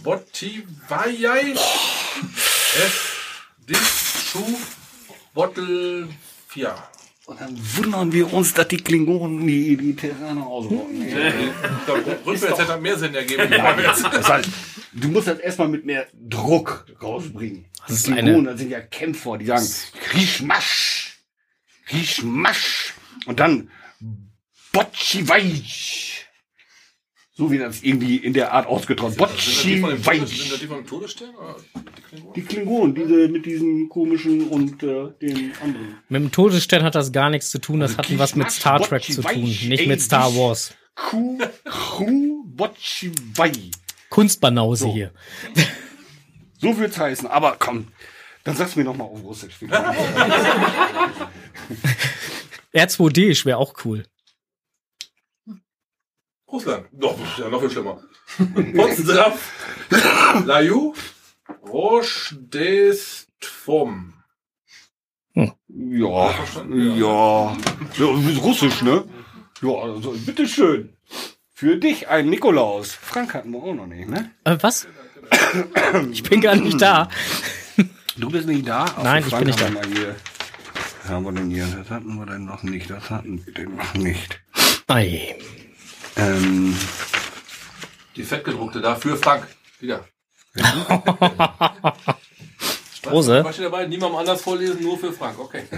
Botivayai. 0.03 1.53
F. 1.53 3.55
Dis. 3.67 4.29
Schu. 4.31 4.43
Bottle 5.33 6.07
4. 6.49 6.75
Und 7.25 7.41
dann 7.41 7.59
wundern 7.77 8.11
wir 8.11 8.31
uns, 8.31 8.53
dass 8.53 8.67
die 8.67 8.77
Klingonen 8.77 9.47
die, 9.47 9.75
die 9.75 9.95
Terraner 9.95 10.45
ausrotten. 10.45 11.01
Rückwärts 12.25 12.59
hätte 12.59 12.77
mehr 12.77 12.97
Sinn 12.99 13.15
ergeben. 13.15 13.49
Das 13.49 14.29
heißt, 14.29 14.49
du 14.93 15.07
musst 15.07 15.27
das 15.27 15.39
erstmal 15.39 15.67
mit 15.67 15.85
mehr 15.85 16.05
Druck 16.13 16.85
rausbringen. 17.01 17.65
Das 17.87 17.97
ist 17.97 18.07
die 18.07 18.11
eine- 18.11 18.21
Klingonen, 18.21 18.45
das 18.45 18.59
sind 18.59 18.69
ja 18.69 18.81
Kämpfer, 18.81 19.39
die 19.39 19.47
sagen, 19.47 19.67
Riechmasch, 20.13 21.17
Riechmasch. 21.91 22.93
Und 23.25 23.39
dann 23.39 23.71
Bocciwaj. 24.75 26.25
So 27.37 27.49
wie 27.49 27.57
das 27.57 27.81
irgendwie 27.81 28.17
in 28.17 28.33
der 28.33 28.51
Art 28.51 28.67
ausgetragen. 28.67 29.15
Das 29.17 29.31
die 29.63 29.79
von 29.79 29.89
dem 29.89 30.03
Todesstern? 30.85 31.33
oder 31.35 31.55
die 31.73 32.01
Klingonen? 32.01 32.33
Die 32.35 32.41
Klingonen, 32.41 32.95
diese 32.95 33.27
mit 33.29 33.45
diesen 33.45 33.87
komischen 33.89 34.49
und 34.49 34.83
äh, 34.83 35.11
den 35.21 35.53
anderen. 35.61 35.97
Mit 36.09 36.21
dem 36.23 36.31
Todesstern 36.31 36.83
hat 36.83 36.95
das 36.95 37.13
gar 37.13 37.29
nichts 37.29 37.51
zu 37.51 37.59
tun. 37.59 37.79
Das 37.79 37.97
hat 37.97 38.17
was 38.17 38.35
mit 38.35 38.51
Star 38.51 38.81
Trek 38.81 39.03
zu 39.03 39.21
tun, 39.21 39.43
nicht 39.43 39.87
mit 39.87 40.01
Star 40.01 40.35
Wars. 40.35 40.73
Ku, 40.95 41.37
Ku, 41.69 42.43
Bocciwaj. 42.45 43.71
Kunstbanause 44.09 44.89
hier. 44.89 45.11
So 46.57 46.77
wird's 46.77 46.97
heißen. 46.97 47.27
Aber 47.27 47.55
komm, 47.59 47.87
dann 48.43 48.55
sag's 48.57 48.75
mir 48.75 48.83
noch 48.83 48.95
mal 48.95 49.05
auf 49.05 49.23
Russisch. 49.23 49.55
R2D 52.73 53.45
wäre 53.45 53.57
auch 53.57 53.73
cool. 53.85 54.05
Russland. 56.55 56.85
Doch, 56.91 57.17
das 57.19 57.29
ist 57.29 57.39
ja 57.39 57.49
noch 57.49 57.59
viel 57.59 57.69
schlimmer. 57.69 58.01
Pozdrav. 58.75 59.37
Laju. 60.45 60.93
Roche 61.67 62.35
des 62.35 63.27
Tvom. 63.39 64.13
Ja, 65.33 66.33
ja. 66.69 67.57
ja 67.97 68.05
Russisch, 68.41 68.81
ne? 68.81 69.03
Ja, 69.61 69.69
also, 69.69 70.11
bitteschön. 70.25 70.95
Für 71.53 71.77
dich 71.77 72.07
ein 72.07 72.29
Nikolaus. 72.29 72.93
Frank 72.93 73.33
hatten 73.33 73.51
wir 73.51 73.61
auch 73.61 73.73
noch 73.73 73.87
nicht, 73.87 74.09
ne? 74.09 74.31
Äh, 74.45 74.57
was? 74.61 74.87
Ich 76.11 76.23
bin 76.23 76.39
gar 76.41 76.55
nicht 76.55 76.81
da. 76.81 77.09
Du 78.17 78.29
bist 78.29 78.47
nicht 78.47 78.67
da? 78.67 78.85
Ach, 78.85 79.03
Nein, 79.03 79.23
ich 79.23 79.29
Frank 79.29 79.45
bin 79.45 79.47
nicht 79.47 79.61
da. 79.61 79.69
Was 81.03 81.09
haben 81.09 81.25
wir 81.25 81.31
denn 81.33 81.49
hier? 81.49 81.65
Das 81.65 81.89
hatten 81.89 82.15
wir 82.15 82.25
denn 82.25 82.45
noch 82.45 82.63
nicht. 82.63 82.89
Das 82.89 83.09
hatten 83.09 83.45
wir 83.45 83.53
denn 83.53 83.75
noch 83.75 83.93
nicht. 83.93 84.39
Ei. 84.87 85.35
Ähm, 86.17 86.75
Die 88.15 88.23
fettgedruckte 88.23 88.81
da 88.81 88.95
für 88.95 89.17
Frank. 89.17 89.47
Wieder. 89.79 90.05
Strose? 92.95 93.43
Was 93.43 93.55
steht 93.55 93.65
dabei? 93.65 93.85
Niemandem 93.87 94.19
anders 94.19 94.41
vorlesen, 94.41 94.81
nur 94.81 94.97
für 94.97 95.11
Frank. 95.13 95.37
Okay. 95.39 95.63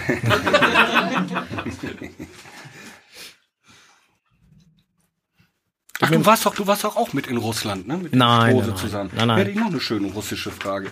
Ach, 5.99 6.11
du 6.11 6.25
warst 6.27 6.45
doch, 6.45 6.53
du 6.53 6.67
warst 6.67 6.83
doch 6.83 6.95
auch 6.95 7.13
mit 7.13 7.25
in 7.25 7.37
Russland, 7.37 7.87
ne? 7.87 7.97
Mit 7.97 8.13
Nein, 8.13 8.51
Strose 8.51 8.67
nein, 8.67 8.77
zusammen. 8.77 9.09
Nein, 9.15 9.27
nein. 9.29 9.37
Hätte 9.39 9.49
ich 9.51 9.57
noch 9.57 9.65
eine 9.67 9.79
schöne 9.81 10.07
russische 10.11 10.51
Frage. 10.51 10.91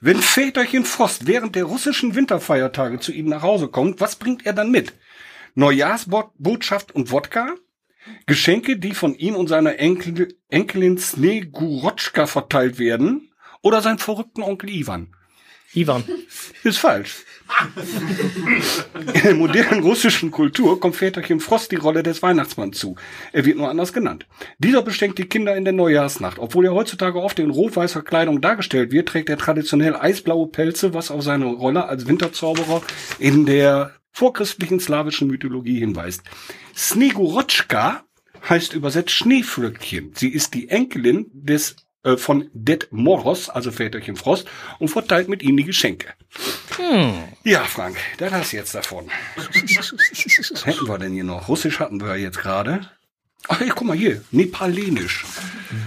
Wenn 0.00 0.20
Väterchen 0.20 0.84
Frost 0.84 1.28
während 1.28 1.54
der 1.54 1.64
russischen 1.64 2.16
Winterfeiertage 2.16 2.98
zu 2.98 3.12
ihm 3.12 3.28
nach 3.28 3.42
Hause 3.42 3.68
kommt, 3.68 4.00
was 4.00 4.16
bringt 4.16 4.44
er 4.44 4.52
dann 4.52 4.72
mit? 4.72 4.92
Neujahrsbotschaft 5.54 6.92
und 6.92 7.12
Wodka? 7.12 7.54
Geschenke, 8.26 8.78
die 8.78 8.94
von 8.94 9.14
ihm 9.14 9.36
und 9.36 9.48
seiner 9.48 9.78
Enkel, 9.78 10.36
Enkelin 10.48 10.98
Snegurotschka 10.98 12.26
verteilt 12.26 12.78
werden? 12.78 13.32
Oder 13.62 13.80
seinen 13.80 13.98
verrückten 13.98 14.42
Onkel 14.42 14.70
Ivan? 14.70 15.14
Ivan. 15.74 16.04
Ist 16.64 16.78
falsch. 16.78 17.24
In 19.14 19.22
der 19.22 19.34
modernen 19.34 19.82
russischen 19.82 20.30
Kultur 20.30 20.80
kommt 20.80 20.96
Väterchen 20.96 21.40
Frost 21.40 21.72
die 21.72 21.76
Rolle 21.76 22.02
des 22.02 22.22
Weihnachtsmanns 22.22 22.78
zu. 22.78 22.96
Er 23.32 23.44
wird 23.44 23.58
nur 23.58 23.68
anders 23.68 23.92
genannt. 23.92 24.26
Dieser 24.58 24.82
beschenkt 24.82 25.18
die 25.18 25.26
Kinder 25.26 25.56
in 25.56 25.64
der 25.64 25.72
Neujahrsnacht. 25.72 26.38
Obwohl 26.38 26.66
er 26.66 26.74
heutzutage 26.74 27.20
oft 27.20 27.38
in 27.38 27.50
rot-weißer 27.50 28.02
Kleidung 28.02 28.40
dargestellt 28.40 28.92
wird, 28.92 29.08
trägt 29.08 29.28
er 29.28 29.38
traditionell 29.38 29.96
eisblaue 29.96 30.48
Pelze, 30.48 30.94
was 30.94 31.10
auf 31.10 31.22
seine 31.22 31.46
Rolle 31.46 31.86
als 31.86 32.06
Winterzauberer 32.06 32.82
in 33.18 33.44
der 33.44 33.92
vorchristlichen 34.12 34.80
slawischen 34.80 35.28
Mythologie 35.28 35.78
hinweist. 35.78 36.22
Snegurotschka 36.76 38.04
heißt 38.48 38.74
übersetzt 38.74 39.12
Schneeflöckchen. 39.12 40.12
Sie 40.14 40.28
ist 40.28 40.54
die 40.54 40.68
Enkelin 40.68 41.30
des 41.32 41.76
äh, 42.04 42.16
von 42.16 42.50
Det 42.52 42.88
Moros, 42.90 43.48
also 43.48 43.70
Väterchen 43.70 44.16
Frost, 44.16 44.46
und 44.78 44.88
verteilt 44.88 45.28
mit 45.28 45.42
ihm 45.42 45.56
die 45.56 45.64
Geschenke. 45.64 46.08
Hm. 46.76 47.14
Ja, 47.44 47.64
Frank, 47.64 47.96
das 48.18 48.32
hast 48.32 48.52
du 48.52 48.56
jetzt 48.56 48.74
davon. 48.74 49.08
Was 49.36 50.64
hätten 50.66 50.88
wir 50.88 50.98
denn 50.98 51.12
hier 51.12 51.24
noch? 51.24 51.48
Russisch 51.48 51.78
hatten 51.80 52.00
wir 52.00 52.08
ja 52.08 52.16
jetzt 52.16 52.38
gerade. 52.38 52.88
Ach, 53.48 53.60
ey, 53.60 53.68
guck 53.68 53.86
mal 53.88 53.96
hier, 53.96 54.22
Nepalenisch. 54.30 55.24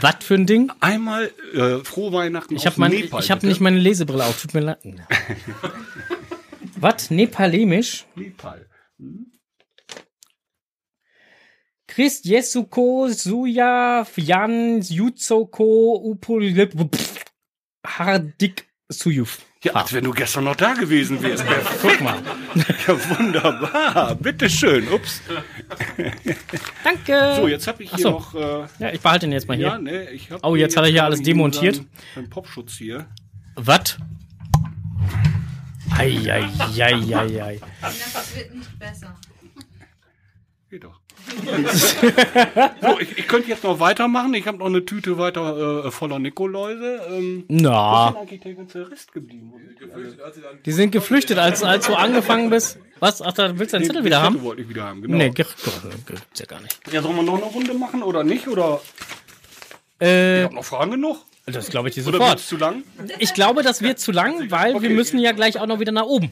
Was 0.02 0.16
für 0.22 0.34
ein 0.36 0.46
Ding? 0.46 0.72
Einmal 0.82 1.32
äh, 1.54 1.78
frohe 1.84 2.12
Weihnachten 2.12 2.56
Ich 2.56 2.66
habe 2.66 2.80
mein, 2.80 2.92
Nepal. 2.92 3.22
ich 3.22 3.32
hab 3.32 3.40
bitte. 3.40 3.48
nicht 3.48 3.62
meine 3.62 3.80
Lesebrille 3.80 4.26
auf. 4.26 4.42
Tut 4.42 4.54
mir 4.54 4.60
leid. 4.62 4.80
Was? 6.78 7.10
Nepalemisch? 7.12 8.06
Nepal. 8.16 8.66
Christ 11.96 12.26
Jesuko 12.26 13.08
Suya 13.08 14.06
Jan 14.18 14.82
Jutsoko 14.82 15.96
Upul 16.04 16.54
Hardik 17.88 18.68
Suyuf. 18.90 19.40
Ja, 19.64 19.72
als 19.76 19.94
wenn 19.94 20.04
du 20.04 20.12
gestern 20.12 20.44
noch 20.44 20.58
da 20.58 20.74
gewesen 20.74 21.24
wärst. 21.24 21.46
Guck 21.82 22.02
mal. 22.02 22.18
Ja, 22.86 23.18
wunderbar. 23.18 24.16
Bitteschön. 24.16 24.90
Ups. 24.90 25.22
Danke. 26.84 27.36
So, 27.38 27.48
jetzt 27.48 27.66
habe 27.66 27.82
ich 27.84 27.90
hier 27.92 28.00
so. 28.04 28.10
noch... 28.12 28.36
Äh, 28.36 28.68
Ja, 28.80 28.92
ich 28.92 29.00
behalte 29.00 29.28
ihn 29.28 29.32
jetzt 29.32 29.48
mal 29.48 29.56
hier. 29.56 29.68
Ja, 29.68 29.78
ne, 29.78 30.10
ich 30.12 30.30
hab 30.30 30.46
Oh, 30.46 30.58
jetzt 30.58 30.76
hat 30.76 30.84
er 30.84 30.90
hier 30.92 31.06
alles 31.06 31.24
demontiert. 31.24 31.82
unseren 32.10 32.30
Popschutz 32.30 32.74
hier. 32.74 33.08
Was? 33.56 33.98
Eieieiei. 35.98 37.62
Das 37.80 38.36
wird 38.36 38.54
nicht 38.54 38.78
besser. 38.80 39.16
Geht 40.70 40.84
doch. 40.84 41.05
So, 42.82 42.99
ich, 42.99 43.18
ich 43.18 43.28
könnte 43.28 43.49
jetzt 43.49 43.64
noch 43.64 43.80
weitermachen. 43.80 44.34
Ich 44.34 44.48
habe 44.48 44.57
noch 44.57 44.66
eine 44.68 44.86
Tüte 44.86 45.18
weiter 45.18 45.86
äh, 45.86 45.91
voller 45.91 46.20
Nikoläuse. 46.20 47.02
Ähm, 47.10 47.45
Na. 47.48 47.72
Wo 47.72 48.07
ist 48.07 48.14
denn 48.14 48.22
eigentlich 48.22 48.41
der 48.41 48.53
ganze 48.53 48.91
Rest 48.91 49.14
geblieben? 49.14 49.53
Die 50.66 50.72
sind 50.72 50.91
geflüchtet, 50.91 51.38
als, 51.38 51.64
als 51.64 51.88
du 51.88 51.95
angefangen 51.95 52.49
bist. 52.49 52.80
Was? 52.99 53.22
Ach, 53.22 53.34
da 53.34 53.57
willst 53.57 53.74
du 53.74 53.78
deinen 53.78 53.86
Zettel 53.88 54.03
wieder 54.06 54.22
haben? 54.22 54.41
wollte 54.41 54.62
ich 54.62 54.70
wieder 54.70 54.84
haben, 54.86 55.02
genau. 55.02 55.18
Nee, 55.18 55.30
ge- 55.30 55.45
gibt's 56.07 56.40
ja 56.40 56.45
gar 56.45 56.62
nicht. 56.62 56.80
Ja, 56.91 57.02
sollen 57.02 57.16
wir 57.18 57.24
noch 57.24 57.36
eine 57.36 57.44
Runde 57.45 57.74
machen 57.74 58.02
oder 58.03 58.24
nicht? 58.24 58.48
Oder 58.48 58.82
Äh, 60.02 60.40
ich 60.40 60.45
hab 60.45 60.53
noch 60.53 60.66
Fragen 60.66 60.91
genug? 60.91 61.18
das 61.45 61.70
glaube 61.70 61.90
ich 61.90 61.95
dir 61.95 62.02
Oder 62.07 62.14
sofort. 62.18 62.32
wird's 62.32 62.48
zu 62.48 62.57
lang? 62.57 62.84
Ich 63.20 63.34
glaube, 63.34 63.62
das 63.64 63.82
wird 63.82 63.99
zu 63.99 64.12
lang, 64.12 64.49
weil 64.49 64.82
wir 64.82 64.90
müssen 64.90 65.20
ja 65.20 65.32
gleich 65.34 65.60
auch 65.60 65.68
noch 65.68 65.80
wieder 65.80 65.91
nach 65.91 66.06
oben. 66.06 66.32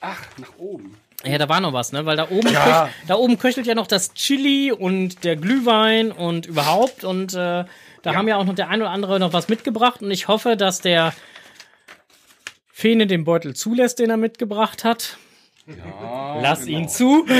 Ach, 0.00 0.20
nach 0.38 0.56
oben. 0.58 0.94
Ja, 1.24 1.38
da 1.38 1.48
war 1.48 1.60
noch 1.60 1.72
was, 1.72 1.92
ne? 1.92 2.04
Weil 2.06 2.16
da 2.16 2.28
oben, 2.30 2.52
Ja. 2.52 2.84
köch, 2.86 2.94
da 3.08 3.14
oben 3.16 3.38
köchelt 3.38 3.66
ja 3.66 3.74
noch 3.74 3.86
das 3.86 4.12
Chili 4.14 4.72
und 4.72 5.24
der 5.24 5.36
Glühwein 5.36 6.12
und 6.12 6.46
überhaupt. 6.46 7.04
Und 7.04 7.32
äh, 7.34 7.64
da 8.02 8.14
haben 8.14 8.28
ja 8.28 8.36
auch 8.36 8.44
noch 8.44 8.54
der 8.54 8.68
ein 8.68 8.80
oder 8.82 8.90
andere 8.90 9.18
noch 9.18 9.32
was 9.32 9.48
mitgebracht. 9.48 10.02
Und 10.02 10.10
ich 10.10 10.28
hoffe, 10.28 10.56
dass 10.56 10.80
der 10.80 11.14
Fene 12.72 13.06
den 13.06 13.24
Beutel 13.24 13.54
zulässt, 13.56 13.98
den 14.00 14.10
er 14.10 14.16
mitgebracht 14.16 14.84
hat. 14.84 15.16
Ja, 15.66 16.40
Lass 16.42 16.66
genau. 16.66 16.78
ihn 16.80 16.88
zu. 16.88 17.26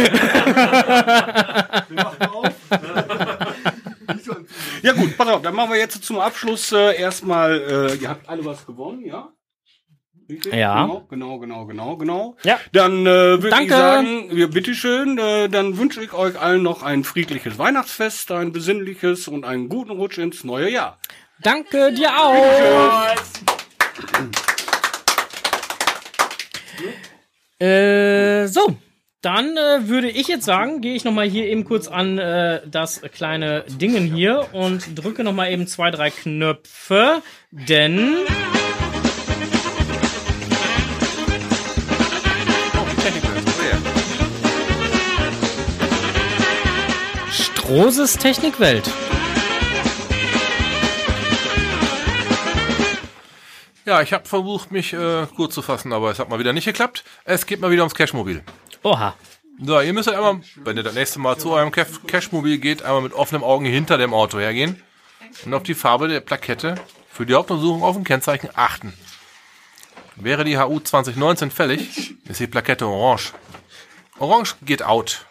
Ja 4.82 4.92
gut, 4.92 5.16
pass 5.16 5.28
auf, 5.28 5.42
dann 5.42 5.54
machen 5.54 5.70
wir 5.72 5.78
jetzt 5.78 6.02
zum 6.04 6.18
Abschluss 6.18 6.72
äh, 6.72 7.00
erstmal, 7.00 7.58
äh, 7.90 7.94
ihr 7.96 8.08
habt 8.08 8.28
alle 8.28 8.44
was 8.44 8.66
gewonnen, 8.66 9.04
ja? 9.04 9.28
Richtig? 10.28 10.54
Ja. 10.54 10.86
Genau, 10.86 11.06
genau, 11.08 11.38
genau, 11.38 11.66
genau, 11.66 11.96
genau. 11.96 12.36
Ja. 12.44 12.58
Dann 12.72 13.06
äh, 13.06 13.42
würde 13.42 13.62
ich 13.62 13.68
sagen, 13.70 14.36
ja, 14.36 14.46
bitteschön, 14.46 15.18
äh, 15.18 15.48
dann 15.48 15.76
wünsche 15.76 16.02
ich 16.02 16.12
euch 16.12 16.40
allen 16.40 16.62
noch 16.62 16.82
ein 16.82 17.04
friedliches 17.04 17.58
Weihnachtsfest, 17.58 18.30
ein 18.32 18.52
besinnliches 18.52 19.28
und 19.28 19.44
einen 19.44 19.68
guten 19.68 19.92
Rutsch 19.92 20.18
ins 20.18 20.44
neue 20.44 20.70
Jahr. 20.70 20.98
Danke 21.40 21.92
dir 21.92 22.10
auch. 22.16 23.06
Äh, 27.58 28.46
so. 28.46 28.76
Dann 29.20 29.56
äh, 29.56 29.88
würde 29.88 30.10
ich 30.10 30.28
jetzt 30.28 30.44
sagen, 30.44 30.82
gehe 30.82 30.94
ich 30.94 31.04
noch 31.04 31.12
mal 31.12 31.26
hier 31.26 31.46
eben 31.46 31.64
kurz 31.64 31.88
an 31.88 32.18
äh, 32.18 32.60
das 32.66 33.00
kleine 33.00 33.64
Dingen 33.68 34.04
hier 34.04 34.48
und 34.52 35.02
drücke 35.02 35.24
noch 35.24 35.32
mal 35.32 35.50
eben 35.50 35.66
zwei, 35.66 35.90
drei 35.90 36.10
Knöpfe, 36.10 37.22
denn 37.50 38.16
Strohses 47.64 48.18
Technikwelt. 48.18 48.90
Ja, 53.86 54.02
ich 54.02 54.12
habe 54.12 54.26
versucht, 54.28 54.70
mich 54.70 54.92
äh, 54.92 55.26
kurz 55.34 55.54
zu 55.54 55.62
fassen, 55.62 55.92
aber 55.94 56.10
es 56.10 56.18
hat 56.18 56.28
mal 56.28 56.38
wieder 56.38 56.52
nicht 56.52 56.66
geklappt. 56.66 57.04
Es 57.24 57.46
geht 57.46 57.60
mal 57.60 57.70
wieder 57.70 57.82
ums 57.82 57.94
Cashmobil. 57.94 58.42
Oha. 58.82 59.14
So, 59.62 59.80
ihr 59.80 59.92
müsst 59.94 60.08
halt 60.08 60.18
einmal, 60.18 60.40
wenn 60.56 60.76
ihr 60.76 60.82
das 60.82 60.94
nächste 60.94 61.20
Mal 61.20 61.38
zu 61.38 61.52
eurem 61.52 61.70
Cash- 61.70 62.00
Cashmobil 62.06 62.58
geht, 62.58 62.82
einmal 62.82 63.00
mit 63.00 63.14
offenen 63.14 63.42
Augen 63.42 63.64
hinter 63.64 63.96
dem 63.96 64.12
Auto 64.12 64.38
hergehen 64.38 64.82
und 65.46 65.54
auf 65.54 65.62
die 65.62 65.74
Farbe 65.74 66.08
der 66.08 66.20
Plakette 66.20 66.74
für 67.10 67.24
die 67.24 67.32
Hauptuntersuchung 67.34 67.82
auf 67.82 67.94
dem 67.94 68.04
Kennzeichen 68.04 68.50
achten. 68.54 68.92
Wäre 70.16 70.44
die 70.44 70.58
HU 70.58 70.80
2019 70.80 71.50
fällig, 71.50 72.14
ist 72.28 72.40
die 72.40 72.46
Plakette 72.46 72.86
orange. 72.86 73.32
Orange 74.18 74.54
geht 74.62 74.82
out. 74.82 75.24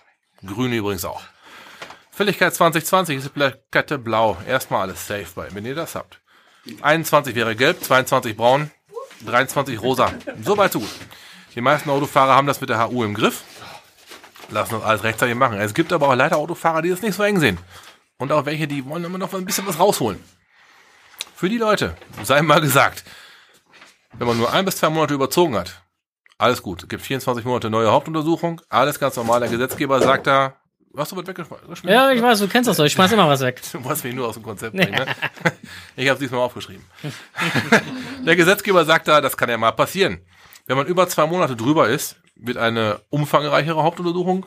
Grüne 0.46 0.76
übrigens 0.78 1.06
auch. 1.06 1.22
Fälligkeit 2.14 2.54
2020 2.54 3.18
ist 3.18 3.24
die 3.26 3.30
Plakette 3.30 3.98
blau. 3.98 4.38
Erstmal 4.48 4.82
alles 4.82 5.08
safe 5.08 5.26
bei, 5.34 5.48
wenn 5.56 5.66
ihr 5.66 5.74
das 5.74 5.96
habt. 5.96 6.22
21 6.84 7.34
wäre 7.34 7.56
gelb, 7.56 7.84
22 7.84 8.38
braun, 8.38 8.70
23 9.26 9.82
rosa. 9.82 10.14
So 10.44 10.56
weit 10.56 10.72
so 10.72 10.80
gut. 10.80 10.92
Die 11.56 11.62
meisten 11.62 11.90
Autofahrer 11.90 12.36
haben 12.36 12.46
das 12.46 12.62
mit 12.62 12.70
der 12.70 12.88
HU 12.88 13.04
im 13.04 13.16
Griff. 13.16 13.44
Lassen 14.50 14.76
das 14.76 14.84
alles 14.84 15.04
rechtzeitig 15.04 15.34
machen. 15.34 15.60
Es 15.60 15.74
gibt 15.74 15.92
aber 15.92 16.10
auch 16.10 16.14
leider 16.14 16.38
Autofahrer, 16.38 16.84
die 16.84 16.90
das 16.90 17.02
nicht 17.02 17.16
so 17.16 17.24
eng 17.24 17.40
sehen. 17.40 17.58
Und 18.18 18.32
auch 18.32 18.46
welche, 18.46 18.68
die 18.68 18.86
wollen 18.86 19.04
immer 19.04 19.18
noch 19.18 19.34
ein 19.34 19.46
bisschen 19.46 19.66
was 19.66 19.80
rausholen. 19.80 20.24
Für 21.36 21.50
die 21.50 21.58
Leute, 21.58 21.98
sei 22.22 22.44
mal 22.44 22.62
gesagt, 22.62 23.04
wenn 24.20 24.28
man 24.28 24.38
nur 24.38 24.54
ein 24.54 24.66
bis 24.66 24.78
zwei 24.78 24.92
Monate 24.92 25.16
überzogen 25.16 25.56
hat, 25.56 25.82
alles 26.38 26.62
gut. 26.62 26.84
Es 26.84 26.90
gibt 26.90 27.02
24 27.02 27.44
Monate 27.44 27.72
neue 27.72 27.92
Hauptuntersuchung, 27.92 28.62
alles 28.70 29.00
ganz 29.00 29.16
normal. 29.16 29.40
Der 29.40 29.50
Gesetzgeber 29.50 30.00
sagt 30.00 30.28
da, 30.28 30.60
hast 30.98 31.12
du 31.12 31.16
was 31.16 31.28
weggeschmissen? 31.28 31.90
Ja, 31.90 32.12
ich 32.12 32.22
weiß, 32.22 32.40
du 32.40 32.48
kennst 32.48 32.68
das 32.70 32.78
so. 32.78 32.84
Ich 32.84 32.94
schmeiß 32.94 33.12
immer 33.12 33.28
was 33.28 33.42
weg. 33.42 33.62
Du 33.72 33.84
wolltest 33.84 34.04
mich 34.04 34.14
nur 34.14 34.28
aus 34.28 34.36
dem 34.36 34.44
Konzept 34.44 34.76
bringen, 34.76 34.92
ne? 34.92 35.06
Ich 35.96 36.10
habe 36.10 36.20
diesmal 36.20 36.42
aufgeschrieben. 36.42 36.86
Der 38.26 38.36
Gesetzgeber 38.36 38.86
sagt 38.86 39.08
da, 39.08 39.22
das 39.22 39.38
kann 39.38 39.50
ja 39.50 39.58
mal 39.58 39.72
passieren. 39.72 40.20
Wenn 40.66 40.78
man 40.78 40.88
über 40.88 41.08
zwei 41.08 41.26
Monate 41.26 41.56
drüber 41.56 41.90
ist, 41.90 42.18
wird 42.36 42.58
eine 42.58 43.02
umfangreichere 43.10 43.84
Hauptuntersuchung 43.84 44.46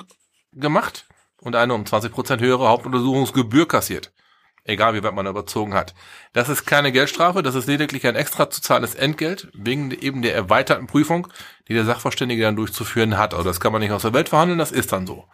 gemacht 0.52 1.06
und 1.40 1.56
eine 1.56 1.74
um 1.74 1.84
20% 1.84 2.40
höhere 2.40 2.68
Hauptuntersuchungsgebühr 2.68 3.68
kassiert. 3.68 4.12
Egal 4.64 4.94
wie 4.94 5.02
weit 5.04 5.14
man 5.14 5.26
überzogen 5.26 5.74
hat. 5.74 5.94
Das 6.32 6.48
ist 6.48 6.64
keine 6.66 6.90
Geldstrafe, 6.90 7.44
das 7.44 7.54
ist 7.54 7.68
lediglich 7.68 8.04
ein 8.06 8.16
extra 8.16 8.50
zu 8.50 8.60
zahlendes 8.60 8.96
Entgelt, 8.96 9.48
wegen 9.54 9.92
eben 9.92 10.22
der 10.22 10.34
erweiterten 10.34 10.88
Prüfung, 10.88 11.28
die 11.68 11.74
der 11.74 11.84
Sachverständige 11.84 12.42
dann 12.42 12.56
durchzuführen 12.56 13.16
hat. 13.16 13.32
Also 13.32 13.44
das 13.44 13.60
kann 13.60 13.70
man 13.70 13.80
nicht 13.80 13.92
aus 13.92 14.02
der 14.02 14.12
Welt 14.12 14.28
verhandeln, 14.28 14.58
das 14.58 14.72
ist 14.72 14.92
dann 14.92 15.06
so. 15.06 15.28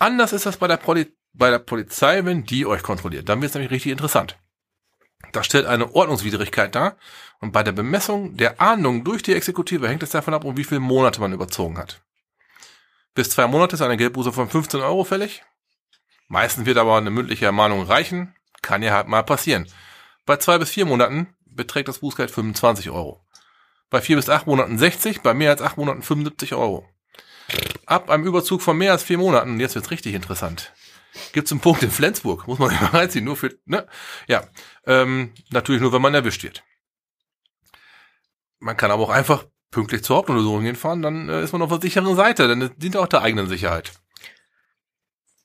Anders 0.00 0.32
ist 0.32 0.46
das 0.46 0.56
bei 0.56 0.66
der, 0.66 0.78
Poli 0.78 1.14
bei 1.34 1.50
der 1.50 1.58
Polizei, 1.58 2.24
wenn 2.24 2.44
die 2.44 2.64
euch 2.64 2.82
kontrolliert. 2.82 3.28
Dann 3.28 3.42
wird 3.42 3.50
es 3.50 3.54
nämlich 3.54 3.70
richtig 3.70 3.92
interessant. 3.92 4.38
Das 5.32 5.44
stellt 5.44 5.66
eine 5.66 5.94
Ordnungswidrigkeit 5.94 6.74
dar 6.74 6.96
und 7.40 7.52
bei 7.52 7.62
der 7.62 7.72
Bemessung 7.72 8.34
der 8.34 8.62
Ahndung 8.62 9.04
durch 9.04 9.22
die 9.22 9.34
Exekutive 9.34 9.86
hängt 9.86 10.02
es 10.02 10.10
davon 10.10 10.32
ab, 10.32 10.44
um 10.44 10.56
wie 10.56 10.64
viele 10.64 10.80
Monate 10.80 11.20
man 11.20 11.34
überzogen 11.34 11.76
hat. 11.76 12.02
Bis 13.14 13.28
zwei 13.28 13.46
Monate 13.46 13.76
ist 13.76 13.82
eine 13.82 13.98
Geldbuße 13.98 14.32
von 14.32 14.48
15 14.48 14.80
Euro 14.80 15.04
fällig. 15.04 15.42
Meistens 16.28 16.64
wird 16.64 16.78
aber 16.78 16.96
eine 16.96 17.10
mündliche 17.10 17.44
Ermahnung 17.44 17.82
reichen. 17.82 18.34
Kann 18.62 18.82
ja 18.82 18.94
halt 18.94 19.06
mal 19.06 19.22
passieren. 19.22 19.66
Bei 20.24 20.38
zwei 20.38 20.56
bis 20.56 20.70
vier 20.70 20.86
Monaten 20.86 21.34
beträgt 21.44 21.88
das 21.88 21.98
Bußgeld 21.98 22.30
25 22.30 22.88
Euro. 22.88 23.22
Bei 23.90 24.00
vier 24.00 24.16
bis 24.16 24.30
acht 24.30 24.46
Monaten 24.46 24.78
60, 24.78 25.20
bei 25.20 25.34
mehr 25.34 25.50
als 25.50 25.60
acht 25.60 25.76
Monaten 25.76 26.02
75 26.02 26.54
Euro. 26.54 26.88
Ab 27.86 28.10
einem 28.10 28.24
Überzug 28.24 28.62
von 28.62 28.76
mehr 28.76 28.92
als 28.92 29.02
vier 29.02 29.18
Monaten, 29.18 29.52
und 29.52 29.60
jetzt 29.60 29.74
wird's 29.74 29.90
richtig 29.90 30.14
interessant, 30.14 30.72
gibt's 31.32 31.50
einen 31.50 31.60
Punkt 31.60 31.82
in 31.82 31.90
Flensburg, 31.90 32.46
muss 32.46 32.58
man 32.58 32.72
mal 32.80 32.86
reinziehen, 32.86 33.24
nur 33.24 33.36
für, 33.36 33.56
ne? 33.64 33.86
Ja, 34.26 34.44
ähm, 34.86 35.32
natürlich 35.50 35.80
nur, 35.80 35.92
wenn 35.92 36.02
man 36.02 36.14
erwischt 36.14 36.42
wird. 36.42 36.62
Man 38.58 38.76
kann 38.76 38.90
aber 38.90 39.04
auch 39.04 39.10
einfach 39.10 39.44
pünktlich 39.70 40.02
zur 40.04 40.16
Hauptuntersuchung 40.16 40.62
hinfahren, 40.62 41.02
dann 41.02 41.28
äh, 41.28 41.42
ist 41.42 41.52
man 41.52 41.62
auf 41.62 41.70
der 41.70 41.80
sicheren 41.80 42.16
Seite, 42.16 42.48
dann 42.48 42.70
dient 42.76 42.96
auch 42.96 43.06
der 43.06 43.22
eigenen 43.22 43.48
Sicherheit. 43.48 43.92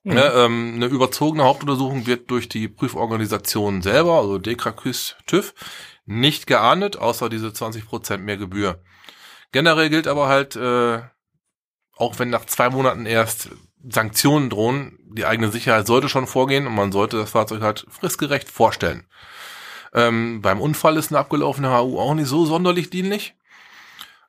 Mhm. 0.04 0.14
Ne, 0.14 0.32
ähm, 0.36 0.74
eine 0.76 0.86
überzogene 0.86 1.44
Hauptuntersuchung 1.44 2.06
wird 2.06 2.30
durch 2.30 2.48
die 2.48 2.68
Prüforganisation 2.68 3.82
selber, 3.82 4.20
also 4.20 4.38
Dekrakys 4.38 5.16
TÜV, 5.26 5.54
nicht 6.06 6.46
geahndet, 6.46 6.98
außer 6.98 7.30
diese 7.30 7.48
20% 7.48 8.18
mehr 8.18 8.38
Gebühr. 8.38 8.84
Generell 9.52 9.90
gilt 9.90 10.08
aber 10.08 10.28
halt, 10.28 10.56
äh, 10.56 11.02
auch 11.96 12.20
wenn 12.20 12.30
nach 12.30 12.46
zwei 12.46 12.70
Monaten 12.70 13.06
erst 13.06 13.50
Sanktionen 13.88 14.50
drohen, 14.50 14.98
die 15.12 15.26
eigene 15.26 15.52
Sicherheit 15.52 15.88
sollte 15.88 16.10
schon 16.10 16.28
vorgehen 16.28 16.68
und 16.68 16.76
man 16.76 16.92
sollte 16.92 17.18
das 17.18 17.32
Fahrzeug 17.32 17.62
halt 17.62 17.86
fristgerecht 17.90 18.50
vorstellen. 18.50 19.06
Ähm, 19.94 20.42
beim 20.42 20.60
Unfall 20.60 20.98
ist 20.98 21.12
eine 21.12 21.20
abgelaufene 21.20 21.70
HU 21.70 22.00
auch 22.00 22.14
nicht 22.14 22.28
so 22.28 22.46
sonderlich 22.46 22.90
dienlich. 22.90 23.36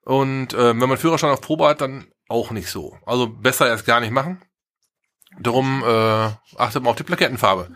Und 0.02 0.54
äh, 0.54 0.80
wenn 0.80 0.88
man 0.88 0.98
Führerschein 0.98 1.30
auf 1.32 1.40
Probe 1.40 1.66
hat, 1.66 1.80
dann 1.80 2.06
auch 2.28 2.52
nicht 2.52 2.70
so. 2.70 2.96
Also 3.04 3.26
besser 3.28 3.66
erst 3.66 3.86
gar 3.86 4.00
nicht 4.00 4.12
machen. 4.12 4.42
Darum 5.40 5.82
äh, 5.84 6.30
achtet 6.56 6.82
mal 6.82 6.90
auf 6.90 6.96
die 6.96 7.02
Plakettenfarbe. 7.02 7.68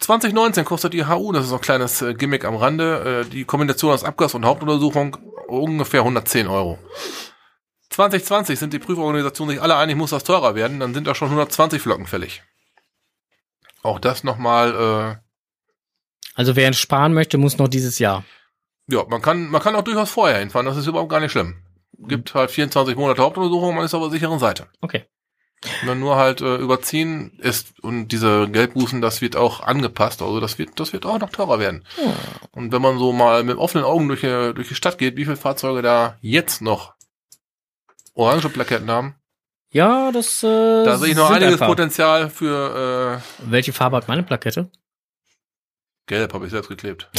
2019 0.00 0.64
kostet 0.64 0.92
die 0.92 1.06
HU, 1.06 1.32
das 1.32 1.44
ist 1.44 1.50
so 1.50 1.56
ein 1.56 1.60
kleines 1.62 2.02
äh, 2.02 2.14
Gimmick 2.14 2.44
am 2.44 2.56
Rande, 2.56 3.24
äh, 3.24 3.30
die 3.30 3.44
Kombination 3.44 3.92
aus 3.92 4.04
Abgas 4.04 4.34
und 4.34 4.44
Hauptuntersuchung 4.44 5.16
ungefähr 5.48 6.00
110 6.00 6.46
Euro. 6.46 6.78
2020 7.94 8.58
sind 8.58 8.72
die 8.72 8.80
Prüforganisationen 8.80 9.54
sich 9.54 9.62
alle 9.62 9.76
einig, 9.76 9.96
muss 9.96 10.10
das 10.10 10.24
teurer 10.24 10.56
werden, 10.56 10.80
dann 10.80 10.94
sind 10.94 11.06
da 11.06 11.14
schon 11.14 11.28
120 11.28 11.80
Flocken 11.80 12.06
fällig. 12.06 12.42
Auch 13.82 14.00
das 14.00 14.24
nochmal, 14.24 15.20
Also 16.34 16.56
wer 16.56 16.72
sparen 16.72 17.14
möchte, 17.14 17.38
muss 17.38 17.58
noch 17.58 17.68
dieses 17.68 18.00
Jahr. 18.00 18.24
äh, 18.88 18.94
ja, 18.94 19.04
man 19.08 19.22
kann, 19.22 19.48
man 19.48 19.62
kann 19.62 19.76
auch 19.76 19.82
durchaus 19.82 20.10
vorher 20.10 20.38
hinfahren, 20.40 20.66
das 20.66 20.76
ist 20.76 20.88
überhaupt 20.88 21.10
gar 21.10 21.20
nicht 21.20 21.30
schlimm. 21.30 21.62
Gibt 21.96 22.34
halt 22.34 22.50
24 22.50 22.96
Monate 22.96 23.22
Hauptuntersuchung, 23.22 23.76
man 23.76 23.84
ist 23.84 23.94
auf 23.94 24.02
der 24.02 24.10
sicheren 24.10 24.40
Seite. 24.40 24.66
Okay. 24.80 25.04
Wenn 25.80 25.88
man 25.88 26.00
nur 26.00 26.16
halt 26.16 26.40
äh, 26.40 26.56
überziehen 26.56 27.38
ist 27.38 27.78
und 27.80 28.08
diese 28.08 28.48
Geldbußen, 28.50 29.00
das 29.00 29.20
wird 29.22 29.36
auch 29.36 29.60
angepasst, 29.60 30.20
also 30.20 30.40
das 30.40 30.58
wird, 30.58 30.78
das 30.80 30.92
wird 30.92 31.06
auch 31.06 31.18
noch 31.20 31.30
teurer 31.30 31.58
werden. 31.58 31.86
Und 32.50 32.72
wenn 32.72 32.82
man 32.82 32.98
so 32.98 33.12
mal 33.12 33.44
mit 33.44 33.56
offenen 33.56 33.84
Augen 33.84 34.08
durch 34.08 34.20
die, 34.20 34.52
durch 34.54 34.68
die 34.68 34.74
Stadt 34.74 34.98
geht, 34.98 35.16
wie 35.16 35.24
viele 35.24 35.36
Fahrzeuge 35.36 35.80
da 35.80 36.18
jetzt 36.20 36.60
noch 36.60 36.93
orange 38.14 38.48
Plaketten 38.48 38.90
haben, 38.90 39.14
Ja, 39.70 40.10
das. 40.12 40.42
Äh, 40.42 40.84
da 40.84 40.96
sehe 40.98 41.10
ich 41.10 41.16
noch 41.16 41.30
einiges 41.30 41.60
ein. 41.60 41.66
Potenzial 41.68 42.30
für 42.30 43.20
äh, 43.20 43.50
Welche 43.50 43.72
Farbe 43.72 43.96
hat 43.96 44.08
meine 44.08 44.22
Plakette? 44.22 44.70
Gelb, 46.06 46.34
habe 46.34 46.44
ich 46.46 46.50
selbst 46.52 46.68
geklebt. 46.68 47.10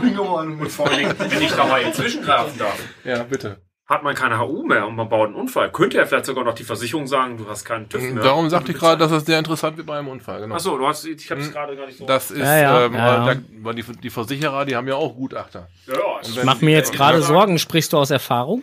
Und 0.00 0.68
vor 0.70 0.88
allen 0.88 0.98
Dingen, 0.98 1.14
wenn 1.18 1.42
ich 1.42 1.52
da 1.52 1.64
mal 1.66 1.80
inzwischen 1.82 2.22
greifen 2.22 2.58
darf. 2.58 2.78
Ja, 3.04 3.22
bitte. 3.22 3.60
Hat 3.86 4.02
man 4.02 4.14
keine 4.14 4.38
HU 4.40 4.64
mehr 4.64 4.86
und 4.86 4.96
man 4.96 5.10
baut 5.10 5.26
einen 5.26 5.34
Unfall, 5.34 5.70
könnte 5.70 5.98
ja 5.98 6.06
vielleicht 6.06 6.24
sogar 6.24 6.42
noch 6.42 6.54
die 6.54 6.64
Versicherung 6.64 7.06
sagen, 7.06 7.36
du 7.36 7.46
hast 7.46 7.66
keinen 7.66 7.86
TÜV 7.86 8.00
mehr. 8.14 8.22
Darum 8.24 8.48
sagte 8.48 8.72
ich 8.72 8.78
gerade, 8.78 8.96
dass 8.98 9.12
es 9.12 9.26
sehr 9.26 9.38
interessant 9.38 9.76
wird 9.76 9.86
bei 9.86 9.98
einem 9.98 10.08
Unfall. 10.08 10.40
Genau. 10.40 10.54
Achso, 10.54 10.78
du 10.78 10.86
hast, 10.86 11.04
ich 11.04 11.30
habe 11.30 11.42
es 11.42 11.52
gerade 11.52 11.76
gar 11.76 11.84
nicht 11.86 11.98
so. 11.98 12.06
Das 12.06 12.30
ist, 12.30 12.38
Ja, 12.38 12.56
ja, 12.56 12.84
ähm, 12.86 12.94
ja, 12.94 13.26
ja. 13.28 13.34
Da, 13.34 13.40
weil 13.60 13.74
die, 13.74 13.82
die 13.82 14.08
Versicherer, 14.08 14.64
die 14.64 14.74
haben 14.74 14.88
ja 14.88 14.94
auch 14.94 15.14
Gutachter. 15.14 15.68
Ja, 15.86 15.92
ja, 15.94 16.00
ich 16.22 16.28
wenn- 16.34 16.38
Ich 16.40 16.44
mach 16.44 16.60
mir 16.62 16.70
jetzt 16.70 16.94
gerade 16.94 17.20
Sorgen. 17.20 17.58
Sprichst 17.58 17.92
du 17.92 17.98
aus 17.98 18.10
Erfahrung? 18.10 18.62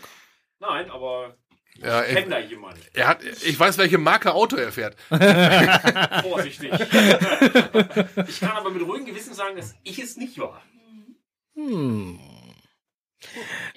Nein, 0.62 0.92
aber 0.92 1.36
Ja, 1.76 2.04
ich 2.04 2.16
kenne 2.16 2.30
da 2.30 2.40
jemanden. 2.40 2.80
Er 2.94 3.08
hat, 3.08 3.24
ich 3.24 3.60
weiß, 3.60 3.78
welche 3.80 3.98
Marke 3.98 4.34
Auto 4.34 4.56
er 4.56 4.72
fährt. 4.72 4.96
Vorsichtig. 6.24 6.72
ich 6.72 8.40
kann 8.40 8.52
aber 8.52 8.70
mit 8.70 8.84
ruhigem 8.84 9.08
Gewissen 9.08 9.34
sagen, 9.34 9.58
dass 9.58 9.76
ich 9.84 10.00
es 10.00 10.18
nicht 10.18 10.38
war. 10.38 10.62
Hm. 11.56 12.20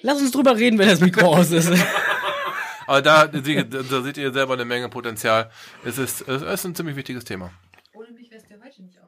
Lass 0.01 0.21
uns 0.21 0.31
drüber 0.31 0.55
reden, 0.55 0.77
wenn 0.77 0.87
das 0.87 1.01
Mikro 1.01 1.35
aus 1.35 1.51
ist. 1.51 1.71
Aber 2.87 3.01
da, 3.01 3.27
da, 3.27 4.01
seht 4.03 4.17
ihr 4.17 4.31
selber 4.31 4.53
eine 4.53 4.65
Menge 4.65 4.89
Potenzial. 4.89 5.49
Es 5.83 5.97
ist, 5.97 6.21
es 6.27 6.43
ist 6.43 6.65
ein 6.65 6.75
ziemlich 6.75 6.95
wichtiges 6.95 7.25
Thema. 7.25 7.51
Ohne 7.93 8.11
mich 8.11 8.29
wär's 8.29 8.45
dir 8.45 8.59
heute 8.63 8.83
nicht 8.83 8.99
aufgefallen. 8.99 9.04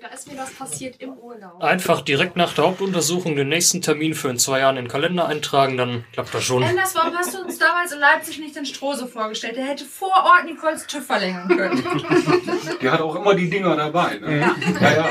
Da 0.00 0.08
ist 0.14 0.28
mir 0.28 0.36
das 0.36 0.52
passiert 0.54 0.96
im 1.00 1.14
Urlaub. 1.14 1.62
Einfach 1.62 2.00
direkt 2.00 2.36
nach 2.36 2.52
der 2.54 2.64
Hauptuntersuchung 2.64 3.36
den 3.36 3.48
nächsten 3.48 3.82
Termin 3.82 4.14
für 4.14 4.28
in 4.28 4.38
zwei 4.38 4.60
Jahren 4.60 4.76
in 4.76 4.84
den 4.84 4.90
Kalender 4.90 5.26
eintragen, 5.28 5.76
dann 5.76 6.04
klappt 6.12 6.34
das 6.34 6.44
schon. 6.44 6.62
Anders, 6.62 6.94
warum 6.94 7.14
hast 7.16 7.34
du 7.34 7.42
uns 7.42 7.58
damals 7.58 7.92
in 7.92 8.00
Leipzig 8.00 8.38
nicht 8.38 8.56
den 8.56 8.66
Strose 8.66 9.06
vorgestellt? 9.06 9.56
Der 9.56 9.64
hätte 9.64 9.84
vor 9.84 10.08
Ort 10.12 10.44
Nicoles 10.44 10.86
TÜV 10.86 11.06
verlängern 11.06 11.48
können. 11.48 11.82
Die 12.80 12.90
hat 12.90 13.00
auch 13.00 13.16
immer 13.16 13.34
die 13.34 13.50
Dinger 13.50 13.76
dabei. 13.76 14.18
Ne? 14.18 14.40
Ja. 14.40 14.54
ja, 14.80 14.94
ja. 14.96 15.08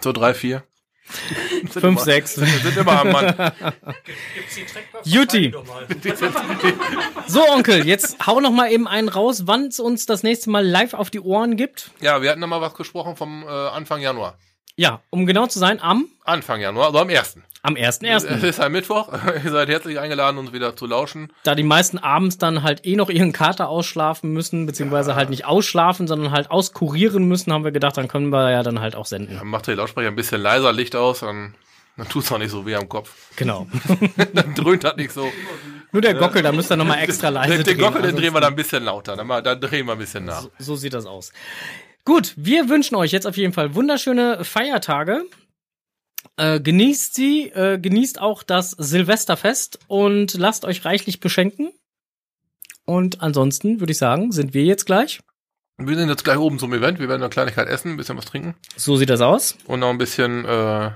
So 0.00 0.12
drei, 0.12 0.34
vier. 0.34 0.64
Fünf, 1.70 1.76
immer- 1.84 2.00
sechs. 2.00 2.34
Sind 2.34 2.76
immer 2.76 3.00
am 3.00 3.12
Mann. 3.12 3.52
Juti. 5.04 5.54
So, 7.28 7.46
Onkel, 7.48 7.86
jetzt 7.86 8.24
hau 8.26 8.40
noch 8.40 8.50
mal 8.52 8.70
eben 8.70 8.86
einen 8.86 9.08
raus, 9.08 9.42
wann 9.46 9.66
es 9.66 9.80
uns 9.80 10.06
das 10.06 10.22
nächste 10.22 10.48
Mal 10.50 10.64
live 10.66 10.94
auf 10.94 11.10
die 11.10 11.20
Ohren 11.20 11.56
gibt. 11.56 11.90
Ja, 12.00 12.22
wir 12.22 12.30
hatten 12.30 12.40
noch 12.40 12.46
mal 12.46 12.60
was 12.60 12.74
gesprochen 12.74 13.16
vom 13.16 13.42
äh, 13.42 13.46
Anfang 13.48 14.00
Januar. 14.00 14.38
Ja, 14.78 15.00
um 15.10 15.24
genau 15.24 15.46
zu 15.46 15.58
sein, 15.58 15.80
am 15.80 16.06
Anfang 16.24 16.60
Januar, 16.60 16.86
also 16.88 16.98
am 16.98 17.08
1. 17.08 17.38
am 17.62 17.74
1.1. 17.76 18.26
Es 18.26 18.42
ist 18.42 18.60
ein 18.60 18.72
Mittwoch. 18.72 19.10
Ihr 19.44 19.50
seid 19.50 19.68
herzlich 19.70 19.98
eingeladen, 19.98 20.36
uns 20.36 20.52
wieder 20.52 20.76
zu 20.76 20.86
lauschen. 20.86 21.32
Da 21.44 21.54
die 21.54 21.62
meisten 21.62 21.96
abends 21.98 22.36
dann 22.36 22.62
halt 22.62 22.84
eh 22.84 22.94
noch 22.94 23.08
ihren 23.08 23.32
Kater 23.32 23.68
ausschlafen 23.70 24.32
müssen, 24.32 24.66
beziehungsweise 24.66 25.14
halt 25.14 25.30
nicht 25.30 25.46
ausschlafen, 25.46 26.06
sondern 26.06 26.30
halt 26.30 26.50
auskurieren 26.50 27.26
müssen, 27.26 27.52
haben 27.54 27.64
wir 27.64 27.72
gedacht, 27.72 27.96
dann 27.96 28.06
können 28.08 28.28
wir 28.28 28.50
ja 28.50 28.62
dann 28.62 28.80
halt 28.80 28.96
auch 28.96 29.06
senden. 29.06 29.36
Dann 29.38 29.46
macht 29.48 29.66
ihr 29.66 29.72
die 29.74 29.78
Lautsprecher 29.78 30.08
ein 30.08 30.16
bisschen 30.16 30.42
leiser, 30.42 30.72
Licht 30.74 30.94
aus, 30.94 31.20
dann, 31.20 31.54
dann 31.96 32.08
tut's 32.10 32.30
auch 32.30 32.38
nicht 32.38 32.50
so 32.50 32.66
weh 32.66 32.74
am 32.74 32.88
Kopf. 32.90 33.14
Genau. 33.36 33.66
dann 34.34 34.54
dröhnt 34.54 34.84
das 34.84 34.96
nicht 34.96 35.12
so. 35.12 35.32
Nur 35.90 36.02
der 36.02 36.12
Gockel, 36.14 36.42
da 36.42 36.52
müsst 36.52 36.70
ihr 36.70 36.76
noch 36.76 36.84
mal 36.84 36.96
extra 37.00 37.30
leise 37.30 37.54
Den, 37.56 37.64
den 37.64 37.64
drehen, 37.64 37.78
Gockel, 37.78 37.92
den 38.02 38.10
ansonsten- 38.10 38.20
drehen 38.20 38.34
wir 38.34 38.40
dann 38.42 38.52
ein 38.52 38.56
bisschen 38.56 38.84
lauter. 38.84 39.16
Dann, 39.16 39.26
mal, 39.26 39.42
dann 39.42 39.58
drehen 39.58 39.86
wir 39.86 39.92
ein 39.92 39.98
bisschen 39.98 40.26
nach. 40.26 40.42
So, 40.42 40.50
so 40.58 40.76
sieht 40.76 40.92
das 40.92 41.06
aus. 41.06 41.32
Gut, 42.06 42.34
wir 42.36 42.68
wünschen 42.68 42.94
euch 42.94 43.10
jetzt 43.10 43.26
auf 43.26 43.36
jeden 43.36 43.52
Fall 43.52 43.74
wunderschöne 43.74 44.44
Feiertage. 44.44 45.24
Äh, 46.36 46.60
genießt 46.60 47.16
sie, 47.16 47.48
äh, 47.48 47.80
genießt 47.80 48.20
auch 48.20 48.44
das 48.44 48.70
Silvesterfest 48.70 49.80
und 49.88 50.34
lasst 50.34 50.64
euch 50.64 50.84
reichlich 50.84 51.18
beschenken. 51.18 51.72
Und 52.84 53.22
ansonsten 53.22 53.80
würde 53.80 53.90
ich 53.90 53.98
sagen, 53.98 54.30
sind 54.30 54.54
wir 54.54 54.62
jetzt 54.62 54.86
gleich. 54.86 55.18
Wir 55.78 55.96
sind 55.96 56.08
jetzt 56.08 56.22
gleich 56.22 56.38
oben 56.38 56.60
zum 56.60 56.72
Event. 56.72 57.00
Wir 57.00 57.08
werden 57.08 57.22
eine 57.22 57.30
Kleinigkeit 57.30 57.66
essen, 57.66 57.92
ein 57.92 57.96
bisschen 57.96 58.16
was 58.16 58.26
trinken. 58.26 58.54
So 58.76 58.96
sieht 58.96 59.10
das 59.10 59.20
aus. 59.20 59.58
Und 59.66 59.80
noch 59.80 59.90
ein 59.90 59.98
bisschen 59.98 60.44
äh, 60.44 60.92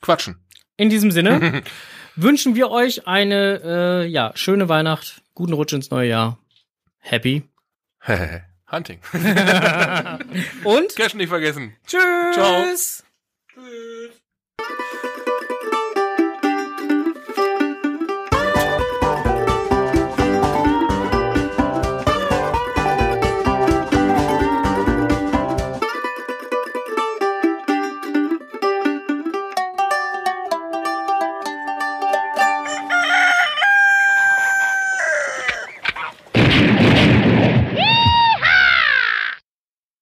quatschen. 0.00 0.38
In 0.78 0.88
diesem 0.88 1.10
Sinne 1.10 1.62
wünschen 2.16 2.54
wir 2.54 2.70
euch 2.70 3.06
eine 3.06 3.60
äh, 3.62 4.06
ja, 4.06 4.32
schöne 4.36 4.70
Weihnacht, 4.70 5.20
guten 5.34 5.52
Rutsch 5.52 5.74
ins 5.74 5.90
neue 5.90 6.08
Jahr. 6.08 6.38
Happy. 6.98 7.42
Hunting. 8.74 8.98
Und? 10.64 10.96
Cash 10.96 11.14
nicht 11.14 11.28
vergessen. 11.28 11.74
Tschüss. 11.86 12.34
Ciao. 12.34 13.03